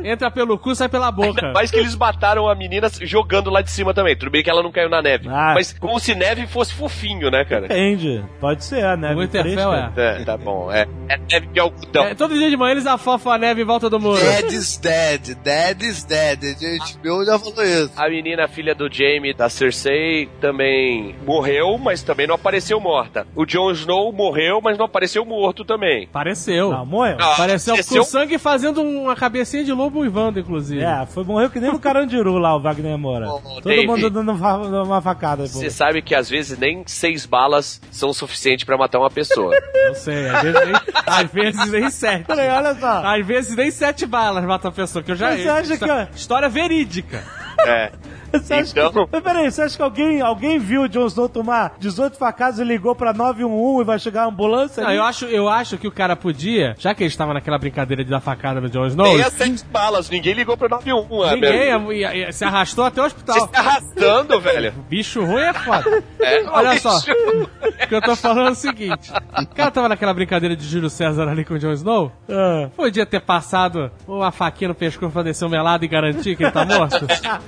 Entra 0.03 0.29
pelo 0.31 0.57
cu, 0.57 0.75
sai 0.75 0.89
pela 0.89 1.11
boca. 1.11 1.51
Mas 1.53 1.71
que 1.71 1.77
eles 1.77 1.95
mataram 1.95 2.47
a 2.47 2.55
menina 2.55 2.87
jogando 3.01 3.49
lá 3.49 3.61
de 3.61 3.71
cima 3.71 3.93
também. 3.93 4.15
Tudo 4.17 4.31
bem 4.31 4.43
que 4.43 4.49
ela 4.49 4.61
não 4.63 4.71
caiu 4.71 4.89
na 4.89 5.01
neve. 5.01 5.27
Ah. 5.29 5.53
Mas 5.55 5.73
como 5.73 5.99
se 5.99 6.13
neve 6.15 6.47
fosse 6.47 6.56
fofinho, 6.65 7.29
né, 7.29 7.43
cara? 7.45 7.61
Depende. 7.67 8.23
Pode 8.39 8.63
ser 8.63 8.83
a 8.85 8.95
neve. 8.97 9.15
O 9.15 9.19
Winterfell 9.19 9.73
é. 9.73 9.91
É, 9.95 10.23
tá 10.23 10.37
bom. 10.37 10.71
É, 10.71 10.87
é 11.09 11.17
neve 11.17 11.47
de 11.47 11.59
algodão. 11.59 12.05
É, 12.05 12.15
todo 12.15 12.33
dia 12.37 12.49
de 12.49 12.57
manhã 12.57 12.71
eles 12.71 12.85
afofam 12.87 13.31
a 13.33 13.37
neve 13.37 13.61
em 13.61 13.65
volta 13.65 13.89
do 13.89 13.99
muro. 13.99 14.19
Dead 14.19 14.51
is 14.51 14.77
dead, 14.77 15.35
dead 15.43 15.81
is 15.83 16.03
dead. 16.03 16.39
A 16.43 16.47
gente 16.59 16.97
meu 17.03 17.25
já 17.25 17.37
falou 17.39 17.63
isso. 17.63 17.91
A 17.95 18.09
menina, 18.09 18.47
filha 18.47 18.73
do 18.75 18.91
Jaime, 18.91 19.33
da 19.33 19.49
Cersei, 19.49 20.27
também 20.39 21.15
morreu, 21.25 21.77
mas 21.77 22.01
também 22.03 22.27
não 22.27 22.35
apareceu 22.35 22.79
morta. 22.79 23.27
O 23.35 23.45
Jon 23.45 23.71
Snow 23.71 24.11
morreu, 24.11 24.59
mas 24.61 24.77
não 24.77 24.85
apareceu 24.85 25.25
morto 25.25 25.63
também. 25.65 26.07
Pareceu. 26.07 26.71
Não, 26.71 26.85
morreu. 26.85 27.17
Ah, 27.19 27.35
Pareceu 27.37 27.75
com 27.75 27.81
apareceu- 27.81 28.03
sangue 28.03 28.37
fazendo 28.37 28.81
uma 28.81 29.15
cabecinha 29.15 29.63
de 29.63 29.71
lobo 29.73 29.99
uivando, 29.99 30.39
inclusive. 30.39 30.81
É, 30.81 31.05
foi, 31.05 31.23
morreu 31.23 31.49
que 31.49 31.59
nem 31.59 31.71
no 31.71 31.79
Carandiru 31.79 32.37
lá, 32.37 32.55
o 32.55 32.59
Wagner 32.59 32.97
Moura. 32.97 33.27
Ô, 33.29 33.39
Todo 33.39 33.63
Dave. 33.63 33.87
mundo 33.87 34.09
dando 34.09 34.31
uma 34.31 35.01
facada. 35.01 35.45
Você 35.47 35.69
sabe 35.69 36.01
que 36.01 36.13
às 36.15 36.29
vezes 36.29 36.46
nem 36.55 36.83
seis 36.85 37.25
balas 37.25 37.81
são 37.91 38.13
suficientes 38.13 38.63
pra 38.65 38.77
matar 38.77 38.99
uma 38.99 39.09
pessoa. 39.09 39.53
Eu 39.87 39.95
sei, 39.95 40.27
às 40.29 40.41
vezes 40.43 40.61
nem, 40.65 40.75
às 41.05 41.31
vezes 41.31 41.71
nem 41.71 41.89
sete. 41.89 42.25
Peraí, 42.25 42.49
olha 42.49 42.75
só. 42.75 43.05
Às 43.05 43.25
vezes 43.25 43.55
nem 43.55 43.71
sete 43.71 44.05
balas 44.05 44.43
mata 44.43 44.67
a 44.67 44.71
pessoa, 44.71 45.01
que 45.01 45.11
eu 45.11 45.15
já... 45.15 45.29
Mas 45.29 45.41
você 45.41 45.49
acha 45.49 45.77
que- 45.77 46.15
História 46.17 46.49
verídica. 46.49 47.23
é. 47.65 47.91
Você 48.37 48.53
acha 48.53 48.71
Então- 48.71 49.05
que... 49.05 49.09
Mas 49.11 49.23
peraí, 49.23 49.51
você 49.51 49.61
acha 49.61 49.75
que 49.77 49.81
alguém, 49.81 50.21
alguém 50.21 50.59
viu 50.59 50.83
o 50.83 50.87
Jon 50.89 51.05
Snow 51.07 51.27
tomar 51.29 51.75
18 51.79 52.17
facadas 52.17 52.59
e 52.59 52.63
ligou 52.63 52.95
pra 52.95 53.13
911 53.13 53.81
e 53.81 53.85
vai 53.85 53.99
chegar 53.99 54.23
a 54.23 54.27
ambulância? 54.27 54.81
Não, 54.81 54.89
ali? 54.89 54.97
eu 54.97 55.03
acho, 55.03 55.25
eu 55.25 55.49
acho 55.49 55.77
que 55.77 55.87
o 55.87 55.91
cara 55.91 56.15
podia, 56.15 56.75
já 56.77 56.93
que 56.93 57.03
ele 57.03 57.09
estava 57.09 57.33
naquela 57.33 57.57
brincadeira 57.57 58.03
de 58.03 58.09
dar 58.09 58.19
facada 58.19 58.59
no 58.61 58.69
Jon 58.69 58.85
Snow, 58.87 59.13
Nem 59.17 59.21
as 59.23 59.33
sete 59.33 59.65
balas, 59.71 60.09
ninguém 60.09 60.33
ligou 60.33 60.55
pro 60.57 60.69
91, 60.69 61.25
é, 61.25 61.33
ninguém 61.35 61.97
ia- 61.99 62.31
se 62.31 62.43
arrastou 62.45 62.85
até 62.85 63.01
o 63.01 63.03
Você 63.09 63.15
hospital. 63.15 63.47
tá 63.47 63.59
arrastando, 63.59 64.39
velho. 64.41 64.73
Bicho 64.89 65.23
ruim 65.23 65.41
é 65.41 65.53
foda. 65.53 66.03
É, 66.19 66.43
Olha 66.49 66.77
só. 66.79 66.93
bicho. 66.99 67.11
O 67.13 67.87
que 67.87 67.95
eu 67.95 68.01
tô 68.01 68.15
falando 68.15 68.49
é 68.49 68.51
o 68.51 68.55
seguinte: 68.55 69.11
o 69.39 69.55
cara 69.55 69.71
tava 69.71 69.87
naquela 69.87 70.13
brincadeira 70.13 70.55
de 70.57 70.65
Júlio 70.67 70.89
César 70.89 71.29
ali 71.29 71.45
com 71.45 71.53
o 71.53 71.59
Jon 71.59 71.71
Snow. 71.71 72.11
Ah. 72.29 72.69
Podia 72.75 73.05
ter 73.05 73.21
passado 73.21 73.89
uma 74.07 74.31
faquinha 74.31 74.67
no 74.69 74.75
pescoço 74.75 75.11
pra 75.13 75.23
descer 75.23 75.45
o 75.45 75.49
melado 75.49 75.85
e 75.85 75.87
garantir 75.87 76.35
que 76.35 76.43
ele 76.43 76.51
tá 76.51 76.65
morto. 76.65 77.05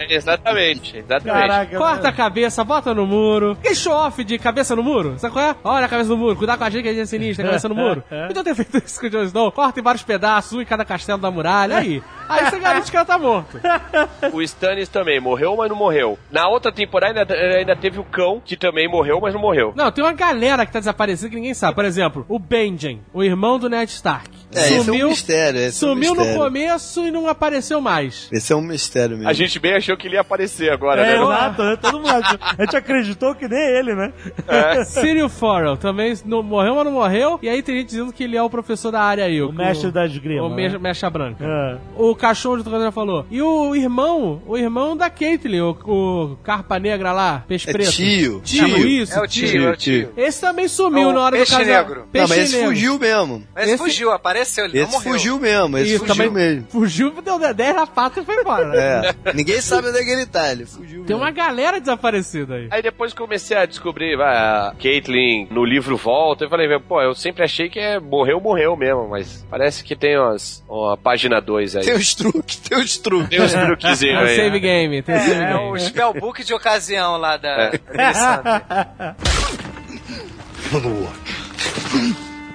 Exatamente, 0.07 0.78
exatamente. 0.83 1.47
Caraca, 1.47 1.77
Corta 1.77 2.07
a 2.09 2.11
cabeça, 2.11 2.63
bota 2.63 2.93
no 2.93 3.05
muro. 3.05 3.57
Que 3.61 3.73
show-off 3.75 4.23
de 4.23 4.37
cabeça 4.37 4.75
no 4.75 4.83
muro? 4.83 5.17
Sabe 5.17 5.33
qual 5.33 5.45
é? 5.45 5.55
Olha 5.63 5.85
a 5.85 5.89
cabeça 5.89 6.09
no 6.09 6.17
muro, 6.17 6.35
cuidar 6.35 6.57
com 6.57 6.63
a 6.63 6.69
gente 6.69 6.83
que 6.83 6.89
a 6.89 6.93
gente 6.93 7.01
é 7.01 7.05
sinistra, 7.05 7.45
cabeça 7.45 7.69
no 7.69 7.75
muro. 7.75 8.03
Podia 8.27 8.43
ter 8.43 8.55
feito 8.55 8.77
isso 8.77 8.99
com 8.99 9.07
o 9.07 9.09
Jon 9.09 9.23
Snow. 9.23 9.51
Corta 9.51 9.79
em 9.79 9.83
vários 9.83 10.03
pedaços, 10.03 10.53
um 10.53 10.61
em 10.61 10.65
cada 10.65 10.85
castelo 10.85 11.19
da 11.19 11.29
muralha. 11.31 11.77
Aí. 11.77 12.01
Aí 12.29 12.45
você 12.49 12.59
garante 12.59 12.89
que 12.91 12.95
ela 12.95 13.05
tá 13.05 13.17
morto. 13.17 13.59
O 14.31 14.41
Stannis 14.41 14.87
também 14.87 15.19
morreu, 15.19 15.55
mas 15.57 15.69
não 15.69 15.75
morreu. 15.75 16.17
Na 16.31 16.47
outra 16.47 16.71
temporada 16.71 17.21
ainda, 17.21 17.33
ainda 17.33 17.75
teve 17.75 17.99
o 17.99 18.03
cão, 18.03 18.41
que 18.43 18.55
também 18.55 18.87
morreu, 18.87 19.19
mas 19.19 19.33
não 19.33 19.41
morreu. 19.41 19.73
Não, 19.75 19.91
tem 19.91 20.03
uma 20.03 20.13
galera 20.13 20.65
que 20.65 20.71
tá 20.71 20.79
desaparecida 20.79 21.29
que 21.29 21.35
ninguém 21.35 21.53
sabe. 21.53 21.73
Por 21.75 21.85
exemplo, 21.85 22.25
o 22.29 22.37
Benjen, 22.37 23.01
o 23.13 23.23
irmão 23.23 23.57
do 23.57 23.67
Ned 23.69 23.89
Stark. 23.91 24.29
É, 24.55 24.59
esse 24.61 24.73
é 24.73 24.79
um 24.79 24.83
sumiu 24.83 25.09
mistério. 25.09 25.59
Esse 25.59 25.83
é 25.83 25.87
um 25.87 25.91
sumiu 25.93 26.13
no 26.13 26.21
mistério. 26.21 26.43
começo 26.43 27.07
e 27.07 27.11
não 27.11 27.27
apareceu 27.27 27.81
mais. 27.81 28.27
Esse 28.31 28.53
é 28.53 28.55
um 28.55 28.61
mistério 28.61 29.15
mesmo. 29.17 29.29
A 29.29 29.33
gente 29.33 29.59
bem 29.59 29.75
achou 29.75 29.95
que 29.97 30.07
ele 30.07 30.15
ia 30.15 30.21
aparecer 30.21 30.71
agora, 30.71 31.01
É, 31.01 31.17
né? 31.17 31.23
exato, 31.23 31.63
né? 31.63 31.75
todo 31.81 31.99
mundo 31.99 32.09
achou. 32.09 32.37
A 32.41 32.63
gente 32.63 32.75
acreditou 32.77 33.35
que 33.35 33.47
nem 33.47 33.59
ele, 33.59 33.95
né? 33.95 34.11
Cyril 34.85 35.29
Farrell 35.29 35.77
também 35.77 36.13
não 36.25 36.43
morreu, 36.43 36.75
mas 36.75 36.85
não 36.85 36.91
morreu. 36.91 37.39
E 37.41 37.49
aí 37.49 37.61
tem 37.63 37.75
gente 37.77 37.87
dizendo 37.89 38.13
que 38.13 38.23
ele 38.23 38.37
é 38.37 38.43
o 38.43 38.49
professor 38.49 38.91
da 38.91 39.01
área 39.01 39.25
aí. 39.25 39.41
O 39.41 39.51
mestre 39.51 39.91
da 39.91 40.05
esgrima, 40.05 40.43
O 40.45 40.49
né? 40.55 40.77
mecha 40.79 41.09
branca. 41.09 41.43
É. 41.45 41.77
O 41.95 42.15
cachorro 42.19 42.57
de 42.57 42.63
Trocadilho 42.63 42.87
já 42.87 42.91
falou. 42.91 43.25
E 43.31 43.41
o 43.41 43.75
irmão, 43.75 44.41
o 44.45 44.57
irmão 44.57 44.95
da 44.95 45.09
Caitlyn, 45.09 45.61
o, 45.61 45.71
o 45.85 46.35
Carpa 46.43 46.77
Negra 46.79 47.11
lá, 47.11 47.43
peixe 47.47 47.69
É 47.69 47.73
preto. 47.73 47.91
tio, 47.91 48.41
Tio, 48.43 48.65
tio. 48.65 48.87
isso. 48.87 49.13
É 49.17 49.21
o 49.21 49.27
tio, 49.27 49.67
é 49.67 49.71
o 49.71 49.75
tio. 49.75 50.09
Esse 50.17 50.41
também 50.41 50.67
sumiu 50.67 51.03
É 51.03 51.07
o 51.07 51.13
na 51.13 51.21
hora 51.21 51.37
do 51.37 51.45
casal. 51.45 51.65
negro. 51.65 51.99
Não, 52.01 52.07
Peixe 52.07 52.27
mas 52.29 52.37
esse 52.39 52.55
negro. 52.55 52.69
fugiu 52.69 52.99
mesmo. 52.99 53.43
Mas 53.55 53.67
Esse- 53.67 53.77
fugiu, 53.77 54.11
apareceu, 54.11 54.65
ele 54.65 54.77
não 54.79 54.83
Esse 54.83 54.91
morreu. 54.93 55.11
fugiu 55.13 55.39
mesmo, 55.39 55.77
esse 55.77 55.89
Isso, 55.89 55.99
fugiu 55.99 56.15
também 56.15 56.29
mesmo. 56.31 56.67
Fugiu, 56.69 57.13
deu 57.21 57.39
10 57.53 57.75
na 57.75 57.87
pata 57.87 58.19
e 58.21 58.25
foi 58.25 58.35
embora. 58.41 58.67
né? 58.69 59.13
É. 59.25 59.33
Ninguém 59.33 59.61
sabe 59.61 59.87
onde 59.89 59.97
é 59.99 60.03
que 60.03 60.09
ele 60.11 60.25
tá, 60.25 60.51
ele 60.51 60.65
fugiu 60.65 61.03
Tem 61.05 61.15
mesmo. 61.15 61.17
uma 61.23 61.31
galera 61.31 61.79
desaparecida 61.79 62.55
aí. 62.55 62.67
Aí 62.71 62.81
depois 62.81 63.13
comecei 63.13 63.55
a 63.57 63.65
descobrir, 63.65 64.15
vai, 64.17 64.35
a 64.35 64.73
Caitlyn 64.81 65.47
no 65.51 65.63
livro 65.63 65.95
volta, 65.97 66.45
eu 66.45 66.49
falei, 66.49 66.67
pô, 66.79 67.01
eu 67.01 67.13
sempre 67.15 67.43
achei 67.43 67.69
que 67.69 67.79
é 67.79 67.99
morreu, 67.99 68.39
morreu 68.39 68.75
mesmo, 68.75 69.07
mas 69.09 69.45
parece 69.49 69.83
que 69.83 69.95
tem 69.95 70.17
umas, 70.17 70.63
uma 70.67 70.97
página 70.97 71.39
2 71.39 71.75
aí. 71.77 71.85
Tem 71.85 71.95
os 72.09 72.15
truques, 72.15 72.55
tem 72.57 72.77
os 72.77 72.97
truques. 72.97 73.29
Tem 73.29 73.41
uns 73.41 73.53
truquezinhos 73.53 74.19
É 74.21 74.23
o 74.23 74.35
save 74.35 74.59
game, 74.59 75.01
tem 75.01 75.15
o 75.15 75.19
save 75.19 75.31
É 75.33 75.53
game. 75.53 75.59
o 75.71 75.77
spellbook 75.79 76.43
de 76.43 76.53
ocasião 76.53 77.17
lá 77.17 77.37
da 77.37 77.71
Melisandre. 77.93 78.63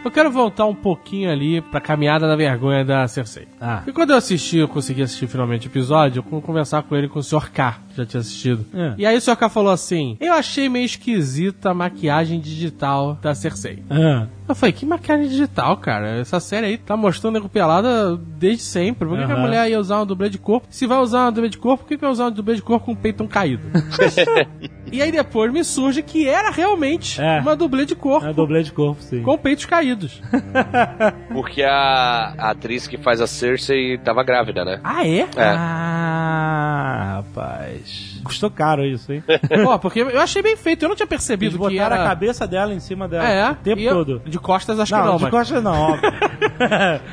Eu 0.05 0.11
quero 0.11 0.31
voltar 0.31 0.67
um 0.67 0.75
pouquinho 0.75 1.31
ali 1.33 1.63
pra 1.63 1.81
caminhada 1.81 2.29
da 2.29 2.37
vergonha 2.37 2.85
da 2.85 3.09
Cersei. 3.09 3.49
Ah. 3.59 3.83
E 3.87 3.93
quando 3.93 4.11
eu 4.11 4.17
assisti, 4.19 4.59
eu 4.59 4.69
consegui 4.69 5.01
assistir 5.03 5.27
finalmente 5.27 5.67
o 5.67 5.71
episódio, 5.71 6.19
eu 6.19 6.23
fui 6.31 6.43
conversar 6.43 6.83
com 6.83 6.95
ele 6.95 7.09
com 7.09 7.21
o 7.21 7.23
Sr. 7.23 7.51
K, 7.51 7.79
que 7.89 7.97
já 7.97 8.05
tinha 8.05 8.21
assistido. 8.21 8.67
É. 8.75 8.95
E 8.99 9.07
aí 9.07 9.17
o 9.17 9.21
Sr. 9.21 9.35
K 9.35 9.49
falou 9.49 9.73
assim: 9.73 10.19
Eu 10.21 10.35
achei 10.35 10.69
meio 10.69 10.85
esquisita 10.85 11.71
a 11.71 11.75
maquiagem 11.75 12.39
digital 12.39 13.19
da 13.23 13.35
Cersei. 13.35 13.83
Ah. 13.89 14.27
Eu 14.47 14.55
falei, 14.55 14.73
que 14.75 14.85
maquiagem 14.85 15.27
digital, 15.29 15.77
cara? 15.79 16.19
Essa 16.21 16.39
série 16.39 16.67
aí 16.67 16.77
tá 16.79 16.97
mostrando 16.99 17.35
nego 17.35 17.49
pelada 17.49 18.15
desde 18.17 18.63
sempre. 18.63 19.09
Por 19.09 19.17
que, 19.19 19.25
que 19.25 19.33
a 19.33 19.37
mulher 19.39 19.71
ia 19.71 19.81
usar 19.81 19.97
uma 19.97 20.05
dublê 20.07 20.29
de 20.29 20.37
corpo? 20.39 20.67
Se 20.71 20.87
vai 20.87 20.99
usar 20.99 21.21
uma 21.25 21.33
dublê 21.33 21.49
de 21.49 21.57
corpo, 21.57 21.83
por 21.85 21.89
que, 21.89 21.95
que 21.97 22.01
vai 22.03 22.11
usar 22.11 22.25
uma 22.25 22.31
dublê 22.31 22.55
de 22.55 22.61
corpo 22.63 22.85
com 22.85 22.93
o 22.93 22.97
peitão 22.97 23.27
caído? 23.27 23.63
e 24.93 25.01
aí 25.01 25.11
depois 25.11 25.51
me 25.51 25.65
surge 25.65 26.03
que 26.03 26.29
era 26.29 26.51
realmente 26.51 27.21
É. 27.23 27.41
uma 27.41 27.57
dublê 27.57 27.87
de 27.87 27.95
corpo 27.97 28.27
É 28.27 28.35
dublê 28.35 28.63
de 28.63 28.71
corpo, 28.73 29.01
sim. 29.03 29.23
com 29.23 29.39
peitos 29.39 29.65
caídos. 29.65 30.21
Porque 31.33 31.63
a, 31.63 32.35
a 32.37 32.51
atriz 32.51 32.87
que 32.87 32.99
faz 32.99 33.23
a 33.23 33.27
Cersei 33.27 33.97
tava 33.97 34.23
grávida, 34.23 34.63
né? 34.63 34.79
Ah, 34.85 35.07
é? 35.07 35.27
Ah, 35.39 37.23
rapaz. 37.25 38.14
Custou 38.25 38.51
caro 38.51 38.85
isso, 38.85 39.13
hein? 39.13 39.23
Pô, 39.65 39.79
porque 39.79 40.01
eu 40.01 40.21
achei 40.21 40.43
bem 40.43 40.57
feito. 40.57 40.83
Eu 40.85 40.89
não 40.89 40.97
tinha 40.97 41.05
Eles 41.05 41.09
percebido 41.11 41.53
que 41.53 41.59
botaram 41.59 41.97
era... 41.97 42.05
a 42.05 42.09
cabeça 42.09 42.47
dela 42.47 42.73
em 42.75 42.81
cima 42.81 43.07
dela 43.07 43.29
É, 43.29 43.51
o 43.51 43.55
tempo 43.57 43.81
e 43.81 43.85
eu- 43.85 43.95
todo. 43.95 44.23
De 44.25 44.39
costas 44.39 44.79
acho 44.81 44.93
Não, 44.93 45.01
que 45.03 45.07
não, 45.09 45.17
de 45.17 45.23
mas... 45.25 45.31
costas 45.31 45.63
não, 45.63 45.73
óbvio. 45.93 46.11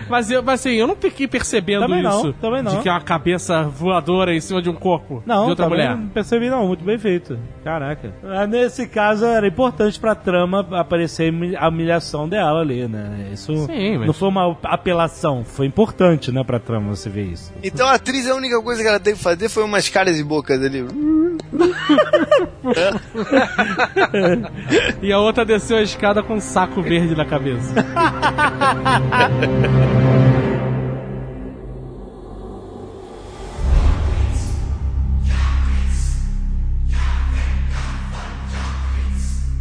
Mas, 0.10 0.32
eu, 0.32 0.42
mas 0.44 0.60
assim, 0.60 0.72
eu 0.76 0.88
não 0.88 0.96
fiquei 0.96 1.28
percebendo 1.28 1.82
Também 1.82 2.02
não, 2.04 2.20
isso. 2.20 2.34
também 2.42 2.62
não. 2.62 2.76
De 2.78 2.82
que 2.82 2.90
é 2.90 2.92
uma 2.92 3.02
cabeça 3.02 3.64
voadora 3.64 4.34
em 4.36 4.40
cima 4.42 4.62
de 4.62 4.70
um 4.70 4.74
corpo 4.74 5.22
Não, 5.26 5.46
de 5.46 5.50
outra 5.52 5.68
mulher. 5.70 5.96
não 5.96 6.08
percebi 6.08 6.50
não, 6.50 6.68
muito 6.68 6.84
bem 6.84 6.98
feito. 6.98 7.38
Caraca. 7.64 8.14
Ah, 8.24 8.48
Nesse 8.48 8.88
caso 8.88 9.26
era 9.26 9.48
importante 9.48 10.00
pra 10.00 10.16
trama 10.16 10.66
aparecer 10.72 11.34
a 11.58 11.68
humilhação 11.68 12.28
dela 12.28 12.62
ali, 12.62 12.88
né? 12.88 13.30
Isso 13.34 13.54
Sim, 13.68 13.98
mas- 14.00 14.08
não 14.08 14.14
foi 14.14 14.28
uma 14.30 14.58
apelação, 14.64 15.44
foi 15.44 15.66
importante, 15.66 16.32
né, 16.32 16.44
pra 16.44 16.60
trama 16.60 16.96
você 16.96 17.10
ver 17.10 17.26
isso. 17.26 17.52
Então 17.64 17.88
a 17.88 17.94
atriz, 17.96 18.28
a 18.30 18.36
única 18.36 18.62
coisa 18.62 18.82
que 18.82 18.88
ela 18.88 19.00
teve 19.00 19.18
que 19.18 19.24
fazer 19.24 19.50
foi 19.50 19.64
umas 19.64 19.88
caras 19.90 20.20
e 20.20 20.24
bocas 20.24 20.62
ali. 20.64 20.82
E 25.02 25.12
a 25.12 25.20
outra 25.20 25.44
desceu 25.44 25.76
a 25.78 25.82
escada 25.82 26.24
com 26.24 26.36
um 26.36 26.40
saco 26.40 26.82
verde 26.82 27.14
na 27.16 27.26
cabeça. 27.26 27.74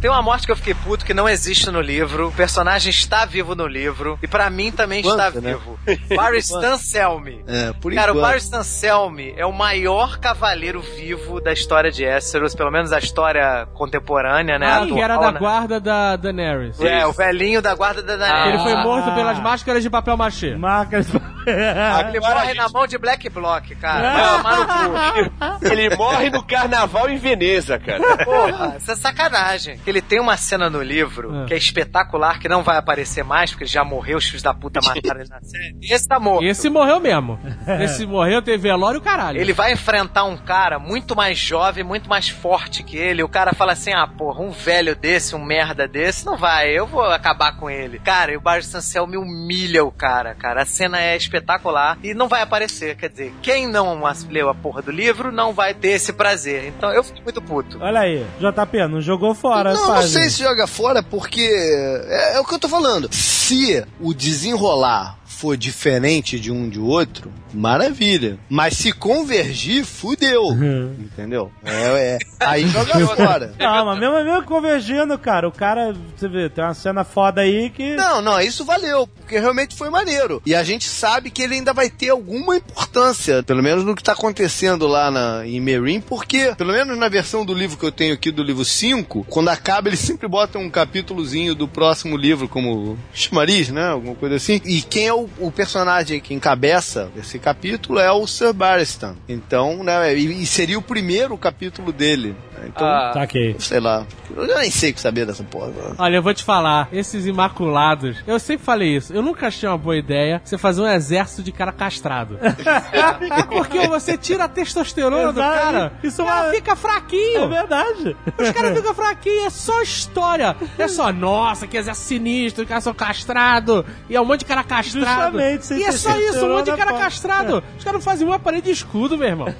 Tem 0.01 0.09
uma 0.09 0.21
morte 0.23 0.47
que 0.47 0.51
eu 0.51 0.55
fiquei 0.55 0.73
puto 0.73 1.05
que 1.05 1.13
não 1.13 1.29
existe 1.29 1.69
no 1.69 1.79
livro. 1.79 2.29
O 2.29 2.31
personagem 2.31 2.89
está 2.89 3.23
vivo 3.23 3.53
no 3.53 3.67
livro. 3.67 4.17
E 4.23 4.27
pra 4.27 4.49
mim 4.49 4.71
também 4.71 5.01
está 5.01 5.29
né? 5.29 5.53
vivo. 5.53 5.79
Barry 6.15 6.39
Stan 6.39 6.75
Selmy. 6.75 7.43
É, 7.47 7.71
por 7.73 7.93
Cara, 7.93 8.11
o 8.11 8.15
enquanto. 8.15 8.27
Barry 8.27 8.39
Stan 8.39 8.63
Selmy 8.63 9.35
é 9.37 9.45
o 9.45 9.53
maior 9.53 10.17
cavaleiro 10.17 10.81
vivo 10.81 11.39
da 11.39 11.53
história 11.53 11.91
de 11.91 12.03
Esseros, 12.03 12.55
pelo 12.55 12.71
menos 12.71 12.91
a 12.91 12.97
história 12.97 13.67
contemporânea, 13.75 14.57
né? 14.57 14.71
Ah, 14.71 14.87
que 14.87 14.99
era 14.99 15.17
da 15.17 15.33
né? 15.33 15.39
guarda 15.39 15.79
da 15.79 16.15
Daenerys. 16.15 16.81
É, 16.81 17.05
o 17.05 17.11
velhinho 17.11 17.61
da 17.61 17.75
guarda 17.75 18.01
da 18.01 18.15
Daenerys. 18.15 18.55
Ele 18.55 18.63
foi 18.63 18.73
Ah. 18.73 18.83
morto 18.83 19.13
pelas 19.13 19.39
máscaras 19.39 19.83
de 19.83 19.89
papel 19.91 20.17
machê. 20.17 20.55
Marcas. 20.55 21.07
Ele 21.45 22.19
morre 22.19 22.53
na 22.53 22.69
mão 22.69 22.87
de 22.87 22.97
Black 22.97 23.29
Block, 23.29 23.75
cara. 23.75 24.37
Tomar 24.37 24.57
no 24.57 25.29
cu. 25.59 25.65
Ele 25.65 25.95
morre 25.95 26.29
no 26.29 26.43
carnaval 26.43 27.09
em 27.09 27.17
Veneza, 27.17 27.77
cara. 27.79 28.17
Porra, 28.25 28.77
isso 28.77 28.91
é 28.91 28.95
sacanagem. 28.95 29.77
Ele 29.91 30.01
tem 30.01 30.19
uma 30.19 30.37
cena 30.37 30.69
no 30.69 30.81
livro 30.81 31.43
É. 31.43 31.45
que 31.45 31.53
é 31.53 31.57
espetacular, 31.57 32.39
que 32.39 32.47
não 32.49 32.63
vai 32.63 32.77
aparecer 32.77 33.23
mais, 33.23 33.51
porque 33.51 33.63
ele 33.65 33.71
já 33.71 33.83
morreu, 33.83 34.17
os 34.17 34.25
filhos 34.25 34.41
da 34.41 34.53
puta 34.53 34.79
mataram 34.83 35.19
ele 35.21 35.29
na 35.29 35.41
série. 35.41 35.75
Esse 35.81 36.07
tá 36.07 36.19
morto. 36.19 36.43
Esse 36.43 36.69
morreu 36.69 36.99
mesmo. 36.99 37.39
Esse 37.81 38.05
morreu, 38.05 38.41
teve 38.41 38.57
velório 38.57 38.97
e 38.97 38.99
o 38.99 39.01
caralho. 39.01 39.39
Ele 39.39 39.53
vai 39.53 39.73
enfrentar 39.73 40.23
um 40.23 40.37
cara 40.37 40.79
muito 40.79 41.15
mais 41.15 41.37
jovem, 41.37 41.83
muito 41.83 42.09
mais 42.09 42.29
forte 42.29 42.83
que 42.83 42.97
ele. 42.97 43.23
O 43.23 43.29
cara 43.29 43.53
fala 43.53 43.73
assim: 43.73 43.91
ah, 43.93 44.07
porra, 44.07 44.41
um 44.41 44.51
velho 44.51 44.95
desse, 44.95 45.35
um 45.35 45.43
merda 45.43 45.87
desse, 45.87 46.25
não 46.25 46.37
vai, 46.37 46.69
eu 46.69 46.85
vou 46.87 47.03
acabar 47.03 47.57
com 47.57 47.69
ele. 47.69 47.99
Cara, 47.99 48.31
e 48.31 48.37
o 48.37 48.41
Barry 48.41 48.63
Sancel 48.63 49.05
me 49.07 49.17
humilha 49.17 49.83
o 49.83 49.91
cara, 49.91 50.33
cara. 50.35 50.61
A 50.61 50.65
cena 50.65 50.99
é 51.01 51.15
espetacular 51.15 51.97
e 52.03 52.13
não 52.13 52.27
vai 52.27 52.41
aparecer. 52.41 52.95
Quer 52.95 53.09
dizer, 53.09 53.33
quem 53.41 53.67
não 53.67 54.01
leu 54.29 54.49
a 54.49 54.55
porra 54.55 54.81
do 54.81 54.91
livro 54.91 55.31
não 55.31 55.53
vai 55.53 55.73
ter 55.73 55.89
esse 55.89 56.13
prazer. 56.13 56.65
Então 56.67 56.91
eu 56.91 57.03
fico 57.03 57.21
muito 57.23 57.41
puto. 57.41 57.77
Olha 57.81 58.01
aí, 58.01 58.25
JP, 58.39 58.87
não 58.87 59.01
jogou 59.01 59.33
fora, 59.33 59.73
Não, 59.81 59.87
não 59.87 59.95
faz, 59.95 60.11
sei 60.11 60.29
se 60.29 60.43
joga 60.43 60.67
fora, 60.67 61.01
porque 61.03 61.41
é, 61.41 62.35
é 62.35 62.39
o 62.39 62.45
que 62.45 62.53
eu 62.53 62.59
tô 62.59 62.69
falando. 62.69 63.09
Se 63.13 63.83
o 63.99 64.13
desenrolar 64.13 65.17
for 65.41 65.57
diferente 65.57 66.39
de 66.39 66.51
um 66.51 66.69
de 66.69 66.79
outro, 66.79 67.33
maravilha. 67.51 68.37
Mas 68.47 68.77
se 68.77 68.91
convergir, 68.91 69.83
fudeu. 69.83 70.43
Uhum. 70.43 70.95
Entendeu? 70.99 71.51
É, 71.65 71.71
é. 71.71 72.17
Aí 72.39 72.67
joga 72.69 73.07
fora. 73.07 73.53
Não, 73.57 73.85
mas 73.87 73.99
mesmo, 73.99 74.23
mesmo 74.23 74.43
convergindo, 74.43 75.17
cara, 75.17 75.47
o 75.47 75.51
cara, 75.51 75.95
você 76.15 76.27
vê, 76.27 76.47
tem 76.47 76.63
uma 76.63 76.75
cena 76.75 77.03
foda 77.03 77.41
aí 77.41 77.71
que. 77.71 77.95
Não, 77.95 78.21
não, 78.21 78.39
isso 78.39 78.63
valeu, 78.63 79.07
porque 79.07 79.39
realmente 79.39 79.75
foi 79.75 79.89
maneiro. 79.89 80.43
E 80.45 80.53
a 80.53 80.63
gente 80.63 80.87
sabe 80.87 81.31
que 81.31 81.41
ele 81.41 81.55
ainda 81.55 81.73
vai 81.73 81.89
ter 81.89 82.09
alguma 82.09 82.57
importância, 82.57 83.41
pelo 83.41 83.63
menos 83.63 83.83
no 83.83 83.95
que 83.95 84.03
tá 84.03 84.11
acontecendo 84.11 84.85
lá 84.85 85.09
na, 85.09 85.47
em 85.47 85.59
Meereen, 85.59 86.01
porque, 86.01 86.53
pelo 86.55 86.71
menos 86.71 86.95
na 86.99 87.09
versão 87.09 87.43
do 87.43 87.53
livro 87.55 87.77
que 87.77 87.85
eu 87.85 87.91
tenho 87.91 88.13
aqui, 88.13 88.29
do 88.29 88.43
livro 88.43 88.63
5, 88.63 89.25
quando 89.27 89.49
acaba, 89.49 89.89
eles 89.89 89.99
sempre 89.99 90.27
botam 90.27 90.61
um 90.61 90.69
capítulozinho 90.69 91.55
do 91.55 91.67
próximo 91.67 92.15
livro, 92.15 92.47
como 92.47 92.95
chamariz, 93.11 93.69
né? 93.69 93.87
Alguma 93.87 94.13
coisa 94.13 94.35
assim. 94.35 94.61
E 94.63 94.83
quem 94.83 95.07
é 95.07 95.13
o, 95.13 95.27
o 95.39 95.51
personagem 95.51 96.19
que 96.19 96.33
encabeça 96.33 97.09
esse 97.15 97.39
capítulo 97.39 97.99
é 97.99 98.11
o 98.11 98.25
Sir 98.27 98.53
Barristan. 98.53 99.15
Então, 99.27 99.83
né, 99.83 100.13
e, 100.15 100.41
e 100.43 100.45
seria 100.45 100.77
o 100.77 100.81
primeiro 100.81 101.37
capítulo 101.37 101.91
dele. 101.91 102.35
né? 102.57 102.65
Então, 102.67 102.85
Ah, 102.87 103.11
Saquei. 103.13 103.55
sei 103.59 103.79
lá. 103.79 104.05
Eu 104.35 104.45
nem 104.47 104.69
sei 104.71 104.91
o 104.91 104.93
que 104.93 105.01
saber 105.01 105.25
dessa 105.25 105.43
porra. 105.43 105.71
Olha, 105.97 106.15
eu 106.17 106.21
vou 106.23 106.33
te 106.33 106.43
falar, 106.43 106.87
esses 106.93 107.25
imaculados, 107.25 108.17
eu 108.27 108.39
sempre 108.39 108.63
falei 108.65 108.95
isso, 108.95 109.11
eu 109.13 109.21
nunca 109.21 109.47
achei 109.47 109.67
uma 109.67 109.77
boa 109.77 109.97
ideia 109.97 110.41
você 110.43 110.57
fazer 110.57 110.81
um 110.81 110.87
exército 110.87 111.43
de 111.43 111.51
cara 111.51 111.71
castrado. 111.71 112.37
Porque 113.49 113.87
você 113.87 114.17
tira 114.17 114.45
a 114.45 114.47
testosterona 114.47 115.33
do 115.33 115.39
Exato. 115.39 115.59
cara, 115.59 115.93
Isso 116.03 116.21
o 116.21 116.25
cara 116.25 116.47
é- 116.47 116.51
fica 116.55 116.71
É 116.71 116.75
fraquinho. 116.75 117.49
verdade. 117.49 118.15
Os 118.39 118.49
caras 118.51 118.77
ficam 118.77 118.93
fraquinhos, 118.93 119.45
é 119.45 119.49
só 119.49 119.81
história. 119.81 120.55
É 120.77 120.87
só, 120.87 121.11
nossa, 121.11 121.67
que 121.67 121.77
exército 121.77 122.07
sinistro, 122.07 122.63
os 122.63 122.67
caras 122.69 122.83
são 122.83 122.93
castrados, 122.93 123.83
e 124.09 124.15
é 124.15 124.21
um 124.21 124.25
monte 124.25 124.39
de 124.39 124.45
cara 124.45 124.63
castrado. 124.63 125.20
Justamente, 125.25 125.65
sem 125.65 125.77
e 125.79 125.83
é 125.83 125.91
só 125.91 126.17
isso, 126.17 126.45
um 126.45 126.49
monte 126.49 126.71
de 126.71 126.77
cara 126.77 126.93
castrado. 126.93 127.63
Os 127.77 127.83
caras 127.83 127.99
não 127.99 128.01
fazem 128.01 128.27
uma 128.27 128.39
parede 128.39 128.65
de 128.65 128.71
escudo, 128.71 129.17
meu 129.17 129.27
irmão. 129.27 129.53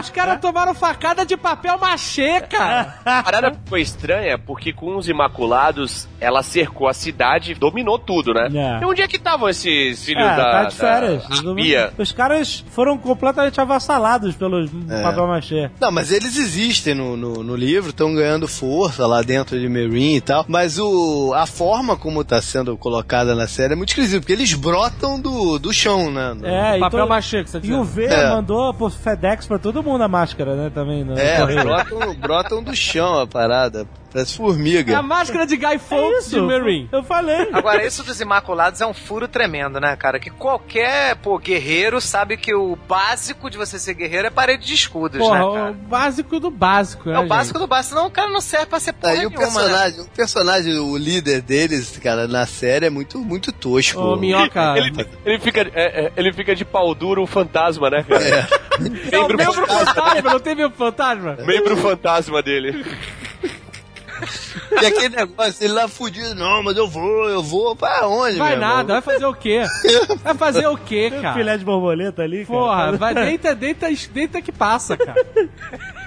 Os 0.00 0.10
caras 0.10 0.38
tomaram 0.42 0.74
facada 0.74 1.24
de 1.24 1.36
papel 1.36 1.78
machê, 1.78 2.40
cara. 2.42 2.94
A 3.04 3.22
parada 3.22 3.52
foi 3.66 3.80
estranha 3.80 4.38
porque 4.38 4.72
com 4.72 4.96
os 4.96 5.08
Imaculados 5.08 6.08
ela 6.20 6.42
cercou 6.42 6.88
a 6.88 6.92
cidade 6.94 7.52
e 7.52 7.54
dominou 7.54 7.98
tudo, 7.98 8.32
né? 8.34 8.48
É. 8.52 8.82
E 8.82 8.84
onde 8.84 9.02
é 9.02 9.08
que 9.08 9.16
estavam 9.16 9.48
esses 9.48 10.04
filhos 10.04 10.22
É, 10.22 10.36
da, 10.36 10.50
tá 10.50 10.64
de 10.64 10.76
férias. 10.76 11.24
da? 11.28 11.92
Os 11.98 12.12
caras 12.12 12.64
foram 12.70 12.98
completamente 12.98 13.60
avassalados 13.60 14.34
pelos 14.36 14.70
É. 14.88 15.02
papel 15.02 15.26
machê. 15.26 15.70
Não, 15.80 15.90
mas 15.90 16.10
eles 16.12 16.36
existem 16.36 16.94
no, 16.94 17.16
no, 17.16 17.42
no 17.42 17.56
livro, 17.56 17.90
estão 17.90 18.14
ganhando 18.14 18.46
força 18.46 19.06
lá 19.06 19.22
dentro 19.22 19.58
de 19.58 19.68
Meereen 19.68 20.16
e 20.16 20.20
tal. 20.20 20.44
Mas 20.48 20.78
o, 20.78 21.32
a 21.34 21.46
forma 21.46 21.96
como 21.96 22.24
tá 22.24 22.40
sendo 22.42 22.76
colocada 22.76 23.34
na 23.34 23.46
série 23.46 23.72
é 23.72 23.76
muito 23.76 23.90
esquisito, 23.90 24.20
porque 24.20 24.32
eles 24.32 24.52
brotam 24.54 24.99
do, 25.20 25.58
do 25.58 25.72
chão, 25.72 26.10
né? 26.10 26.34
No- 26.34 26.46
É, 26.46 26.76
e, 26.76 26.80
papel 26.80 27.04
to- 27.04 27.08
machê 27.08 27.42
que 27.44 27.50
você 27.50 27.60
e 27.62 27.72
o. 27.72 27.82
V 27.84 28.04
É. 28.04 28.30
mandou 28.30 28.72
pro 28.74 28.90
FedEx 28.90 29.46
pra 29.46 29.58
todo 29.58 29.82
mundo 29.82 30.02
a 30.02 30.08
máscara, 30.08 30.54
né? 30.56 30.70
Também. 30.74 31.04
No 31.04 31.18
É, 31.18 31.38
correio. 31.38 31.62
brotam, 31.62 32.14
brotam 32.16 32.62
do 32.62 32.74
chão 32.76 33.18
a 33.20 33.26
parada. 33.26 33.86
Parece 34.12 34.34
É 34.34 34.36
formiga. 34.36 34.98
a 34.98 35.02
máscara 35.02 35.46
de 35.46 35.56
Guy 35.56 35.74
É 35.74 35.78
Fawkes 35.78 36.30
de 36.30 36.40
Marine. 36.40 36.88
Eu 36.90 37.02
falei. 37.04 37.48
Agora, 37.52 37.86
isso 37.86 38.02
dos 38.02 38.20
Imaculados 38.20 38.80
é 38.80 38.86
um 38.86 38.92
furo 38.92 39.28
tremendo, 39.28 39.78
né, 39.80 39.94
cara? 39.96 40.18
Que 40.18 40.30
qualquer, 40.30 41.14
pô, 41.16 41.38
guerreiro 41.38 42.00
sabe 42.00 42.36
que 42.36 42.54
o 42.54 42.76
básico 42.88 43.48
de 43.48 43.56
você 43.56 43.78
ser 43.78 43.94
guerreiro 43.94 44.26
é 44.26 44.30
parede 44.30 44.66
de 44.66 44.74
escudos, 44.74 45.18
Porra, 45.18 45.38
né, 45.38 45.44
o 45.44 45.52
cara? 45.54 45.72
básico 45.72 46.40
do 46.40 46.50
básico, 46.50 47.08
né, 47.08 47.16
É 47.16 47.18
o 47.20 47.26
básico 47.28 47.58
do 47.58 47.66
básico, 47.66 47.94
senão 47.94 48.08
o 48.08 48.10
cara 48.10 48.28
não 48.30 48.40
serve 48.40 48.66
pra 48.66 48.80
ser 48.80 48.92
porra 48.94 49.12
Aí 49.12 49.26
o 49.26 49.30
nenhuma, 49.30 49.38
né? 49.46 49.46
personagem, 49.54 50.00
o 50.00 50.06
personagem, 50.08 50.78
o 50.78 50.96
líder 50.96 51.40
deles, 51.42 51.96
cara, 52.02 52.26
na 52.26 52.46
série 52.46 52.86
é 52.86 52.90
muito, 52.90 53.18
muito 53.18 53.52
tosco. 53.52 54.00
Ô, 54.00 54.16
minhoca. 54.16 54.74
Ele, 54.80 55.06
ele, 55.24 55.38
fica, 55.38 55.60
é, 55.74 56.06
é, 56.06 56.12
ele 56.16 56.32
fica 56.32 56.54
de 56.54 56.64
pau 56.64 56.94
duro, 56.94 57.22
um 57.22 57.26
fantasma, 57.26 57.88
né, 57.90 58.04
cara? 58.08 58.24
É. 58.24 58.46
Membro 59.16 59.66
fantasma, 59.66 60.30
não 60.32 60.40
teve 60.40 60.64
o 60.64 60.70
fantasma? 60.70 61.36
membro 61.46 61.76
fantasma 61.76 62.42
dele. 62.42 62.84
E 64.82 64.86
aquele 64.86 65.16
negócio, 65.16 65.64
ele 65.64 65.72
lá 65.74 65.88
fudido, 65.88 66.34
não, 66.34 66.62
mas 66.62 66.76
eu 66.76 66.88
vou, 66.88 67.28
eu 67.28 67.42
vou. 67.42 67.74
Pra 67.76 68.06
onde, 68.08 68.38
Vai 68.38 68.50
meu 68.56 68.58
irmão? 68.60 68.76
nada, 68.76 68.92
vai 68.94 69.02
fazer 69.02 69.26
o 69.26 69.34
quê? 69.34 69.62
Vai 70.22 70.34
fazer 70.34 70.66
o 70.66 70.76
quê, 70.76 71.08
Tem 71.10 71.18
um 71.18 71.22
cara? 71.22 71.34
filé 71.34 71.56
de 71.58 71.64
borboleta 71.64 72.22
ali, 72.22 72.44
cara. 72.46 72.58
Porra, 72.58 72.92
vai, 72.98 73.14
deita, 73.14 73.54
deita, 73.54 73.88
deita 74.12 74.40
que 74.42 74.52
passa, 74.52 74.96
cara. 74.96 75.24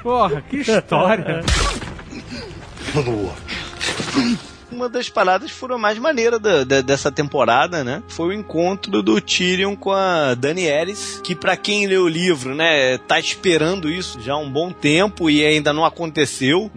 Porra, 0.01 0.41
que 0.41 0.57
história. 0.57 1.43
Uma 4.73 4.89
das 4.89 5.09
paradas 5.09 5.51
que 5.51 5.57
foram 5.57 5.77
mais 5.77 5.97
maneiras 5.99 6.39
da- 6.39 6.63
da- 6.63 6.81
dessa 6.81 7.11
temporada, 7.11 7.83
né? 7.83 8.01
Foi 8.07 8.27
o 8.29 8.33
encontro 8.33 9.01
do 9.01 9.21
Tyrion 9.21 9.75
com 9.75 9.91
a 9.91 10.33
Daenerys, 10.35 11.21
que 11.23 11.35
pra 11.35 11.55
quem 11.55 11.87
lê 11.87 11.97
o 11.97 12.07
livro, 12.07 12.53
né, 12.55 12.97
tá 12.97 13.19
esperando 13.19 13.89
isso 13.89 14.19
já 14.21 14.33
há 14.33 14.37
um 14.37 14.49
bom 14.51 14.71
tempo 14.71 15.29
e 15.29 15.43
ainda 15.45 15.71
não 15.73 15.85
aconteceu 15.85 16.71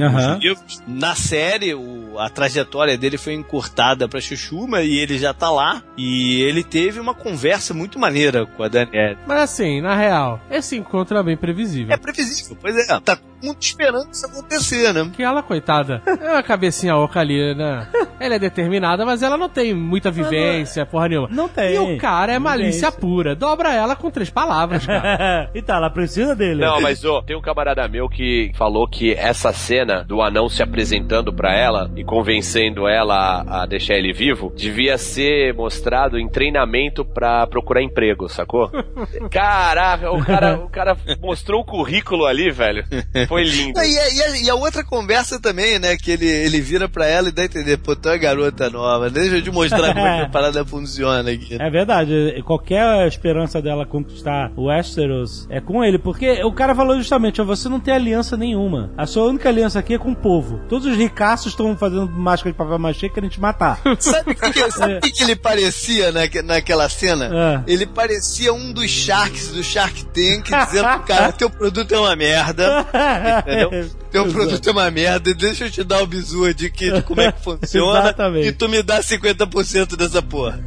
Aham. 0.00 0.38
livros. 0.40 0.82
Na 0.86 1.14
série, 1.14 1.74
o 1.74 2.02
a 2.18 2.28
trajetória 2.28 2.98
dele 2.98 3.16
foi 3.16 3.32
encurtada 3.32 4.06
pra 4.06 4.20
Chuchuma 4.20 4.82
e 4.82 4.98
ele 4.98 5.16
já 5.18 5.32
tá 5.32 5.50
lá. 5.50 5.82
E 5.96 6.42
ele 6.42 6.62
teve 6.62 7.00
uma 7.00 7.14
conversa 7.14 7.72
muito 7.72 7.98
maneira 7.98 8.44
com 8.44 8.62
a 8.62 8.68
Daniela. 8.68 9.16
Mas 9.26 9.40
assim, 9.40 9.80
na 9.80 9.96
real, 9.96 10.38
esse 10.50 10.76
encontro 10.76 11.16
é 11.16 11.22
bem 11.22 11.38
previsível. 11.38 11.94
É 11.94 11.96
previsível, 11.96 12.54
pois 12.60 12.76
é. 12.76 12.86
Tá 13.00 13.16
todo 13.16 13.22
mundo 13.42 13.56
esperando 13.58 14.12
isso 14.12 14.26
acontecer, 14.26 14.92
né? 14.92 15.10
Que 15.16 15.22
ela, 15.22 15.42
coitada, 15.42 16.02
é 16.04 16.32
uma 16.32 16.42
cabecinha 16.42 16.94
oca 16.96 17.18
ali, 17.18 17.31
né? 17.56 17.86
Ela 18.20 18.36
é 18.36 18.38
determinada, 18.38 19.04
mas 19.04 19.20
ela 19.20 19.36
não 19.36 19.48
tem 19.48 19.74
muita 19.74 20.08
vivência, 20.08 20.86
porra 20.86 21.08
nenhuma. 21.08 21.28
Não 21.28 21.48
tem. 21.48 21.74
E 21.74 21.78
o 21.78 21.98
cara 21.98 22.32
é 22.32 22.38
malícia 22.38 22.88
Vivência. 22.90 22.92
pura. 23.00 23.34
Dobra 23.34 23.74
ela 23.74 23.96
com 23.96 24.12
três 24.12 24.30
palavras, 24.30 24.86
cara. 24.86 25.50
e 25.54 25.60
tá, 25.60 25.74
ela 25.74 25.90
precisa 25.90 26.36
dele. 26.36 26.60
Não, 26.60 26.80
mas 26.80 27.04
ô, 27.04 27.20
tem 27.20 27.36
um 27.36 27.40
camarada 27.40 27.88
meu 27.88 28.08
que 28.08 28.52
falou 28.54 28.86
que 28.86 29.12
essa 29.12 29.52
cena 29.52 30.04
do 30.04 30.22
anão 30.22 30.48
se 30.48 30.62
apresentando 30.62 31.32
pra 31.32 31.52
ela 31.52 31.90
e 31.96 32.04
convencendo 32.04 32.86
ela 32.86 33.42
a, 33.42 33.62
a 33.62 33.66
deixar 33.66 33.94
ele 33.94 34.12
vivo 34.12 34.52
devia 34.54 34.96
ser 34.96 35.52
mostrado 35.54 36.16
em 36.16 36.28
treinamento 36.28 37.04
pra 37.04 37.44
procurar 37.48 37.82
emprego, 37.82 38.28
sacou? 38.28 38.70
Caraca, 39.30 40.10
o 40.12 40.24
cara, 40.24 40.58
o 40.60 40.68
cara 40.68 40.96
mostrou 41.20 41.62
o 41.62 41.64
currículo 41.64 42.24
ali, 42.26 42.50
velho. 42.52 42.84
Foi 43.28 43.42
lindo. 43.42 43.80
E 43.80 43.98
a, 43.98 44.08
e 44.10 44.22
a- 44.22 44.38
e 44.44 44.50
a 44.50 44.54
outra 44.54 44.84
conversa 44.84 45.40
também, 45.40 45.78
né? 45.80 45.96
Que 45.96 46.12
ele, 46.12 46.26
ele 46.26 46.60
vira 46.60 46.88
pra 46.88 47.06
ela 47.06 47.21
e 47.28 47.32
dá 47.32 47.42
a 47.42 47.44
entender, 47.44 47.76
pô, 47.78 47.94
tu 47.96 48.08
é 48.08 48.12
uma 48.12 48.18
garota 48.18 48.70
nova, 48.70 49.10
deixa 49.10 49.36
eu 49.36 49.42
te 49.42 49.50
mostrar 49.50 49.94
como 49.94 50.06
é 50.06 50.18
que 50.18 50.24
a 50.24 50.28
parada 50.30 50.64
funciona 50.64 51.30
aqui. 51.30 51.56
É 51.60 51.70
verdade, 51.70 52.42
qualquer 52.44 53.06
esperança 53.06 53.60
dela 53.60 53.84
conquistar 53.86 54.50
o 54.56 54.64
Westeros 54.66 55.46
é 55.50 55.60
com 55.60 55.82
ele, 55.84 55.98
porque 55.98 56.42
o 56.44 56.52
cara 56.52 56.74
falou 56.74 56.96
justamente, 56.96 57.40
ó, 57.40 57.44
você 57.44 57.68
não 57.68 57.80
tem 57.80 57.94
aliança 57.94 58.36
nenhuma. 58.36 58.90
A 58.96 59.06
sua 59.06 59.24
única 59.24 59.48
aliança 59.48 59.78
aqui 59.78 59.94
é 59.94 59.98
com 59.98 60.12
o 60.12 60.16
povo. 60.16 60.60
Todos 60.68 60.86
os 60.86 60.96
ricaços 60.96 61.52
estão 61.52 61.76
fazendo 61.76 62.08
máscara 62.08 62.52
de 62.52 62.56
papel 62.58 62.78
machê 62.78 63.08
querendo 63.08 63.30
te 63.30 63.40
matar. 63.40 63.80
Sabe 63.98 64.32
o 64.32 64.34
que, 64.34 64.70
sabe 64.70 64.94
o 64.96 65.00
que 65.00 65.22
ele 65.22 65.36
parecia 65.36 66.10
naque- 66.12 66.42
naquela 66.42 66.88
cena? 66.88 67.30
Ah. 67.32 67.62
Ele 67.66 67.86
parecia 67.86 68.52
um 68.52 68.72
dos 68.72 68.90
Sharks 68.90 69.48
do 69.52 69.62
Shark 69.62 70.04
Tank 70.06 70.44
dizendo, 70.66 71.00
cara, 71.06 71.32
teu 71.32 71.48
produto 71.50 71.92
é 71.94 71.98
uma 71.98 72.16
merda. 72.16 72.86
Entendeu? 73.46 73.90
Teu 74.10 74.26
produto 74.28 74.68
é 74.68 74.72
uma 74.72 74.90
merda, 74.90 75.32
deixa 75.34 75.64
eu 75.64 75.70
te 75.70 75.82
dar 75.82 76.02
o 76.02 76.06
bizu 76.06 76.52
de, 76.52 76.68
que, 76.70 77.01
como 77.02 77.20
é 77.20 77.32
que 77.32 77.40
funciona 77.42 78.00
Exatamente. 78.00 78.48
e 78.48 78.52
tu 78.52 78.68
me 78.68 78.82
dá 78.82 79.00
50% 79.00 79.96
dessa 79.96 80.22
porra. 80.22 80.60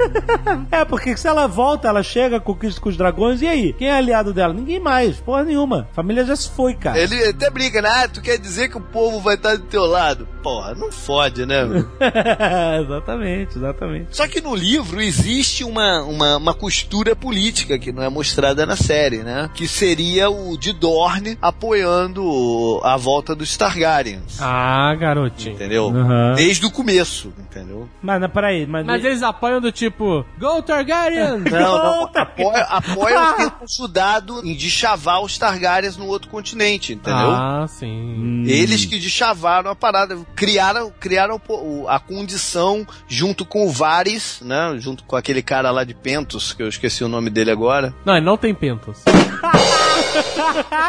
É, 0.72 0.84
porque 0.86 1.16
se 1.18 1.28
ela 1.28 1.48
volta, 1.48 1.88
ela 1.88 2.04
chega, 2.04 2.40
conquista 2.40 2.80
com 2.80 2.90
os 2.90 2.98
dragões, 2.98 3.42
e 3.42 3.48
aí? 3.48 3.74
Quem 3.74 3.88
é 3.88 3.98
aliado 3.98 4.34
dela? 4.34 4.54
Ninguém 4.54 4.80
mais, 4.80 5.18
porra 5.18 5.44
nenhuma. 5.44 5.88
A 5.92 5.96
família 5.96 6.26
já 6.26 6.36
se 6.36 6.50
foi, 6.50 6.74
cara. 6.74 6.98
Ele 6.98 7.30
até 7.30 7.50
brinca, 7.50 7.82
né? 7.82 7.90
Ah, 7.90 8.08
tu 8.08 8.22
quer 8.22 8.38
dizer 8.38 8.70
que 8.70 8.78
o 8.78 8.82
povo 8.82 9.20
vai 9.20 9.36
estar 9.36 9.56
do 9.58 9.64
teu 9.64 9.86
lado? 9.86 10.28
Porra, 10.44 10.76
não 10.76 10.92
fode, 10.92 11.46
né? 11.46 11.64
exatamente, 12.82 13.58
exatamente. 13.58 14.08
Só 14.12 14.28
que 14.28 14.42
no 14.42 14.56
livro 14.56 15.02
existe 15.02 15.64
uma, 15.64 16.04
uma, 16.04 16.38
uma 16.38 16.54
costura 16.54 17.16
política 17.16 17.80
que 17.80 17.92
não 17.92 18.04
é 18.04 18.10
mostrada 18.10 18.66
na 18.66 18.76
série, 18.76 19.24
né? 19.24 19.50
Que 19.54 19.68
seria 19.68 20.30
o 20.30 20.58
de 20.58 20.74
Dorne 20.74 21.38
apoiando 21.42 22.80
a 22.84 22.98
volta 22.98 23.36
dos 23.36 23.56
Targaryens. 23.58 24.40
Ah, 24.40 24.96
garotinho. 24.96 25.56
Entendeu? 25.56 25.92
Aham. 26.26 26.36
Desde 26.36 26.66
o 26.66 26.72
começo, 26.72 27.34
entendeu? 27.40 27.88
Mas, 28.02 28.22
não, 28.22 28.30
peraí, 28.30 28.66
mas... 28.66 28.86
Mas 28.86 29.04
eles 29.04 29.24
apoiam 29.24 29.62
do 29.62 29.72
tipo, 29.72 30.26
Go 30.38 30.62
Targaryen! 30.62 31.40
Não, 31.40 31.78
não, 31.78 32.12
apoia, 32.14 32.64
apoia 32.64 33.32
o 33.32 33.34
tempo 33.38 33.66
estudado 33.66 34.42
em 34.44 34.56
deschavar 34.56 35.22
os 35.22 35.38
Targaryens 35.38 35.98
no 35.98 36.08
outro 36.08 36.30
continente, 36.30 36.94
entendeu? 36.94 37.32
Ah, 37.32 37.66
sim. 37.68 38.44
Eles 38.48 38.86
que 38.86 39.00
deschavaram 39.00 39.72
a 39.72 39.76
parada, 39.76 40.18
criaram, 40.36 40.92
criaram 41.00 41.40
a 41.88 42.00
condição 42.00 42.86
junto 43.08 43.46
com 43.46 43.66
o 43.66 43.72
Varys, 43.72 44.42
né? 44.42 44.76
Junto 44.80 45.04
com 45.04 45.16
aquele 45.16 45.42
cara 45.42 45.72
lá 45.72 45.84
de 45.84 45.94
Pentos, 45.94 46.54
que 46.54 46.62
eu 46.62 46.68
esqueci 46.68 47.04
o 47.04 47.08
nome 47.08 47.30
dele 47.30 47.52
agora. 47.52 47.94
Não, 48.06 48.16
ele 48.16 48.26
não 48.26 48.38
tem 48.38 48.54
pentos. 48.54 49.04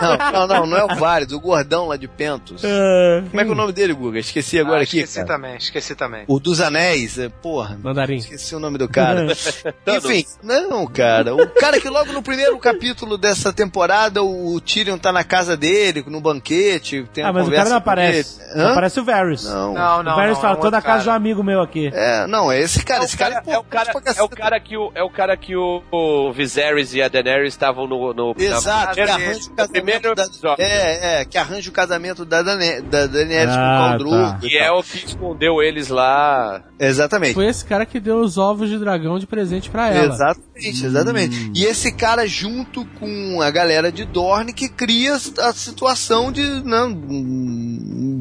Não, 0.01 0.17
não, 0.33 0.47
não, 0.47 0.67
não 0.67 0.77
é 0.77 0.85
o 0.85 0.97
Varys, 0.97 1.33
o 1.33 1.41
gordão 1.41 1.87
lá 1.89 1.97
de 1.97 2.09
Pentos. 2.09 2.63
É. 2.65 3.23
Como 3.29 3.41
é 3.41 3.45
que 3.45 3.51
é 3.51 3.53
o 3.53 3.57
nome 3.57 3.73
dele, 3.73 3.93
Guga? 3.93 4.19
Esqueci 4.19 4.59
agora 4.59 4.81
Ah, 4.81 4.83
aqui. 4.83 4.99
esqueci 5.01 5.25
também, 5.27 5.57
esqueci 5.57 5.95
também. 5.95 6.25
O 6.27 6.39
dos 6.39 6.61
Anéis, 6.61 7.19
é, 7.19 7.29
porra. 7.29 7.79
Mandarim. 7.83 8.17
Esqueci 8.17 8.55
o 8.55 8.59
nome 8.61 8.79
do 8.79 8.89
cara. 8.89 9.27
Enfim, 9.87 10.25
não, 10.43 10.87
cara. 10.87 11.35
O 11.35 11.47
cara 11.49 11.81
que 11.81 11.89
logo 11.89 12.13
no 12.13 12.23
primeiro 12.23 12.57
capítulo 12.59 13.17
dessa 13.19 13.53
temporada, 13.53 14.23
o 14.23 14.61
Tyrion 14.61 14.99
tá 14.99 15.13
na 15.13 15.25
casa 15.25 15.57
dele, 15.57 16.05
no 16.07 16.21
banquete, 16.21 17.07
tem 17.13 17.25
Ah, 17.25 17.31
uma 17.31 17.41
mas 17.41 17.49
o 17.49 17.53
cara 17.53 17.69
não 17.71 17.77
aparece. 17.77 18.39
Não 18.55 18.71
aparece 18.71 19.01
o 19.01 19.05
Varys. 19.05 19.45
Não. 19.45 19.75
Não, 19.75 20.03
não, 20.03 20.13
o 20.13 20.17
Varys 20.17 20.35
não, 20.35 20.41
fala, 20.43 20.55
é 20.55 20.59
um 20.59 20.61
tô 20.63 20.71
na 20.71 20.83
casa 20.83 21.05
de 21.05 21.09
um 21.09 21.13
amigo 21.13 21.43
meu 21.43 21.61
aqui. 21.61 21.91
É, 21.93 22.27
não, 22.27 22.51
é 22.51 22.61
esse 22.61 22.85
cara. 22.85 23.03
É 23.03 23.05
esse 23.05 23.17
cara, 23.17 23.43
é 23.47 23.59
o 23.59 23.65
cara, 23.65 23.91
é 24.17 24.23
o 24.23 24.29
que 24.61 24.77
o, 24.77 24.93
é 24.95 25.03
o 25.03 25.11
cara 25.11 25.37
que 25.37 25.57
o, 25.57 25.83
o 25.91 26.33
Viserys 26.33 26.95
e 26.95 27.03
a 27.03 27.09
Daenerys 27.09 27.53
estavam 27.53 27.87
no, 27.87 28.13
no 28.13 28.35
Exato, 28.39 28.99
na- 28.99 29.16
arranja 29.17 29.51
o 29.51 29.55
casamento 29.55 30.15
da, 30.15 30.27
é, 30.59 31.21
é, 31.21 31.25
que 31.25 31.39
arranja 31.39 31.71
o 31.71 31.73
casamento 31.73 32.25
da, 32.25 32.43
Dane, 32.43 32.81
da 32.83 33.07
Daenerys 33.07 33.55
Ah, 33.55 33.57
com 33.57 33.61
o 33.61 33.89
Khal 33.89 33.99
Drogo. 33.99 34.17
tá. 34.17 34.39
e 34.43 34.49
Que 34.49 34.59
é 34.59 34.71
o 34.71 34.83
que 34.83 34.97
escondeu 35.07 35.63
eles 35.63 35.89
lá. 35.89 36.63
Exatamente. 36.79 37.35
Foi 37.35 37.47
esse 37.47 37.65
cara 37.65 37.85
que 37.87 37.99
deu 37.99 38.19
os 38.21 38.37
ovos 38.39 38.69
de 38.69 38.79
dragão 38.79 39.19
de 39.19 39.27
presente 39.27 39.71
pra 39.71 39.89
ela. 39.89 40.13
Exatamente, 40.15 40.87
exatamente. 40.87 41.51
E 41.55 41.65
esse 41.65 41.93
cara, 41.93 42.27
junto 42.27 42.85
com 42.99 43.41
a 43.41 43.51
galera 43.51 43.91
de 43.91 44.05
Dorne, 44.05 44.53
que 44.53 44.69
cria 44.69 45.15
a 45.15 45.53
situação 45.53 46.31
de, 46.31 46.43
não, 46.65 46.93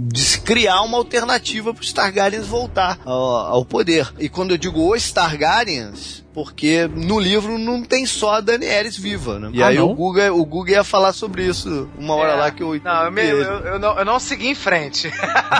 de 0.07 0.19
se 0.19 0.41
criar 0.41 0.81
uma 0.81 0.97
alternativa 0.97 1.73
para 1.73 1.81
os 1.83 1.93
Targaryens 1.93 2.47
voltar 2.47 2.99
ao, 3.05 3.21
ao 3.21 3.65
poder. 3.65 4.11
E 4.19 4.29
quando 4.29 4.51
eu 4.51 4.57
digo 4.57 4.93
os 4.93 5.11
Targaryens, 5.11 6.24
porque 6.35 6.87
no 6.93 7.17
livro 7.19 7.57
não 7.57 7.81
tem 7.81 8.05
só 8.05 8.35
a 8.35 8.41
Daenerys 8.41 8.97
viva, 8.97 9.39
né? 9.39 9.49
E 9.53 9.63
Ah, 9.63 9.67
aí 9.67 9.77
não? 9.77 9.89
o 9.89 9.95
Guga, 9.95 10.31
o 10.33 10.45
Guga 10.45 10.71
ia 10.73 10.83
falar 10.83 11.13
sobre 11.13 11.45
isso 11.45 11.89
uma 11.97 12.13
hora 12.13 12.33
É. 12.33 12.35
lá 12.35 12.51
que 12.51 12.61
eu... 12.61 12.79
Não, 12.83 13.03
eu, 13.05 13.11
me- 13.11 13.25
eu, 13.25 13.37
eu 13.41 13.79
não, 13.79 13.97
eu 13.97 14.03
não 14.05 14.19
segui 14.19 14.47
em 14.49 14.53
frente. 14.55 15.09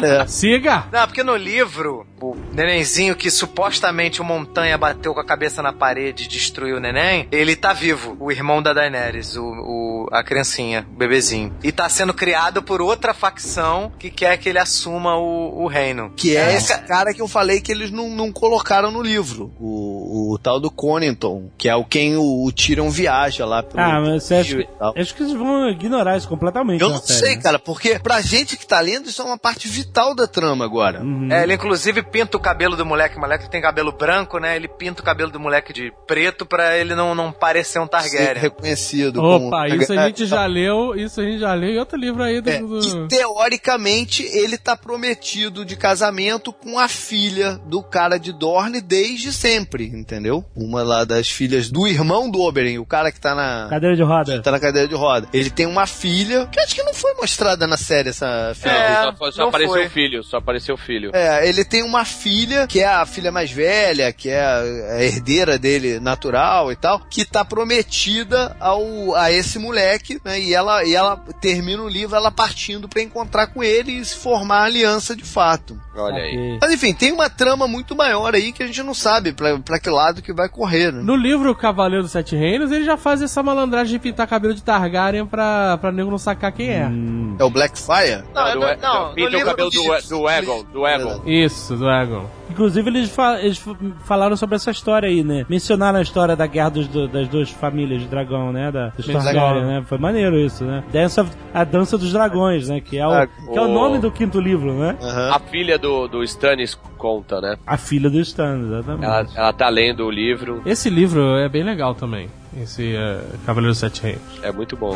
É. 0.04 0.28
Siga! 0.28 0.84
Não, 0.92 1.08
porque 1.08 1.24
no 1.24 1.36
livro, 1.38 2.06
o 2.22 2.36
nenenzinho 2.54 3.16
que 3.16 3.30
supostamente 3.30 4.22
o 4.22 4.24
Montanha 4.26 4.78
bateu 4.78 5.14
com 5.14 5.20
a 5.20 5.26
cabeça 5.26 5.62
na 5.62 5.74
parede 5.74 6.24
e 6.24 6.28
destruiu 6.28 6.78
o 6.78 6.80
neném, 6.80 7.28
ele 7.32 7.56
tá 7.56 7.74
vivo, 7.74 8.16
o 8.20 8.32
irmão 8.32 8.62
da 8.62 8.74
Daenerys, 8.74 9.36
o, 9.36 9.44
o- 9.44 10.08
a 10.12 10.24
criancinha, 10.24 10.86
o 10.92 10.96
bebezinho. 10.98 11.54
E 11.64 11.72
tá 11.72 11.90
sendo 11.90 12.14
criado 12.14 12.62
por 12.62 12.82
outra 12.82 13.14
facção 13.14 13.92
que 13.98 14.10
quer 14.10 14.38
que 14.38 14.48
ele 14.48 14.60
assuma 14.60 15.18
o, 15.18 15.64
o 15.64 15.68
reino. 15.68 16.12
Que 16.16 16.38
é 16.38 16.56
esse 16.56 16.78
cara 16.84 17.14
que 17.14 17.22
eu 17.22 17.28
falei 17.28 17.60
que 17.60 17.72
eles 17.72 17.92
não, 17.92 18.10
não 18.10 18.32
colocaram 18.32 18.92
no 18.92 19.02
livro. 19.02 19.52
O, 19.60 20.34
o 20.34 20.38
tal 20.38 20.60
do 20.60 20.70
Conington, 20.70 21.50
que 21.58 21.68
é 21.68 21.76
o 21.76 21.84
quem 21.84 22.16
o, 22.18 22.46
o 22.46 22.52
Tyrion 22.52 22.90
viaja 22.90 23.46
lá 23.46 23.64
pelo 23.64 23.82
Ah, 23.82 24.00
mas 24.02 24.24
você 24.24 24.36
acha 24.36 24.56
que, 24.58 24.68
tal. 24.78 24.94
acho 24.98 25.16
que 25.16 25.24
eles 25.24 25.34
vão 25.34 25.70
ignorar 25.70 26.18
isso 26.18 26.28
completamente 26.28 26.82
Eu 26.82 26.90
não 26.90 27.00
série, 27.00 27.20
sei, 27.20 27.36
né? 27.36 27.42
cara, 27.42 27.60
porque 27.60 28.00
pra 28.00 28.22
gente 28.22 28.56
que 28.58 28.66
tá 28.68 28.80
lendo, 28.80 29.10
isso 29.10 29.22
é 29.22 29.26
uma 29.26 29.38
parte 29.38 29.68
vital 29.68 30.14
da 30.16 30.28
trama 30.28 30.64
agora. 30.66 31.02
Uhum. 31.02 31.32
É, 31.32 31.44
ele 31.44 31.56
inclusive 31.56 32.04
pinta 32.12 32.38
o 32.38 32.40
cabelo 32.40 32.76
do 32.76 32.86
moleque. 32.86 33.18
O 33.18 33.20
moleque 33.20 33.50
tem 33.50 33.62
cabelo 33.62 33.92
branco, 33.92 34.38
né? 34.40 34.56
Ele 34.56 34.68
pinta 34.68 35.02
o 35.02 35.06
cabelo 35.06 35.32
do 35.32 35.40
moleque 35.40 35.74
de 35.74 35.92
preto 36.08 36.46
pra 36.46 36.78
ele 36.78 36.96
não, 36.96 37.14
não 37.16 37.32
parecer 37.32 37.80
um 37.80 37.84
Ser 37.84 37.90
Targaryen. 37.90 38.42
reconhecido 38.42 39.20
como... 39.20 39.48
Opa, 39.48 39.68
isso 39.68 39.94
a 39.94 40.08
gente 40.08 40.26
já 40.26 40.46
leu, 40.46 40.96
isso 40.96 41.20
a 41.22 41.24
gente 41.24 41.40
já 41.40 41.54
leu 41.54 41.70
em 41.72 41.80
outro 41.80 41.98
livro 41.98 42.24
aí 42.24 42.42
do. 42.42 42.50
É, 42.50 42.60
do- 42.60 42.80
e 42.80 43.08
teoricamente 43.08 44.24
ele 44.24 44.58
tá 44.58 44.76
prometido 44.76 45.64
de 45.66 45.76
casamento 45.76 46.52
com 46.52 46.78
a 46.80 46.88
filha 46.88 47.60
do 47.66 47.82
cara 47.84 48.18
de 48.18 48.32
Dorne 48.34 48.82
desde 48.82 49.32
sempre, 49.32 49.86
entendeu? 49.88 50.44
Uma 50.56 50.84
lá 50.84 51.04
das 51.04 51.30
filhas 51.30 51.70
do 51.70 51.88
irmão 51.88 52.30
do 52.30 52.42
Oberyn, 52.42 52.80
o 52.80 52.86
cara 52.86 53.12
que 53.12 53.20
tá 53.20 53.34
na 53.36 53.68
Cadeira 53.70 53.96
de 53.96 54.04
roda. 54.04 54.42
tá 54.42 54.52
na 54.52 54.60
cadeira 54.60 54.88
de 54.88 54.96
roda. 54.96 55.28
Ele 55.34 55.50
tem 55.50 55.66
uma 55.66 55.86
filha, 55.88 56.48
que 56.48 56.60
acho 56.60 56.76
que 56.76 56.84
não 56.84 56.94
foi 56.94 57.14
mostrada 57.16 57.68
na 57.68 57.78
série 57.78 58.10
essa 58.10 58.54
filha. 58.56 58.72
É, 58.72 59.04
só 59.18 59.32
só 59.32 59.42
não 59.44 59.50
apareceu 59.50 59.86
o 59.86 59.90
filho, 59.90 60.24
só 60.24 60.38
apareceu 60.38 60.76
o 60.76 60.78
filho. 60.78 61.12
É, 61.14 61.48
ele 61.48 61.64
tem 61.64 61.84
uma 61.84 61.95
filha, 62.04 62.68
que 62.68 62.82
é 62.82 62.88
a 62.88 63.06
filha 63.06 63.32
mais 63.32 63.52
velha, 63.52 64.12
que 64.12 64.30
é 64.30 64.44
a, 64.44 65.04
herdeira 65.04 65.58
dele 65.58 66.00
natural 66.00 66.72
e 66.72 66.76
tal, 66.76 67.00
que 67.00 67.24
tá 67.24 67.46
prometida 67.46 68.56
ao, 68.60 69.16
a 69.16 69.32
esse 69.32 69.60
moleque, 69.60 70.20
né? 70.26 70.40
E 70.40 70.54
ela, 70.54 70.84
e 70.84 70.94
ela 70.94 71.16
termina 71.40 71.84
o 71.84 71.88
livro 71.88 72.16
ela 72.16 72.32
partindo 72.32 72.90
pra 72.90 73.02
encontrar 73.02 73.48
com 73.48 73.64
ele 73.64 73.94
e 73.94 74.04
se 74.04 74.16
formar 74.18 74.64
aliança 74.64 75.16
de 75.16 75.24
fato. 75.24 75.80
Olha 75.96 76.24
aí. 76.24 76.58
Mas 76.60 76.72
enfim, 76.72 76.94
tem 76.94 77.12
uma 77.12 77.30
trama 77.30 77.68
muito 77.68 77.96
maior 77.96 78.36
aí 78.36 78.52
que 78.52 78.64
a 78.64 78.68
gente 78.68 78.84
não 78.84 78.94
sabe 78.94 79.32
pra, 79.32 79.58
pra 79.60 79.80
que 79.80 79.90
lado 79.90 80.22
que 80.22 80.34
vai 80.34 80.50
correr, 80.50 80.92
né? 80.92 81.02
No 81.02 81.16
livro 81.16 81.56
Cavaleiro 81.56 82.04
dos 82.04 82.12
Sete 82.12 82.36
Reinos, 82.36 82.72
ele 82.72 82.84
já 82.84 82.98
faz 82.98 83.22
essa 83.22 83.42
malandragem 83.44 83.94
de 83.94 84.00
pintar 84.00 84.28
cabelo 84.28 84.54
de 84.54 84.64
Targaryen 84.64 85.26
pra, 85.26 85.78
pra 85.78 85.92
nego 85.92 86.10
não 86.10 86.18
sacar 86.18 86.52
quem 86.52 86.70
é. 86.70 86.86
Hum. 86.88 87.36
É 87.40 87.44
o 87.44 87.50
Blackfire? 87.50 88.24
Não, 88.34 88.56
não, 88.56 88.78
não, 88.78 89.10
no 89.10 89.16
pinta 89.16 89.28
o 89.28 89.32
livro 89.32 89.46
cabelo 89.46 89.70
não 89.74 89.84
do, 89.84 89.96
diz. 89.96 90.10
do 90.10 90.30
Egon, 90.30 90.64
do 90.64 90.88
Egon. 90.88 91.22
Isso, 91.26 91.78
Dragon. 91.86 92.26
Inclusive, 92.50 92.90
eles, 92.90 93.10
fa- 93.10 93.40
eles 93.42 93.64
falaram 94.06 94.36
sobre 94.36 94.56
essa 94.56 94.72
história 94.72 95.08
aí, 95.10 95.24
né? 95.24 95.46
Mencionaram 95.50 96.00
a 96.00 96.02
história 96.02 96.36
da 96.36 96.46
guerra 96.48 96.70
dos, 96.70 96.88
do- 96.88 97.08
das 97.08 97.28
duas 97.28 97.50
famílias 97.50 98.02
de 98.02 98.08
dragão, 98.08 98.52
né? 98.52 98.72
Da, 98.72 98.90
dos. 98.90 99.06
Targaryen, 99.08 99.64
né? 99.66 99.84
Foi 99.88 99.98
maneiro 99.98 100.38
isso, 100.38 100.64
né? 100.66 100.84
Dance 100.92 101.20
of- 101.20 101.32
a 101.54 101.64
dança 101.64 101.98
dos 101.98 102.12
dragões, 102.12 102.68
né? 102.70 102.82
Que 102.82 102.98
é 102.98 103.08
o, 103.08 103.12
Ah, 103.12 103.28
que 103.28 103.58
é 103.58 103.62
o 103.62 103.66
o- 103.66 103.74
nome 103.74 104.00
do 104.00 104.12
quinto 104.12 104.40
livro, 104.40 104.74
né? 104.74 104.98
Aham. 105.02 105.32
A 105.36 105.40
filha 105.40 105.78
do, 105.80 106.08
do 106.08 106.24
Stannis 106.24 106.78
conta, 106.98 107.40
né? 107.40 107.56
A 107.66 107.78
filha 107.78 108.10
do 108.10 108.20
Stan, 108.20 108.60
exatamente. 108.60 109.06
Ela, 109.06 109.28
ela 109.36 109.54
tá 109.54 109.70
lendo 109.70 110.06
o 110.06 110.12
livro, 110.12 110.62
Esse 110.66 110.90
livro 110.90 111.38
é 111.38 111.48
bem 111.48 111.64
legal 111.64 111.94
também. 111.96 112.28
Esse 112.62 112.96
eh, 112.96 113.22
Cavaleiro 113.46 113.72
dos 113.72 113.80
Sete 113.80 114.02
Reinos. 114.02 114.22
é 114.42 114.52
muito 114.52 114.76
bom. 114.78 114.96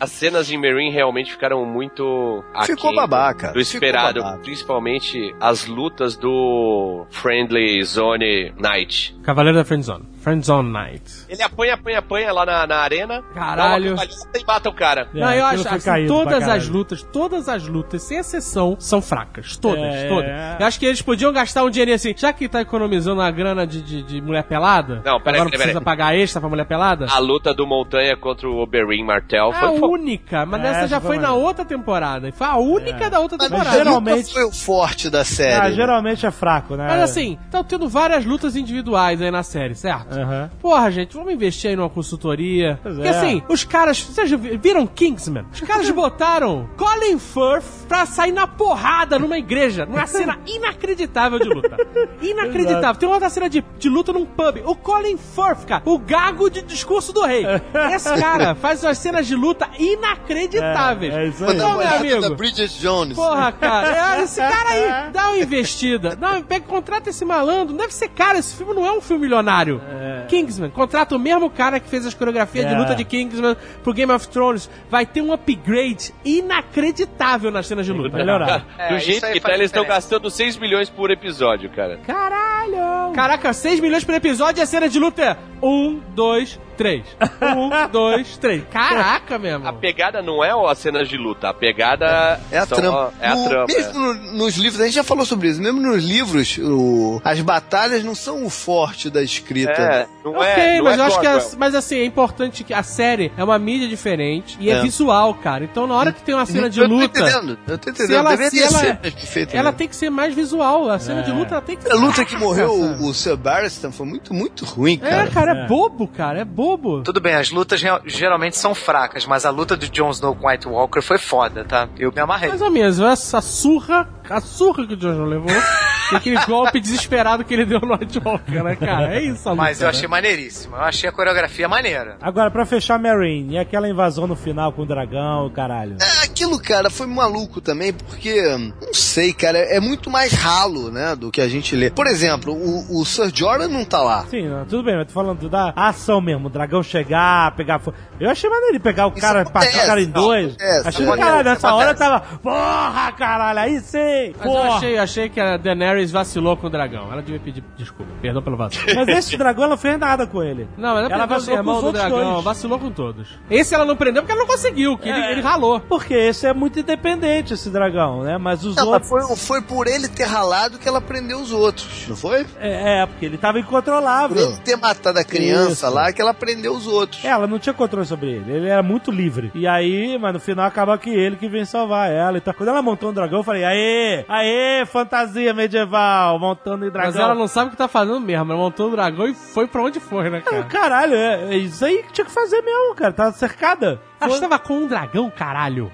As 0.00 0.10
cenas 0.12 0.46
de 0.46 0.56
Meereen 0.56 0.90
realmente 0.90 1.30
ficaram 1.30 1.64
muito 1.66 2.42
Ficou 2.64 2.94
babaca, 2.94 3.52
do 3.52 3.60
esperado, 3.60 4.22
babaca. 4.22 4.42
principalmente 4.42 5.34
as 5.38 5.66
lutas 5.66 6.16
do 6.16 7.06
Friendly 7.10 7.82
Zone 7.84 8.50
Knight. 8.58 9.14
Cavaleiro 9.22 9.58
da 9.58 9.64
Friendzone. 9.64 10.06
Friendzone 10.20 10.70
Knight. 10.70 11.02
Ele 11.28 11.42
apanha, 11.42 11.74
apanha, 11.74 11.98
apanha 11.98 12.32
lá 12.32 12.44
na, 12.46 12.66
na 12.66 12.76
arena, 12.78 13.22
Caralho. 13.34 13.94
dá 13.96 14.02
uma 14.02 14.10
e 14.38 14.44
mata 14.46 14.68
o 14.68 14.72
cara. 14.74 15.08
É, 15.14 15.18
não, 15.18 15.32
eu 15.32 15.46
acho 15.46 15.68
assim, 15.68 16.06
todas 16.06 16.46
as 16.48 16.68
lutas, 16.68 17.02
todas 17.02 17.48
as 17.48 17.66
lutas, 17.66 18.02
sem 18.02 18.18
exceção, 18.18 18.76
são 18.78 19.00
fracas. 19.00 19.56
Todas, 19.56 19.82
É, 19.82 20.08
todas. 20.08 20.28
é. 20.30 20.56
Eu 20.60 20.66
acho 20.66 20.78
que 20.78 20.86
eles 20.86 21.02
podiam 21.02 21.32
gastar 21.32 21.64
um 21.64 21.70
dinheirinho 21.70 21.96
assim, 21.96 22.14
já 22.16 22.32
que 22.32 22.48
tá 22.48 22.60
economizando 22.60 23.20
a 23.22 23.30
grana 23.30 23.66
de, 23.66 23.80
de, 23.82 24.02
de 24.02 24.20
mulher 24.20 24.44
pelada. 24.44 24.96
Não, 25.04 25.20
peraí, 25.20 25.40
agora 25.40 25.50
peraí, 25.50 25.50
precisa 25.50 25.80
peraí. 25.80 25.84
pagar 25.84 26.14
extra 26.16 26.40
pra 26.40 26.50
mulher 26.50 26.64
pelada. 26.66 27.06
A 27.10 27.18
luta 27.18 27.54
do 27.54 27.66
Montanha 27.66 28.16
contra 28.16 28.48
o 28.48 28.58
Oberyn 28.60 29.04
Martell 29.04 29.52
É 29.52 29.56
a 29.56 29.60
foi 29.60 29.78
fo- 29.78 29.86
única, 29.88 30.44
mas 30.46 30.62
É, 30.64 30.66
essa 30.68 30.86
já 30.88 31.00
foi 31.00 31.18
na 31.18 31.32
outra 31.32 31.64
temporada. 31.64 32.28
E 32.28 32.32
Foi 32.32 32.46
a 32.46 32.56
única 32.56 33.08
da 33.08 33.20
outra 33.20 33.38
Mas 33.38 33.48
temporada. 33.48 33.76
geralmente- 33.76 34.16
nunca 34.28 34.32
foi 34.32 34.44
o 34.44 34.52
forte 34.52 35.08
da 35.08 35.24
série. 35.24 35.54
Ah, 35.54 35.70
geralmente 35.70 36.26
é 36.26 36.30
fraco, 36.30 36.76
né? 36.76 36.86
Mas 36.88 37.00
assim, 37.02 37.38
estão 37.44 37.64
tendo 37.64 37.88
várias 37.88 38.24
lutas 38.24 38.56
individuais 38.56 39.20
aí 39.22 39.30
na 39.30 39.42
série, 39.42 39.74
certo? 39.74 40.09
Aham. 40.16 40.50
Porra, 40.60 40.90
gente, 40.90 41.14
vamos 41.14 41.32
investir 41.32 41.70
aí 41.70 41.76
numa 41.76 41.88
consultoria. 41.90 42.78
Pois 42.82 42.94
Porque 42.94 43.08
é. 43.08 43.10
assim, 43.10 43.42
os 43.48 43.64
caras. 43.64 44.00
Vocês 44.00 44.30
viram 44.30 44.86
Kingsman? 44.86 45.44
Os 45.52 45.60
caras 45.60 45.88
botaram 45.90 46.68
Colin 46.76 47.18
Firth 47.18 47.86
pra 47.88 48.06
sair 48.06 48.32
na 48.32 48.46
porrada 48.46 49.18
numa 49.18 49.38
igreja, 49.38 49.86
numa 49.86 50.06
cena 50.06 50.38
inacreditável 50.46 51.38
de 51.38 51.48
luta. 51.48 51.76
Inacreditável. 52.20 52.78
Exato. 52.78 52.98
Tem 52.98 53.08
uma 53.08 53.16
outra 53.16 53.30
cena 53.30 53.48
de, 53.48 53.64
de 53.78 53.88
luta 53.88 54.12
num 54.12 54.24
pub. 54.26 54.62
O 54.64 54.74
Colin 54.74 55.16
Firth, 55.16 55.64
cara, 55.66 55.82
o 55.84 55.98
gago 55.98 56.48
de 56.50 56.62
discurso 56.62 57.12
do 57.12 57.22
rei. 57.22 57.44
Esse 57.94 58.14
cara 58.16 58.54
faz 58.54 58.82
umas 58.82 58.98
cenas 58.98 59.26
de 59.26 59.34
luta 59.34 59.68
inacreditáveis. 59.78 61.14
É, 61.14 61.24
é 61.24 61.28
isso 61.28 61.44
aí. 61.44 61.56
Então, 61.56 61.78
meu 61.78 61.88
amigo. 61.88 62.20
da 62.20 62.30
Bridget 62.30 62.80
Jones. 62.80 63.16
Porra, 63.16 63.52
cara, 63.52 64.16
é, 64.18 64.22
esse 64.22 64.40
cara 64.40 64.70
aí, 64.70 65.10
dá 65.12 65.28
uma 65.28 65.38
investida. 65.38 66.16
Não, 66.20 66.42
pega, 66.42 66.66
contrata 66.66 67.10
esse 67.10 67.24
malandro. 67.24 67.68
Não 67.74 67.78
deve 67.78 67.94
ser 67.94 68.08
cara, 68.08 68.38
esse 68.38 68.54
filme 68.54 68.74
não 68.74 68.86
é 68.86 68.92
um 68.92 69.00
filme 69.00 69.22
milionário. 69.22 69.80
Kingsman, 70.28 70.70
contrata 70.70 71.14
o 71.14 71.18
mesmo 71.18 71.50
cara 71.50 71.78
que 71.80 71.88
fez 71.88 72.06
as 72.06 72.14
coreografias 72.14 72.66
de 72.68 72.74
É. 72.74 72.76
luta 72.78 72.94
de 72.94 73.04
Kingsman 73.04 73.56
pro 73.82 73.92
Game 73.92 74.12
of 74.12 74.28
Thrones. 74.28 74.68
Vai 74.90 75.04
ter 75.06 75.20
um 75.22 75.32
upgrade 75.32 76.12
inacreditável 76.24 77.50
nas 77.50 77.66
cenas 77.66 77.86
de 77.86 77.92
luta. 77.92 78.16
melhorar. 78.16 78.64
É, 78.78 78.94
Do 78.94 78.98
jeito 78.98 79.26
que 79.32 79.40
tá, 79.40 79.52
eles 79.52 79.66
estão 79.66 79.84
gastando 79.84 80.30
6 80.30 80.56
milhões 80.56 80.88
por 80.88 81.10
episódio, 81.10 81.68
cara. 81.70 81.98
Caralho! 82.06 83.12
Caraca, 83.14 83.52
6 83.52 83.80
milhões 83.80 84.04
por 84.04 84.14
episódio 84.14 84.60
e 84.60 84.62
a 84.62 84.66
cena 84.66 84.88
de 84.88 84.98
luta 84.98 85.22
é 85.22 85.36
1, 85.62 86.00
2, 86.14 86.58
3. 86.76 87.02
1, 87.42 87.90
2, 87.90 88.36
3. 88.38 88.62
Caraca, 88.70 89.38
meu 89.38 89.66
A 89.66 89.72
pegada 89.72 90.22
não 90.22 90.42
é 90.42 90.50
as 90.70 90.78
cenas 90.78 91.08
de 91.08 91.16
luta, 91.18 91.48
a 91.50 91.54
pegada 91.54 92.40
É 92.50 92.58
a 92.58 92.66
trama. 92.66 93.12
É 93.20 93.28
a 93.28 93.34
No- 93.34 93.48
trama. 93.48 93.66
mesmo 93.66 93.98
no- 94.00 94.14
nos 94.38 94.56
livros, 94.56 94.80
a 94.80 94.84
gente 94.86 94.94
já 94.94 95.04
falou 95.04 95.26
sobre 95.26 95.48
isso, 95.48 95.60
mesmo 95.60 95.80
nos 95.80 96.02
livros, 96.02 96.56
o- 96.58 97.20
as 97.22 97.40
batalhas 97.40 98.02
não 98.02 98.14
são 98.14 98.44
o 98.44 98.50
forte 98.50 99.10
da 99.10 99.22
escrita. 99.22 99.72
É, 99.72 99.89
não 100.24 100.32
Ok, 100.32 100.46
é. 100.46 100.76
não 100.78 100.84
mas 100.84 100.98
é 100.98 101.00
eu 101.00 101.04
acho 101.06 101.20
que 101.20 101.26
Cromwell. 101.26 101.46
a- 101.52 101.56
mas 101.58 101.74
assim, 101.74 101.96
é 101.98 102.04
importante 102.04 102.64
que 102.64 102.72
a 102.74 102.82
série 102.82 103.32
é 103.36 103.44
uma 103.44 103.58
mídia 103.58 103.88
diferente 103.88 104.56
e 104.60 104.70
é, 104.70 104.74
É. 104.74 104.82
visual, 104.82 105.34
cara. 105.34 105.64
Então 105.64 105.86
na 105.86 105.94
hora 105.94 106.12
que 106.12 106.22
tem 106.22 106.34
uma 106.34 106.46
cena 106.46 106.68
de 106.70 106.80
eu 106.80 106.88
tô 106.88 106.94
luta, 106.94 107.20
entendendo, 107.20 107.58
eu 107.66 107.78
tô 107.78 107.90
entendendo. 107.90 108.08
se 108.08 108.14
ela, 108.14 108.30
Deveria 108.30 108.50
se 108.50 108.62
ela, 108.62 108.78
ser 108.78 108.86
mais 108.86 108.98
perfeito 109.14 109.54
ela 109.54 109.62
mesmo. 109.64 109.78
tem 109.78 109.88
que 109.88 109.96
ser 109.96 110.10
mais 110.10 110.34
visual. 110.34 110.90
A 110.90 110.98
cena 110.98 111.20
É. 111.20 111.22
de 111.22 111.32
luta 111.32 111.54
ela 111.54 111.62
tem 111.62 111.76
que 111.76 111.82
ser 111.82 111.92
A 111.92 111.94
luta 111.96 112.24
que 112.24 112.36
morreu 112.36 112.72
o, 112.72 113.06
o 113.08 113.14
Sir 113.14 113.36
Barristan 113.36 113.90
foi 113.90 114.06
muito, 114.06 114.32
muito 114.34 114.64
ruim, 114.64 114.98
É, 115.02 115.08
cara. 115.10 115.30
cara, 115.30 115.52
é 115.52 115.64
É. 115.64 115.66
bobo, 115.66 116.06
cara, 116.08 116.40
é 116.40 116.44
bobo. 116.44 117.02
Tudo 117.02 117.20
bem, 117.20 117.34
as 117.34 117.50
lutas 117.50 117.80
geralmente 118.06 118.56
são 118.56 118.74
fracas, 118.74 119.26
mas 119.26 119.44
a 119.44 119.50
luta 119.50 119.76
de 119.76 119.88
Jon 119.90 120.10
Snow 120.10 120.34
com 120.34 120.48
White 120.48 120.68
Walker 120.68 121.00
foi 121.02 121.18
foda, 121.18 121.64
tá? 121.64 121.88
Eu 121.98 122.12
me 122.12 122.20
amarrei. 122.20 122.48
Mais 122.48 122.62
ou 122.62 122.70
menos, 122.70 122.98
essa 123.00 123.40
surra, 123.40 124.08
a 124.28 124.40
surra 124.40 124.86
que 124.86 124.94
o 124.94 125.00
Jojo 125.00 125.24
levou, 125.24 125.48
e 126.12 126.16
aquele 126.16 126.38
golpe 126.46 126.80
desesperado 126.80 127.44
que 127.44 127.54
ele 127.54 127.64
deu 127.64 127.80
no 127.80 127.92
White 127.94 128.18
Walker, 128.24 128.62
né, 128.62 128.76
cara? 128.76 129.14
É 129.14 129.22
isso 129.22 129.48
a 129.48 129.52
luta, 129.52 129.62
Mas 129.62 129.79
eu 129.82 129.86
né? 129.86 129.90
achei 129.90 130.08
maneiríssimo. 130.08 130.76
Eu 130.76 130.82
achei 130.82 131.08
a 131.08 131.12
coreografia 131.12 131.68
maneira. 131.68 132.16
Agora, 132.20 132.50
pra 132.50 132.64
fechar 132.66 132.98
Marine, 132.98 133.54
e 133.54 133.58
aquela 133.58 133.88
invasão 133.88 134.26
no 134.26 134.36
final 134.36 134.72
com 134.72 134.82
o 134.82 134.86
dragão, 134.86 135.50
caralho. 135.50 135.96
É, 136.00 136.24
aquilo, 136.24 136.60
cara, 136.60 136.90
foi 136.90 137.06
maluco 137.06 137.60
também, 137.60 137.92
porque, 137.92 138.40
não 138.80 138.94
sei, 138.94 139.32
cara, 139.32 139.58
é 139.58 139.80
muito 139.80 140.10
mais 140.10 140.32
ralo, 140.32 140.90
né, 140.90 141.14
do 141.16 141.30
que 141.30 141.40
a 141.40 141.48
gente 141.48 141.74
lê. 141.74 141.90
Por 141.90 142.06
exemplo, 142.06 142.52
o, 142.54 143.00
o 143.00 143.04
Sir 143.04 143.30
Jordan 143.34 143.68
não 143.68 143.84
tá 143.84 144.00
lá. 144.02 144.24
Sim, 144.26 144.48
não, 144.48 144.64
tudo 144.64 144.82
bem, 144.82 144.96
mas 144.96 145.06
tô 145.06 145.12
falando 145.12 145.48
da 145.48 145.72
ação 145.76 146.20
mesmo, 146.20 146.46
o 146.46 146.50
dragão 146.50 146.82
chegar, 146.82 147.54
pegar 147.56 147.78
fogo. 147.78 147.96
Eu 148.18 148.30
achei 148.30 148.48
maneiro 148.48 148.72
ele 148.72 148.80
pegar 148.80 149.06
o 149.06 149.10
Isso 149.10 149.20
cara, 149.20 149.42
acontece, 149.42 149.72
partir 149.72 149.84
o 149.84 149.86
cara 149.86 150.00
em 150.02 150.06
dois. 150.10 150.46
acontece, 150.54 150.88
achei 150.88 151.04
acontece, 151.04 151.28
caralho, 151.28 151.50
nessa 151.50 151.74
hora 151.74 151.90
acontece. 151.90 152.10
tava, 152.10 152.38
porra, 152.38 153.12
caralho, 153.12 153.58
aí 153.58 153.80
sim, 153.80 154.34
Mas 154.36 154.46
eu 154.46 154.52
porra. 154.52 154.76
achei, 154.76 154.98
achei 154.98 155.28
que 155.28 155.40
a 155.40 155.56
Daenerys 155.56 156.10
vacilou 156.10 156.56
com 156.56 156.66
o 156.66 156.70
dragão. 156.70 157.10
Ela 157.12 157.22
devia 157.22 157.40
pedir 157.40 157.64
desculpa, 157.76 158.12
perdão 158.20 158.42
pelo 158.42 158.56
vacilo. 158.56 158.84
Mas 158.94 159.08
esse 159.08 159.36
dragão 159.36 159.64
não 159.70 159.76
fez 159.78 159.98
nada 159.98 160.26
com 160.26 160.42
ele. 160.42 160.68
Não, 160.76 160.94
mas 160.94 161.04
ela, 161.06 161.14
Ela 161.14 161.26
vacilou 161.26 161.64
com 161.64 161.70
os 161.70 161.80
do 161.80 161.86
outros 161.86 162.04
dragão, 162.04 162.32
dois. 162.32 162.44
vacilou 162.44 162.78
com 162.78 162.90
todos. 162.90 163.28
Esse 163.50 163.74
ela 163.74 163.84
não 163.84 163.96
prendeu 163.96 164.22
porque 164.22 164.32
ela 164.32 164.40
não 164.42 164.46
conseguiu, 164.48 164.98
que 164.98 165.08
ele, 165.08 165.18
É. 165.18 165.32
ele 165.32 165.40
ralou. 165.40 165.80
Porque 165.80 166.12
esse 166.14 166.46
é 166.46 166.52
muito 166.52 166.78
independente, 166.78 167.54
esse 167.54 167.70
dragão, 167.70 168.22
né? 168.22 168.36
Mas 168.36 168.64
os 168.64 168.76
Não, 168.76 168.88
outros. 168.88 169.08
foi, 169.08 169.36
foi 169.36 169.62
por 169.62 169.86
ele 169.86 170.08
ter 170.08 170.24
ralado 170.24 170.78
que 170.78 170.86
ela 170.88 171.00
prendeu 171.00 171.38
os 171.40 171.52
outros, 171.52 172.06
não 172.08 172.16
foi? 172.16 172.46
É, 172.58 173.00
é, 173.02 173.06
porque 173.06 173.24
ele 173.26 173.38
tava 173.38 173.54
Por 173.54 173.60
incontrolável. 173.60 174.36
ele 174.36 174.56
ter 174.58 174.76
matado 174.76 175.18
a 175.18 175.24
criança 175.24 175.86
Isso. 175.86 175.94
lá 175.94 176.12
que 176.12 176.20
ela 176.20 176.34
prendeu 176.34 176.72
os 176.74 176.86
outros. 176.86 177.24
Ela 177.24 177.46
não 177.46 177.58
tinha 177.58 177.72
controle 177.72 178.06
sobre 178.06 178.30
ele, 178.32 178.52
ele 178.52 178.68
era 178.68 178.82
muito 178.82 179.10
livre. 179.10 179.50
E 179.54 179.66
aí, 179.66 180.18
mas 180.18 180.32
no 180.32 180.40
final 180.40 180.66
acaba 180.66 180.98
que 180.98 181.10
ele 181.10 181.36
que 181.36 181.48
vem 181.48 181.64
salvar 181.64 182.10
ela. 182.10 182.38
Então, 182.38 182.52
quando 182.52 182.68
ela 182.70 182.82
montou 182.82 183.10
um 183.10 183.12
dragão, 183.12 183.38
eu 183.40 183.44
falei: 183.44 183.64
aê, 183.64 184.24
aê, 184.28 184.84
fantasia 184.86 185.52
medieval, 185.54 186.38
montando 186.38 186.86
em 186.86 186.90
dragão. 186.90 187.12
Mas 187.12 187.20
ela 187.20 187.34
não 187.34 187.46
sabe 187.46 187.68
o 187.68 187.70
que 187.70 187.76
tá 187.76 187.88
fazendo 187.88 188.20
mesmo. 188.20 188.52
Ela 188.52 188.60
montou 188.60 188.88
o 188.88 188.90
dragão 188.90 189.26
e 189.28 189.34
foi 189.34 189.59
pra 189.68 189.82
onde 189.82 190.00
foi, 190.00 190.30
né, 190.30 190.42
Ah, 190.46 190.50
cara? 190.50 190.62
Caralho, 190.64 191.14
é, 191.14 191.54
é 191.54 191.56
isso 191.56 191.84
aí 191.84 192.02
que 192.02 192.12
tinha 192.12 192.24
que 192.24 192.30
fazer 192.30 192.60
mesmo, 192.62 192.94
cara. 192.94 193.12
Tava 193.12 193.32
cercada. 193.32 194.00
Ela 194.20 194.34
estava 194.34 194.58
com 194.58 194.74
um 194.78 194.86
dragão, 194.86 195.30
caralho. 195.30 195.90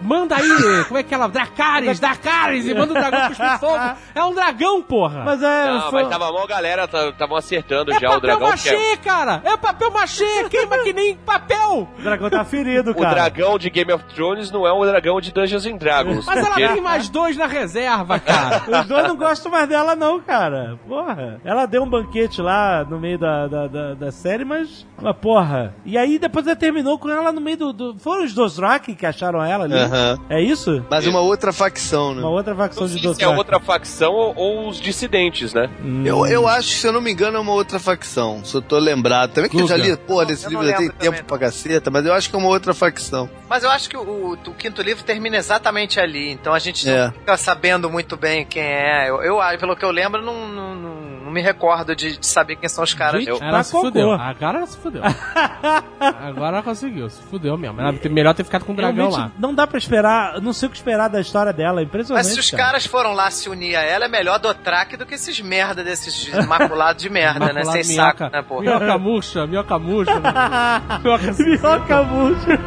Manda 0.00 0.36
aí, 0.36 0.84
como 0.88 0.98
é 0.98 1.02
que 1.02 1.14
ela? 1.14 1.28
Dracarys, 1.28 2.00
Dracarys, 2.00 2.66
e 2.66 2.74
manda 2.74 2.90
o 2.92 2.94
dragão 2.94 3.28
cuspir 3.28 3.58
fogo. 3.60 3.90
É 4.14 4.24
um 4.24 4.34
dragão, 4.34 4.82
porra. 4.82 5.22
Mas 5.24 5.42
é. 5.42 5.66
Não, 5.66 5.90
foi- 5.90 6.02
mas 6.02 6.10
tava 6.12 6.28
a 6.28 6.32
maior 6.32 6.46
galera, 6.46 6.84
estavam 6.84 7.36
acertando 7.36 7.92
é 7.92 8.00
já 8.00 8.08
o 8.08 8.14
papel 8.14 8.20
dragão. 8.20 8.52
que 8.56 8.68
é- 8.68 8.72
machê, 8.72 8.96
cara. 8.98 9.40
É 9.44 9.56
papel 9.56 9.90
machê, 9.90 10.44
queima 10.50 10.78
que 10.78 10.92
nem 10.92 11.16
papel. 11.16 11.88
O 11.98 12.02
dragão 12.02 12.28
tá 12.30 12.44
ferido, 12.44 12.90
O 12.90 12.94
cara. 12.94 13.14
dragão 13.14 13.58
de 13.58 13.70
Game 13.70 13.92
of 13.92 14.04
Thrones 14.14 14.50
não 14.50 14.66
é 14.66 14.72
o 14.72 14.84
dragão 14.84 15.20
de 15.20 15.32
Dungeons 15.32 15.64
and 15.66 15.76
Dragons. 15.76 16.26
Mas 16.26 16.38
ela 16.38 16.48
porque- 16.48 16.68
tem 16.68 16.80
mais 16.80 17.08
dois 17.08 17.36
na 17.36 17.46
reserva, 17.46 18.18
cara. 18.18 18.62
Os 18.82 18.86
dois 18.86 19.06
não 19.06 19.16
gostam 19.16 19.52
mais 19.52 19.68
dela, 19.68 19.94
não, 19.94 20.20
cara. 20.20 20.78
Porra. 20.88 21.40
Ela 21.44 21.66
deu 21.66 21.82
um 21.84 21.88
banquete 21.88 22.40
lá 22.42 22.84
no 22.84 22.98
meio 22.98 23.18
da, 23.18 23.46
da, 23.46 23.66
da, 23.68 23.94
da 23.94 24.10
série, 24.10 24.44
mas. 24.44 24.86
Mas, 25.00 25.16
porra. 25.16 25.74
E 25.84 25.96
aí 25.96 26.18
depois 26.18 26.46
ela 26.46 26.56
terminou 26.56 26.98
com 26.98 27.08
ela 27.08 27.30
no 27.32 27.40
meio 27.40 27.51
do. 27.56 27.72
do... 27.72 27.96
Foram 27.98 28.24
os 28.24 28.32
Dothraki 28.34 28.94
que 28.94 29.06
acharam 29.06 29.42
ela 29.44 29.64
ali? 29.64 29.74
Aham. 29.74 30.18
É 30.28 30.40
isso? 30.40 30.84
Mas 30.90 31.06
uma 31.06 31.20
outra 31.20 31.52
facção, 31.52 32.14
né? 32.14 32.20
Uma 32.20 32.30
outra 32.30 32.54
facção 32.54 32.86
Não 32.86 32.94
de 32.94 33.00
sei 33.02 33.14
se 33.14 33.22
é 33.24 33.28
outra 33.28 33.58
facção 33.60 34.12
ou, 34.12 34.34
ou 34.36 34.68
os 34.68 34.80
dissidentes, 34.80 35.52
né? 35.54 35.68
Hum. 35.82 36.02
Eu, 36.04 36.26
eu 36.26 36.46
acho, 36.48 36.68
se 36.68 36.86
eu 36.86 36.92
não 36.92 37.00
me 37.00 37.12
engano, 37.12 37.36
é 37.36 37.40
uma 37.40 37.52
outra 37.52 37.78
facção. 37.78 38.44
Se 38.44 38.54
eu 38.54 38.62
tô 38.62 38.78
lembrado. 38.78 39.32
Também 39.32 39.50
que 39.50 39.60
eu 39.60 39.66
já 39.68 39.76
li, 39.76 39.96
porra, 39.96 40.26
desse 40.26 40.48
livro 40.48 40.64
já 40.66 40.72
tem 40.72 40.80
lembro 40.86 40.96
tempo 40.98 41.12
também, 41.16 41.24
pra 41.24 41.38
caceta, 41.38 41.90
mas 41.90 42.04
eu 42.06 42.12
acho 42.12 42.28
que 42.30 42.36
é 42.36 42.38
uma 42.38 42.48
outra 42.48 42.74
facção. 42.74 43.28
Mas 43.48 43.62
eu 43.64 43.70
acho 43.70 43.88
que 43.88 43.96
o, 43.96 44.00
o- 44.02 44.32
o 44.32 44.54
quinto 44.54 44.80
livro 44.82 45.04
termina 45.04 45.36
exatamente 45.36 46.00
ali, 46.00 46.30
então 46.30 46.52
a 46.54 46.58
gente 46.58 46.88
É. 46.88 47.06
não 47.06 47.12
fica 47.12 47.36
sabendo 47.36 47.90
muito 47.90 48.16
bem 48.16 48.44
quem 48.46 48.62
é. 48.62 49.08
Eu, 49.10 49.22
eu 49.22 49.58
pelo 49.58 49.76
que 49.76 49.84
eu 49.84 49.90
lembro, 49.90 50.22
não, 50.22 50.48
não- 50.48 50.74
não 50.74 51.11
me 51.32 51.40
recordo 51.40 51.96
de, 51.96 52.16
de 52.18 52.26
saber 52.26 52.56
quem 52.56 52.68
são 52.68 52.84
os 52.84 52.94
caras. 52.94 53.24
Gente, 53.24 53.42
Ela 53.42 53.62
se 53.62 53.72
cocô. 53.72 53.86
fudeu. 53.86 54.12
Agora 54.12 54.58
ela 54.58 54.66
se 54.66 54.78
fudeu. 54.78 55.02
Agora 56.00 56.56
ela 56.56 56.62
conseguiu. 56.62 57.08
Se 57.08 57.22
fudeu 57.22 57.56
mesmo. 57.56 57.80
Ela 57.80 57.92
melhor 58.10 58.34
ter 58.34 58.44
ficado 58.44 58.64
com 58.64 58.72
o 58.72 58.76
dragão 58.76 59.08
Realmente, 59.08 59.18
lá. 59.18 59.32
não 59.38 59.54
dá 59.54 59.66
pra 59.66 59.78
esperar, 59.78 60.40
não 60.40 60.52
sei 60.52 60.68
o 60.68 60.70
que 60.70 60.76
esperar 60.76 61.08
da 61.08 61.20
história 61.20 61.52
dela, 61.52 61.80
é 61.80 61.84
impressionante. 61.84 62.24
Mas 62.24 62.34
se 62.34 62.40
os 62.40 62.50
cara. 62.50 62.64
caras 62.64 62.86
foram 62.86 63.12
lá 63.14 63.30
se 63.30 63.48
unir 63.48 63.74
a 63.76 63.82
ela, 63.82 64.04
é 64.04 64.08
melhor 64.08 64.38
Dotrak 64.38 64.96
do 64.96 65.06
que 65.06 65.14
esses 65.14 65.40
merda 65.40 65.82
desses 65.82 66.28
maculados 66.46 67.02
de 67.02 67.08
merda, 67.10 67.52
né? 67.52 67.64
Sem 67.64 67.82
saco, 67.84 68.24
né, 68.24 68.42
pô? 68.42 68.60
Minhoca 68.60 68.98
murcha, 68.98 69.46
minhoca 69.46 69.78
murcha. 69.78 70.12
Minhoca 71.02 72.02
murcha. 72.04 72.58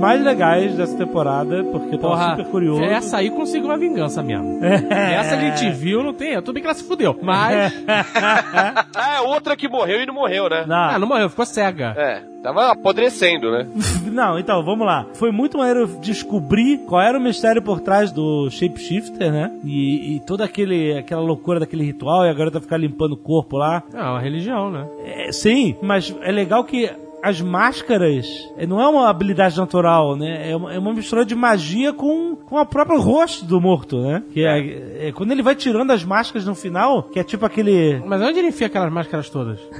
mais 0.00 0.22
legais 0.24 0.74
dessa 0.74 0.96
temporada, 0.96 1.62
porque 1.64 1.94
eu 1.94 1.98
tava 1.98 2.14
Porra, 2.14 2.30
super 2.36 2.50
curioso. 2.50 2.82
essa 2.84 3.18
aí 3.18 3.30
conseguiu 3.30 3.68
uma 3.68 3.76
vingança 3.76 4.22
mesmo. 4.22 4.58
Essa 4.64 5.36
a 5.36 5.38
gente 5.40 5.70
viu, 5.70 6.02
não 6.02 6.12
tem. 6.14 6.34
Tudo 6.36 6.54
bem 6.54 6.62
que 6.62 6.66
ela 6.66 6.74
se 6.74 6.84
fudeu. 6.84 7.18
Mas. 7.22 7.72
Ah, 7.86 8.84
é 9.16 9.20
outra 9.20 9.56
que 9.56 9.68
morreu 9.68 10.02
e 10.02 10.06
não 10.06 10.14
morreu, 10.14 10.48
né? 10.48 10.64
Não, 10.66 10.76
Ah, 10.76 10.98
não 10.98 11.06
morreu, 11.06 11.28
ficou 11.28 11.44
cega. 11.46 11.94
É, 11.96 12.22
tava 12.42 12.72
apodrecendo, 12.72 13.50
né? 13.50 13.66
Não, 14.10 14.38
então, 14.38 14.62
vamos 14.64 14.86
lá. 14.86 15.06
Foi 15.14 15.30
muito 15.30 15.56
maneiro 15.58 15.86
descobrir 16.00 16.78
qual 16.86 17.00
era 17.00 17.16
o 17.18 17.20
mistério 17.20 17.62
por 17.62 17.80
trás 17.80 18.10
do 18.10 18.48
Shapeshifter, 18.50 19.30
né? 19.32 19.50
E, 19.64 20.16
e 20.16 20.20
toda 20.20 20.44
aquele, 20.44 20.98
aquela 20.98 21.20
loucura 21.22 21.60
daquele 21.60 21.84
ritual 21.84 22.24
e 22.24 22.28
a 22.28 22.32
garota 22.34 22.60
ficar 22.60 22.76
limpando 22.76 23.12
o 23.12 23.16
corpo 23.16 23.56
lá. 23.56 23.82
É 23.94 24.02
uma 24.02 24.20
religião, 24.20 24.70
né? 24.70 24.86
É, 25.04 25.32
sim, 25.32 25.76
mas 25.82 26.14
é 26.22 26.32
legal 26.32 26.64
que 26.64 26.90
as 27.22 27.40
máscaras 27.40 28.26
é, 28.56 28.66
não 28.66 28.80
é 28.80 28.86
uma 28.88 29.08
habilidade 29.08 29.56
natural, 29.56 30.16
né? 30.16 30.50
É 30.50 30.56
uma, 30.56 30.72
é 30.74 30.78
uma 30.78 30.92
mistura 30.94 31.24
de 31.24 31.34
magia 31.34 31.92
com, 31.92 32.36
com 32.36 32.56
o 32.56 32.66
próprio 32.66 33.00
rosto 33.00 33.44
do 33.44 33.60
morto, 33.60 34.00
né? 34.00 34.22
Que 34.32 34.44
é, 34.44 35.08
é 35.08 35.12
quando 35.12 35.32
ele 35.32 35.42
vai 35.42 35.54
tirando 35.54 35.90
as 35.90 36.04
máscaras 36.04 36.46
no 36.46 36.54
final, 36.54 37.04
que 37.04 37.18
é 37.18 37.24
tipo 37.24 37.44
aquele. 37.44 38.00
Mas 38.06 38.20
onde 38.22 38.38
ele 38.38 38.48
enfia 38.48 38.66
aquelas 38.66 38.92
máscaras 38.92 39.28
todas? 39.30 39.60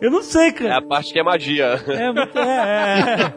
Eu 0.00 0.10
não 0.10 0.22
sei, 0.22 0.48
É 0.48 0.52
cara. 0.52 0.78
a 0.78 0.82
parte 0.82 1.12
que 1.14 1.18
é 1.18 1.22
magia. 1.22 1.64
É, 1.86 2.12
muito, 2.12 2.38
é, 2.38 3.32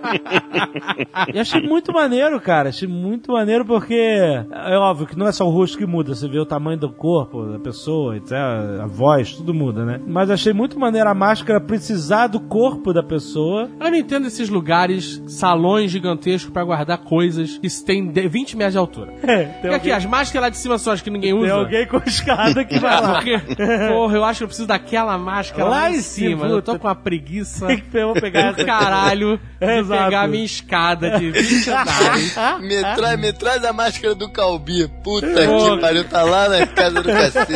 é. 1.30 1.34
E 1.34 1.40
achei 1.40 1.62
muito 1.62 1.94
maneiro, 1.94 2.42
cara. 2.42 2.70
Achei 2.70 2.88
muito 2.88 3.32
maneiro 3.32 3.64
porque 3.64 3.96
é 3.96 4.78
óbvio 4.78 5.08
que 5.08 5.18
não 5.18 5.28
é 5.28 5.32
só 5.32 5.46
o 5.46 5.50
rosto 5.50 5.78
que 5.78 5.86
muda, 5.86 6.14
você 6.14 6.28
vê 6.28 6.40
o 6.40 6.46
tamanho 6.46 6.78
do 6.78 6.90
corpo 6.92 7.46
da 7.46 7.60
pessoa, 7.60 8.18
etc, 8.18 8.34
a 8.82 8.88
voz, 8.88 9.34
tudo 9.34 9.54
muda, 9.54 9.86
né? 9.86 10.02
Mas 10.06 10.30
achei 10.30 10.52
muito 10.52 10.78
maneiro 10.78 11.10
a 11.10 11.14
máscara 11.14 11.62
precisar 11.62 12.28
do 12.28 12.40
corpo 12.40 12.94
da 12.98 13.03
pessoa. 13.03 13.69
Eu 13.80 13.91
não 13.91 13.95
entendo 13.98 14.28
esses 14.28 14.49
lugares, 14.49 15.22
salões 15.28 15.91
gigantescos 15.91 16.52
pra 16.52 16.64
guardar 16.64 16.98
coisas 16.99 17.57
que 17.57 17.68
tem 17.86 18.07
de- 18.07 18.28
20 18.28 18.57
metros 18.57 18.74
de 18.74 18.78
altura. 18.80 19.14
É, 19.28 19.44
Porque 19.45 19.61
tem 19.61 19.69
aqui, 19.76 19.76
alguém, 19.91 19.94
as 19.94 20.06
máscaras 20.06 20.41
lá 20.44 20.49
de 20.49 20.57
cima 20.57 20.78
são 20.78 20.94
as 20.94 21.02
que 21.02 21.10
ninguém 21.10 21.34
tem 21.34 21.44
usa. 21.44 21.53
alguém 21.53 21.86
com 21.86 21.98
escada 22.06 22.64
que 22.65 22.80
vai 22.80 23.02
lá. 23.02 23.14
Porque, 23.15 23.38
porra, 23.90 24.15
eu 24.15 24.24
acho 24.24 24.38
que 24.40 24.44
eu 24.44 24.48
preciso 24.48 24.68
daquela 24.68 25.18
máscara 25.18 25.64
lá, 25.65 25.69
Lá 25.82 25.90
em 25.91 26.02
cima. 26.02 26.38
cima, 26.44 26.45
Eu 26.48 26.61
tô 26.61 26.72
puta. 26.74 26.80
com 26.80 26.88
uma 26.88 26.95
preguiça 26.95 27.68
Tem 27.68 27.78
que 27.80 27.98
eu 27.98 28.14
vou 28.14 28.22
pegar 28.22 28.52
essa. 28.52 28.64
caralho 28.65 29.40
de 29.60 29.65
Exato. 29.65 30.03
pegar 30.06 30.22
a 30.22 30.28
minha 30.28 30.45
escada 30.45 31.19
de 31.19 31.30
20 31.32 31.69
andares. 31.69 32.36
Me 32.61 32.95
traz, 32.95 33.19
me 33.19 33.34
traz 33.34 33.64
a 33.65 33.74
máscara 33.74 34.15
do 34.15 34.30
Calbi. 34.30 34.88
Puta 35.03 35.28
Porra. 35.28 35.76
que 35.76 35.82
pariu, 35.82 36.03
tá 36.06 36.24
lá 36.24 36.49
na 36.49 36.65
casa 36.68 37.02
do 37.03 37.10
cacete. 37.10 37.53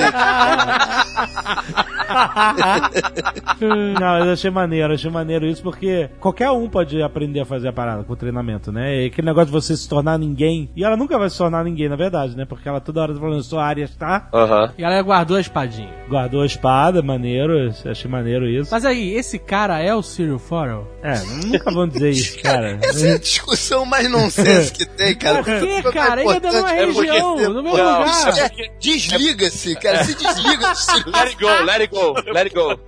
Não, 4.00 4.26
eu 4.26 4.34
achei 4.34 4.50
maneiro, 4.52 4.94
achei 4.94 5.10
maneiro 5.10 5.31
isso, 5.40 5.62
porque 5.64 6.10
qualquer 6.20 6.50
um 6.52 6.70
pode 6.70 7.02
aprender 7.02 7.40
a 7.42 7.46
fazer 7.46 7.68
a 7.70 7.74
parada 7.74 8.04
com 8.04 8.14
o 8.14 8.16
treinamento, 8.16 8.72
né? 8.72 9.04
E 9.04 9.06
aquele 9.08 9.28
negócio 9.28 9.48
de 9.48 9.52
você 9.52 9.76
se 9.76 9.88
tornar 9.88 10.18
ninguém. 10.18 10.70
E 10.76 10.84
ela 10.84 10.98
nunca 10.98 11.18
vai 11.18 11.30
se 11.30 11.38
tornar 11.38 11.64
ninguém, 11.64 11.88
na 11.90 11.96
verdade, 11.96 12.36
né? 12.36 12.46
Porque 12.46 12.68
ela 12.68 12.80
toda 12.80 13.02
hora 13.02 13.14
tá 13.14 13.20
falando, 13.20 13.38
eu 13.38 13.44
sou 13.44 13.60
a 13.60 13.66
Arias, 13.66 13.96
tá? 13.96 14.28
Aham. 14.34 14.74
E 14.78 14.84
ela 14.84 15.02
guardou 15.02 15.38
a 15.38 15.42
espadinha. 15.42 15.94
Guardou 16.10 16.42
a 16.42 16.46
espada, 16.46 17.02
maneiro, 17.02 17.72
achei 17.86 18.10
maneiro 18.12 18.46
isso. 18.48 18.70
Mas 18.72 18.86
aí, 18.86 19.14
esse 19.14 19.40
cara 19.40 19.80
é 19.80 19.94
o 19.96 20.02
Cyril 20.02 20.40
Farrell? 20.40 20.88
É, 21.04 21.14
nunca 21.48 21.72
vão 21.72 21.88
dizer 21.88 22.10
isso, 22.12 22.40
cara. 22.44 22.78
Essa 22.84 23.08
é 23.08 23.14
a 23.14 23.18
discussão 23.18 23.86
mais 23.86 24.10
nonsense 24.10 24.72
que 24.74 24.86
tem, 24.86 25.16
cara. 25.16 25.44
Por 25.44 25.46
que 25.60 25.66
é 25.70 25.82
cara? 25.92 26.22
Ele 26.22 26.32
é 26.32 26.40
da 26.40 26.52
minha? 26.52 26.72
É 26.72 26.86
religião, 26.86 27.38
você- 27.38 27.48
no 27.48 27.64
meu 27.64 27.78
Não, 27.78 28.00
lugar. 28.00 28.38
É, 28.38 28.72
Desliga-se, 28.80 29.76
cara. 29.76 30.04
Se 30.04 30.16
desliga 30.16 30.76
celular. 30.76 31.22
Let 31.22 31.28
it 31.32 31.42
go, 31.42 31.64
let 31.64 31.82
it 31.82 31.94
go, 31.94 32.14
let 32.34 32.46
it 32.48 32.56
go. 32.56 32.80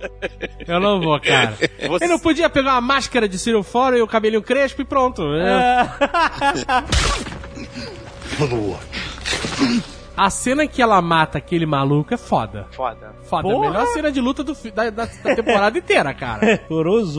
Eu 0.66 0.80
não 0.80 1.00
vou, 1.00 1.18
cara. 1.20 1.52
Você- 1.88 2.04
Ele 2.04 2.12
não 2.12 2.18
podia 2.18 2.33
pegar 2.50 2.72
uma 2.72 2.80
máscara 2.80 3.28
de 3.28 3.38
Cyril 3.38 3.62
Farrell 3.62 3.98
e 3.98 4.02
o 4.02 4.06
cabelinho 4.06 4.42
crespo 4.42 4.82
e 4.82 4.84
pronto. 4.84 5.22
É. 5.34 5.88
A 10.16 10.30
cena 10.30 10.66
que 10.66 10.80
ela 10.80 11.00
mata 11.02 11.38
aquele 11.38 11.66
maluco 11.66 12.14
é 12.14 12.16
foda. 12.16 12.68
Foda. 12.70 13.14
Foda. 13.24 13.42
Porra! 13.48 13.66
A 13.66 13.70
melhor 13.70 13.86
cena 13.88 14.12
de 14.12 14.20
luta 14.20 14.44
do 14.44 14.54
da, 14.72 14.88
da- 14.90 15.06
da 15.06 15.34
temporada 15.34 15.76
inteira, 15.76 16.14
cara. 16.14 16.60
Olhos, 16.70 17.16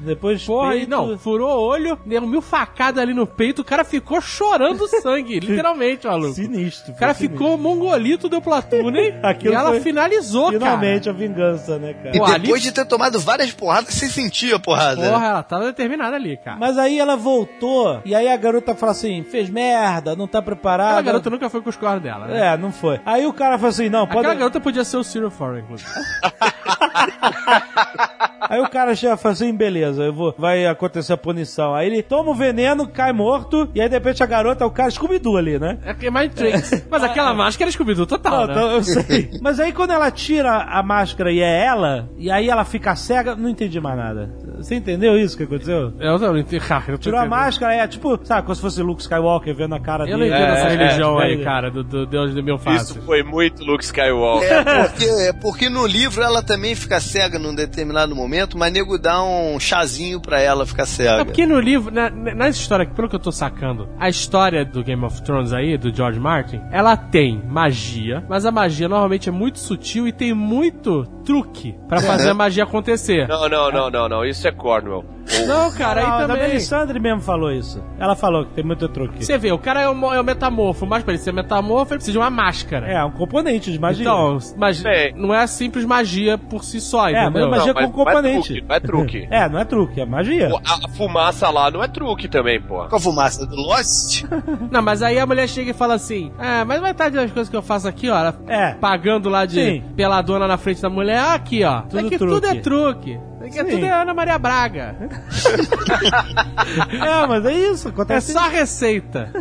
depois 0.00 0.44
Porra, 0.44 0.72
peito. 0.72 0.90
não, 0.90 1.18
furou 1.18 1.50
o 1.50 1.60
olho, 1.68 1.98
deu 2.06 2.22
mil 2.22 2.40
facadas 2.40 3.02
ali 3.02 3.12
no 3.14 3.26
peito, 3.26 3.62
o 3.62 3.64
cara 3.64 3.84
ficou 3.84 4.20
chorando 4.20 4.86
sangue, 5.02 5.40
literalmente, 5.40 6.06
maluco. 6.06 6.34
Sinistro. 6.34 6.92
O 6.92 6.96
cara 6.96 7.14
foi 7.14 7.28
ficou 7.28 7.58
mongolito 7.58 8.28
do 8.28 8.40
Platoonen 8.40 9.14
Aquilo 9.22 9.52
e 9.52 9.56
ela 9.56 9.70
foi 9.70 9.80
finalizou, 9.80 10.50
Finalmente 10.52 11.08
a 11.08 11.12
vingança, 11.12 11.78
né, 11.78 11.94
cara? 11.94 12.16
E 12.16 12.18
Pô, 12.18 12.26
depois 12.26 12.52
ali- 12.52 12.60
de 12.60 12.72
ter 12.72 12.84
tomado 12.86 13.18
várias 13.20 13.52
porradas, 13.52 13.94
você 13.94 14.08
sentia 14.08 14.56
a 14.56 14.58
porrada. 14.58 14.96
cara. 15.00 15.12
Porra, 15.12 15.26
ela 15.26 15.42
tava 15.42 15.64
determinada 15.66 16.16
ali, 16.16 16.36
cara. 16.36 16.56
Mas 16.56 16.78
aí 16.78 16.98
ela 16.98 17.16
voltou, 17.16 18.00
e 18.04 18.14
aí 18.14 18.28
a 18.28 18.36
garota 18.36 18.74
fala 18.74 18.92
assim: 18.92 19.22
fez 19.24 19.50
merda, 19.50 20.14
não 20.14 20.26
tá 20.26 20.40
preparada. 20.40 20.90
Aquela 20.90 21.02
garota 21.02 21.30
nunca 21.30 21.50
foi 21.50 21.60
com 21.60 21.70
os 21.70 21.76
cornos 21.76 22.02
dela, 22.02 22.26
né? 22.26 22.54
É, 22.54 22.56
não 22.56 22.72
foi. 22.72 23.00
Aí 23.04 23.26
o 23.26 23.32
cara 23.32 23.56
falou 23.58 23.70
assim: 23.70 23.88
não, 23.88 24.06
pode. 24.06 24.18
Aquela 24.20 24.34
garota 24.34 24.60
podia 24.60 24.84
ser 24.84 24.96
o 24.96 25.04
Cyril 25.04 25.30
Farrell, 25.30 25.60
inclusive. 25.60 25.90
Aí 28.48 28.60
o 28.60 28.68
cara 28.68 28.94
chega 28.94 29.14
e 29.14 29.16
fala 29.16 29.32
assim: 29.32 29.54
beleza, 29.54 30.02
eu 30.04 30.12
vou, 30.12 30.34
vai 30.38 30.66
acontecer 30.66 31.12
a 31.12 31.16
punição. 31.16 31.74
Aí 31.74 31.86
ele 31.88 32.02
toma 32.02 32.30
o 32.30 32.34
veneno, 32.34 32.86
cai 32.88 33.12
morto, 33.12 33.68
e 33.74 33.80
aí 33.80 33.88
de 33.88 33.94
repente 33.94 34.22
a 34.22 34.26
garota, 34.26 34.66
o 34.66 34.70
cara 34.70 34.90
scooby 34.90 35.20
ali, 35.36 35.58
né? 35.58 35.78
É 35.84 35.92
que 35.94 36.06
é 36.06 36.10
mais 36.10 36.32
tricks. 36.32 36.84
Mas 36.90 37.02
aquela 37.02 37.34
máscara 37.34 37.68
é 37.68 37.72
Scooby-Doo 37.72 38.06
total, 38.06 38.46
Não, 38.46 38.46
né? 38.46 38.52
então, 38.52 38.70
eu 38.72 38.82
sei. 38.82 39.30
Mas 39.42 39.58
aí 39.60 39.72
quando 39.72 39.90
ela 39.92 40.10
tira 40.10 40.50
a 40.62 40.82
máscara 40.82 41.30
e 41.32 41.40
é 41.40 41.64
ela, 41.64 42.08
e 42.16 42.30
aí 42.30 42.48
ela 42.48 42.64
fica 42.64 42.94
cega, 42.94 43.34
não 43.34 43.48
entendi 43.48 43.80
mais 43.80 43.96
nada. 43.96 44.30
Você 44.56 44.74
entendeu 44.74 45.16
isso 45.18 45.36
que 45.36 45.42
aconteceu? 45.42 45.92
Eu 45.98 46.18
não 46.18 46.36
entendi. 46.38 46.62
eu 46.88 46.94
tô 46.94 46.98
Tirou 46.98 47.18
a 47.18 47.22
entendendo. 47.24 47.30
máscara, 47.40 47.74
é 47.74 47.86
tipo, 47.86 48.18
sabe, 48.24 48.42
como 48.42 48.54
se 48.54 48.60
fosse 48.60 48.82
Luke 48.82 49.02
Skywalker 49.02 49.54
vendo 49.54 49.74
a 49.74 49.80
cara 49.80 50.04
Eu 50.04 50.16
não 50.18 50.24
dele. 50.24 50.34
entendo 50.34 50.52
essa 50.52 50.66
É, 50.68 50.76
religião 50.76 51.20
é, 51.20 51.24
aí, 51.26 51.40
é. 51.40 51.44
cara, 51.44 51.70
do, 51.70 51.82
do 51.84 52.06
Deus 52.06 52.34
do 52.34 52.42
meu 52.42 52.56
Isso 52.56 52.64
face. 52.64 52.98
foi 53.00 53.22
muito 53.22 53.64
Luke 53.64 53.84
Skywalker. 53.84 54.48
É 54.50 54.84
porque, 54.88 55.04
é 55.04 55.32
porque 55.32 55.68
no 55.68 55.86
livro 55.86 56.22
ela 56.22 56.42
também 56.42 56.74
fica 56.74 57.00
cega 57.00 57.38
num 57.38 57.54
determinado 57.54 58.14
momento, 58.14 58.37
mas 58.56 58.72
nego 58.72 58.98
dá 58.98 59.22
um 59.22 59.58
chazinho 59.58 60.20
pra 60.20 60.40
ela 60.40 60.66
ficar 60.66 60.86
cega. 60.86 61.22
É 61.22 61.24
porque 61.24 61.46
no 61.46 61.58
livro, 61.58 61.92
na, 61.92 62.10
nessa 62.10 62.58
história, 62.60 62.86
pelo 62.86 63.08
que 63.08 63.16
eu 63.16 63.20
tô 63.20 63.32
sacando, 63.32 63.88
a 63.98 64.08
história 64.08 64.64
do 64.64 64.82
Game 64.84 65.04
of 65.04 65.22
Thrones 65.22 65.52
aí, 65.52 65.76
do 65.76 65.94
George 65.94 66.20
Martin, 66.20 66.60
ela 66.70 66.96
tem 66.96 67.42
magia, 67.48 68.24
mas 68.28 68.44
a 68.44 68.50
magia 68.50 68.88
normalmente 68.88 69.28
é 69.28 69.32
muito 69.32 69.58
sutil 69.58 70.06
e 70.06 70.12
tem 70.12 70.32
muito 70.34 71.04
truque 71.24 71.74
pra 71.88 72.00
fazer 72.00 72.30
a 72.30 72.34
magia 72.34 72.64
acontecer. 72.64 73.26
Não, 73.28 73.48
não, 73.48 73.70
não, 73.70 73.90
não, 73.90 74.08
não. 74.08 74.24
Isso 74.24 74.46
é 74.46 74.52
Cornwell. 74.52 75.04
Não, 75.46 75.70
cara, 75.72 76.00
Não, 76.02 76.16
aí 76.16 76.24
a 76.24 76.26
também. 76.26 76.42
Melisandre 76.48 76.98
mesmo 76.98 77.20
falou 77.20 77.52
isso. 77.52 77.82
Ela 77.98 78.16
falou 78.16 78.46
que 78.46 78.54
tem 78.54 78.64
muito 78.64 78.88
truque. 78.88 79.22
Você 79.22 79.36
vê, 79.36 79.52
o 79.52 79.58
cara 79.58 79.82
é 79.82 79.88
o, 79.88 80.12
é 80.14 80.18
o 80.18 80.24
metamorfo, 80.24 80.86
mas 80.86 81.02
pra 81.04 81.12
ele 81.12 81.22
ser 81.22 81.34
metamorfo, 81.34 81.92
ele 81.92 81.98
precisa 81.98 82.12
de 82.12 82.18
uma 82.18 82.30
máscara. 82.30 82.86
É, 82.90 83.04
um 83.04 83.10
componente 83.10 83.70
de 83.70 83.78
magia. 83.78 84.02
Então, 84.02 84.38
mas 84.56 84.82
Bem. 84.82 85.12
não 85.14 85.34
é 85.34 85.46
simples 85.46 85.84
magia 85.84 86.38
por 86.38 86.64
si 86.64 86.80
só, 86.80 87.08
É, 87.08 87.24
entendeu? 87.24 87.46
mas 87.50 87.58
magia 87.58 87.74
Não, 87.74 87.82
com 87.90 87.92
componente. 87.92 88.27
Não 88.34 88.40
é 88.40 88.42
truque. 88.42 88.62
Não 88.68 88.74
é 88.74 88.80
truque. 88.80 89.28
É, 89.30 89.48
não 89.48 89.58
é 89.58 89.64
truque, 89.64 90.00
é 90.00 90.04
magia. 90.06 90.48
Pô, 90.50 90.60
A 90.64 90.86
a 90.86 90.88
fumaça 90.90 91.48
lá 91.50 91.70
não 91.70 91.82
é 91.82 91.88
truque 91.88 92.28
também, 92.28 92.60
pô. 92.60 92.86
Com 92.88 92.96
a 92.96 93.00
fumaça 93.00 93.46
do 93.46 93.56
Lost? 93.56 94.24
Não, 94.70 94.82
mas 94.82 95.02
aí 95.02 95.18
a 95.18 95.26
mulher 95.26 95.48
chega 95.48 95.70
e 95.70 95.74
fala 95.74 95.94
assim: 95.94 96.32
Ah, 96.38 96.64
mas 96.64 96.80
vai 96.80 96.90
estar 96.92 97.10
das 97.10 97.30
coisas 97.30 97.48
que 97.48 97.56
eu 97.56 97.62
faço 97.62 97.88
aqui, 97.88 98.08
ó. 98.10 98.18
Ela 98.18 98.38
É. 98.46 98.74
Pagando 98.74 99.28
lá 99.28 99.46
de 99.46 99.54
Sim. 99.54 99.82
peladona 99.96 100.46
na 100.46 100.56
frente 100.56 100.80
da 100.82 100.90
mulher. 100.90 101.18
Ah, 101.18 101.34
aqui, 101.34 101.64
ó. 101.64 101.82
Tudo 101.82 101.98
aqui 102.06 102.18
truque. 102.18 102.34
tudo 102.34 102.46
é 102.46 102.54
truque. 102.60 103.20
Aqui 103.40 103.58
é 103.60 103.64
Sim. 103.64 103.70
tudo 103.70 103.86
é 103.86 103.90
Ana 103.90 104.14
Maria 104.14 104.38
Braga. 104.38 104.96
É, 106.90 107.26
mas 107.26 107.44
é 107.46 107.52
isso, 107.54 107.88
É 107.88 107.90
acontece. 107.90 108.32
só 108.32 108.48
receita. 108.48 109.30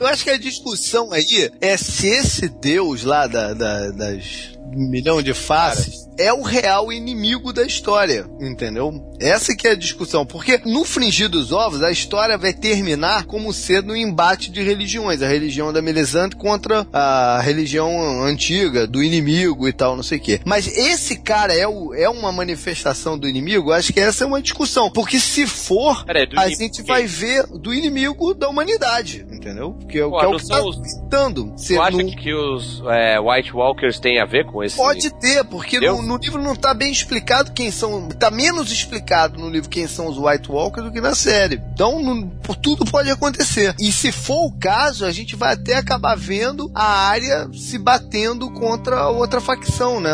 Eu 0.00 0.06
acho 0.06 0.24
que 0.24 0.30
a 0.30 0.38
discussão 0.38 1.12
aí 1.12 1.50
é 1.60 1.76
se 1.76 2.06
esse 2.08 2.48
deus 2.48 3.04
lá 3.04 3.26
da, 3.26 3.52
da- 3.52 3.90
das 3.90 4.58
milhão 4.72 5.20
de 5.22 5.34
faces 5.34 6.08
é 6.18 6.32
o 6.32 6.42
real 6.42 6.92
inimigo 6.92 7.50
da 7.52 7.64
história, 7.64 8.26
entendeu? 8.40 8.92
Essa 9.18 9.54
que 9.56 9.66
é 9.66 9.70
a 9.70 9.74
discussão, 9.74 10.26
porque 10.26 10.60
no 10.66 10.84
fringir 10.84 11.28
dos 11.30 11.50
ovos 11.50 11.82
a 11.82 11.90
história 11.90 12.36
vai 12.36 12.52
terminar 12.52 13.24
como 13.24 13.52
sendo 13.54 13.92
um 13.92 13.96
embate 13.96 14.50
de 14.50 14.62
religiões, 14.62 15.22
a 15.22 15.28
religião 15.28 15.72
da 15.72 15.80
Melisandre 15.80 16.36
contra 16.36 16.86
a 16.92 17.40
religião 17.42 18.22
antiga 18.22 18.86
do 18.86 19.02
inimigo 19.02 19.66
e 19.66 19.72
tal, 19.72 19.96
não 19.96 20.02
sei 20.02 20.18
o 20.18 20.20
quê. 20.20 20.40
Mas 20.44 20.66
esse 20.76 21.16
cara 21.16 21.54
é, 21.54 21.66
o, 21.66 21.94
é 21.94 22.08
uma 22.08 22.30
manifestação 22.32 23.18
do 23.18 23.26
inimigo? 23.28 23.70
Eu 23.70 23.74
Acho 23.74 23.92
que 23.92 24.00
essa 24.00 24.24
é 24.24 24.26
uma 24.26 24.42
discussão, 24.42 24.90
porque 24.90 25.18
se 25.18 25.46
for, 25.46 26.04
Peraí, 26.04 26.28
a 26.36 26.48
gente 26.50 26.82
vai 26.82 27.06
ver 27.06 27.46
do 27.46 27.72
inimigo 27.72 28.34
da 28.34 28.48
humanidade, 28.48 29.24
entendeu? 29.30 29.72
Que 29.88 29.98
é, 29.98 30.04
o- 30.04 30.10
que 30.18 30.24
é 30.24 30.28
o 30.28 30.36
que 30.36 30.44
são 30.46 30.56
tá 30.58 30.66
os- 30.68 30.78
visitando. 30.82 31.52
Se 31.56 31.74
Tu 31.74 31.80
acha 31.82 31.96
que, 31.96 32.16
que 32.16 32.34
os 32.34 32.82
é, 32.90 33.18
White 33.18 33.54
Walkers 33.54 33.98
têm 33.98 34.20
a 34.20 34.26
ver 34.26 34.44
com 34.44 34.59
esse? 34.62 34.76
Pode 34.76 35.10
ter, 35.20 35.44
porque 35.44 35.78
no, 35.96 36.02
no 36.02 36.16
livro 36.16 36.42
não 36.42 36.54
tá 36.54 36.72
bem 36.74 36.90
explicado 36.92 37.52
quem 37.52 37.70
são. 37.70 38.08
Tá 38.08 38.30
menos 38.30 38.70
explicado 38.70 39.38
no 39.38 39.48
livro 39.48 39.68
quem 39.68 39.86
são 39.86 40.06
os 40.08 40.18
White 40.18 40.50
Walkers 40.50 40.86
do 40.86 40.92
que 40.92 41.00
na 41.00 41.14
série. 41.14 41.62
Então, 41.72 42.28
por- 42.42 42.56
tudo 42.56 42.84
pode 42.84 43.10
acontecer. 43.10 43.74
E 43.78 43.90
se 43.92 44.12
for 44.12 44.46
o 44.46 44.52
caso, 44.52 45.04
a 45.04 45.12
gente 45.12 45.36
vai 45.36 45.54
até 45.54 45.74
acabar 45.76 46.16
vendo 46.16 46.70
a 46.74 46.84
área 46.84 47.48
se 47.54 47.78
batendo 47.78 48.50
contra 48.52 49.08
outra 49.08 49.40
facção, 49.40 50.00
né? 50.00 50.10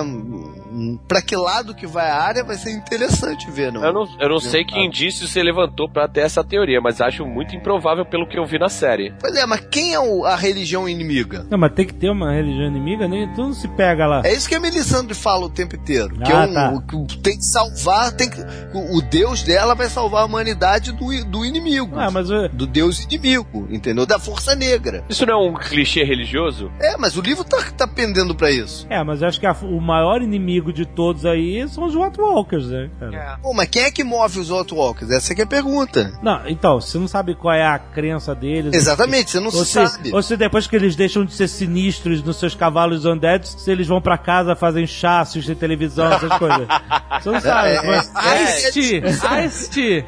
Pra 1.09 1.23
que 1.23 1.37
lado 1.37 1.75
que 1.75 1.87
vai 1.87 2.11
a 2.11 2.17
área 2.23 2.45
vai 2.45 2.57
ser 2.57 2.71
interessante 2.71 3.51
ver, 3.51 3.73
não? 3.73 3.85
Eu 3.85 3.93
não, 3.93 4.09
eu 4.21 4.29
não 4.29 4.39
sei 4.41 4.65
que 4.65 4.79
indício 4.79 5.27
você 5.27 5.43
levantou 5.43 5.89
pra 5.89 6.07
ter 6.09 6.21
essa 6.21 6.43
teoria, 6.45 6.81
mas 6.81 7.01
acho 7.01 7.25
muito 7.27 7.55
improvável 7.57 8.05
pelo 8.05 8.27
que 8.29 8.39
eu 8.39 8.45
vi 8.47 8.59
na 8.59 8.69
série. 8.69 9.13
Pois 9.21 9.35
é, 9.37 9.47
mas 9.47 9.61
quem 9.71 9.95
é 9.95 10.01
o- 10.01 10.25
a 10.25 10.37
religião 10.37 10.89
inimiga? 10.89 11.47
Não, 11.51 11.59
mas 11.59 11.73
tem 11.73 11.87
que 11.87 11.95
ter 11.95 12.11
uma 12.11 12.33
religião 12.33 12.67
inimiga, 12.67 13.09
nem 13.09 13.27
tudo 13.35 13.55
se 13.55 13.69
pega 13.69 14.07
lá. 14.07 14.23
É 14.25 14.33
isso 14.33 14.49
que 14.49 14.55
a 14.55 14.61
Melisandre 14.61 15.15
fala 15.15 15.47
o 15.47 15.51
tempo 15.51 15.77
inteiro. 15.77 16.17
que 16.17 16.33
Ah, 16.33 16.45
é 16.45 16.47
um, 16.47 16.55
tá. 16.55 16.73
o- 16.73 17.07
que 17.07 17.19
tem 17.19 17.37
que 17.37 17.45
salvar, 17.45 18.13
tem 18.13 18.29
que, 18.29 18.41
o, 18.75 18.99
o 18.99 19.03
Deus 19.03 19.43
dela 19.43 19.75
vai 19.75 19.89
salvar 19.89 20.23
a 20.23 20.27
humanidade 20.27 20.93
do, 20.93 21.13
i- 21.13 21.25
do 21.25 21.45
inimigo. 21.45 21.99
Ah, 21.99 22.11
mas 22.11 22.31
o- 22.31 22.49
Do 22.49 22.67
Deus 22.67 23.03
inimigo, 23.05 23.67
entendeu? 23.71 24.07
Da 24.07 24.19
força 24.19 24.55
negra. 24.55 25.05
Isso 25.09 25.25
não 25.27 25.35
é 25.35 25.49
um 25.51 25.55
clichê 25.55 26.05
religioso? 26.05 26.71
É, 26.81 26.97
mas 26.97 27.17
o 27.17 27.21
livro 27.21 27.45
tá, 27.45 27.59
tá 27.77 27.87
pendendo 27.87 28.35
pra 28.35 28.51
isso. 28.51 28.87
É, 28.91 29.03
mas 29.03 29.23
eu 29.23 29.29
acho 29.29 29.41
que 29.41 29.47
a- 29.47 29.57
o 29.63 29.81
maior 29.81 30.21
inimigo 30.23 30.66
de 30.73 30.85
todos 30.87 31.25
aí 31.27 31.67
são 31.69 31.85
os 31.85 31.95
White 31.95 32.21
Walkers, 32.21 32.67
né, 32.69 32.91
cara? 32.99 33.17
É. 33.17 33.37
Pô, 33.43 33.53
mas 33.53 33.69
quem 33.69 33.83
é 33.83 33.91
que 33.91 34.03
move 34.05 34.39
os 34.41 34.51
Outwalkers? 34.51 35.11
Essa 35.11 35.35
que 35.35 35.41
é 35.41 35.45
a 35.45 35.47
pergunta. 35.47 36.13
Não, 36.23 36.47
então, 36.49 36.81
você 36.81 36.99
não 36.99 37.09
sabe 37.09 37.35
qual 37.35 37.55
é 37.55 37.67
a 37.67 37.79
crença 37.79 38.35
deles. 38.35 38.75
Exatamente, 38.75 39.31
você 39.31 39.41
não 39.41 39.47
Ou 39.47 39.65
sabe. 39.65 40.09
se, 40.09 40.15
ou 40.15 40.23
se 40.23 40.37
depois 40.37 40.67
que 40.67 40.77
eles 40.77 40.97
deixam 40.97 41.25
de 41.25 41.33
ser 41.33 41.49
sinistros 41.49 42.23
nos 42.23 42.37
seus 42.39 42.55
cavalos 42.55 43.05
undeads, 43.05 43.57
se 43.59 43.71
eles 43.71 43.87
vão 43.87 44.01
pra 44.01 44.17
casa, 44.19 44.55
fazem 44.57 44.87
chá, 44.87 45.21
assistem 45.21 45.55
televisão, 45.55 46.13
essas 46.13 46.33
coisas. 46.39 46.67
Você 47.23 47.31
não 47.31 47.41
sabe. 47.41 47.69
É, 47.71 47.83
mas- 47.87 48.13
Ice 48.57 48.73
tea, 48.73 49.45
Ice 49.47 49.71
tea. 49.71 50.05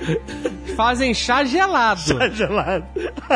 Fazem 0.77 1.13
chá 1.13 1.45
gelado. 1.45 2.01
gelado. 2.35 2.87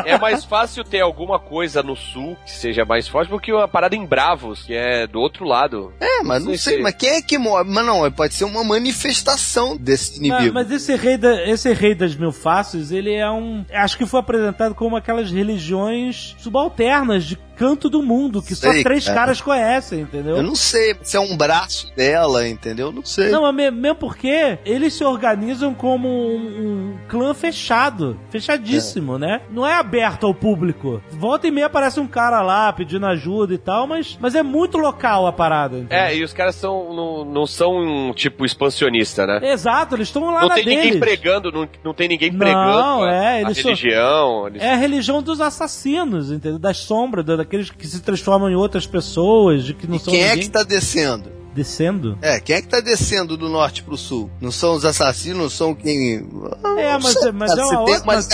É 0.05 0.19
mais 0.19 0.45
fácil 0.45 0.85
ter 0.85 1.01
alguma 1.01 1.39
coisa 1.39 1.83
no 1.83 1.97
sul 1.97 2.37
que 2.45 2.51
seja 2.53 2.85
mais 2.85 3.09
forte 3.09 3.31
do 3.31 3.39
que 3.41 3.53
uma 3.53 3.67
parada 3.67 3.97
em 3.97 4.05
Bravos, 4.07 4.63
que 4.63 4.75
é 4.75 5.07
do 5.07 5.19
outro 5.21 5.45
lado. 5.45 5.93
É, 6.01 6.23
mas 6.23 6.45
não 6.45 6.51
Sei 6.51 6.59
sei, 6.59 6.77
se- 6.77 6.83
mas 6.83 6.95
quem 6.95 7.11
é 7.13 7.23
que 7.23 7.39
move? 7.39 7.69
Mas 7.71 7.85
não, 7.87 8.11
pode 8.11 8.35
ser 8.35 8.45
uma 8.45 8.65
manifestação 8.65 9.77
desse 9.77 10.13
Mas, 10.13 10.19
inimigo. 10.19 10.55
mas 10.55 10.71
esse 10.71 10.95
rei, 10.97 11.17
da- 11.17 11.47
esse 11.49 11.73
rei 11.73 11.95
das 11.95 12.15
mil 12.17 12.33
faces, 12.33 12.91
ele 12.91 13.13
é 13.13 13.31
um. 13.31 13.65
Acho 13.73 13.97
que 13.99 14.07
foi 14.07 14.21
apresentado 14.21 14.75
como 14.75 14.97
aquelas 14.97 15.31
religiões 15.31 16.35
subalternas 16.39 17.25
de 17.25 17.37
canto 17.57 17.89
do 17.89 18.03
mundo, 18.03 18.43
que 18.43 18.55
só 18.55 18.71
Sei, 18.73 18.83
três 18.83 19.05
cara. 19.05 19.19
caras 19.21 19.41
conhecem, 19.41 20.01
entendeu? 20.01 20.37
Eu 20.37 20.43
não 20.43 20.55
sei 20.55 20.97
se 21.03 21.17
é 21.17 21.21
um 21.21 21.37
braço 21.37 21.93
dela, 21.97 22.49
entendeu? 22.49 22.87
Eu 22.89 22.93
Não 22.93 23.05
sei. 23.05 23.31
Não, 23.31 23.51
mesmo 23.53 23.95
porque 23.95 24.59
eles 24.65 24.95
se 24.95 25.05
organizam 25.05 25.73
como 25.75 26.09
um, 26.09 26.37
um 26.37 26.95
clã 27.09 27.33
fechado, 27.35 28.19
fechadíssimo, 28.31 29.19
né? 29.19 29.41
Não 29.51 29.67
é 29.67 29.75
aberto 29.75 30.27
ao 30.27 30.35
público. 30.35 31.03
Volta 31.13 31.47
e 31.47 31.51
meia 31.51 31.67
aparece 31.67 32.01
um 32.01 32.07
cara 32.07 32.43
lá 32.43 32.73
pedindo 32.73 33.07
ajuda 33.07 33.55
e 33.55 33.59
tal, 33.59 33.87
mas, 33.87 34.17
mas 34.21 34.35
é 34.35 34.43
muito 34.43 34.77
local 34.79 35.27
a 35.27 35.33
parada. 35.33 35.77
entendeu? 35.79 35.99
É, 35.99 36.17
e 36.17 36.23
os 36.25 36.33
caras 36.33 36.55
são, 36.55 36.95
não, 36.95 37.25
não 37.25 37.47
são 37.47 37.77
um 37.77 38.13
tipo 38.13 38.45
expansionista, 38.45 39.27
né? 39.27 39.41
Exato, 39.53 39.95
eles 39.95 40.09
estão 40.09 40.25
lá 40.33 40.43
Não 40.43 40.49
na 40.49 40.55
tem 40.57 40.65
ninguém 40.67 40.85
deles. 40.85 41.01
pregando, 41.01 41.51
não, 41.53 41.69
não 41.85 41.95
tem 41.95 42.09
ninguém 42.09 42.31
Não, 42.31 42.39
pregando 42.39 43.05
a- 43.05 43.13
é, 43.13 43.29
a, 43.37 43.41
eles 43.43 43.57
são- 43.59 43.65
religião. 43.73 44.47
eles- 44.49 44.63
É 44.63 44.73
a 44.73 44.77
religião 44.77 45.23
dos 45.23 45.41
assassinos, 45.41 46.31
entendeu? 46.31 46.59
Das 46.59 46.79
sombras, 46.79 47.25
da- 47.25 47.42
daqueles 47.45 47.71
que 47.71 47.87
se 47.87 48.01
transformam 48.01 48.49
em 48.51 48.55
outras 48.55 48.87
pessoas, 48.87 49.65
de 49.65 49.75
que 49.75 49.87
não 49.87 49.97
E 49.97 50.01
são 50.01 50.13
quem 50.13 50.23
é 50.23 50.29
ninguém. 50.31 50.45
que 50.45 50.51
tá 50.51 50.63
descendo? 50.63 51.31
Descendo? 51.55 52.19
É, 52.23 52.41
quem 52.41 52.57
é 52.57 52.63
que 52.63 52.69
tá 52.69 52.81
descendo 52.81 53.37
do 53.37 53.49
norte 53.49 53.83
pro 53.83 53.97
sul? 53.97 54.31
Não 54.41 54.51
são 54.51 54.75
os 54.75 54.85
assassinos, 54.85 55.39
não 55.43 55.51
são 55.51 55.75
quem. 55.75 56.27
É, 56.79 56.99
mas- 56.99 57.13
sei, 57.13 57.33
mas 57.33 57.51
cara, 57.51 57.63
é 57.63 57.65
uma 57.67 57.81
outra- 57.81 58.03
mas, 58.07 58.29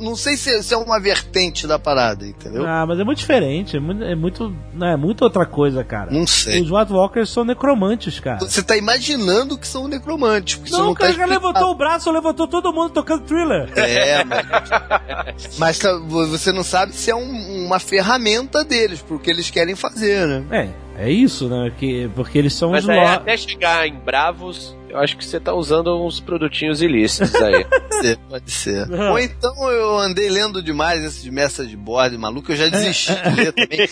Não 0.00 0.16
sei 0.16 0.36
se, 0.36 0.62
se 0.62 0.72
é 0.74 0.76
uma 0.76 0.98
vertente 0.98 1.66
da 1.66 1.78
parada, 1.78 2.26
entendeu? 2.26 2.66
Ah, 2.66 2.84
mas 2.86 2.98
é 2.98 3.04
muito 3.04 3.18
diferente, 3.18 3.76
é 3.76 3.80
muito, 3.80 4.02
é 4.04 4.14
muito, 4.14 4.54
não, 4.74 4.86
é 4.86 4.96
muito 4.96 5.22
outra 5.22 5.44
coisa, 5.44 5.84
cara. 5.84 6.10
Não 6.10 6.26
sei. 6.26 6.62
Os 6.62 6.70
White 6.70 6.92
Walkers 6.92 7.30
são 7.30 7.44
necromantes, 7.44 8.18
cara. 8.20 8.38
Você 8.40 8.62
tá 8.62 8.76
imaginando 8.76 9.58
que 9.58 9.66
são 9.66 9.86
necromantes. 9.88 10.58
Não, 10.70 10.78
não 10.78 10.90
o 10.92 10.94
cara 10.94 11.12
tá 11.12 11.18
já 11.18 11.26
levantou 11.26 11.70
o 11.70 11.74
braço, 11.74 12.10
levantou 12.10 12.48
todo 12.48 12.72
mundo 12.72 12.90
tocando 12.90 13.24
thriller. 13.24 13.70
É, 13.76 14.24
mas, 15.58 15.78
mas 15.78 15.78
você 16.08 16.52
não 16.52 16.64
sabe 16.64 16.94
se 16.94 17.10
é 17.10 17.14
um- 17.14 17.66
uma 17.66 17.78
ferramenta 17.78 18.64
deles, 18.64 19.02
porque 19.06 19.30
eles 19.30 19.50
querem 19.50 19.74
fazer, 19.74 20.26
né? 20.26 20.44
É, 20.50 20.85
é 20.98 21.10
isso, 21.10 21.48
né? 21.48 21.72
Que, 21.78 22.08
porque 22.14 22.38
eles 22.38 22.54
são 22.54 22.70
Mas 22.70 22.84
os 22.84 22.94
lo... 22.94 23.00
até 23.00 23.36
chegar 23.36 23.86
em 23.86 23.94
Bravos, 23.94 24.75
eu 24.88 24.98
acho 24.98 25.16
que 25.16 25.24
você 25.24 25.38
tá 25.40 25.52
usando 25.54 25.96
uns 26.04 26.20
produtinhos 26.20 26.80
ilícitos 26.82 27.34
aí. 27.36 27.64
Pode 27.86 28.02
ser, 28.02 28.18
pode 28.28 28.50
ser. 28.50 28.86
Não. 28.88 29.12
Ou 29.12 29.18
então 29.18 29.70
eu 29.70 29.96
andei 29.98 30.28
lendo 30.28 30.62
demais 30.62 31.02
esse 31.02 31.22
de 31.22 31.30
message 31.30 31.74
board 31.76 32.16
maluco, 32.18 32.52
eu 32.52 32.56
já 32.56 32.68
desisti 32.68 33.12
de 33.22 33.30
ler 33.34 33.52
também. 33.52 33.88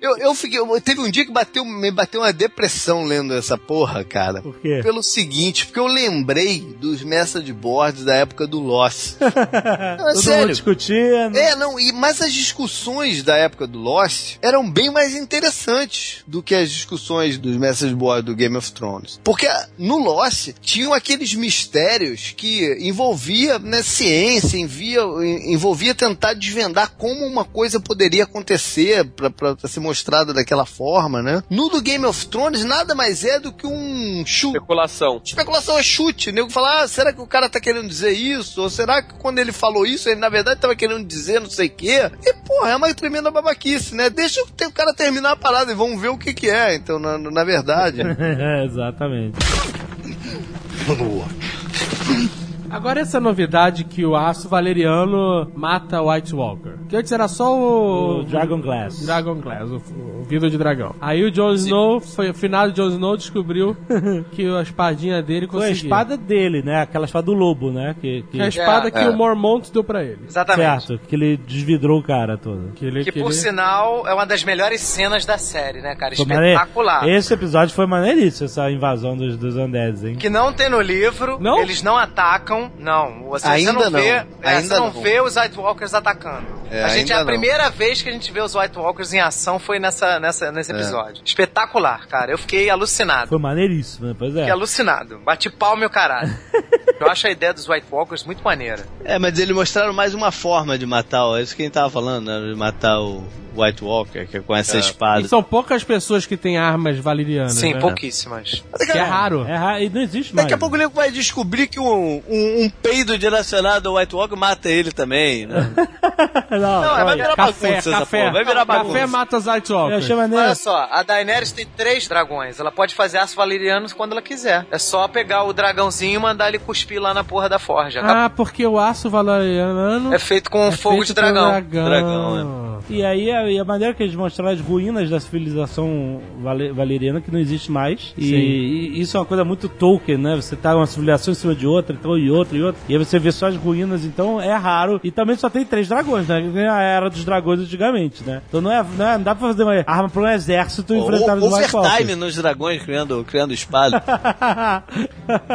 Eu, 0.00 0.18
eu 0.18 0.34
fiquei. 0.34 0.58
eu- 0.58 0.80
teve 0.80 1.00
um 1.00 1.10
dia 1.10 1.24
que 1.24 1.32
bateu, 1.32 1.64
me 1.64 1.90
bateu 1.90 2.20
uma 2.20 2.32
depressão 2.32 3.04
lendo 3.04 3.32
essa 3.34 3.56
porra, 3.56 4.04
cara. 4.04 4.42
Por 4.42 4.58
quê? 4.60 4.80
Pelo 4.82 5.02
seguinte, 5.02 5.64
porque 5.66 5.80
eu 5.80 5.86
lembrei 5.86 6.60
dos 6.78 7.02
message 7.02 7.52
boards 7.52 8.04
da 8.04 8.14
época 8.14 8.46
do 8.46 8.60
Lost. 8.60 9.16
Não, 9.20 9.28
é 9.28 9.96
Todo 9.96 10.06
mundo 10.14 10.22
sério. 10.22 10.48
discutindo. 10.48 11.36
É, 11.36 11.56
não, 11.56 11.78
e, 11.80 11.92
mas 11.92 12.20
as 12.20 12.32
discussões 12.32 13.22
da 13.22 13.36
época 13.36 13.66
do 13.66 13.78
Lost 13.78 14.36
eram 14.42 14.68
bem 14.70 14.90
mais 14.90 15.14
interessantes 15.14 16.22
do 16.26 16.42
que 16.42 16.54
as 16.54 16.70
discussões 16.70 17.38
dos 17.38 17.56
message 17.56 17.94
boards 17.94 18.24
do 18.26 18.34
Game 18.34 18.56
of 18.56 18.70
Thrones. 18.72 19.20
Porque 19.24 19.48
no 19.78 19.98
Lost 19.98 20.11
tinham 20.60 20.92
aqueles 20.92 21.34
mistérios 21.34 22.34
que 22.36 22.78
envolvia 22.80 23.58
né, 23.58 23.82
ciência, 23.82 24.58
envia, 24.58 25.00
envolvia 25.46 25.94
tentar 25.94 26.34
desvendar 26.34 26.92
como 26.96 27.26
uma 27.26 27.44
coisa 27.44 27.80
poderia 27.80 28.24
acontecer 28.24 29.04
pra, 29.04 29.30
pra 29.30 29.56
ser 29.66 29.80
mostrada 29.80 30.32
daquela 30.32 30.66
forma, 30.66 31.22
né? 31.22 31.42
No 31.50 31.68
do 31.68 31.80
Game 31.80 32.04
of 32.04 32.26
Thrones 32.26 32.64
nada 32.64 32.94
mais 32.94 33.24
é 33.24 33.38
do 33.38 33.52
que 33.52 33.66
um 33.66 34.24
chute. 34.26 34.56
Especulação. 34.56 35.20
Especulação 35.24 35.78
é 35.78 35.82
chute. 35.82 36.30
O 36.30 36.32
nego 36.32 36.50
fala, 36.50 36.82
ah, 36.82 36.88
será 36.88 37.12
que 37.12 37.20
o 37.20 37.26
cara 37.26 37.48
tá 37.48 37.60
querendo 37.60 37.88
dizer 37.88 38.12
isso? 38.12 38.60
Ou 38.62 38.70
será 38.70 39.02
que 39.02 39.14
quando 39.14 39.38
ele 39.38 39.52
falou 39.52 39.86
isso, 39.86 40.08
ele 40.08 40.20
na 40.20 40.28
verdade 40.28 40.60
tava 40.60 40.76
querendo 40.76 41.04
dizer 41.06 41.40
não 41.40 41.50
sei 41.50 41.66
o 41.68 41.70
quê? 41.70 42.10
E, 42.24 42.34
porra, 42.46 42.70
é 42.70 42.76
uma 42.76 42.92
tremenda 42.94 43.30
babaquice, 43.30 43.94
né? 43.94 44.10
Deixa 44.10 44.42
o 44.42 44.72
cara 44.72 44.94
terminar 44.94 45.32
a 45.32 45.36
parada 45.36 45.72
e 45.72 45.74
vamos 45.74 46.00
ver 46.00 46.08
o 46.08 46.18
que 46.18 46.32
que 46.32 46.48
é, 46.48 46.74
então, 46.74 46.98
na, 46.98 47.18
na 47.18 47.44
verdade. 47.44 48.02
É, 50.24 50.82
exatamente. 50.82 52.41
Agora 52.72 53.00
essa 53.00 53.20
novidade 53.20 53.84
que 53.84 54.04
o 54.04 54.16
aço 54.16 54.48
valeriano 54.48 55.50
mata 55.54 56.00
o 56.00 56.10
White 56.10 56.34
Walker. 56.34 56.72
Que 56.88 56.96
antes 56.96 57.12
era 57.12 57.28
só 57.28 57.54
o... 57.56 58.20
O 58.20 58.24
Dragon 58.24 58.60
Glass. 58.60 59.04
Dragon 59.04 59.34
Glass, 59.36 59.70
o, 59.70 59.76
o 59.76 60.24
vidro 60.24 60.48
de 60.50 60.56
dragão. 60.58 60.94
Aí 61.00 61.22
o 61.22 61.30
Jon 61.30 61.52
Snow, 61.52 62.00
foi, 62.00 62.30
o 62.30 62.34
finado 62.34 62.72
Jon 62.72 62.88
Snow 62.88 63.16
descobriu 63.16 63.76
que 64.32 64.46
a 64.48 64.62
espadinha 64.62 65.22
dele 65.22 65.46
Foi 65.48 65.66
a 65.66 65.70
espada 65.70 66.16
dele, 66.16 66.62
né? 66.62 66.80
Aquela 66.82 67.04
espada 67.04 67.26
do 67.26 67.34
lobo, 67.34 67.70
né? 67.70 67.94
Que, 68.00 68.22
que... 68.22 68.28
Que 68.32 68.40
é 68.40 68.44
a 68.44 68.48
espada 68.48 68.88
É, 68.88 68.90
que 68.90 68.98
é. 68.98 69.08
o 69.08 69.16
Mormont 69.16 69.70
deu 69.72 69.84
pra 69.84 70.02
ele. 70.02 70.20
Exatamente. 70.26 70.86
Certo, 70.86 71.06
que 71.06 71.14
ele 71.14 71.36
desvidrou 71.36 72.00
o 72.00 72.02
cara 72.02 72.36
todo. 72.38 72.72
Que 72.74 72.86
ele, 72.86 73.04
Que 73.04 73.12
que 73.12 73.20
por 73.20 73.26
ele- 73.26 73.34
sinal 73.34 74.06
é 74.06 74.14
uma 74.14 74.24
das 74.26 74.42
melhores 74.44 74.80
cenas 74.80 75.26
da 75.26 75.36
série, 75.38 75.80
né, 75.80 75.94
cara? 75.94 76.16
Foi 76.16 76.24
maneiro. 76.26 76.54
Espetacular. 76.58 77.08
Esse 77.08 77.34
episódio 77.34 77.74
foi 77.74 77.86
maneiríssimo, 77.86 78.46
essa 78.46 78.70
invasão 78.70 79.16
dos, 79.16 79.36
dos 79.36 79.56
Undeads, 79.56 80.04
hein? 80.04 80.14
Que 80.16 80.30
não 80.30 80.52
tem 80.52 80.68
no 80.70 80.80
livro, 80.80 81.38
Não? 81.40 81.58
eles 81.60 81.82
não 81.82 81.96
atacam, 81.96 82.61
não. 82.78 83.24
Você, 83.24 83.46
Ainda 83.48 83.72
você 83.72 83.78
não, 83.84 83.90
não. 83.90 84.00
vê, 84.00 84.08
é, 84.08 84.26
Ainda 84.42 84.62
você 84.62 84.74
não, 84.80 84.92
não. 84.92 85.02
vê 85.02 85.20
os 85.20 85.36
White 85.36 85.58
Walkers 85.58 85.94
atacando. 85.94 86.46
É, 86.70 86.84
a 86.84 86.88
gente 86.88 87.12
a 87.12 87.18
não. 87.18 87.26
primeira 87.26 87.68
vez 87.70 88.00
que 88.02 88.08
a 88.08 88.12
gente 88.12 88.30
vê 88.32 88.40
os 88.40 88.54
White 88.54 88.78
Walkers 88.78 89.12
em 89.12 89.20
ação 89.20 89.58
foi 89.58 89.78
nessa, 89.78 90.18
nessa, 90.18 90.46
É. 90.46 90.52
nesse 90.52 90.72
episódio. 90.72 91.22
Espetacular, 91.24 92.06
cara. 92.06 92.32
Eu 92.32 92.38
fiquei 92.38 92.70
alucinado. 92.70 93.28
Foi 93.28 93.38
maneiríssimo, 93.38 94.08
né? 94.08 94.14
Pois 94.18 94.34
é. 94.34 94.38
Fiquei 94.40 94.50
alucinado. 94.52 95.18
Bati 95.18 95.50
palma 95.50 95.82
e 95.82 95.86
o 95.86 95.90
caralho. 95.90 96.32
Eu 97.00 97.10
acho 97.10 97.26
a 97.26 97.30
ideia 97.30 97.52
dos 97.52 97.68
White 97.68 97.86
Walkers 97.90 98.22
muito 98.24 98.44
maneira. 98.44 98.86
É, 99.04 99.18
mas 99.18 99.36
eles 99.38 99.54
mostraram 99.54 99.92
mais 99.92 100.14
uma 100.14 100.30
forma 100.30 100.78
de 100.78 100.86
matar, 100.86 101.26
ó, 101.26 101.36
é 101.36 101.42
isso 101.42 101.56
que 101.56 101.62
a 101.62 101.64
gente 101.64 101.74
tava 101.74 101.90
falando, 101.90 102.26
né? 102.26 102.52
De 102.52 102.56
matar 102.56 103.00
o 103.00 103.24
White 103.54 103.84
Walker, 103.84 104.26
que 104.26 104.36
é 104.36 104.40
com 104.40 104.54
essa 104.54 104.78
espada. 104.78 105.20
E 105.22 105.28
são 105.28 105.42
poucas 105.42 105.82
pessoas 105.84 106.26
que 106.26 106.36
têm 106.36 106.56
armas 106.58 106.98
valerianas. 106.98 107.54
Sim, 107.54 107.74
né? 107.74 107.80
pouquíssimas. 107.80 108.62
Que 108.90 108.98
é 108.98 109.02
raro. 109.02 109.44
É 109.46 109.54
raro, 109.56 109.82
e 109.82 109.88
não 109.90 110.00
existe 110.00 110.34
mais. 110.34 110.44
Daqui 110.46 110.54
a 110.54 110.58
pouco 110.58 110.74
o 110.74 110.78
nego 110.78 110.92
vai 110.94 111.10
descobrir 111.10 111.66
que 111.66 111.78
um, 111.80 112.22
um, 112.28 112.64
um 112.64 112.70
peido 112.82 113.16
direcionado 113.18 113.88
ao 113.88 113.96
White 113.96 114.14
Walker 114.14 114.36
mata 114.36 114.68
ele 114.68 114.92
também, 114.92 115.46
né? 115.46 115.70
não, 116.50 116.58
Não, 116.82 116.98
é, 116.98 117.04
vai 117.04 117.16
virar 117.16 117.36
Café, 117.36 117.68
bagunça 117.68 117.90
essa 117.90 117.90
café. 118.00 118.18
porra, 118.20 118.32
vai 118.32 118.44
virar 118.44 118.66
Café 118.66 118.78
bagunça. 118.78 119.06
mata 119.06 119.36
os 119.36 119.46
White 119.46 119.72
Walkers. 119.72 119.92
eu 119.92 119.98
achei 120.04 120.16
maneiro. 120.16 120.44
Olha 120.44 120.54
só, 120.54 120.88
a 120.90 121.02
Daenerys 121.02 121.52
tem 121.52 121.66
três 121.76 122.06
dragões. 122.08 122.58
Ela 122.60 122.70
pode 122.70 122.94
fazer 122.94 123.18
aço 123.18 123.36
valeriano 123.36 123.86
quando 123.94 124.12
ela 124.12 124.22
quiser. 124.22 124.66
É 124.70 124.78
só 124.78 125.08
pegar 125.08 125.44
o 125.44 125.52
dragãozinho 125.52 126.16
e 126.16 126.18
mandar 126.18 126.48
ele 126.48 126.58
cuspir 126.58 127.00
lá 127.00 127.12
na 127.14 127.24
porra 127.24 127.48
da 127.48 127.58
forja. 127.58 128.00
Ah, 128.02 128.30
porque 128.30 128.66
o 128.66 128.78
aço 128.78 129.08
valeriano 129.10 130.12
É 130.14 130.18
feito 130.18 130.50
com 130.50 130.66
é 130.68 130.72
fogo 130.72 130.96
feito 130.96 131.08
de 131.08 131.14
dragão. 131.14 131.50
dragão. 131.50 131.84
Dragão, 131.84 132.78
E 132.88 133.04
aí 133.04 133.30
a, 133.30 133.41
e 133.50 133.58
a 133.58 133.64
maneira 133.64 133.94
que 133.94 134.02
eles 134.02 134.14
mostraram 134.14 134.52
as 134.52 134.60
ruínas 134.60 135.08
da 135.10 135.18
civilização 135.20 136.20
vale- 136.42 136.72
valeriana 136.72 137.20
que 137.20 137.30
não 137.30 137.38
existe 137.38 137.70
mais. 137.70 138.14
E, 138.16 138.34
e 138.34 139.00
isso 139.00 139.16
é 139.16 139.20
uma 139.20 139.26
coisa 139.26 139.44
muito 139.44 139.68
Tolkien, 139.68 140.18
né? 140.18 140.36
Você 140.36 140.56
tá 140.56 140.74
uma 140.76 140.86
civilização 140.86 141.32
em 141.32 141.34
cima 141.34 141.54
de 141.54 141.66
outra, 141.66 141.96
então 141.98 142.16
e 142.18 142.30
outra 142.30 142.56
e 142.56 142.62
outra. 142.62 142.80
E 142.88 142.92
aí 142.96 142.98
você 142.98 143.18
vê 143.18 143.30
só 143.32 143.46
as 143.46 143.56
ruínas, 143.56 144.04
então 144.04 144.40
é 144.40 144.54
raro. 144.54 145.00
E 145.02 145.10
também 145.10 145.36
só 145.36 145.48
tem 145.50 145.64
três 145.64 145.88
dragões, 145.88 146.26
né? 146.28 146.42
Que 146.52 146.58
a 146.58 146.80
era 146.80 147.08
dos 147.10 147.24
dragões 147.24 147.60
antigamente, 147.60 148.22
né? 148.24 148.42
Então 148.48 148.60
não 148.60 148.70
é, 148.72 148.84
não, 148.96 149.06
é- 149.08 149.16
não 149.16 149.22
dá 149.24 149.34
pra 149.34 149.48
fazer 149.48 149.62
uma 149.64 149.82
arma 149.86 150.08
pra 150.08 150.22
um 150.22 150.28
exército 150.28 150.94
e 150.94 150.98
enfrentar 150.98 151.36
os 151.36 151.42
White 151.44 151.54
overtime 151.76 151.88
Walkers. 151.88 152.16
nos 152.18 152.34
dragões 152.36 152.82
criando, 152.82 153.24
criando 153.24 153.52
espada. 153.52 154.02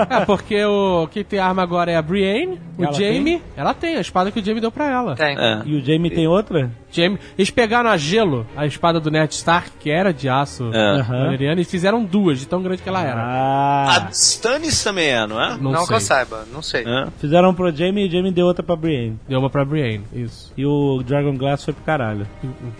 É, 0.09 0.25
porque 0.25 0.63
o 0.65 1.07
quem 1.11 1.23
tem 1.23 1.39
arma 1.39 1.61
agora 1.61 1.91
é 1.91 1.95
a 1.95 2.01
Brienne, 2.01 2.59
o 2.77 2.83
Ela 2.83 2.93
Jaime, 2.93 3.41
ela 3.55 3.73
tem 3.73 3.95
a 3.97 4.01
espada 4.01 4.31
que 4.31 4.39
o 4.39 4.43
Jaime 4.43 4.61
deu 4.61 4.71
pra 4.71 4.89
ela. 4.89 5.15
Tem. 5.15 5.37
É. 5.37 5.61
E 5.65 5.75
o 5.75 5.83
Jamie 5.85 6.09
tem 6.09 6.27
outra? 6.27 6.71
Jaime, 6.91 7.19
eles 7.37 7.49
pegaram 7.51 7.76
a 7.85 7.97
gelo, 7.97 8.45
a 8.55 8.65
espada 8.65 8.99
do 8.99 9.11
Ned 9.11 9.33
Stark, 9.33 9.71
que 9.79 9.89
era 9.89 10.13
de 10.13 10.27
aço 10.27 10.71
É. 10.73 11.01
valeriano, 11.03 11.61
e 11.61 11.63
fizeram 11.63 12.03
duas, 12.03 12.39
de 12.39 12.47
tão 12.47 12.61
grande 12.61 12.81
que 12.81 12.89
ela 12.89 13.01
era. 13.03 13.21
Ah. 13.21 14.07
A 14.07 14.11
Stannis 14.11 14.83
também 14.83 15.09
é, 15.09 15.27
não 15.27 15.41
é? 15.41 15.49
Não, 15.57 15.71
Não, 15.71 15.85
que 15.85 15.93
eu 15.93 15.99
saiba, 15.99 16.45
não 16.51 16.61
sei. 16.61 16.83
É. 16.85 17.07
Fizeram 17.19 17.49
um 17.49 17.53
pro 17.53 17.71
Jamie 17.75 18.05
e 18.05 18.07
o 18.07 18.11
Jamie 18.11 18.31
deu 18.31 18.45
outra 18.47 18.63
pra 18.63 18.75
Brienne. 18.75 19.19
Deu 19.27 19.39
uma 19.39 19.49
pra 19.49 19.63
Brienne, 19.65 20.03
isso. 20.13 20.51
E 20.57 20.65
o 20.65 21.01
Dragon 21.05 21.35
Glass 21.37 21.63
foi 21.63 21.73
pro 21.73 21.83
caralho. 21.83 22.27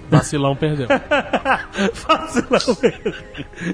Vacilão 0.09 0.55
perdeu. 0.55 0.87
Vacilão 2.07 2.77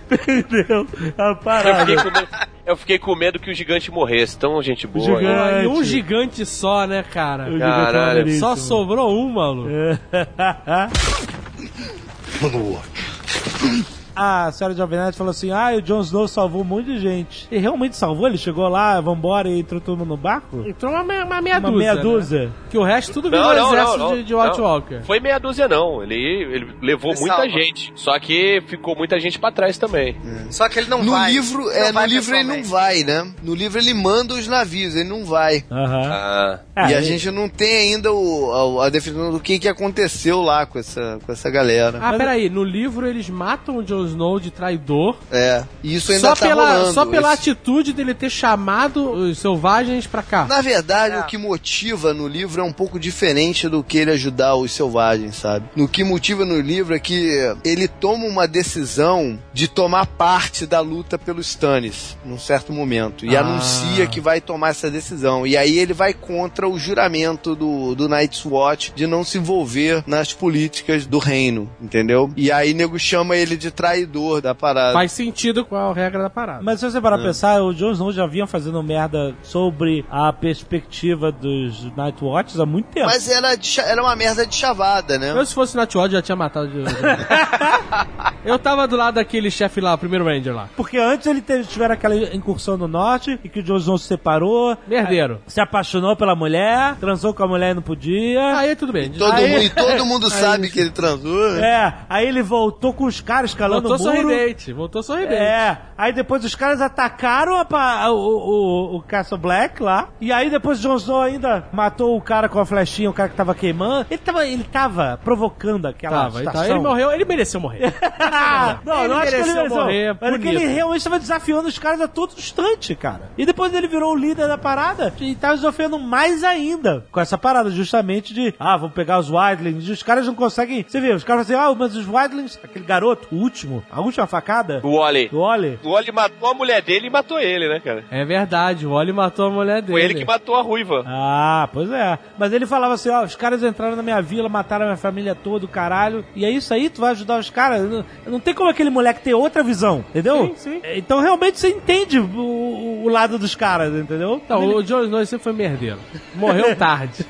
Perdeu 0.08 0.88
a 1.18 1.30
Eu 1.30 1.36
parada. 1.38 1.80
fiquei, 1.86 1.96
com 1.98 2.04
medo, 2.20 2.28
eu 2.66 2.78
fiquei 2.78 2.98
com 2.98 3.14
medo 3.16 3.40
que 3.40 3.52
o 3.52 3.54
gigante 3.54 3.92
morresse. 3.92 4.38
Tão 4.38 4.62
gente 4.62 4.88
boa. 4.88 5.20
Gigante. 5.20 5.64
e 5.64 5.68
um 5.68 5.84
gigante 5.84 6.46
só, 6.46 6.88
né, 6.88 7.04
cara? 7.04 7.54
O 7.54 7.60
Caralho. 7.60 8.08
maneiríssimo. 8.08 8.40
Só 8.40 8.56
sobrou 8.56 9.18
um, 9.18 9.30
maluco. 9.30 9.70
A 14.16 14.52
senhora 14.52 14.76
Jovem 14.76 15.00
Nerd 15.00 15.16
falou 15.18 15.32
assim: 15.32 15.52
Ah, 15.52 15.72
o 15.76 15.82
Jon 15.82 16.02
Snow 16.02 16.28
salvou 16.28 16.62
um 16.62 16.66
monte 16.66 16.86
de 16.86 17.00
gente. 17.00 17.48
E 17.52 17.58
realmente 17.58 17.96
salvou? 17.96 18.28
Ele 18.28 18.38
chegou 18.38 18.68
lá, 18.68 19.00
vambora 19.02 19.50
e 19.50 19.60
entrou 19.60 19.82
todo 19.82 19.98
mundo 19.98 20.10
no 20.10 20.18
barco? 20.18 20.64
Entrou 20.68 20.92
uma, 20.92 21.02
uma 21.02 21.42
meia 21.42 21.58
Uma 21.58 21.72
dúzia. 21.72 21.78
meia 21.80 21.96
né? 21.96 22.02
dúzia. 22.02 22.52
Que 22.70 22.78
o 22.78 22.84
resto 22.84 23.14
tudo 23.14 23.30
virou 23.30 23.46
Não, 23.46 23.56
não, 23.56 23.74
exército 23.74 23.98
não, 23.98 24.10
não. 24.10 24.16
de, 24.18 24.24
de 24.24 24.36
White 24.36 24.58
Não. 24.58 24.64
Walker. 24.66 25.00
Foi 25.04 25.20
meia 25.20 25.40
dúzia, 25.40 25.68
não. 25.68 26.04
Ele, 26.04 26.16
ele 26.16 26.68
levou 26.82 27.12
Ele 27.12 27.20
muita 27.22 27.36
salva. 27.38 27.50
gente. 27.52 27.92
Só 27.96 28.18
que 28.20 28.62
ficou 28.68 28.96
muita 28.96 29.20
gente 29.20 29.40
pra 29.40 29.52
trás 29.52 29.78
também. 29.78 30.16
Só 30.52 30.70
que 30.70 30.80
ele 30.80 30.90
não 30.90 31.04
No 31.04 31.12
vai. 31.12 31.32
livro, 31.32 31.70
é, 31.72 31.88
no 31.88 31.94
vai 31.94 32.08
livro 32.08 32.36
ele 32.36 32.44
não 32.44 32.64
vai, 32.64 33.04
né? 33.04 33.32
No 33.42 33.56
livro 33.56 33.80
ele 33.80 33.94
manda 33.94 34.34
os 34.36 34.48
navios, 34.48 34.96
ele 34.96 35.10
não 35.10 35.26
vai. 35.26 35.64
Aham. 35.72 36.10
Ah, 36.12 36.60
Ah, 36.76 36.92
e 36.92 36.94
a 36.96 36.98
ele- 36.98 37.06
gente 37.06 37.32
não 37.32 37.48
tem 37.50 37.94
ainda 37.94 38.12
o, 38.12 38.80
a, 38.80 38.86
a 38.88 38.90
definição 38.90 39.32
do 39.32 39.40
que, 39.40 39.58
que 39.60 39.68
aconteceu 39.68 40.42
lá 40.42 40.66
com 40.66 40.78
essa, 40.80 41.20
com 41.26 41.32
essa 41.32 41.50
galera. 41.50 42.00
Ah, 42.02 42.14
peraí, 42.14 42.50
no 42.50 42.64
livro 42.64 43.08
eles 43.08 43.30
matam 43.30 43.78
o 43.78 43.84
Jon 43.84 44.03
Snow 44.06 44.40
de 44.40 44.52
traidor. 44.52 45.16
É, 45.32 45.64
e 45.84 45.96
isso 45.96 46.12
ainda 46.12 46.30
Só 46.30 46.36
tá 46.36 46.48
pela, 46.48 46.74
rolando. 46.74 46.94
só 46.94 47.06
pela 47.06 47.34
Esse- 47.34 47.50
atitude 47.52 47.94
dele 47.94 48.14
ter 48.14 48.30
chamado 48.30 49.12
os 49.12 49.38
selvagens 49.38 50.06
pra 50.08 50.22
cá. 50.24 50.46
Na 50.46 50.62
verdade, 50.62 51.16
É. 51.16 51.20
o 51.20 51.24
que 51.26 51.38
motiva 51.38 52.14
no 52.14 52.28
livro 52.28 52.62
é 52.62 52.64
um 52.64 52.72
pouco 52.74 53.00
diferente 53.00 53.68
do 53.70 53.84
que 53.84 53.98
ele 53.98 54.12
ajudar 54.12 54.56
os 54.56 54.72
selvagens, 54.72 55.36
sabe? 55.36 55.66
No 55.76 55.88
que 55.88 56.04
motiva 56.04 56.46
no 56.46 56.60
livro 56.60 56.94
é 56.96 57.00
que 57.00 57.30
ele 57.64 57.88
toma 57.88 58.26
uma 58.26 58.48
decisão 58.48 59.40
de 59.54 59.68
tomar 59.68 60.06
parte 60.06 60.66
da 60.66 60.80
luta 60.80 61.18
pelos 61.18 61.48
Stannis, 61.48 62.18
num 62.26 62.40
certo 62.40 62.72
momento, 62.74 63.26
e 63.26 63.36
Ah. 63.36 63.42
anuncia 63.42 64.08
que 64.08 64.20
vai 64.20 64.42
tomar 64.42 64.70
essa 64.70 64.90
decisão. 64.90 65.46
E 65.46 65.56
aí 65.56 65.78
ele 65.78 65.94
vai 65.94 66.14
contra 66.14 66.68
o 66.68 66.78
juramento 66.80 67.56
do, 67.56 67.94
do 67.96 68.10
Night's 68.10 68.46
Watch 68.46 68.92
de 68.96 69.06
não 69.08 69.24
se 69.24 69.38
envolver 69.38 70.04
nas 70.08 70.34
políticas 70.34 71.06
do 71.06 71.18
reino, 71.20 71.70
entendeu? 71.82 72.32
E 72.36 72.52
aí 72.52 72.74
nego 72.74 72.98
chama 72.98 73.36
ele 73.36 73.56
de 73.56 73.70
traidor 73.72 73.93
da 74.42 74.56
parada. 74.56 74.94
Faz 74.94 75.12
sentido 75.12 75.64
com 75.66 75.76
a 75.76 75.94
regra 75.94 76.24
da 76.24 76.30
parada. 76.30 76.62
Mas 76.64 76.80
se 76.80 76.90
você 76.90 77.00
parar 77.00 77.16
É. 77.16 77.20
pra 77.20 77.28
pensar, 77.28 77.62
o 77.62 77.74
Jon 77.74 77.92
Snow 77.92 78.12
já 78.12 78.26
vinha 78.26 78.48
fazendo 78.48 78.82
merda 78.84 79.34
sobre 79.44 80.06
a 80.10 80.32
perspectiva 80.34 81.32
dos 81.32 81.84
Night 81.96 82.24
Watches 82.24 82.60
há 82.60 82.66
muito 82.66 82.88
tempo. 82.88 83.06
Mas 83.08 83.30
era, 83.30 83.56
de 83.56 83.80
era 83.80 84.02
uma 84.02 84.16
merda 84.16 84.46
de 84.46 84.56
chavada, 84.56 85.18
né? 85.18 85.32
Eu, 85.32 85.46
se 85.46 85.54
fosse 85.54 85.76
Nightwatch, 85.78 86.14
já 86.14 86.22
tinha 86.22 86.36
matado. 86.36 86.68
de- 86.68 86.84
eu 88.46 88.58
tava 88.60 88.88
do 88.88 88.96
lado 88.96 89.16
daquele 89.16 89.50
chefe 89.52 89.80
lá, 89.82 89.94
o 89.94 89.98
primeiro 89.98 90.26
Ranger 90.26 90.54
lá. 90.54 90.70
Porque 90.76 90.98
antes 90.98 91.28
ele 91.28 91.42
teve, 91.42 91.66
tiveram 91.66 91.94
aquela 91.94 92.16
incursão 92.36 92.78
no 92.78 92.88
norte 92.88 93.40
e 93.44 93.50
que 93.50 93.60
o 93.60 93.64
Jon 93.64 93.78
Snow 93.78 93.98
se 93.98 94.08
separou, 94.08 94.78
Merdeiro. 94.88 95.42
se 95.48 95.62
apaixonou 95.62 96.16
pela 96.16 96.36
mulher, 96.36 96.96
transou 97.00 97.34
com 97.34 97.44
a 97.44 97.48
mulher 97.48 97.72
e 97.72 97.74
não 97.76 97.82
podia. 97.82 98.58
Aí 98.58 98.76
tudo 98.76 98.92
bem. 98.94 99.12
Todo 99.12 99.32
Aí- 99.34 99.48
mundo, 99.50 99.64
e 99.64 99.70
todo 99.70 100.06
mundo 100.06 100.30
sabe 100.30 100.70
que 100.70 100.80
ele 100.80 100.90
transou. 100.92 101.58
É, 101.58 101.94
aí 102.10 102.28
ele 102.28 102.42
voltou 102.42 102.94
com 102.94 103.06
os 103.06 103.22
caras 103.22 103.52
escalando 103.52 103.83
Voltou 103.90 104.08
o 104.08 104.14
muro. 104.16 104.28
sorridente, 104.30 104.74
voltou 104.74 105.04
sorridente. 105.04 105.34
É, 105.42 105.78
aí 105.98 106.14
depois 106.14 106.44
os 106.44 106.56
caras 106.56 106.82
atacaram 106.82 107.58
a 107.58 107.66
pa- 107.66 108.10
o, 108.10 108.16
o, 108.16 108.96
o 108.98 109.02
Castle 109.02 109.38
Black 109.38 109.82
lá, 109.82 110.10
e 110.20 110.32
aí 110.32 110.50
depois 110.50 110.80
o 110.80 110.82
Jon 110.82 110.96
Snow 110.96 111.22
ainda 111.22 111.66
matou 111.72 112.18
o 112.18 112.22
cara 112.22 112.48
com 112.50 112.60
a 112.60 112.66
flechinha, 112.66 113.10
o 113.10 113.14
cara 113.14 113.30
que 113.30 113.36
tava 113.36 113.54
queimando. 113.56 114.06
Ele 114.10 114.18
tava, 114.20 114.46
ele 114.48 114.64
tava 114.64 115.20
provocando 115.24 115.86
aquela 115.88 116.24
Tava, 116.24 116.42
então, 116.42 116.52
situação. 116.54 116.76
ele 116.76 116.84
morreu, 116.88 117.12
ele 117.12 117.26
mereceu 117.26 117.60
morrer. 117.60 117.94
não, 118.86 119.00
Ele 119.00 119.08
não 119.08 119.18
acho 119.18 119.30
que 119.32 119.36
ele 119.38 119.54
mereceu 119.54 119.76
morrer, 119.78 120.18
Mas 120.20 120.34
é 120.34 120.38
que 120.40 120.48
ele 120.48 120.58
bonito. 120.60 120.74
realmente 120.76 120.98
estava 120.98 121.20
desafiando 121.20 121.68
os 121.68 121.80
caras 121.80 122.02
a 122.02 122.08
todo 122.08 122.34
instante, 122.38 122.96
cara. 122.96 123.32
E 123.38 123.46
depois 123.46 123.74
ele 123.74 123.88
virou 123.88 124.14
o 124.14 124.16
líder 124.16 124.48
da 124.48 124.58
parada 124.58 125.14
e 125.20 125.36
tava 125.36 125.56
desafiando 125.56 125.98
mais 126.00 126.44
ainda 126.44 127.06
com 127.12 127.20
essa 127.20 127.38
parada, 127.38 127.70
justamente 127.70 128.34
de, 128.34 128.54
ah, 128.60 128.78
vamos 128.78 128.94
pegar 128.94 129.20
os 129.20 129.30
Wildlings. 129.30 129.88
E 129.88 129.92
os 129.92 130.04
caras 130.04 130.26
não 130.28 130.36
conseguem. 130.36 130.86
Você 130.88 131.00
vê, 131.00 131.14
os 131.14 131.24
caras 131.24 131.48
falam 131.48 131.64
assim, 131.64 131.74
ah, 131.74 131.76
mas 131.78 131.96
os 131.96 132.08
Wildlings, 132.08 132.60
aquele 132.64 132.86
garoto, 132.86 133.28
o 133.32 133.38
último, 133.38 133.73
a 133.92 134.02
última 134.02 134.28
facada, 134.28 134.80
o 134.84 134.98
Wally. 134.98 135.30
o 135.32 135.38
Oli. 135.38 135.80
O 135.84 135.92
Wally 135.92 136.12
matou 136.12 136.52
a 136.52 136.54
mulher 136.54 136.82
dele 136.82 137.08
e 137.08 137.10
matou 137.10 137.40
ele, 137.40 137.68
né, 137.70 137.80
cara? 137.80 138.04
É 138.12 138.26
verdade, 138.26 138.86
o 138.86 138.92
Wally 138.92 139.14
matou 139.14 139.48
a 139.48 139.50
mulher 139.50 139.82
dele. 139.82 139.94
Foi 139.94 140.02
ele 140.04 140.14
que 140.16 140.26
matou 140.26 140.56
a 140.56 140.62
ruiva. 140.62 141.04
Ah, 141.08 141.70
pois 141.72 141.90
é. 141.92 142.18
Mas 142.38 142.52
ele 142.54 142.66
falava 142.66 142.94
assim, 142.94 143.10
ó, 143.10 143.24
os 143.24 143.36
caras 143.36 143.64
entraram 143.64 143.96
na 143.96 144.04
minha 144.04 144.22
vila, 144.22 144.50
mataram 144.50 144.84
a 144.86 144.88
minha 144.90 144.98
família 144.98 145.36
toda, 145.36 145.66
o 145.66 145.70
caralho. 145.70 146.26
E 146.36 146.46
é 146.46 146.50
isso 146.50 146.74
aí, 146.74 146.90
tu 146.90 147.02
vai 147.02 147.12
ajudar 147.12 147.40
os 147.40 147.50
caras. 147.50 147.82
Não, 147.90 148.06
não 148.28 148.40
tem 148.40 148.54
como 148.54 148.70
aquele 148.70 148.90
moleque 148.90 149.22
ter 149.22 149.34
outra 149.34 149.64
visão, 149.64 150.04
entendeu? 150.10 150.48
Sim, 150.48 150.56
sim. 150.56 150.82
Então 150.96 151.20
realmente 151.22 151.60
você 151.60 151.70
entende 151.70 152.20
o, 152.20 153.04
o- 153.06 153.10
lado 153.10 153.38
dos 153.38 153.54
caras, 153.56 153.94
entendeu? 153.94 154.42
Então, 154.44 154.66
o 154.66 154.84
Jon 154.84 155.04
Snow 155.04 155.26
sempre 155.26 155.44
foi 155.44 155.54
merdeiro. 155.54 156.00
Morreu 156.36 156.74
tarde. 156.76 157.26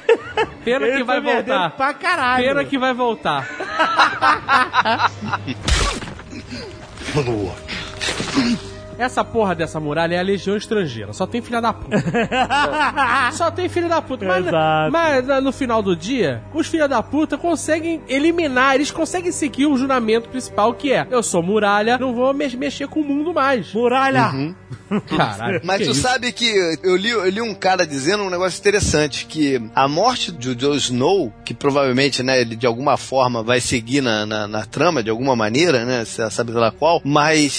Pena 0.64 0.88
Ele 0.88 0.98
que 0.98 1.04
vai 1.04 1.20
voltar. 1.20 1.72
Pra 1.72 1.94
caralho. 1.94 2.46
Pena 2.46 2.64
que 2.64 2.78
vai 2.78 2.94
voltar. 2.94 3.48
Maluco. 7.16 8.73
Essa 9.04 9.24
porra 9.24 9.54
dessa 9.56 9.80
muralha 9.80 10.16
é 10.16 10.20
a 10.20 10.24
legião 10.24 10.56
estrangeira. 10.56 11.14
Só 11.14 11.26
tem 11.28 11.42
filha 11.42 11.62
da 11.62 11.74
puta. 11.74 11.98
Só 13.34 13.52
tem 13.52 13.68
filho 13.70 13.90
da 13.90 14.02
puta. 14.02 14.26
Mas, 14.26 14.46
mas 14.92 15.44
no 15.44 15.52
final 15.52 15.82
do 15.82 15.96
dia, 15.96 16.42
os 16.54 16.68
filha 16.68 16.88
da 16.88 17.02
puta 17.04 17.38
conseguem 17.38 18.02
eliminar, 18.08 18.76
eles 18.76 18.92
conseguem 18.92 19.32
seguir 19.32 19.66
o 19.66 19.78
juramento 19.78 20.30
principal 20.30 20.74
que 20.74 20.92
é: 20.92 21.08
eu 21.12 21.22
sou 21.24 21.44
muralha, 21.44 21.98
não 21.98 22.14
vou 22.14 22.34
me- 22.34 22.56
mexer 22.56 22.88
com 22.88 23.02
o 23.02 23.04
mundo 23.04 23.34
mais. 23.34 23.74
Muralha! 23.74 24.32
Caralho. 25.16 25.62
Mas 25.64 25.80
que 25.80 25.86
tu 25.86 25.92
isso? 25.92 26.02
sabe 26.02 26.32
que 26.32 26.78
eu 26.84 26.96
li, 26.96 27.10
eu 27.10 27.28
li 27.30 27.42
um 27.42 27.54
cara 27.56 27.86
dizendo 27.86 28.24
um 28.24 28.30
negócio 28.30 28.60
interessante, 28.60 29.26
que 29.26 29.62
a 29.76 29.88
morte 29.88 30.32
do 30.32 30.56
Jon 30.56 30.76
Snow, 30.76 31.34
que 31.44 31.54
provavelmente, 31.54 32.22
né, 32.22 32.40
ele 32.42 32.56
de 32.56 32.66
alguma 32.68 32.96
forma 32.98 33.42
vai 33.44 33.60
seguir 33.60 34.02
na, 34.02 34.26
na, 34.26 34.48
na 34.48 34.66
trama, 34.66 35.02
de 35.04 35.10
alguma 35.10 35.36
maneira, 35.36 35.84
né, 35.86 36.06
você 36.06 36.30
sabe 36.30 36.52
lá 36.52 36.72
qual, 36.72 37.02
mas 37.04 37.54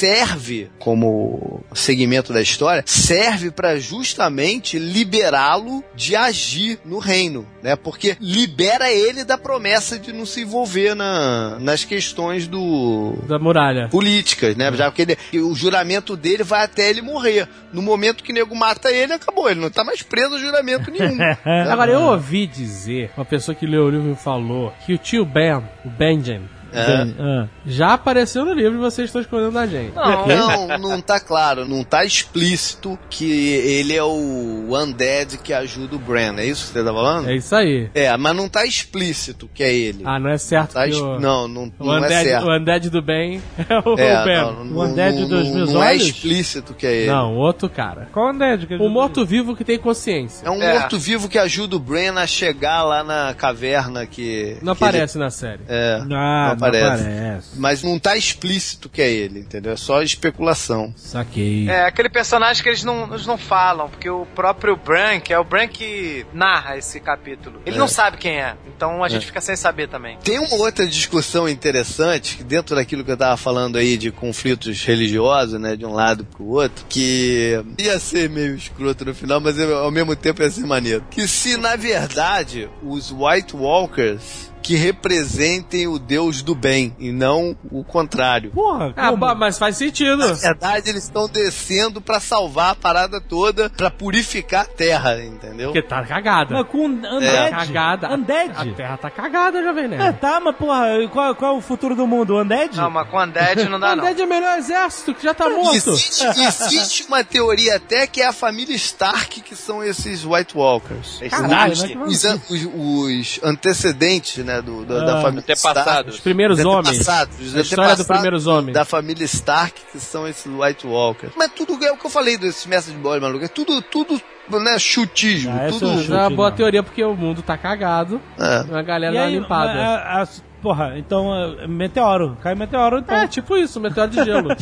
serve 0.00 0.68
como 0.78 1.64
segmento 1.74 2.32
da 2.32 2.40
história, 2.40 2.82
serve 2.86 3.50
para 3.50 3.78
justamente 3.78 4.78
liberá-lo 4.78 5.82
de 5.94 6.14
agir 6.14 6.78
no 6.84 6.98
reino, 6.98 7.46
né? 7.62 7.76
Porque 7.76 8.16
libera 8.20 8.90
ele 8.92 9.24
da 9.24 9.38
promessa 9.38 9.98
de 9.98 10.12
não 10.12 10.26
se 10.26 10.42
envolver 10.42 10.94
na, 10.94 11.58
nas 11.60 11.84
questões 11.84 12.46
do 12.46 13.14
Da 13.26 13.38
muralha. 13.38 13.88
políticas, 13.88 14.54
né? 14.56 14.70
Já 14.72 14.90
que 14.90 15.02
ele- 15.02 15.18
o 15.42 15.54
juramento 15.54 16.16
dele 16.16 16.42
vai 16.44 16.64
até 16.64 16.90
ele 16.90 17.02
morrer. 17.02 17.48
No 17.72 17.82
momento 17.82 18.22
que 18.22 18.32
o 18.32 18.34
nego 18.34 18.54
mata 18.54 18.90
ele, 18.90 19.12
acabou. 19.12 19.50
Ele 19.50 19.60
não 19.60 19.70
tá 19.70 19.82
mais 19.84 20.02
preso 20.02 20.34
a 20.34 20.38
juramento 20.38 20.90
nenhum. 20.90 21.16
Agora, 21.70 21.92
eu 21.92 22.00
ouvi 22.02 22.46
dizer, 22.46 23.10
uma 23.16 23.24
pessoa 23.24 23.54
que 23.54 23.66
leu 23.66 23.84
o 23.84 23.90
livro 23.90 24.14
falou, 24.16 24.72
que 24.84 24.92
o 24.94 24.98
tio 24.98 25.24
Ben, 25.24 25.56
o 25.84 25.88
Benjamin, 25.90 26.48
É. 26.78 27.06
Ah. 27.18 27.48
já 27.64 27.94
apareceu 27.94 28.44
no 28.44 28.52
livro 28.52 28.74
e 28.74 28.80
vocês 28.80 29.08
estão 29.08 29.20
escondendo 29.20 29.52
da 29.52 29.66
gente. 29.66 29.94
Não, 29.94 30.26
Não, 30.26 30.78
não 30.78 31.00
tá 31.00 31.18
claro, 31.20 31.66
não 31.66 31.82
tá 31.82 32.04
explícito 32.04 32.98
que 33.08 33.24
ele 33.52 33.94
é 33.94 34.02
o 34.02 34.66
Undead 34.70 35.38
que 35.38 35.52
ajuda 35.52 35.96
o 35.96 35.98
Bran. 35.98 36.34
É 36.38 36.46
isso 36.46 36.66
que 36.66 36.72
você 36.72 36.84
tá 36.84 36.92
falando? 36.92 37.28
É 37.28 37.36
isso 37.36 37.54
aí. 37.54 37.90
É, 37.94 38.16
mas 38.16 38.36
não 38.36 38.48
tá 38.48 38.64
explícito 38.64 39.48
que 39.54 39.62
é 39.62 39.72
ele. 39.74 40.02
Ah, 40.04 40.18
não 40.18 40.30
é 40.30 40.38
certo 40.38 40.74
Tá 40.74 40.84
que 40.84 40.90
es- 40.90 40.96
o, 41.00 41.18
Não, 41.18 41.48
não, 41.48 41.72
o, 41.78 41.84
não 41.86 41.94
é 41.96 41.98
undead, 42.00 42.28
certo. 42.28 42.46
o 42.46 42.56
undead 42.56 42.90
do 42.90 43.02
bem 43.02 43.42
é 43.68 43.78
o 43.88 43.94
É, 43.98 44.24
Ben. 44.24 44.36
não, 44.42 44.64
Não, 44.64 44.76
O 44.76 44.84
Undead 44.84 45.20
não- 45.20 45.28
dos 45.28 45.46
não- 45.48 45.54
meus 45.54 45.72
não 45.72 45.82
é 45.82 45.88
olhos? 45.90 46.02
explícito 46.04 46.74
que 46.74 46.86
é 46.86 46.94
ele. 46.94 47.10
outro 47.12 47.68
cara. 47.68 48.08
Qual 48.12 48.30
Undead? 48.32 48.66
que 48.66 48.74
O 48.76 48.88
morto-vivo 48.88 49.56
que 49.56 49.64
tem 49.64 49.78
consciência. 49.78 50.46
É 50.46 50.50
um 50.50 50.62
É. 50.62 50.78
morto-vivo 50.78 51.28
que 51.28 51.38
ajuda 51.38 51.76
o 51.76 51.78
Bran 51.78 52.14
a 52.16 52.26
chegar 52.26 52.82
lá 52.82 53.02
na 53.02 53.34
caverna 53.34 54.06
que. 54.06 54.56
Não 54.62 54.74
que 54.74 54.84
aparece 54.84 55.18
na 55.18 55.30
série. 55.30 55.60
ele- 55.68 55.68
É. 55.68 56.00
Ah, 56.12 56.48
não 56.50 56.56
não 56.56 56.65
aparece. 56.68 57.02
aparece. 57.02 57.48
Mas 57.56 57.82
não 57.82 57.98
tá 57.98 58.16
explícito 58.16 58.88
que 58.88 59.00
é 59.02 59.10
ele, 59.10 59.40
entendeu? 59.40 59.72
É 59.72 59.76
só 59.76 60.02
especulação. 60.02 60.92
Saquei. 60.96 61.68
É, 61.68 61.86
aquele 61.86 62.08
personagem 62.08 62.62
que 62.62 62.68
eles 62.68 62.82
não, 62.84 63.04
eles 63.12 63.26
não 63.26 63.38
falam, 63.38 63.88
porque 63.88 64.08
o 64.08 64.26
próprio 64.34 64.76
Bran, 64.76 65.20
que 65.20 65.32
é 65.32 65.38
o 65.38 65.44
Bran 65.44 65.68
que 65.68 66.26
narra 66.32 66.76
esse 66.76 67.00
capítulo, 67.00 67.60
ele 67.66 67.76
É. 67.76 67.78
não 67.78 67.88
sabe 67.88 68.16
quem 68.16 68.38
é. 68.40 68.54
Então 68.66 69.02
a 69.02 69.08
gente 69.08 69.26
fica 69.26 69.40
sem 69.40 69.56
saber 69.56 69.88
também. 69.88 70.18
Tem 70.22 70.38
uma 70.38 70.54
outra 70.56 70.86
discussão 70.86 71.48
interessante, 71.48 72.36
que 72.36 72.44
dentro 72.44 72.74
daquilo 72.76 73.04
que 73.04 73.10
eu 73.10 73.16
tava 73.16 73.36
falando 73.36 73.76
aí 73.76 73.96
de 73.96 74.10
conflitos 74.10 74.82
religiosos, 74.84 75.60
né, 75.60 75.76
de 75.76 75.84
um 75.84 75.92
lado 75.92 76.24
pro 76.24 76.44
outro, 76.46 76.84
que 76.88 77.60
ia 77.78 77.98
ser 77.98 78.28
meio 78.28 78.54
escroto 78.56 79.04
no 79.04 79.14
final, 79.14 79.40
mas 79.40 79.58
eu, 79.58 79.76
ao 79.78 79.90
mesmo 79.90 80.14
tempo 80.16 80.42
ia 80.42 80.50
ser 80.50 80.66
maneiro. 80.66 81.04
Que 81.10 81.26
se, 81.28 81.56
na 81.56 81.76
verdade, 81.76 82.68
os 82.82 83.10
White 83.12 83.54
Walkers 83.56 84.50
que 84.66 84.74
representem 84.74 85.86
o 85.86 85.96
Deus 85.96 86.42
do 86.42 86.52
bem 86.54 86.94
e 86.98 87.12
não 87.12 87.56
o 87.70 87.84
contrário. 87.84 88.50
Porra, 88.50 88.92
Ah, 88.96 89.10
como? 89.10 89.34
mas 89.36 89.56
faz 89.58 89.76
sentido. 89.76 90.16
Na 90.16 90.32
verdade, 90.32 90.90
eles 90.90 91.04
estão 91.04 91.28
descendo 91.28 92.00
pra 92.00 92.18
salvar 92.18 92.72
a 92.72 92.74
parada 92.74 93.20
toda, 93.20 93.70
pra 93.70 93.90
purificar 93.90 94.62
a 94.62 94.64
terra, 94.64 95.22
entendeu? 95.24 95.68
Porque 95.68 95.82
tá 95.82 96.04
cagada. 96.04 96.52
Mas 96.54 96.66
com 96.68 96.96
Tá 97.00 97.14
Undead? 97.14 97.50
cagada. 97.50 98.12
Undead? 98.14 98.52
A 98.56 98.74
terra 98.74 98.96
tá 98.96 99.08
cagada, 99.10 99.62
Jovem 99.62 99.84
É, 99.84 99.88
Nerd. 99.88 100.18
tá, 100.18 100.40
mas 100.40 100.56
porra, 100.56 100.86
qual, 101.12 101.34
qual 101.36 101.54
é 101.54 101.58
o 101.58 101.60
futuro 101.60 101.94
do 101.94 102.06
mundo? 102.06 102.36
Undead? 102.36 102.76
Não, 102.76 102.90
mas 102.90 103.08
com 103.08 103.22
Undead 103.22 103.68
não 103.68 103.78
dá 103.78 103.94
não. 103.94 104.02
Undead 104.02 104.20
é 104.20 104.24
o 104.24 104.28
melhor 104.28 104.58
exército, 104.58 105.14
que 105.14 105.22
já 105.22 105.32
tá 105.32 105.48
morto. 105.48 105.76
Existe, 105.76 106.24
existe 106.26 107.04
uma 107.06 107.22
teoria 107.22 107.76
até 107.76 108.06
que 108.08 108.20
é 108.20 108.26
a 108.26 108.32
família 108.32 108.74
Stark 108.74 109.40
que 109.42 109.54
são 109.54 109.84
esses 109.84 110.24
White 110.24 110.56
Walkers. 110.56 111.20
Caralho, 111.30 111.72
os, 112.06 112.24
an- 112.24 112.40
os- 112.50 112.66
os 112.74 113.40
antecedentes, 113.44 114.44
né, 114.44 114.55
do, 114.62 114.84
da, 114.84 115.04
da 115.04 115.18
Ah, 115.18 115.22
família 115.22 115.40
antepassados. 115.42 116.14
Os 116.16 116.20
primeiros 116.20 116.58
Stark. 116.58 116.78
homens. 116.88 117.00
Os 117.40 117.54
A 117.56 117.60
história 117.60 117.96
do 117.96 118.04
primeiros 118.04 118.46
homens. 118.46 118.74
Da 118.74 118.84
família 118.84 119.24
Stark, 119.24 119.80
que 119.92 119.98
são 120.00 120.26
esses 120.26 120.46
White 120.46 120.86
Walkers. 120.86 121.32
Mas 121.36 121.50
tudo 121.52 121.82
é 121.84 121.92
o 121.92 121.96
que 121.96 122.06
eu 122.06 122.10
falei 122.10 122.36
desse 122.36 122.68
mestre 122.68 122.92
de 122.94 122.98
bola, 123.00 123.20
maluco. 123.20 123.44
É 123.44 123.48
tudo, 123.48 123.80
tudo, 123.82 124.20
né, 124.62 124.78
chutismo. 124.78 125.52
Ah, 125.58 125.68
esse 125.68 125.78
tudo. 125.80 126.14
é 126.14 126.18
uma 126.18 126.30
boa 126.30 126.50
não. 126.50 126.56
teoria 126.56 126.82
porque 126.82 127.02
o 127.04 127.14
mundo 127.14 127.42
tá 127.42 127.56
cagado. 127.58 128.20
É. 128.38 128.64
A 128.78 128.82
galera 128.82 129.14
E 129.14 129.18
aí, 129.18 129.38
limpada. 129.38 129.72
a- 129.72 130.22
a- 130.22 130.28
porra, 130.62 130.94
então, 130.98 131.32
é, 131.60 131.66
meteoro. 131.66 132.36
Cai 132.42 132.54
meteoro, 132.54 132.98
então. 132.98 133.16
É, 133.16 133.26
tipo 133.28 133.56
isso, 133.56 133.78
meteoro 133.80 134.10
de 134.10 134.24
gelo. 134.24 134.48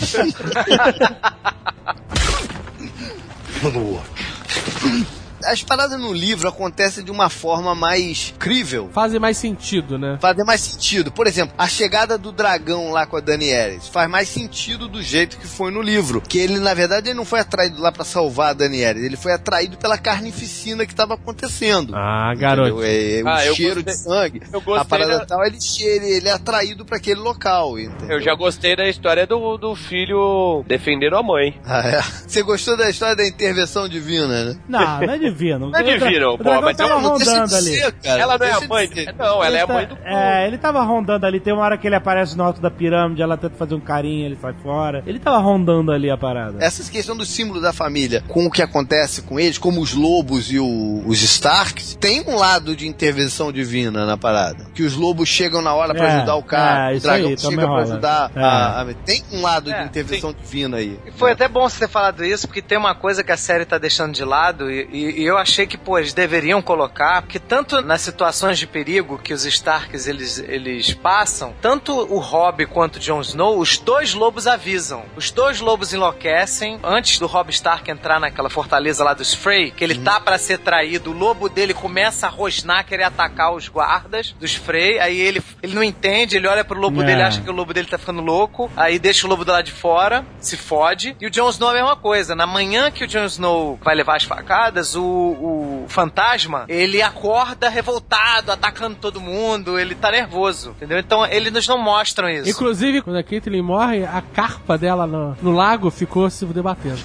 As 5.46 5.62
paradas 5.62 5.98
no 6.00 6.12
livro 6.12 6.48
acontecem 6.48 7.04
de 7.04 7.10
uma 7.10 7.28
forma 7.28 7.74
mais 7.74 8.32
crível. 8.38 8.88
Fazem 8.92 9.18
mais 9.20 9.36
sentido, 9.36 9.98
né? 9.98 10.18
fazer 10.20 10.44
mais 10.44 10.60
sentido. 10.60 11.10
Por 11.12 11.26
exemplo, 11.26 11.54
a 11.58 11.66
chegada 11.68 12.16
do 12.18 12.32
dragão 12.32 12.90
lá 12.90 13.06
com 13.06 13.16
a 13.16 13.20
Danielis 13.20 13.88
faz 13.88 14.08
mais 14.08 14.28
sentido 14.28 14.88
do 14.88 15.02
jeito 15.02 15.36
que 15.38 15.46
foi 15.46 15.70
no 15.70 15.80
livro. 15.82 16.20
Que 16.20 16.38
ele, 16.38 16.58
na 16.58 16.72
verdade, 16.74 17.08
ele 17.08 17.16
não 17.16 17.24
foi 17.24 17.40
atraído 17.40 17.80
lá 17.80 17.92
pra 17.92 18.04
salvar 18.04 18.50
a 18.50 18.52
Danielis, 18.52 19.02
ele 19.04 19.16
foi 19.16 19.32
atraído 19.32 19.76
pela 19.76 19.98
carnificina 19.98 20.86
que 20.86 20.94
tava 20.94 21.14
acontecendo. 21.14 21.94
Ah, 21.94 22.32
garoto. 22.36 22.82
É, 22.82 23.20
é 23.20 23.22
o 23.22 23.28
Ah, 23.28 23.38
cheiro 23.54 23.82
gostei- 23.82 23.94
de 23.94 23.98
sangue, 24.00 24.42
eu 24.52 24.60
gostei 24.60 24.82
a 24.82 24.84
parada 24.84 25.18
da- 25.18 25.26
tal, 25.26 25.44
ele 25.44 25.60
cheira, 25.60 26.04
ele 26.04 26.28
é 26.28 26.32
atraído 26.32 26.84
pra 26.84 26.96
aquele 26.96 27.20
local, 27.20 27.78
entendeu? 27.78 28.16
Eu 28.18 28.22
já 28.22 28.34
gostei 28.34 28.74
da 28.76 28.88
história 28.88 29.26
do, 29.26 29.56
do 29.58 29.74
filho 29.74 30.64
defendendo 30.66 31.16
a 31.16 31.22
mãe. 31.22 31.60
Ah, 31.64 31.80
é. 31.86 32.02
Você 32.26 32.42
gostou 32.42 32.76
da 32.76 32.88
história 32.88 33.16
da 33.16 33.26
intervenção 33.26 33.88
divina, 33.88 34.44
né? 34.44 34.56
Não, 34.68 35.00
não 35.00 35.12
é 35.14 35.18
divino. 35.34 35.70
Não 35.70 35.78
é 35.78 35.82
divino, 35.82 36.30
o 36.34 36.38
pô, 36.38 36.60
mas 36.62 36.76
tava 36.76 36.92
eu 36.94 37.00
não 37.00 37.16
Deixa 37.18 37.30
rondando 37.32 37.48
de 37.48 37.54
ali. 37.56 37.64
ser, 37.76 37.94
ela 38.04 38.26
não 38.26 38.34
é 38.34 38.38
Deixa 38.38 38.56
a 38.56 38.60
de 38.60 38.68
mãe. 38.68 38.86
ser. 38.86 39.14
Não, 39.18 39.44
ela 39.44 39.56
é 39.58 39.60
a 39.60 39.64
Ele 39.64 39.72
mãe 39.72 39.86
tá- 39.86 39.94
do. 39.94 40.00
É, 40.04 40.46
ele 40.46 40.58
tava 40.58 40.82
rondando 40.82 41.26
ali. 41.26 41.40
Tem 41.40 41.52
uma 41.52 41.62
hora 41.64 41.76
que 41.76 41.86
ele 41.86 41.96
aparece 41.96 42.36
no 42.36 42.44
alto 42.44 42.60
da 42.60 42.70
pirâmide, 42.70 43.20
ela 43.22 43.36
tenta 43.36 43.54
fazer 43.56 43.74
um 43.74 43.80
carinho, 43.80 44.26
ele 44.26 44.38
sai 44.40 44.54
fora. 44.62 45.02
Ele 45.06 45.18
tava 45.18 45.38
rondando 45.38 45.92
ali 45.92 46.10
a 46.10 46.16
parada. 46.16 46.62
Essa 46.64 46.90
questão 46.90 47.16
do 47.16 47.24
símbolo 47.26 47.60
da 47.60 47.72
família, 47.72 48.22
com 48.28 48.46
o 48.46 48.50
que 48.50 48.62
acontece 48.62 49.22
com 49.22 49.38
eles, 49.38 49.58
como 49.58 49.80
os 49.80 49.92
lobos 49.94 50.50
e 50.52 50.58
o- 50.58 51.02
os 51.06 51.20
Starks, 51.22 51.96
tem 52.00 52.22
um 52.26 52.36
lado 52.36 52.74
de 52.76 52.86
intervenção 52.86 53.50
divina 53.52 54.06
na 54.06 54.16
parada. 54.16 54.66
Que 54.74 54.82
os 54.82 54.94
lobos 54.94 55.28
chegam 55.28 55.60
na 55.62 55.74
hora 55.74 55.94
pra 55.94 56.06
É, 56.08 56.16
ajudar 56.16 56.36
o 56.36 56.42
cara, 56.42 56.92
é, 56.92 56.96
o 56.96 57.00
dragão 57.00 57.28
aí, 57.30 57.38
chega 57.38 57.56
pra 57.66 57.82
ajudar. 57.82 58.30
É. 58.34 58.40
a- 58.40 58.80
a- 58.82 58.94
tem 59.04 59.22
um 59.32 59.42
lado 59.42 59.70
É, 59.70 59.80
de 59.80 59.84
intervenção 59.86 60.32
divina 60.32 60.76
aí. 60.78 60.98
E 61.06 61.10
foi 61.12 61.32
até 61.32 61.48
bom 61.48 61.68
você 61.68 61.80
ter 61.80 61.88
falado 61.88 62.24
isso, 62.24 62.46
porque 62.46 62.62
tem 62.62 62.78
uma 62.78 62.94
coisa 62.94 63.22
que 63.24 63.32
a 63.32 63.36
série 63.36 63.64
tá 63.64 63.78
deixando 63.78 64.12
de 64.12 64.24
lado, 64.24 64.70
e, 64.70 64.88
e- 64.92 65.23
eu 65.24 65.36
achei 65.38 65.66
que, 65.66 65.76
pô, 65.78 65.98
eles 65.98 66.12
deveriam 66.12 66.60
colocar, 66.62 67.22
porque 67.22 67.38
tanto 67.38 67.80
nas 67.82 68.00
situações 68.00 68.58
de 68.58 68.66
perigo 68.66 69.18
que 69.18 69.32
os 69.32 69.44
Starks 69.44 70.06
eles, 70.06 70.38
eles 70.38 70.92
passam, 70.94 71.54
tanto 71.60 71.92
o 71.92 72.18
Robb 72.18 72.66
quanto 72.66 72.96
o 72.96 73.00
Jon 73.00 73.20
Snow, 73.20 73.58
os 73.58 73.78
dois 73.78 74.14
lobos 74.14 74.46
avisam. 74.46 75.04
Os 75.16 75.30
dois 75.30 75.60
lobos 75.60 75.92
enlouquecem. 75.92 76.78
Antes 76.82 77.18
do 77.18 77.26
Robb 77.26 77.50
Stark 77.50 77.90
entrar 77.90 78.18
naquela 78.20 78.48
fortaleza 78.50 79.02
lá 79.04 79.14
dos 79.14 79.34
Frey, 79.34 79.70
que 79.70 79.82
ele 79.84 79.98
tá 79.98 80.20
pra 80.20 80.38
ser 80.38 80.58
traído, 80.58 81.10
o 81.10 81.14
lobo 81.16 81.48
dele 81.48 81.74
começa 81.74 82.26
a 82.26 82.30
rosnar, 82.30 82.84
querer 82.86 83.04
atacar 83.04 83.52
os 83.54 83.68
guardas 83.68 84.34
dos 84.38 84.54
Frey, 84.54 84.98
aí 84.98 85.20
ele, 85.20 85.42
ele 85.62 85.74
não 85.74 85.82
entende, 85.82 86.36
ele 86.36 86.46
olha 86.46 86.64
pro 86.64 86.78
lobo 86.78 87.02
É. 87.02 87.04
dele, 87.06 87.22
acha 87.22 87.40
que 87.40 87.50
o 87.50 87.52
lobo 87.52 87.72
dele 87.74 87.88
tá 87.88 87.98
ficando 87.98 88.20
louco, 88.22 88.70
aí 88.76 88.98
deixa 88.98 89.26
o 89.26 89.30
lobo 89.30 89.44
do 89.44 89.52
lado 89.52 89.64
de 89.64 89.72
fora, 89.72 90.24
se 90.38 90.56
fode. 90.56 91.16
E 91.20 91.26
o 91.26 91.30
Jon 91.30 91.48
Snow 91.50 91.70
é 91.70 91.72
a 91.72 91.82
mesma 91.82 91.96
coisa. 91.96 92.34
Na 92.34 92.46
manhã 92.46 92.90
que 92.90 93.04
o 93.04 93.06
Jon 93.06 93.24
Snow 93.26 93.78
vai 93.82 93.94
levar 93.94 94.16
as 94.16 94.24
facadas, 94.24 94.94
o, 94.94 95.04
o 95.14 95.84
fantasma, 95.88 96.64
ele 96.68 97.00
acorda 97.02 97.68
revoltado, 97.68 98.50
atacando 98.52 98.96
todo 98.96 99.20
mundo, 99.20 99.78
ele 99.78 99.94
tá 99.94 100.10
nervoso, 100.10 100.70
entendeu? 100.70 100.98
Então 100.98 101.24
eles 101.26 101.66
não 101.68 101.78
mostram 101.78 102.28
isso. 102.28 102.48
Inclusive, 102.48 103.02
quando 103.02 103.16
a 103.16 103.22
Caitlyn 103.22 103.62
morre, 103.62 104.04
a 104.04 104.20
carpa 104.22 104.76
dela 104.78 105.06
no, 105.06 105.36
no 105.42 105.52
lago 105.52 105.90
ficou 105.90 106.28
se 106.30 106.44
debatendo. 106.46 106.98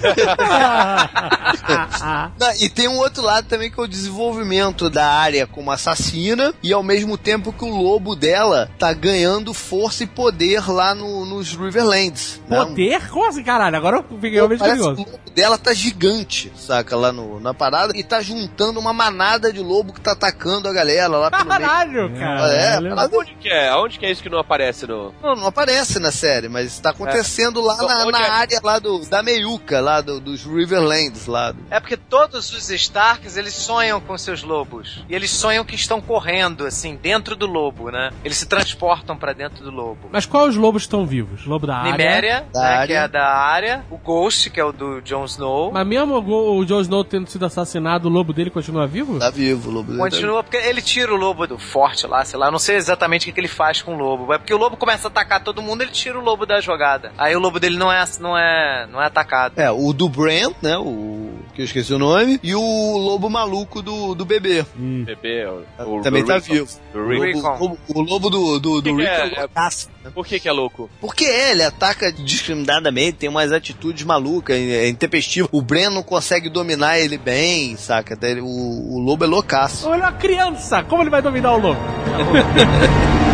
Não, 2.38 2.52
e 2.60 2.68
tem 2.68 2.88
um 2.88 2.98
outro 2.98 3.22
lado 3.22 3.46
também 3.46 3.70
que 3.70 3.78
é 3.78 3.82
o 3.82 3.86
desenvolvimento 3.86 4.88
da 4.90 5.06
área 5.06 5.46
como 5.46 5.70
assassina 5.70 6.52
e 6.62 6.72
ao 6.72 6.82
mesmo 6.82 7.16
tempo 7.16 7.52
que 7.52 7.64
o 7.64 7.68
lobo 7.68 8.14
dela 8.14 8.70
tá 8.78 8.92
ganhando 8.92 9.52
força 9.54 10.04
e 10.04 10.06
poder 10.06 10.68
lá 10.70 10.94
no- 10.94 11.24
nos 11.26 11.54
Riverlands. 11.54 12.40
né? 12.48 12.58
Poder? 12.64 13.08
Como 13.10 13.28
assim, 13.28 13.42
caralho? 13.42 13.76
Agora 13.76 13.96
eu 13.98 14.02
fiquei 14.04 14.30
realmente 14.30 14.58
curioso. 14.60 14.90
o 15.02 15.04
lobo 15.04 15.30
dela 15.34 15.58
tá 15.58 15.72
gigante, 15.72 16.52
saca? 16.56 16.96
Lá 16.96 17.12
no, 17.12 17.40
na 17.40 17.52
parada. 17.54 17.89
E 17.94 18.04
tá 18.04 18.20
juntando 18.20 18.78
uma 18.78 18.92
manada 18.92 19.52
de 19.52 19.60
lobo 19.60 19.92
que 19.92 20.00
tá 20.00 20.12
atacando 20.12 20.68
a 20.68 20.72
galera 20.72 21.08
lá 21.08 21.30
pelo 21.30 21.44
meio. 21.44 21.60
Caralho, 21.60 22.14
cara. 22.18 22.52
É, 22.52 22.68
Caralho. 22.74 22.88
parada 22.94 23.16
Onde 23.18 23.34
que 23.34 23.48
é? 23.48 23.68
Aonde 23.68 23.98
que 23.98 24.06
é 24.06 24.10
isso 24.12 24.22
que 24.22 24.28
não 24.28 24.38
aparece 24.38 24.86
no. 24.86 25.12
não, 25.22 25.34
não 25.34 25.46
aparece 25.48 25.98
na 25.98 26.12
série, 26.12 26.48
mas 26.48 26.78
tá 26.78 26.90
acontecendo 26.90 27.60
lá 27.60 27.76
na, 27.76 28.02
Onde 28.04 28.12
na 28.12 28.20
é? 28.26 28.30
área 28.30 28.60
lá 28.62 28.78
do, 28.78 29.00
da 29.10 29.22
meiuca, 29.22 29.80
lá 29.80 30.00
do- 30.00 30.20
dos 30.20 30.44
Riverlands, 30.44 31.26
lá 31.26 31.40
lado. 31.40 31.58
É 31.70 31.80
porque 31.80 31.96
todos 31.96 32.52
os 32.52 32.68
Starks, 32.70 33.36
eles 33.38 33.54
sonham 33.54 33.98
com 33.98 34.16
seus 34.18 34.42
lobos. 34.42 35.02
E 35.08 35.14
eles 35.14 35.30
sonham 35.30 35.64
que 35.64 35.74
estão 35.74 35.98
correndo, 36.00 36.66
assim, 36.66 36.94
dentro 37.00 37.34
do 37.34 37.46
lobo, 37.46 37.90
né? 37.90 38.10
Eles 38.22 38.36
se 38.36 38.44
transportam 38.46 39.16
pra 39.16 39.32
dentro 39.32 39.64
do 39.64 39.70
lobo. 39.70 40.10
Mas 40.12 40.26
quais 40.26 40.50
os 40.50 40.56
lobos 40.56 40.82
estão 40.82 41.06
vivos? 41.06 41.46
Lobo 41.46 41.66
da 41.66 41.76
área? 41.76 41.92
Niméria, 41.92 42.44
Da 42.52 42.60
né, 42.60 42.66
área. 42.66 42.86
que 42.86 42.92
é 42.92 42.98
a 42.98 43.06
da 43.06 43.26
área. 43.26 43.84
O 43.90 43.96
Ghost, 43.96 44.50
que 44.50 44.60
é 44.60 44.64
o 44.64 44.70
do 44.70 45.00
Jon 45.00 45.24
Snow. 45.24 45.72
Mas 45.72 45.86
mesmo 45.86 46.14
o, 46.18 46.58
o 46.58 46.64
Jon 46.66 46.80
Snow 46.82 47.04
tendo 47.04 47.28
sido 47.30 47.46
assassinado, 47.46 47.79
o 47.80 48.08
lobo 48.08 48.32
dele 48.32 48.50
continua 48.50 48.86
vivo? 48.86 49.18
Tá 49.18 49.30
vivo, 49.30 49.70
o 49.70 49.72
lobo 49.72 49.88
dele 49.88 49.98
tá 49.98 50.04
Continua, 50.04 50.42
porque 50.42 50.56
ele 50.56 50.82
tira 50.82 51.12
o 51.12 51.16
lobo 51.16 51.46
do 51.46 51.58
forte 51.58 52.06
lá, 52.06 52.24
sei 52.24 52.38
lá. 52.38 52.46
Eu 52.46 52.52
não 52.52 52.58
sei 52.58 52.76
exatamente 52.76 53.22
o 53.22 53.26
que, 53.26 53.32
que 53.32 53.40
ele 53.40 53.48
faz 53.48 53.82
com 53.82 53.94
o 53.94 53.98
lobo. 53.98 54.32
É 54.32 54.38
porque 54.38 54.54
o 54.54 54.58
lobo 54.58 54.76
começa 54.76 55.08
a 55.08 55.10
atacar 55.10 55.42
todo 55.42 55.62
mundo, 55.62 55.82
ele 55.82 55.90
tira 55.90 56.18
o 56.18 56.22
lobo 56.22 56.46
da 56.46 56.60
jogada. 56.60 57.12
Aí 57.16 57.34
o 57.34 57.40
lobo 57.40 57.58
dele 57.58 57.76
não 57.76 57.92
é, 57.92 58.04
não 58.18 58.36
é, 58.36 58.86
não 58.90 59.02
é 59.02 59.06
atacado. 59.06 59.58
É, 59.58 59.70
o 59.70 59.92
do 59.92 60.08
Brand, 60.08 60.52
né? 60.62 60.76
O 60.78 61.38
que 61.54 61.60
eu 61.60 61.64
esqueci 61.64 61.92
o 61.92 61.98
nome. 61.98 62.38
E 62.42 62.54
o 62.54 62.96
lobo 62.98 63.28
maluco 63.28 63.82
do, 63.82 64.14
do 64.14 64.24
bebê. 64.24 64.64
Bebê, 64.76 65.46
o, 65.46 65.64
o- 65.98 66.02
Também 66.02 66.22
do 66.22 66.28
tá 66.28 66.34
Rickon. 66.34 66.52
vivo. 66.54 66.68
Do 66.92 66.98
O 67.00 67.40
lobo, 67.42 67.78
o 67.88 68.00
lobo 68.02 68.30
do, 68.30 68.58
do, 68.58 68.80
do 68.80 68.82
Que 68.82 68.90
que 68.90 69.02
Rick 69.02 69.08
é? 69.10 69.34
é 69.36 69.40
loucaço, 69.40 69.88
né? 70.04 70.10
Por 70.14 70.26
que 70.26 70.40
que 70.40 70.48
é 70.48 70.52
louco? 70.52 70.90
Porque 71.00 71.24
é, 71.24 71.52
ele 71.52 71.62
ataca 71.62 72.12
discriminadamente, 72.12 73.18
tem 73.18 73.28
umas 73.28 73.52
atitudes 73.52 74.04
malucas, 74.04 74.56
é 74.56 74.88
intempestivo. 74.88 75.48
O 75.52 75.60
Bren 75.62 75.90
não 75.90 76.02
consegue 76.02 76.48
dominar 76.48 76.98
ele 76.98 77.18
bem, 77.18 77.76
saca? 77.76 78.18
O, 78.42 78.96
o 78.96 78.98
lobo 79.00 79.24
é 79.24 79.26
loucaço. 79.28 79.88
Olha 79.88 80.02
uma 80.04 80.12
criança! 80.12 80.82
Como 80.82 81.02
ele 81.02 81.10
vai 81.10 81.22
dominar 81.22 81.52
o 81.54 81.58
lobo? 81.60 81.80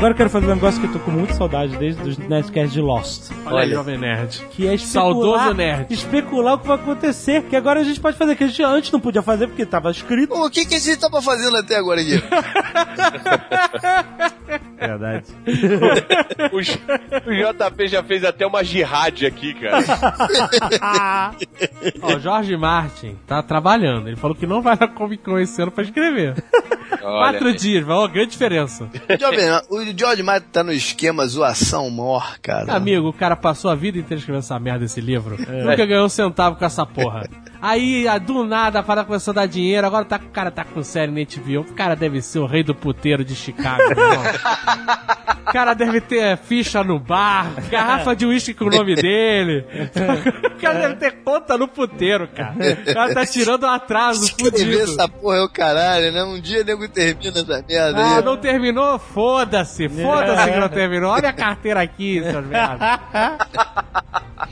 Agora 0.00 0.14
eu 0.14 0.16
quero 0.16 0.30
fazer 0.30 0.46
um 0.46 0.54
negócio 0.54 0.80
que 0.80 0.86
eu 0.86 0.92
tô 0.94 0.98
com 1.00 1.10
muita 1.10 1.34
saudade 1.34 1.76
desde 1.76 2.00
os 2.08 2.16
Nerdcasts 2.16 2.72
de 2.72 2.80
Lost. 2.80 3.30
Olha, 3.44 3.64
aí, 3.64 3.70
Jovem 3.70 3.98
Nerd. 3.98 4.46
Que 4.50 4.66
é 4.66 4.74
especular, 4.74 5.12
Saudoso 5.12 5.52
nerd. 5.52 5.92
especular 5.92 6.54
o 6.54 6.58
que 6.58 6.66
vai 6.66 6.76
acontecer. 6.78 7.42
Que 7.42 7.54
agora 7.54 7.80
a 7.80 7.84
gente 7.84 8.00
pode 8.00 8.16
fazer, 8.16 8.34
que 8.34 8.44
a 8.44 8.46
gente 8.46 8.62
antes 8.62 8.90
não 8.90 8.98
podia 8.98 9.20
fazer 9.20 9.46
porque 9.48 9.66
tava 9.66 9.90
escrito. 9.90 10.32
O 10.32 10.48
que, 10.48 10.64
que 10.64 10.76
a 10.76 10.78
gente 10.78 10.98
tava 10.98 11.20
fazendo 11.20 11.54
até 11.58 11.76
agora 11.76 12.00
aqui? 12.00 12.14
Verdade. 14.80 15.26
O, 16.50 16.56
o 16.56 16.62
JP 16.62 17.88
já 17.88 18.02
fez 18.02 18.24
até 18.24 18.46
uma 18.46 18.64
jihad 18.64 19.26
aqui, 19.26 19.52
cara. 19.52 19.84
Ó, 22.00 22.16
o 22.16 22.20
Jorge 22.20 22.56
Martin 22.56 23.18
tá 23.26 23.42
trabalhando. 23.42 24.08
Ele 24.08 24.16
falou 24.16 24.34
que 24.34 24.46
não 24.46 24.62
vai 24.62 24.78
na 24.80 24.88
Comic 24.88 25.22
Con 25.22 25.38
esse 25.38 25.60
ano 25.60 25.70
pra 25.70 25.84
escrever. 25.84 26.42
Olha, 27.02 27.32
Quatro 27.38 27.54
dias, 27.54 27.84
vai 27.84 27.96
uma 27.96 28.08
grande 28.08 28.30
diferença. 28.30 28.88
Jovem, 29.18 29.46
o 29.68 29.80
George 29.96 30.22
Martin 30.22 30.48
tá 30.52 30.62
no 30.62 30.72
esquema 30.72 31.26
zoação 31.26 31.90
mor, 31.90 32.38
cara. 32.40 32.72
Amigo, 32.72 33.08
o 33.08 33.12
cara 33.12 33.36
passou 33.36 33.70
a 33.70 33.74
vida 33.74 33.98
inteira 33.98 34.18
escrevendo 34.18 34.42
essa 34.42 34.58
merda 34.58 34.80
desse 34.80 35.00
livro. 35.00 35.36
Nunca 35.38 35.86
ganhou 35.86 36.06
um 36.06 36.08
centavo 36.08 36.56
com 36.56 36.64
essa 36.64 36.86
porra. 36.86 37.28
Aí, 37.62 38.08
a- 38.08 38.18
do 38.18 38.44
nada, 38.44 38.78
a 38.78 38.82
parada 38.82 39.06
começou 39.06 39.32
a 39.32 39.34
dar 39.34 39.46
dinheiro. 39.46 39.86
Agora 39.86 40.04
tá, 40.04 40.16
o 40.16 40.30
cara 40.30 40.50
tá 40.50 40.64
com 40.64 40.82
série 40.82 41.12
na 41.12 41.20
HBO. 41.20 41.60
O 41.60 41.74
cara 41.74 41.94
deve 41.94 42.22
ser 42.22 42.38
o 42.38 42.46
rei 42.46 42.62
do 42.62 42.74
puteiro 42.74 43.24
de 43.24 43.34
Chicago. 43.34 43.82
O 45.46 45.52
cara 45.52 45.74
deve 45.74 46.00
ter 46.00 46.36
ficha 46.38 46.84
no 46.84 46.98
bar, 46.98 47.50
garrafa 47.70 48.14
de 48.14 48.24
uísque 48.24 48.54
com 48.54 48.66
o 48.66 48.70
nome 48.70 48.94
dele. 48.94 49.66
O 50.46 50.60
cara 50.60 50.78
deve 50.78 50.94
ter 50.96 51.12
conta 51.24 51.58
no 51.58 51.66
puteiro, 51.66 52.28
cara. 52.28 52.54
O 52.88 52.94
cara 52.94 53.14
tá 53.14 53.26
tirando 53.26 53.64
um 53.64 53.70
atraso 53.70 54.30
fudido. 54.38 54.80
essa 54.82 55.08
porra 55.08 55.36
é 55.38 55.42
o 55.42 55.48
caralho, 55.48 56.12
né? 56.12 56.22
Um 56.22 56.40
dia 56.40 56.62
nego 56.62 56.88
termina 56.88 57.40
essa 57.40 57.64
merda 57.68 57.98
Ah, 58.00 58.16
aí. 58.18 58.24
não 58.24 58.36
terminou? 58.36 58.98
Foda-se, 58.98 59.88
foda-se 59.88 60.50
que 60.52 60.58
não 60.60 60.68
terminou. 60.68 61.10
Olha 61.10 61.30
a 61.30 61.32
carteira 61.32 61.82
aqui, 61.82 62.22
seus 62.22 62.46
merda. 62.46 63.00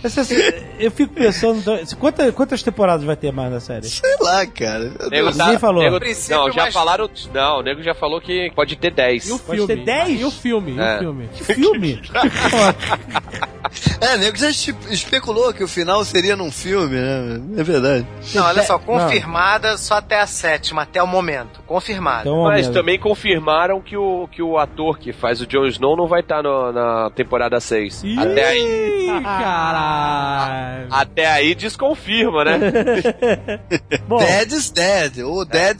Assim, 0.04 0.34
eu 0.78 0.90
fico 0.90 1.14
pensando, 1.14 1.62
quantas, 1.98 2.34
quantas 2.34 2.62
temporadas 2.62 2.97
vai 3.06 3.16
ter 3.16 3.32
mais 3.32 3.50
na 3.52 3.60
série? 3.60 3.86
Sei 3.88 4.16
lá, 4.20 4.44
cara. 4.46 4.92
Nego 5.10 5.32
tá- 5.32 5.44
Ninguém 5.44 5.58
falou. 5.58 5.82
nego- 5.82 5.98
não, 6.30 6.50
já 6.52 6.64
mas- 6.64 6.74
falaram. 6.74 7.08
Não, 7.32 7.58
o 7.58 7.62
nego 7.62 7.82
já 7.82 7.94
falou 7.94 8.20
que 8.20 8.50
pode 8.54 8.76
ter 8.76 8.90
10. 8.92 9.28
E 9.28 9.32
o 9.32 9.38
Pode 9.38 9.58
filme? 9.58 9.76
ter 9.76 9.84
10? 9.84 10.20
E 10.20 10.24
o 10.24 10.30
filme? 10.30 10.72
E 10.76 10.80
É. 10.80 10.96
o 10.96 10.98
filme? 11.00 11.28
Que 11.34 11.44
filme? 11.44 12.02
É, 14.00 14.16
nego 14.16 14.36
já 14.36 14.48
espe- 14.50 14.92
especulou 14.92 15.52
que 15.52 15.62
o 15.62 15.68
final 15.68 16.02
seria 16.04 16.36
num 16.36 16.50
filme, 16.50 16.96
né? 16.96 17.40
É 17.58 17.62
verdade. 17.62 18.06
Não, 18.34 18.44
olha 18.44 18.62
só, 18.62 18.74
Não. 18.74 18.80
confirmada 18.80 19.76
só 19.76 19.94
até 19.94 20.20
a 20.20 20.26
sétima, 20.26 20.82
até 20.82 21.02
o 21.02 21.06
momento. 21.06 21.60
Confirmada. 21.66 22.20
Então, 22.22 22.44
Mas 22.44 22.68
também 22.68 22.98
confirmaram 22.98 23.80
que 23.80 23.96
o, 23.96 24.26
que 24.32 24.42
o 24.42 24.56
ator 24.58 24.98
que 24.98 25.12
faz 25.12 25.40
o 25.40 25.46
Jon 25.46 25.66
Snow 25.66 25.96
não 25.96 26.06
vai 26.06 26.20
estar 26.20 26.42
no- 26.42 26.72
na 26.72 27.10
temporada 27.10 27.60
6. 27.60 28.02
Até 28.18 28.48
aí. 28.48 29.08
Ih, 29.08 29.20
caralho. 29.22 30.86
Até 30.90 31.26
aí 31.26 31.54
desconfirma, 31.54 32.44
né? 32.44 32.58
Bom, 34.08 34.18
Dead 34.18 34.52
is 34.52 34.70
dead. 34.70 35.18
Ou 35.18 35.44
dead. 35.44 35.78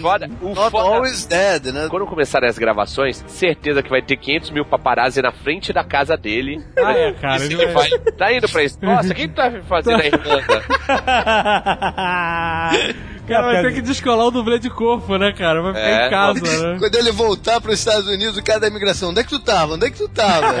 Foda. 0.00 0.30
O 0.40 0.48
Not 0.54 0.70
foda- 0.70 0.88
always 0.96 1.24
dead, 1.26 1.66
né? 1.66 1.86
Quando 1.90 2.06
começarem 2.06 2.48
as 2.48 2.58
gravações, 2.58 3.24
certeza 3.26 3.82
que 3.82 3.90
vai 3.90 4.02
ter 4.02 4.16
500 4.16 4.50
mil 4.50 4.64
paparazzi 4.64 5.20
na 5.22 5.32
frente 5.32 5.72
da 5.72 5.82
casa 5.84 6.16
dele. 6.16 6.62
Ah, 6.76 6.92
é, 6.92 7.12
cara. 7.12 7.42
Ele 7.44 7.56
que 7.56 7.62
ele 7.62 7.72
vai... 7.72 7.88
vai- 7.88 7.98
Tá 8.12 8.32
indo 8.32 8.48
pra 8.48 8.62
isso. 8.62 8.78
Nossa, 8.82 9.14
quem 9.14 9.28
tá 9.28 9.50
fazendo 9.68 10.00
a 10.00 10.06
Irlanda? 10.06 10.62
O 13.22 13.26
cara 13.30 13.42
vai 13.52 13.62
ter 13.62 13.74
que 13.74 13.80
descolar 13.82 14.26
o 14.26 14.30
dublê 14.30 14.58
de 14.58 14.68
corpo, 14.70 15.16
né, 15.16 15.32
cara? 15.32 15.62
Vai 15.62 15.72
ficar 15.74 15.86
É, 15.88 16.06
em 16.06 16.10
casa, 16.10 16.40
né? 16.72 16.76
Quando 16.78 16.94
ele 16.96 17.12
voltar 17.12 17.60
para 17.60 17.70
os 17.70 17.78
Estados 17.78 18.06
Unidos, 18.08 18.36
o 18.36 18.42
cara 18.42 18.60
da 18.60 18.66
imigração, 18.68 19.10
onde 19.10 19.20
é 19.20 19.22
que 19.22 19.30
tu 19.30 19.38
tava? 19.38 19.74
Onde 19.74 19.86
é 19.86 19.90
que 19.90 19.98
tu 19.98 20.08
tava? 20.08 20.52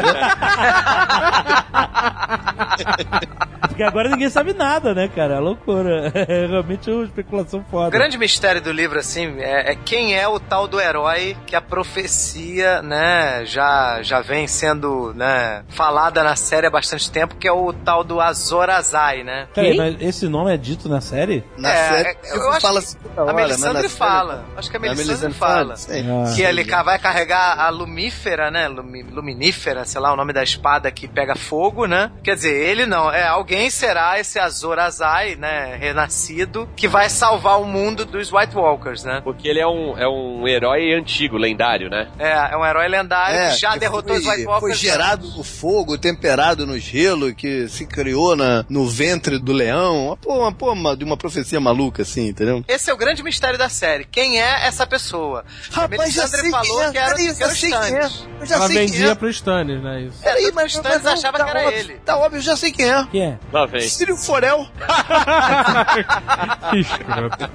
Porque 3.68 3.82
agora 3.82 4.08
ninguém 4.08 4.28
sabe 4.30 4.52
nada, 4.52 4.94
né, 4.94 5.08
cara? 5.08 5.34
É 5.34 5.38
loucura. 5.38 6.10
É 6.30 6.46
realmente 6.46 6.90
uma 6.90 7.04
especulação 7.04 7.60
O 7.60 7.70
foda. 7.70 7.90
grande 7.90 8.16
mistério 8.18 8.60
do 8.60 8.70
livro, 8.72 8.98
assim, 9.10 9.40
é, 9.40 9.72
é 9.72 9.74
quem 9.74 10.14
é 10.16 10.26
o 10.28 10.38
tal 10.38 10.66
do 10.68 10.80
herói 10.80 11.36
que 11.46 11.54
a 11.56 11.60
profecia, 11.60 12.82
né, 12.82 13.44
já, 13.44 14.02
já 14.02 14.20
vem 14.20 14.46
sendo, 14.46 15.12
né, 15.14 15.64
falada 15.68 16.22
na 16.22 16.36
série 16.36 16.66
há 16.66 16.70
bastante 16.70 17.10
tempo, 17.10 17.34
que 17.36 17.46
é 17.48 17.52
o 17.52 17.72
tal 17.72 18.04
do 18.04 18.20
Azor 18.20 18.68
Ahai, 18.70 19.22
né? 19.24 19.48
Peraí, 19.54 19.76
mas 19.76 19.96
esse 20.00 20.28
nome 20.28 20.52
é 20.54 20.56
dito 20.56 20.88
na 20.88 21.00
série? 21.00 21.44
Na 21.56 21.70
É, 21.70 21.88
série, 21.88 22.08
é, 22.08 22.16
eu 22.32 22.36
eu 22.40 22.50
acho 22.52 22.60
fala 22.60 22.80
que 22.80 22.86
assim 22.86 22.96
A 23.16 23.24
mas 23.24 23.26
na 23.26 23.32
Melisandre 23.34 23.82
série- 23.82 23.94
fala. 23.98 24.44
Acho 24.56 24.70
que 24.70 24.76
a 24.76 24.80
Melisandre 24.80 25.32
fala. 25.34 25.76
Sim. 25.76 26.06
Ah. 26.10 26.32
Que 26.34 26.42
ele 26.42 26.64
vai 26.64 26.98
carregar 26.98 27.58
a 27.60 27.68
lumífera, 27.68 28.50
né? 28.50 28.68
Lumi- 28.68 29.02
luminífera, 29.02 29.84
sei 29.84 30.00
lá, 30.00 30.12
o 30.12 30.16
nome 30.16 30.32
da 30.32 30.42
espada 30.42 30.90
que 30.90 31.06
pega 31.08 31.34
fogo, 31.34 31.86
né? 31.86 32.10
Quer 32.22 32.34
dizer, 32.36 32.54
ele 32.54 32.86
não. 32.86 33.10
É 33.10 33.26
alguém 33.26 33.68
será 33.70 34.18
esse 34.18 34.38
Azor 34.38 34.78
Ahai, 34.78 35.34
né? 35.36 35.76
Renascido, 35.76 36.68
que 36.76 36.86
vai 36.88 37.08
salvar 37.10 37.60
o 37.60 37.64
mundo 37.64 38.04
dos 38.04 38.32
White 38.32 38.56
Walkers, 38.56 38.99
né? 39.04 39.20
Porque 39.22 39.48
ele 39.48 39.60
é 39.60 39.66
um, 39.66 39.98
é 39.98 40.08
um 40.08 40.46
herói 40.46 40.92
antigo, 40.92 41.36
lendário, 41.36 41.88
né? 41.90 42.08
É, 42.18 42.52
é 42.52 42.56
um 42.56 42.64
herói 42.64 42.88
lendário 42.88 43.36
É, 43.36 43.50
que 43.50 43.56
já 43.58 43.72
que 43.72 43.78
derrotou 43.80 44.14
foi, 44.14 44.20
os 44.20 44.26
White 44.26 44.46
Walkers. 44.46 44.60
Foi 44.60 44.74
gerado 44.74 45.26
no 45.36 45.42
fogo, 45.44 45.98
temperado 45.98 46.66
no 46.66 46.78
gelo, 46.78 47.34
que 47.34 47.68
se 47.68 47.86
criou 47.86 48.36
na, 48.36 48.64
no 48.68 48.86
ventre 48.88 49.38
do 49.38 49.52
leão. 49.52 50.06
Uma, 50.08 50.16
pô, 50.16 50.34
uma, 50.38 50.52
pô, 50.52 50.72
uma- 50.72 50.96
de 50.96 51.04
uma 51.04 51.16
profecia 51.16 51.60
maluca, 51.60 52.02
assim, 52.02 52.28
entendeu? 52.28 52.64
Esse 52.68 52.90
é 52.90 52.94
o 52.94 52.96
grande 52.96 53.22
mistério 53.22 53.58
da 53.58 53.68
série. 53.68 54.04
Quem 54.04 54.40
é 54.40 54.66
essa 54.66 54.86
pessoa? 54.86 55.44
Rapaz, 55.70 56.12
já 56.12 56.26
sei 56.26 56.50
falou 56.50 56.78
quem 56.78 56.86
é. 56.86 56.90
que 56.90 56.98
era, 56.98 57.08
Peraí, 57.14 57.26
que 57.28 57.34
já 57.34 57.44
era 57.44 57.52
o 57.52 57.56
sei 57.56 57.70
quem 57.70 57.78
é. 57.78 57.82
Stannis. 58.00 58.28
Eu 58.40 58.46
já 58.46 58.54
Ela 58.56 58.66
sei 58.66 58.76
quem 58.76 58.86
vendia 58.86 59.10
é. 59.10 59.14
pro 59.14 59.28
Stannis, 59.30 59.82
né? 59.82 60.00
Isso. 60.02 60.22
Peraí, 60.22 60.52
mas 60.52 60.64
o 60.74 60.76
Stannis 60.78 61.02
não, 61.02 61.12
achava 61.12 61.38
tá 61.38 61.44
que 61.44 61.50
era 61.50 61.60
óbvio, 61.66 61.78
ele. 61.78 61.94
Tá 62.04 62.16
óbvio, 62.18 62.38
eu 62.38 62.42
já 62.42 62.56
sei 62.56 62.72
quem 62.72 62.90
é. 62.90 63.06
Quem 63.10 63.22
é? 63.22 63.38
Lá 63.52 63.66
vem. 63.66 63.88
Forel. 64.16 64.66
Que 66.70 66.78
escroto. 66.80 67.50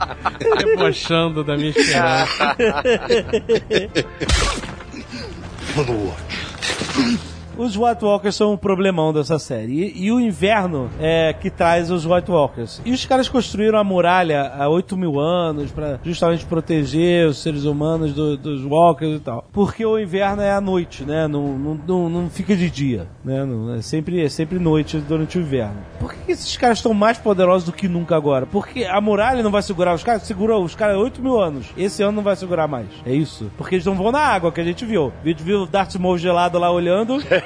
Debochando 0.58 1.35
da 1.44 1.58
minha 1.58 1.70
esperança. 1.70 2.56
Os 7.58 7.76
White 7.78 8.04
Walkers 8.04 8.36
são 8.36 8.54
um 8.54 8.58
problemão 8.58 9.14
dessa 9.14 9.40
série. 9.40 9.72
E, 9.96 10.06
e 10.06 10.12
o 10.12 10.20
inverno 10.20 10.90
é 11.00 11.34
que 11.34 11.50
traz 11.50 11.90
os 11.92 12.06
White 12.06 12.30
Walkers. 12.32 12.82
E 12.86 12.92
os 12.92 13.06
caras 13.06 13.30
construíram 13.30 13.78
a 13.80 13.84
muralha 13.84 14.52
há 14.58 14.68
8 14.68 14.98
mil 14.98 15.20
anos 15.20 15.72
pra 15.72 16.00
justamente 16.04 16.46
proteger 16.46 17.28
os 17.28 17.38
seres 17.42 17.64
humanos 17.66 18.14
do- 18.14 18.38
dos 18.38 18.64
Walkers 18.66 19.18
e 19.18 19.20
tal. 19.20 19.46
Porque 19.54 19.86
o 19.86 19.98
inverno 20.00 20.42
é 20.42 20.52
à 20.52 20.60
noite, 20.62 21.04
né? 21.04 21.28
Não, 21.28 21.58
não, 21.58 21.80
não, 21.88 22.10
não 22.10 22.30
fica 22.30 22.56
de 22.56 22.70
dia, 22.70 23.08
né? 23.24 23.44
Não- 23.46 23.74
é, 23.76 23.82
sempre, 23.82 24.24
é 24.24 24.30
sempre 24.30 24.60
noite 24.60 24.98
durante 24.98 25.38
o 25.38 25.42
inverno. 25.42 25.78
Por 26.00 26.14
que 26.14 26.32
esses 26.32 26.56
caras 26.58 26.80
estão 26.80 26.94
mais 26.94 27.18
poderosos 27.18 27.66
do 27.66 27.72
que 27.74 27.88
nunca 27.88 28.16
agora? 28.16 28.46
Porque 28.46 28.84
a 28.84 29.00
muralha 29.00 29.42
não 29.44 29.52
vai 29.52 29.62
segurar 29.62 29.94
os 29.94 30.04
caras? 30.04 30.24
Segurou 30.24 30.64
os 30.64 30.76
caras 30.76 30.96
há 30.98 31.00
8 31.00 31.22
mil 31.22 31.40
anos. 31.40 31.68
Esse 31.78 32.04
ano 32.04 32.12
não 32.14 32.24
vai 32.24 32.36
segurar 32.36 32.68
mais. 32.68 32.88
É 33.06 33.14
isso. 33.14 33.52
Porque 33.58 33.76
eles 33.76 33.86
não 33.86 33.96
vão 33.96 34.12
na 34.12 34.20
água, 34.20 34.52
que 34.52 34.60
a 34.62 34.64
gente 34.64 34.84
viu. 34.86 35.14
A 35.24 35.28
gente 35.28 35.44
viu 35.44 35.62
o 35.62 35.66
Darth 35.66 35.96
Maul 35.96 36.18
gelado 36.18 36.60
lá 36.60 36.72
olhando 36.72 37.18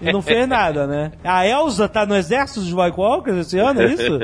e 0.00 0.12
não 0.12 0.22
fez 0.22 0.48
nada, 0.48 0.86
né? 0.86 1.12
A 1.24 1.46
Elsa 1.46 1.88
tá 1.88 2.04
no 2.06 2.16
exército 2.16 2.60
dos 2.60 2.72
White 2.72 2.98
Walkers 2.98 3.46
esse 3.46 3.58
ano, 3.58 3.82
é 3.82 3.86
isso? 3.86 4.18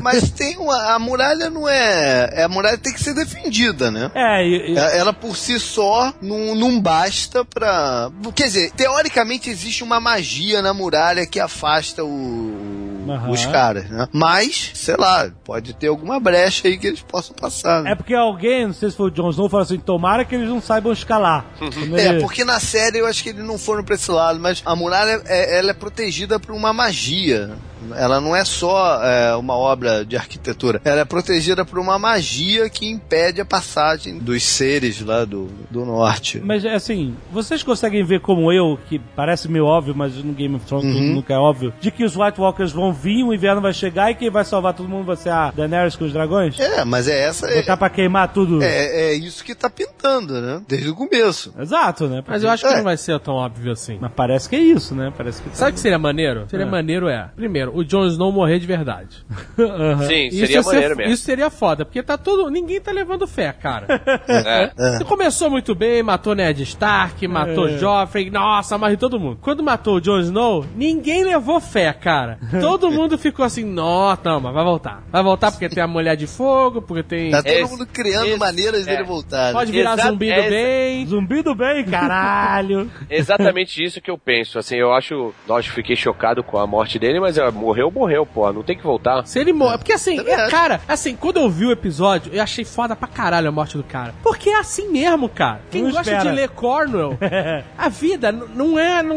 Mas 0.00 0.30
tem 0.30 0.56
uma. 0.58 0.94
A 0.94 0.98
muralha 0.98 1.48
não 1.50 1.68
é. 1.68 2.30
é, 2.32 2.42
A 2.44 2.48
muralha 2.48 2.78
tem 2.78 2.92
que 2.92 3.02
ser 3.02 3.14
defendida, 3.14 3.90
né? 3.90 4.10
É, 4.14 4.46
e, 4.46 4.72
e- 4.72 4.76
Ela 4.76 4.92
ela 5.02 5.12
por 5.12 5.36
si 5.36 5.58
só 5.58 6.12
não, 6.22 6.54
não 6.54 6.80
basta 6.80 7.44
pra. 7.44 8.10
Quer 8.34 8.44
dizer, 8.44 8.70
teoricamente 8.72 9.50
existe 9.50 9.82
uma 9.82 10.00
magia 10.00 10.62
na 10.62 10.72
muralha 10.72 11.26
que 11.26 11.40
afasta 11.40 12.04
o- 12.04 12.81
Aham. 13.14 13.30
os 13.30 13.46
caras, 13.46 13.88
né? 13.88 14.08
Mas, 14.12 14.70
sei 14.74 14.96
lá, 14.96 15.30
pode 15.44 15.74
ter 15.74 15.88
alguma 15.88 16.18
brecha 16.20 16.68
aí 16.68 16.78
que 16.78 16.86
eles 16.86 17.00
possam 17.00 17.34
passar. 17.34 17.82
né? 17.82 17.92
é 17.92 17.94
porque 17.94 18.14
alguém, 18.14 18.66
não 18.66 18.72
sei 18.74 18.90
se 18.90 18.96
foi 18.96 19.06
o 19.06 19.10
Jon 19.10 19.30
Snow, 19.30 19.48
falou 19.48 19.64
assim: 19.64 19.78
tomara 19.78 20.24
que 20.24 20.34
eles 20.34 20.48
não 20.48 20.60
saibam 20.60 20.92
escalar. 20.92 21.44
Quando 21.58 21.98
É, 21.98 22.20
porque 22.20 22.44
na 22.44 22.60
série 22.60 22.98
eu 22.98 23.06
acho 23.06 23.22
que 23.22 23.30
eles 23.30 23.44
não 23.44 23.58
foram 23.58 23.84
pra 23.84 23.94
esse 23.94 24.10
lado, 24.10 24.38
mas 24.38 24.62
a 24.64 24.74
muralha 24.74 25.22
é, 25.26 25.58
ela 25.58 25.70
é 25.70 25.74
protegida 25.74 26.38
por 26.38 26.54
uma 26.54 26.72
magia. 26.72 27.50
Ela 27.94 28.20
não 28.20 28.34
é 28.34 28.44
só 28.44 29.02
é, 29.02 29.34
uma 29.36 29.56
obra 29.56 30.04
de 30.04 30.16
arquitetura, 30.16 30.80
ela 30.84 31.00
é 31.00 31.04
protegida 31.04 31.64
por 31.64 31.78
uma 31.78 31.98
magia 31.98 32.68
que 32.70 32.88
impede 32.88 33.40
a 33.40 33.44
passagem 33.44 34.18
dos 34.18 34.42
seres 34.42 35.00
lá 35.00 35.24
do, 35.24 35.48
do 35.70 35.84
norte. 35.84 36.40
Mas 36.44 36.64
assim, 36.64 37.14
vocês 37.32 37.62
conseguem 37.62 38.04
ver 38.04 38.20
como 38.20 38.52
eu, 38.52 38.78
que 38.88 38.98
parece 39.16 39.48
meio 39.48 39.64
óbvio, 39.64 39.94
mas 39.96 40.14
no 40.16 40.32
Game 40.32 40.54
of 40.56 40.66
Thrones 40.66 40.94
tudo 40.94 41.04
nunca 41.06 41.34
é 41.34 41.38
óbvio, 41.38 41.72
de 41.80 41.90
que 41.90 42.04
os 42.04 42.16
White 42.16 42.40
Walkers 42.40 42.72
vão 42.72 42.92
vir, 42.92 43.24
o 43.24 43.32
inverno 43.34 43.60
vai 43.60 43.72
chegar 43.72 44.10
e 44.10 44.14
quem 44.14 44.30
vai 44.30 44.44
salvar 44.44 44.74
todo 44.74 44.88
mundo 44.88 45.04
vai 45.06 45.16
ser 45.16 45.30
a 45.30 45.50
Daenerys 45.50 45.96
com 45.96 46.04
os 46.04 46.12
dragões? 46.12 46.58
É, 46.58 46.84
mas 46.84 47.08
é 47.08 47.20
essa. 47.26 47.46
É, 47.50 47.60
Botar 47.60 47.76
pra 47.76 47.90
queimar 47.90 48.32
tudo. 48.32 48.62
é, 48.62 49.10
é 49.10 49.14
isso 49.14 49.44
que 49.44 49.54
tá 49.54 49.68
pintando, 49.70 50.40
né? 50.40 50.62
Desde 50.68 50.88
o 50.90 50.94
começo. 50.94 51.52
Exato, 51.58 52.06
né? 52.08 52.22
Mas 52.26 52.42
eu 52.42 52.50
acho 52.50 52.64
que 52.66 52.72
É. 52.72 52.76
não 52.76 52.84
vai 52.84 52.96
ser 52.96 53.18
tão 53.20 53.34
óbvio 53.34 53.72
assim. 53.72 53.98
Mas 54.00 54.10
parece 54.14 54.48
que 54.48 54.56
é 54.56 54.60
isso, 54.60 54.94
né? 54.94 55.12
Parece 55.16 55.42
que 55.42 55.48
tá- 55.50 55.54
Sabe 55.56 55.70
o 55.72 55.74
que 55.74 55.80
seria 55.80 55.98
maneiro? 55.98 56.46
Seria 56.48 56.66
É. 56.66 56.68
maneiro 56.68 57.08
é, 57.08 57.28
primeiro, 57.36 57.71
o 57.74 57.84
Jon 57.84 58.06
Snow 58.06 58.30
morrer 58.32 58.58
de 58.58 58.66
verdade. 58.66 59.24
Aham. 59.58 60.06
Sim, 60.06 60.26
Isso 60.28 60.36
seria 60.38 60.56
ia 60.56 60.62
ser- 60.62 60.72
maneiro 60.74 60.96
mesmo. 60.96 61.12
Isso 61.12 61.22
seria 61.24 61.50
foda, 61.50 61.84
porque 61.84 62.02
tá 62.02 62.16
todo. 62.18 62.50
Ninguém 62.50 62.80
tá 62.80 62.92
levando 62.92 63.26
fé, 63.26 63.52
cara. 63.52 63.86
É. 64.28 64.70
Você 64.98 65.04
começou 65.04 65.50
muito 65.50 65.74
bem, 65.74 66.02
matou 66.02 66.34
Ned 66.34 66.62
Stark, 66.62 67.26
matou 67.28 67.68
É. 67.68 67.78
Joffrey, 67.78 68.30
nossa, 68.30 68.74
amarrou 68.74 68.96
todo 68.96 69.18
mundo. 69.20 69.38
Quando 69.40 69.62
matou 69.62 69.96
o 69.96 70.00
Jon 70.00 70.20
Snow, 70.20 70.64
ninguém 70.74 71.24
levou 71.24 71.60
fé, 71.60 71.92
cara. 71.92 72.38
Todo 72.60 72.90
mundo 72.90 73.16
ficou 73.18 73.44
assim, 73.44 73.64
nossa, 73.64 74.20
não, 74.24 74.40
mas 74.40 74.54
vai 74.54 74.64
voltar. 74.64 75.02
Vai 75.10 75.22
voltar 75.22 75.50
porque 75.50 75.68
tem 75.68 75.82
a 75.82 75.86
mulher 75.86 76.16
de 76.16 76.26
fogo, 76.26 76.82
porque 76.82 77.02
tem. 77.02 77.30
Tá 77.30 77.42
todo 77.42 77.52
Esse- 77.52 77.70
mundo 77.70 77.86
criando 77.86 78.26
esse- 78.28 78.38
maneiras 78.38 78.84
dele 78.86 79.02
é. 79.02 79.04
voltar. 79.04 79.46
né? 79.48 79.52
Pode 79.52 79.72
virar 79.72 79.94
Exato, 79.94 80.08
zumbi 80.10 80.26
do 80.26 80.32
é 80.40 80.50
bem. 80.50 81.06
Zumbi 81.06 81.42
do 81.42 81.54
bem, 81.54 81.84
caralho. 81.84 82.90
Exatamente 83.10 83.82
isso 83.82 84.00
que 84.00 84.10
eu 84.10 84.18
penso. 84.18 84.58
Assim, 84.58 84.76
eu 84.76 84.92
acho. 84.92 85.32
Lógico, 85.48 85.74
fiquei 85.74 85.96
chocado 85.96 86.42
com 86.42 86.58
a 86.58 86.66
morte 86.66 86.98
dele, 86.98 87.20
mas 87.20 87.38
ó, 87.38 87.50
morreu, 87.62 87.90
morreu, 87.90 88.26
pô. 88.26 88.52
Não 88.52 88.62
tem 88.62 88.76
que 88.76 88.82
voltar. 88.82 89.24
Se 89.26 89.38
ele 89.38 89.52
morre. 89.52 89.78
Porque 89.78 89.92
assim, 89.92 90.18
é, 90.20 90.48
cara, 90.50 90.80
assim, 90.88 91.16
quando 91.16 91.38
eu 91.38 91.48
vi 91.48 91.66
o 91.66 91.70
episódio, 91.72 92.32
eu 92.34 92.42
achei 92.42 92.64
foda 92.64 92.94
pra 92.96 93.08
caralho 93.08 93.48
a 93.48 93.52
morte 93.52 93.76
do 93.76 93.84
cara. 93.84 94.14
Porque 94.22 94.50
é 94.50 94.58
assim 94.58 94.88
mesmo, 94.90 95.28
cara. 95.28 95.60
Quem 95.70 95.82
Não 95.82 95.90
gosta 95.92 96.10
espera. 96.12 96.30
de 96.30 96.36
ler 96.36 96.48
Cornwell, 96.50 97.16
a 97.78 97.88
vida 97.88 98.32
não 98.32 98.78
é. 98.78 99.02
Não, 99.02 99.16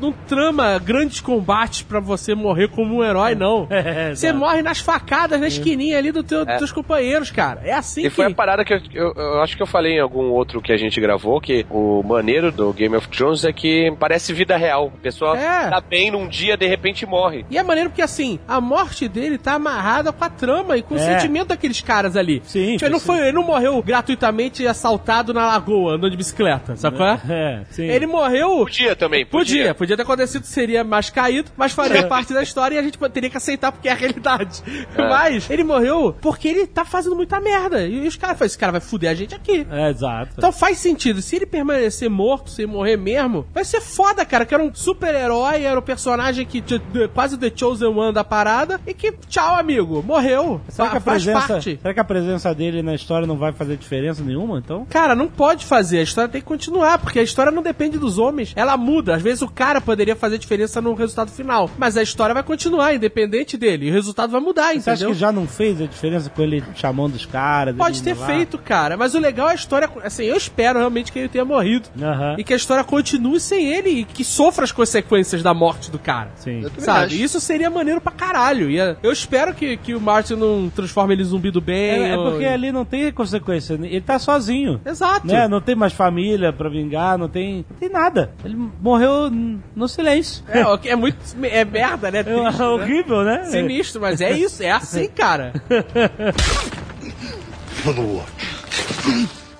não, 0.00 0.12
trama 0.26 0.78
grandes 0.78 1.20
combates 1.20 1.82
pra 1.82 2.00
você 2.00 2.34
morrer 2.34 2.68
como 2.68 2.96
um 2.96 3.04
herói, 3.04 3.34
não. 3.34 3.66
É, 3.74 4.14
Você 4.14 4.32
morre 4.32 4.62
nas 4.62 4.78
facadas, 4.78 5.38
na 5.40 5.46
esquininha 5.48 5.98
ali 5.98 6.10
do 6.12 6.22
teu, 6.22 6.44
dos 6.44 6.54
É. 6.54 6.58
teus 6.58 6.72
companheiros, 6.72 7.30
cara. 7.30 7.60
É 7.64 7.72
assim 7.72 8.00
E 8.02 8.04
que. 8.04 8.10
foi 8.10 8.26
a 8.26 8.34
parada 8.34 8.64
que 8.64 8.72
eu, 8.72 8.80
eu- 8.94 9.12
eu 9.16 9.40
acho 9.42 9.56
que 9.56 9.62
eu 9.62 9.66
falei 9.66 9.94
em 9.96 10.00
algum 10.00 10.30
outro 10.30 10.60
que 10.62 10.72
a 10.72 10.76
gente 10.76 11.00
gravou, 11.00 11.40
que 11.40 11.66
o 11.70 12.02
maneiro 12.02 12.50
do 12.52 12.72
Game 12.72 12.94
of 12.96 13.08
Thrones 13.08 13.44
é 13.44 13.52
que 13.52 13.92
parece 13.98 14.32
vida 14.32 14.56
real. 14.56 14.92
A 14.94 15.02
pessoa 15.02 15.36
É. 15.38 15.68
tá 15.70 15.80
bem 15.80 16.10
num 16.10 16.28
dia, 16.28 16.56
de 16.56 16.66
repente 16.66 17.04
morre. 17.04 17.44
E 17.50 17.58
é 17.58 17.62
maneiro 17.64 17.90
porque, 17.90 18.02
assim, 18.02 18.38
a 18.46 18.60
morte 18.60 19.08
dele 19.08 19.38
tá 19.38 19.54
amarrada 19.54 20.12
com 20.12 20.24
a 20.24 20.28
trama 20.30 20.76
e 20.76 20.82
com 20.82 20.94
o 20.94 20.98
É. 20.98 21.00
sentimento 21.18 21.48
daqueles 21.48 21.80
caras 21.80 22.16
ali. 22.16 22.42
Sim, 22.44 22.72
Tipo, 22.72 22.84
ele 22.86 22.92
não, 22.92 23.00
foi, 23.00 23.18
ele 23.20 23.32
não 23.32 23.42
morreu 23.42 23.82
gratuitamente 23.82 24.66
assaltado 24.66 25.32
na 25.32 25.46
lagoa, 25.46 25.94
andando 25.94 26.10
de 26.10 26.16
bicicleta, 26.16 26.76
sabe 26.76 26.96
qual 26.96 27.08
é? 27.08 27.20
É, 27.28 27.64
sim. 27.70 27.84
Ele 27.84 28.06
morreu. 28.06 28.58
Podia 28.64 28.94
também, 28.96 29.24
Podia, 29.26 29.56
podia. 29.62 29.74
podia 29.74 29.96
ter 29.96 30.02
acontecido, 30.02 30.44
seria 30.44 30.84
mais 30.84 31.10
caído, 31.10 31.50
mas 31.56 31.72
faria 31.72 32.06
parte 32.06 32.32
da 32.32 32.42
história 32.42 32.76
e 32.76 32.78
a 32.78 32.82
gente 32.82 32.98
teria 33.10 33.30
que 33.30 33.36
aceitar 33.36 33.72
porque 33.72 33.88
é 33.88 33.92
a 33.92 33.94
realidade. 33.94 34.62
Mas 34.96 35.48
ele 35.50 35.64
morreu 35.64 36.14
porque 36.20 36.48
ele 36.48 36.66
tá 36.66 36.84
fazendo 36.84 37.14
muita 37.16 37.40
merda. 37.40 37.86
E 37.86 38.06
os 38.06 38.16
caras 38.16 38.36
falaram, 38.38 38.46
esse 38.46 38.58
cara 38.58 38.72
vai 38.72 38.80
fuder 38.80 39.10
a 39.10 39.14
gente 39.14 39.34
aqui. 39.34 39.66
É, 39.70 39.90
exato. 39.90 40.32
Então 40.36 40.52
faz 40.52 40.78
sentido. 40.78 41.20
Se 41.22 41.36
ele 41.36 41.46
permanecer 41.46 42.08
morto, 42.10 42.50
se 42.50 42.66
morrer 42.66 42.96
mesmo, 42.96 43.46
vai 43.52 43.64
ser 43.64 43.80
foda, 43.80 44.24
cara. 44.24 44.44
Que 44.46 44.54
era 44.54 44.62
um 44.62 44.74
super-herói, 44.74 45.62
era 45.62 45.78
o 45.78 45.82
personagem 45.82 46.44
que 46.46 46.60
t- 46.60 46.80
quase 47.12 47.36
Chosen 47.54 47.88
One 47.88 48.12
da 48.12 48.24
parada. 48.24 48.80
E 48.86 48.94
que, 48.94 49.12
tchau, 49.28 49.56
amigo, 49.56 50.02
morreu. 50.02 50.60
será, 50.68 50.90
que 50.90 50.96
a 50.96 51.00
faz 51.00 51.24
presença, 51.24 51.48
parte. 51.54 51.78
será 51.80 51.94
que 51.94 52.00
a 52.00 52.04
presença 52.04 52.54
dele 52.54 52.82
na 52.82 52.94
história 52.94 53.26
não 53.26 53.36
vai 53.36 53.52
fazer 53.52 53.76
diferença 53.76 54.22
nenhuma, 54.22 54.58
então? 54.58 54.86
Cara, 54.90 55.14
não 55.14 55.28
pode 55.28 55.64
fazer. 55.64 55.98
A 55.98 56.02
história 56.02 56.28
tem 56.28 56.40
que 56.40 56.46
continuar, 56.46 56.98
porque 56.98 57.18
a 57.18 57.22
história 57.22 57.50
não 57.52 57.62
depende 57.62 57.98
dos 57.98 58.18
homens. 58.18 58.52
Ela 58.56 58.76
muda. 58.76 59.14
Às 59.16 59.22
vezes 59.22 59.42
o 59.42 59.48
cara 59.48 59.80
poderia 59.80 60.16
fazer 60.16 60.38
diferença 60.38 60.80
no 60.80 60.94
resultado 60.94 61.30
final. 61.30 61.70
Mas 61.78 61.96
a 61.96 62.02
história 62.02 62.34
vai 62.34 62.42
continuar, 62.42 62.94
independente 62.94 63.56
dele. 63.56 63.86
E 63.86 63.90
o 63.90 63.92
resultado 63.92 64.30
vai 64.30 64.40
mudar, 64.40 64.72
Você 64.72 64.90
acha 64.90 64.90
entendeu? 64.92 65.08
que 65.10 65.14
já 65.14 65.32
não 65.32 65.46
fez 65.46 65.80
a 65.80 65.86
diferença 65.86 66.30
com 66.30 66.42
ele 66.42 66.62
chamando 66.74 67.14
os 67.14 67.26
caras? 67.26 67.76
Pode 67.76 68.02
ter 68.02 68.16
lá? 68.16 68.26
feito, 68.26 68.58
cara. 68.58 68.96
Mas 68.96 69.14
o 69.14 69.18
legal 69.18 69.48
é 69.48 69.52
a 69.52 69.54
história. 69.54 69.88
Assim, 70.02 70.24
eu 70.24 70.36
espero 70.36 70.78
realmente 70.78 71.12
que 71.12 71.18
ele 71.18 71.28
tenha 71.28 71.44
morrido. 71.44 71.88
Aham. 72.00 72.36
E 72.38 72.44
que 72.44 72.52
a 72.52 72.56
história 72.56 72.84
continue 72.84 73.40
sem 73.40 73.66
ele 73.72 73.90
e 73.90 74.04
que 74.04 74.24
sofra 74.24 74.64
as 74.64 74.72
consequências 74.72 75.42
da 75.42 75.52
morte 75.54 75.90
do 75.90 75.98
cara. 75.98 76.30
Sim. 76.36 76.64
Sabe? 76.78 77.06
acho. 77.06 77.14
Isso 77.16 77.33
seria 77.40 77.70
maneiro 77.70 78.00
pra 78.00 78.12
caralho. 78.12 78.70
E 78.70 78.78
é- 78.78 78.96
eu 79.02 79.12
espero 79.12 79.54
que, 79.54 79.76
que 79.76 79.94
o 79.94 80.00
Martin 80.00 80.34
não 80.34 80.70
transforme 80.70 81.14
ele 81.14 81.22
em 81.22 81.26
zumbi 81.26 81.50
do 81.50 81.60
bem. 81.60 82.04
É, 82.04 82.08
é 82.10 82.16
ou- 82.16 82.30
porque 82.30 82.44
ali 82.44 82.70
não 82.72 82.84
tem 82.84 83.12
consequência. 83.12 83.74
Ele 83.74 84.00
tá 84.00 84.18
sozinho. 84.18 84.80
Exato. 84.84 85.26
Né? 85.26 85.46
Não 85.48 85.60
tem 85.60 85.74
mais 85.74 85.92
família 85.92 86.52
pra 86.52 86.68
vingar, 86.68 87.16
não 87.18 87.28
tem, 87.28 87.64
não 87.70 87.76
tem 87.78 87.88
nada. 87.88 88.32
Ele 88.44 88.56
morreu 88.80 89.30
no 89.74 89.88
silêncio. 89.88 90.42
É, 90.48 90.88
é 90.90 90.96
muito. 90.96 91.16
É 91.42 91.64
merda, 91.64 92.10
né? 92.10 92.20
É 92.24 92.24
Triste, 92.24 92.58
né? 92.58 92.66
horrível, 92.66 93.22
né? 93.24 93.44
Sinistro, 93.44 94.00
mas 94.00 94.20
é 94.20 94.32
isso, 94.32 94.62
é 94.62 94.70
assim, 94.70 95.08
cara. 95.14 95.52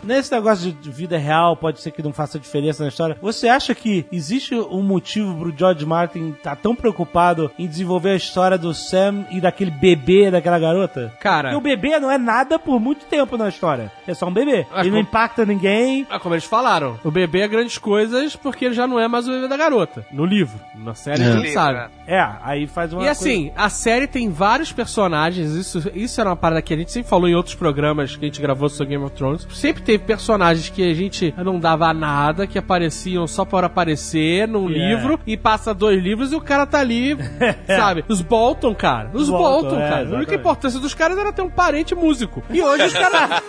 Nesse 0.05 0.33
negócio 0.33 0.73
de 0.73 0.91
vida 0.91 1.17
real, 1.17 1.57
pode 1.57 1.81
ser 1.81 1.91
que 1.91 2.03
não 2.03 2.13
faça 2.13 2.39
diferença 2.39 2.83
na 2.83 2.89
história. 2.89 3.17
Você 3.21 3.49
acha 3.49 3.75
que 3.75 4.07
existe 4.13 4.55
um 4.55 4.83
motivo 4.83 5.35
pro 5.35 5.55
George 5.57 5.85
Martin 5.87 6.31
estar 6.31 6.57
tão 6.57 6.75
preocupado 6.75 7.51
em 7.59 7.67
desenvolver 7.67 8.11
a 8.11 8.17
história 8.17 8.59
do 8.59 8.75
Sam 8.75 9.25
e 9.31 9.41
daquele 9.41 9.71
bebê 9.71 10.31
daquela 10.31 10.59
garota? 10.59 11.13
Cara. 11.21 11.51
Porque 11.51 11.57
o 11.57 11.61
bebê 11.61 11.99
não 11.99 12.11
é 12.11 12.19
nada 12.19 12.59
por 12.59 12.79
muito 12.79 13.07
tempo 13.07 13.37
na 13.37 13.49
história. 13.49 13.91
É 14.07 14.15
só 14.15 14.27
um 14.27 14.33
bebê. 14.33 14.67
Ele 14.77 14.91
não 14.91 14.99
impacta 14.99 15.45
ninguém. 15.47 16.07
Ah, 16.11 16.19
como 16.19 16.35
eles 16.35 16.45
falaram, 16.45 16.99
o 17.03 17.11
bebê 17.11 17.41
é 17.41 17.49
grandes 17.49 17.79
coisas 17.79 18.37
porque 18.37 18.67
ele 18.67 18.75
já 18.75 18.87
não 18.87 18.99
é 18.99 19.09
mais 19.09 19.27
o 19.27 19.31
bebê 19.31 19.49
da 19.49 19.57
garota. 19.57 20.05
No 20.13 20.25
livro. 20.25 20.59
Na 20.75 20.95
série 20.95 21.23
a 21.23 21.27
gente 21.27 21.45
Livro, 21.45 21.53
sabe. 21.53 21.91
É. 22.07 22.15
É, 22.15 22.29
aí 22.43 22.67
faz 22.67 22.93
uma 22.93 23.03
E 23.03 23.09
assim, 23.09 23.51
a 23.57 23.69
série 23.69 24.07
tem 24.07 24.31
vários 24.31 24.73
personagens, 24.73 25.53
isso, 25.53 25.91
isso 25.95 26.21
era 26.21 26.31
uma 26.31 26.37
parada 26.37 26.63
que 26.63 26.73
a 26.73 26.77
gente 26.77 26.93
sempre 26.93 27.09
falou 27.09 27.29
em 27.29 27.35
outros 27.35 27.55
programas 27.55 28.15
que 28.15 28.25
a 28.25 28.29
gente 28.29 28.41
gravou 28.41 28.69
sobre 28.69 28.95
Game 28.95 29.05
of 29.05 29.15
Thrones. 29.15 29.47
Sempre 29.53 29.83
teve 29.83 30.05
personagens 30.05 30.69
que 30.69 30.89
a 30.89 30.95
gente 30.95 31.35
não 31.37 31.59
dava 31.59 31.93
nada, 31.93 32.47
que 32.47 32.59
apareciam 32.59 33.27
só 33.27 33.45
por 33.45 33.65
aparecer 33.65 34.47
num 34.49 34.65
Yeah. 34.69 34.97
livro, 34.97 35.21
e 35.27 35.37
passa 35.37 35.75
dois 35.75 36.03
livros 36.03 36.33
e 36.33 36.37
o 36.37 36.41
cara 36.41 36.67
tá 36.67 36.81
ali, 36.81 37.17
sabe? 37.67 38.05
Os 38.09 38.21
Bolton, 38.21 38.75
cara. 38.75 39.11
Os 39.13 39.29
Bolton, 39.29 39.69
Bolton, 39.69 39.81
é, 39.81 39.89
cara. 39.89 40.09
A 40.09 40.17
única 40.17 40.35
importância 40.35 40.81
dos 40.81 40.95
caras 40.95 41.17
era 41.19 41.33
ter 41.33 41.43
um 41.43 41.51
parente 41.51 41.95
músico. 41.95 42.43
E 42.51 42.61
hoje 42.63 42.85
os 42.85 42.93
caras. 42.93 43.43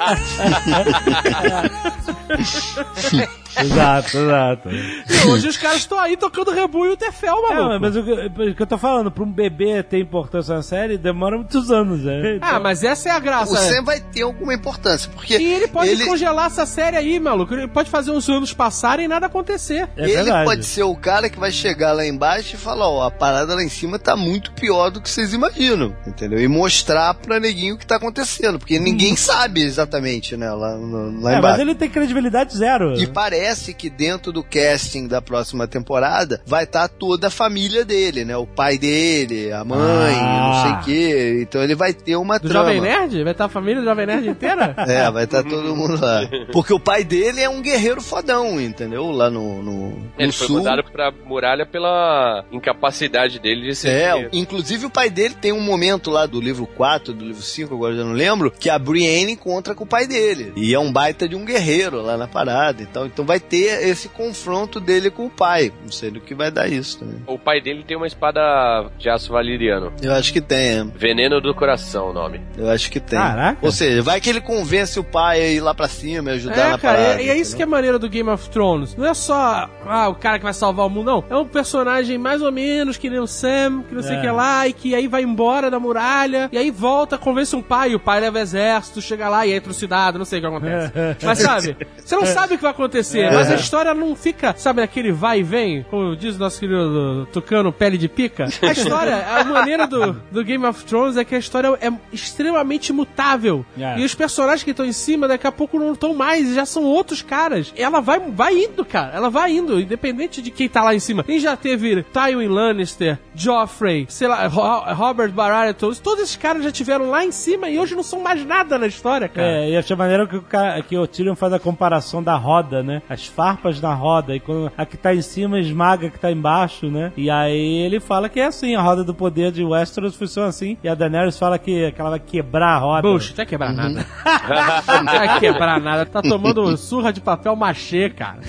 Exato, 3.60 4.18
exato. 4.18 4.70
e 4.70 5.30
hoje 5.30 5.48
os 5.48 5.58
caras 5.58 5.78
estão 5.78 6.00
aí 6.00 6.18
tocando 6.18 6.52
rebu 6.52 6.86
e 6.86 6.90
o 6.90 6.98
Tefel, 6.98 7.36
maluco. 7.42 7.72
É, 7.74 7.80
mas 7.80 7.96
o 7.96 8.04
que, 8.04 8.12
o 8.52 8.56
que 8.56 8.62
eu 8.62 8.68
tô 8.68 8.78
falando, 8.78 9.10
pra 9.12 9.24
um 9.24 9.32
bebê 9.32 9.82
ter 9.84 10.00
importância 10.00 10.56
na 10.56 10.62
série, 10.62 10.98
demora 10.98 11.36
muitos 11.38 11.72
anos, 11.72 12.02
né? 12.02 12.40
Ah, 12.42 12.60
mas 12.60 12.84
essa 12.84 13.10
é 13.10 13.12
a 13.12 13.20
graça. 13.20 13.54
O 13.54 13.58
Sam 13.58 13.84
vai 13.84 14.00
ter 14.00 14.22
alguma 14.24 14.54
importância, 14.54 15.10
porque 15.14 15.38
E 15.38 15.54
ele 15.54 15.68
pode 15.68 15.90
ele, 15.90 16.06
congelar 16.06 16.48
essa 16.48 16.66
série 16.66 16.98
aí, 16.98 17.20
maluco. 17.20 17.54
Ele 17.54 17.68
pode 17.68 17.90
fazer 17.90 18.12
os 18.12 18.28
anos 18.30 18.54
passarem 18.54 19.06
e 19.06 19.08
nada 19.08 19.26
acontecer. 19.28 19.88
É 19.98 20.04
ele 20.04 20.14
verdade. 20.16 20.46
pode 20.46 20.66
ser 20.66 20.84
o 20.84 20.96
cara 20.96 21.30
que 21.30 21.40
vai 21.40 21.52
chegar 21.52 21.94
lá 21.94 22.06
embaixo 22.06 22.56
e 22.56 22.58
falar, 22.58 22.90
ó, 22.90 23.04
a 23.08 23.12
parada 23.12 23.56
lá 23.56 23.64
em 23.64 23.70
cima 23.70 23.98
tá 24.00 24.16
muito 24.16 24.52
pior 24.54 24.90
do 24.90 25.02
que 25.02 25.10
vocês 25.10 25.34
imaginam, 25.34 25.96
entendeu? 26.06 26.40
E 26.40 26.48
mostrar 26.48 27.14
pra 27.14 27.40
neguinho 27.40 27.76
o 27.76 27.78
que 27.78 27.86
tá 27.86 27.96
acontecendo, 27.98 28.60
porque 28.60 28.80
ninguém 28.80 29.16
sabe 29.16 29.62
exatamente, 29.64 30.36
né, 30.38 30.52
lá, 30.52 30.76
no- 30.76 31.22
lá 31.22 31.32
É, 31.32 31.34
mas 31.36 31.40
embaixo. 31.40 31.62
ele 31.62 31.76
tem 31.76 31.90
credibilidade 31.90 32.56
zero. 32.58 33.00
E 33.00 33.08
parece 33.08 33.45
parece 33.46 33.74
que 33.76 33.90
dentro 33.92 34.32
do 34.32 34.44
casting 34.44 35.08
da 35.08 35.22
próxima 35.22 35.68
temporada 35.68 36.42
vai 36.48 36.64
estar 36.64 36.88
toda 36.88 37.28
a 37.28 37.30
família 37.30 37.86
dele, 37.86 38.26
né? 38.26 38.36
O 38.36 38.48
pai 38.48 38.76
dele, 38.78 39.52
a 39.52 39.64
mãe, 39.64 40.16
Ah. 40.20 40.40
não 40.48 40.62
sei 40.64 40.72
o 40.72 40.80
quê. 40.84 41.40
Então 41.44 41.62
ele 41.62 41.76
vai 41.76 41.94
ter 41.94 42.16
uma 42.16 42.40
Do 42.40 42.50
trama. 42.50 42.74
Jovem 42.74 42.82
Nerd? 42.82 43.24
Vai 43.24 43.32
estar 43.34 43.46
a 43.46 43.50
família 43.50 43.82
do 43.82 43.86
Jovem 43.86 44.08
Nerd 44.08 44.28
inteira? 44.28 44.74
É, 44.88 45.10
vai 45.12 45.26
estar 45.26 45.44
todo 45.44 45.76
mundo 45.76 46.00
lá. 46.02 46.22
Porque 46.52 46.74
o 46.74 46.80
pai 46.80 47.04
dele 47.04 47.42
é 47.42 47.50
um 47.50 47.62
guerreiro 47.62 48.02
fodão, 48.02 48.60
entendeu? 48.60 49.12
Lá 49.12 49.30
no, 49.30 49.62
no, 49.62 49.90
no 49.92 50.08
Ele 50.18 50.32
foi 50.32 50.48
sul. 50.48 50.58
mudado 50.60 50.84
pra 50.92 51.12
muralha 51.26 51.66
pela 51.66 52.44
incapacidade 52.52 53.40
dele 53.40 53.68
de 53.70 53.76
ser. 53.76 53.90
É, 53.90 54.12
guerreiro. 54.14 54.30
inclusive 54.34 54.86
o 54.86 54.90
pai 54.90 55.10
dele 55.10 55.36
tem 55.40 55.52
um 55.52 55.62
momento 55.62 56.10
lá 56.10 56.26
do 56.26 56.40
livro 56.42 56.66
4, 56.66 57.14
do 57.14 57.26
livro 57.26 57.42
5, 57.42 57.74
agora 57.76 57.94
eu 57.94 57.98
já 58.00 58.04
não 58.04 58.14
lembro, 58.14 58.50
que 58.52 58.70
a 58.70 58.80
Brienne 58.80 59.34
encontra 59.34 59.76
com 59.76 59.84
o 59.84 59.88
pai 59.88 60.08
dele. 60.08 60.52
E 60.56 60.74
é 60.74 60.80
um 60.80 60.92
baita 60.92 61.28
de 61.28 61.36
um 61.36 61.46
guerreiro 61.46 62.02
lá 62.02 62.18
na 62.18 62.28
parada 62.28 62.82
e 62.82 62.86
tal. 62.86 63.06
Então 63.06 63.26
vai 63.26 63.35
ter 63.40 63.88
esse 63.88 64.10
confronto 64.10 64.80
dele 64.80 65.10
com 65.10 65.26
o 65.26 65.30
pai. 65.30 65.72
Não 65.84 65.92
sei 65.92 66.12
do 66.12 66.20
que 66.20 66.34
vai 66.36 66.52
dar 66.52 66.68
isso 66.68 67.00
também. 67.00 67.22
O 67.28 67.38
pai 67.38 67.62
dele 67.62 67.84
tem 67.88 67.96
uma 67.98 68.08
espada 68.08 68.90
de 68.98 69.10
aço 69.10 69.32
valeriano. 69.32 69.92
Eu 70.02 70.14
acho 70.14 70.32
que 70.34 70.42
tem, 70.42 70.80
é. 70.80 70.84
Veneno 70.84 71.40
do 71.42 71.54
coração, 71.54 72.10
o 72.10 72.14
nome. 72.14 72.42
Eu 72.58 72.70
acho 72.70 72.90
que 72.92 73.00
tem. 73.00 73.18
Caraca. 73.20 73.60
Ou 73.62 73.72
seja, 73.72 74.02
vai 74.02 74.20
que 74.22 74.30
ele 74.30 74.42
convence 74.42 75.00
o 75.00 75.04
pai 75.04 75.42
a 75.42 75.48
ir 75.52 75.60
lá 75.62 75.74
pra 75.74 75.88
cima 75.88 76.32
e 76.32 76.34
ajudar 76.36 76.56
É, 76.58 76.72
na 76.72 76.78
cara, 76.78 76.98
parada. 76.98 77.22
e, 77.22 77.26
e 77.28 77.30
é 77.30 77.38
isso 77.38 77.56
que 77.56 77.64
é 77.64 77.66
maneiro 77.66 78.00
do 78.00 78.10
Game 78.10 78.30
of 78.30 78.50
Thrones. 78.50 78.96
Não 78.96 79.06
é 79.06 79.14
só 79.14 79.70
ah, 79.86 80.10
o 80.10 80.16
cara 80.16 80.38
que 80.38 80.44
vai 80.44 80.54
salvar 80.54 80.86
o 80.86 80.90
mundo, 80.90 81.06
não. 81.06 81.24
É 81.30 81.36
um 81.36 81.46
personagem 81.46 82.18
mais 82.18 82.42
ou 82.42 82.52
menos 82.52 82.98
que 82.98 83.10
nem 83.10 83.20
o 83.20 83.28
Sam, 83.28 83.84
que 83.88 83.96
não 83.96 84.02
sei 84.04 84.18
o 84.18 84.20
É. 84.20 84.22
que 84.22 84.30
lá, 84.30 84.68
e 84.68 84.74
que 84.74 84.96
aí 84.96 85.08
vai 85.08 85.24
embora 85.24 85.70
da 85.70 85.80
muralha, 85.80 86.50
e 86.52 86.58
aí 86.58 86.72
volta, 86.72 87.18
convence 87.18 87.56
um 87.56 87.62
pai, 87.62 87.92
e 87.92 87.96
o 87.96 88.00
pai 88.00 88.20
leva 88.20 88.40
exército, 88.40 89.02
chega 89.02 89.28
lá 89.30 89.46
e 89.46 89.54
é 89.54 89.60
trucidado, 89.60 90.18
não 90.18 90.26
sei 90.26 90.40
o 90.40 90.42
que 90.42 90.48
acontece. 90.48 90.92
Mas 91.24 91.40
sabe, 91.40 91.78
você 92.04 92.16
não 92.16 92.26
sabe 92.26 92.54
o 92.54 92.58
que 92.58 92.62
vai 92.64 92.72
acontecer, 92.72 93.25
mas 93.34 93.52
a 93.52 93.56
história 93.56 93.94
não 93.94 94.16
fica, 94.16 94.54
sabe, 94.58 94.82
aquele 94.82 95.12
vai 95.12 95.40
e 95.40 95.44
vem, 95.44 95.84
como 95.90 96.16
diz 96.16 96.36
o 96.36 96.40
nosso 96.40 96.60
querido 96.60 97.28
Tucano 97.32 97.72
Pele 97.72 97.98
de 97.98 98.08
Pica. 98.08 98.46
A 98.62 98.72
história, 98.72 99.26
a 99.28 99.44
maneira 99.44 99.88
do, 99.88 100.14
do 100.32 100.44
Game 100.44 100.66
of 100.66 100.84
Thrones 100.86 101.18
é 101.18 101.24
que 101.24 101.36
a 101.36 101.38
história 101.38 101.68
é 101.82 101.92
extremamente 102.12 102.92
mutável. 102.92 103.66
É. 103.80 104.00
E 104.00 104.04
os 104.06 104.14
personagens 104.16 104.64
que 104.64 104.72
estão 104.72 104.86
em 104.86 104.92
cima 104.92 105.28
daqui 105.28 105.48
a 105.48 105.52
pouco 105.52 105.78
não 105.80 105.94
estão 105.94 106.14
mais, 106.14 106.54
já 106.54 106.66
são 106.66 106.84
outros 106.84 107.22
caras. 107.22 107.74
Ela 107.78 108.00
vai, 108.02 108.20
vai 108.20 108.54
indo, 108.54 108.84
cara. 108.84 109.14
Ela 109.14 109.30
vai 109.30 109.52
indo, 109.52 109.80
independente 109.80 110.42
de 110.42 110.52
quem 110.52 110.68
tá 110.68 110.84
lá 110.84 110.94
em 110.96 111.00
cima. 111.00 111.24
Quem 111.24 111.40
já 111.40 111.56
teve 111.56 112.04
Tywin 112.04 112.48
Lannister, 112.48 113.18
Joffrey, 113.34 114.06
sei 114.10 114.28
lá, 114.28 114.48
Ro- 114.48 114.94
Robert 114.94 115.32
Baratheon, 115.32 115.94
todos 116.04 116.24
esses 116.24 116.36
caras 116.36 116.64
já 116.64 116.72
tiveram 116.72 117.10
lá 117.10 117.24
em 117.24 117.32
cima 117.32 117.70
e 117.70 117.80
hoje 117.80 117.96
não 117.96 118.04
são 118.04 118.20
mais 118.20 118.46
nada 118.46 118.78
na 118.78 118.88
história, 118.88 119.28
cara. 119.28 119.48
É, 119.66 119.70
e 119.72 119.78
achei 119.78 119.96
maneiro 119.96 120.28
que 120.28 120.36
o, 120.38 120.42
cara, 120.42 120.82
que 120.82 120.98
o 120.98 121.08
Tyrion 121.08 121.36
faz 121.36 121.54
a 121.54 121.60
comparação 121.60 122.22
da 122.24 122.36
roda, 122.36 122.82
né? 122.84 123.02
As 123.10 123.26
farpas 123.26 123.82
na 123.82 123.94
roda. 123.94 124.36
E 124.36 124.40
quando 124.40 124.72
a 124.78 124.86
que 124.86 124.98
tá 124.98 125.14
em 125.14 125.22
cima 125.22 125.60
esmaga 125.60 126.08
a 126.08 126.10
que 126.10 126.20
tá 126.20 126.32
embaixo, 126.32 126.90
né? 126.90 127.12
E 127.16 127.30
aí 127.30 127.80
ele 127.86 128.00
fala 128.00 128.30
que 128.30 128.40
é 128.40 128.46
assim, 128.46 128.76
a 128.76 128.82
roda 128.82 129.04
do 129.04 129.14
poder 129.14 129.52
de 129.52 129.64
Westeros 129.64 130.16
funciona 130.16 130.50
assim. 130.50 130.78
E 130.84 130.90
a 130.90 130.96
Daenerys 130.96 131.38
fala 131.38 131.58
que, 131.58 131.92
que 131.92 132.02
ela 132.02 132.12
vai 132.12 132.20
quebrar 132.20 132.76
a 132.76 132.78
roda. 132.78 133.02
Bullshit, 133.02 133.32
não 133.32 133.38
vai 133.38 133.46
quebrar 133.46 133.74
nada. 133.74 134.06
não 135.04 135.14
vai 135.14 135.40
quebrar 135.40 135.80
nada. 135.80 136.06
Tá 136.06 136.22
tomando 136.22 136.76
surra 136.78 137.12
de 137.14 137.22
papel 137.22 137.56
machê, 137.56 138.10
cara. 138.10 138.40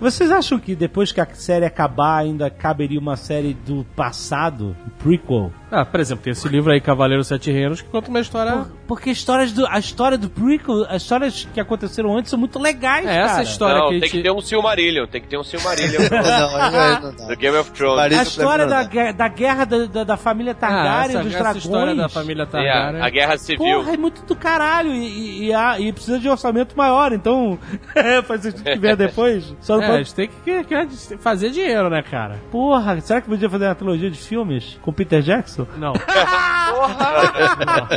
Vocês 0.00 0.30
acham 0.30 0.60
que 0.60 0.76
depois 0.76 1.10
que 1.10 1.20
a 1.20 1.26
série 1.34 1.64
acabar 1.64 2.18
ainda 2.18 2.48
caberia 2.48 3.00
uma 3.00 3.16
série 3.16 3.52
do 3.52 3.84
passado, 3.96 4.76
prequel? 4.98 5.52
Ah, 5.70 5.84
por 5.84 6.00
exemplo, 6.00 6.24
tem 6.24 6.30
esse 6.32 6.48
livro 6.48 6.72
aí, 6.72 6.80
Cavaleiro 6.80 7.22
Sete 7.22 7.50
Reinos, 7.52 7.82
que 7.82 7.88
conta 7.88 8.08
uma 8.08 8.20
história... 8.20 8.52
Por- 8.52 8.78
porque 8.88 9.10
histórias 9.10 9.52
do, 9.52 9.66
a 9.66 9.78
história 9.78 10.16
do 10.16 10.30
prequel, 10.30 10.84
as 10.88 11.02
histórias 11.02 11.46
que 11.52 11.60
aconteceram 11.60 12.16
antes 12.16 12.30
são 12.30 12.38
muito 12.38 12.58
legais, 12.58 13.06
É, 13.06 13.18
essa 13.18 13.28
cara. 13.32 13.42
história 13.42 13.74
não, 13.80 13.88
que 13.90 13.96
a 13.96 14.00
tem 14.00 14.08
gente... 14.08 14.16
que 14.16 14.22
ter 14.22 14.30
um 14.32 14.40
Silmarillion, 14.40 15.06
tem 15.06 15.20
que 15.20 15.28
ter 15.28 15.36
um 15.38 15.44
Silmarillion 15.44 16.00
não, 16.10 16.56
aí 16.56 17.00
não 17.02 17.14
dá. 17.14 17.26
do 17.26 17.36
Game 17.36 17.56
of 17.58 17.70
Thrones. 17.72 18.18
A 18.18 18.22
história 18.22 18.66
da, 18.66 18.82
não 18.82 18.88
guerra- 18.88 19.12
da 19.12 19.28
guerra 19.28 19.64
da, 19.66 19.84
da, 19.84 20.04
da 20.04 20.16
família 20.16 20.52
Ah, 20.52 20.54
Targaryen, 20.54 21.02
essa, 21.16 21.18
dos 21.22 21.34
essa 21.34 21.42
dragões. 21.42 21.64
história 21.64 21.94
da 21.94 22.08
família 22.08 22.46
Targaryen. 22.46 23.02
a, 23.02 23.04
a 23.06 23.10
Guerra 23.10 23.36
Civil. 23.36 23.58
Porra, 23.58 23.92
é 23.92 23.96
muito 23.98 24.22
do 24.24 24.34
caralho. 24.34 24.90
E, 24.94 25.06
e, 25.06 25.44
e, 25.48 25.52
a- 25.52 25.78
e 25.78 25.92
precisa 25.92 26.18
de 26.18 26.28
orçamento 26.30 26.74
maior, 26.74 27.12
então 27.12 27.58
faz 28.24 28.40
sentido 28.40 28.64
que 28.64 28.78
vier 28.78 28.96
depois. 28.96 29.54
Só 29.60 29.76
não 29.76 29.82
É, 29.82 29.86
a 29.86 29.90
pode... 29.90 30.04
gente 30.04 30.14
tem 30.14 30.28
que, 30.28 30.64
que- 30.64 30.86
que 30.86 31.16
fazer 31.18 31.50
dinheiro, 31.50 31.90
né, 31.90 32.02
cara? 32.02 32.38
Porra, 32.50 32.98
será 33.02 33.20
que 33.20 33.28
podia 33.28 33.50
fazer 33.50 33.66
uma 33.66 33.74
trilogia 33.74 34.10
de 34.10 34.18
filmes 34.18 34.78
com 34.80 34.90
Peter 34.94 35.20
Jackson? 35.20 35.57
Não. 35.78 35.92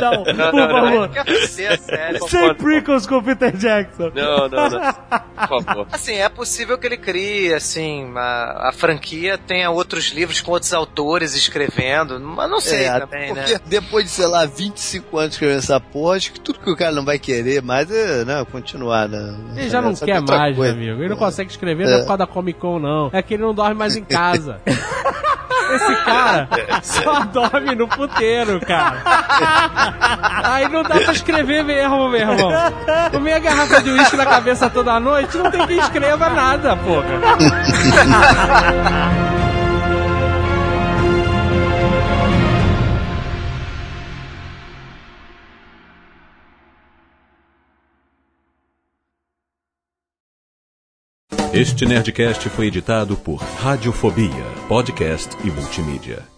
Não, 0.00 0.22
por 0.24 0.34
não, 0.34 0.52
não. 0.52 0.68
favor. 0.68 1.08
Quer 1.10 1.24
fazer, 1.26 1.78
sério. 1.78 2.28
Sem 2.28 2.54
prequels 2.54 3.06
com 3.06 3.22
Peter 3.22 3.56
Jackson. 3.56 4.10
Não, 4.14 4.48
não, 4.48 4.70
não. 4.70 4.92
Por 5.48 5.62
favor. 5.64 5.86
Assim, 5.92 6.14
é 6.16 6.28
possível 6.28 6.78
que 6.78 6.86
ele 6.86 6.96
crie, 6.96 7.52
assim, 7.54 8.12
a, 8.16 8.68
a 8.68 8.72
franquia 8.72 9.38
tenha 9.38 9.70
outros 9.70 10.06
livros 10.12 10.40
com 10.40 10.52
outros 10.52 10.72
autores 10.72 11.34
escrevendo, 11.34 12.18
mas 12.20 12.50
não 12.50 12.60
sei 12.60 12.84
É, 12.84 12.98
também, 13.00 13.32
né? 13.32 13.42
porque 13.42 13.60
depois 13.66 14.04
de, 14.04 14.10
sei 14.10 14.26
lá, 14.26 14.44
25 14.46 15.18
anos 15.18 15.34
escrevendo 15.34 15.58
essa 15.58 15.80
porra, 15.80 16.16
acho 16.16 16.32
que 16.32 16.40
tudo 16.40 16.58
que 16.60 16.70
o 16.70 16.76
cara 16.76 16.92
não 16.92 17.04
vai 17.04 17.18
querer 17.18 17.62
mais 17.62 17.90
é, 17.90 18.24
né, 18.24 18.44
continuar, 18.50 19.08
né? 19.08 19.34
Ele 19.56 19.68
já 19.70 19.80
não 19.80 19.94
Só 19.94 20.04
quer 20.04 20.20
outra 20.20 20.38
mais, 20.38 20.56
meu 20.56 20.64
coisa. 20.64 20.72
amigo. 20.74 21.00
Ele 21.00 21.08
não 21.08 21.16
consegue 21.16 21.50
escrever 21.50 21.86
não 21.86 21.94
é 21.94 21.98
por 22.00 22.06
causa 22.06 22.18
da 22.18 22.26
Comic 22.26 22.58
Con, 22.58 22.78
não. 22.78 23.10
É 23.12 23.22
que 23.22 23.34
ele 23.34 23.42
não 23.42 23.54
dorme 23.54 23.74
mais 23.74 23.96
em 23.96 24.04
casa. 24.04 24.60
Esse 24.66 25.94
cara 26.04 26.48
só 26.82 27.24
dorme 27.52 27.74
no 27.74 27.86
puteiro, 27.86 28.58
cara. 28.60 29.02
Aí 30.44 30.68
não 30.68 30.82
dá 30.82 30.96
pra 30.96 31.12
escrever 31.12 31.62
mesmo, 31.62 32.08
meu 32.08 32.20
irmão. 32.20 32.50
Comer 33.10 33.34
a 33.34 33.38
garrafa 33.38 33.82
de 33.82 33.90
uísque 33.90 34.16
na 34.16 34.26
cabeça 34.26 34.70
toda 34.70 34.98
noite, 34.98 35.36
não 35.36 35.50
tem 35.50 35.66
quem 35.66 35.78
escreva 35.78 36.30
nada, 36.30 36.76
porra. 36.76 37.06
Este 51.52 51.84
Nerdcast 51.84 52.48
foi 52.48 52.68
editado 52.68 53.14
por 53.14 53.36
Radiofobia, 53.36 54.30
podcast 54.68 55.36
e 55.44 55.50
multimídia. 55.50 56.31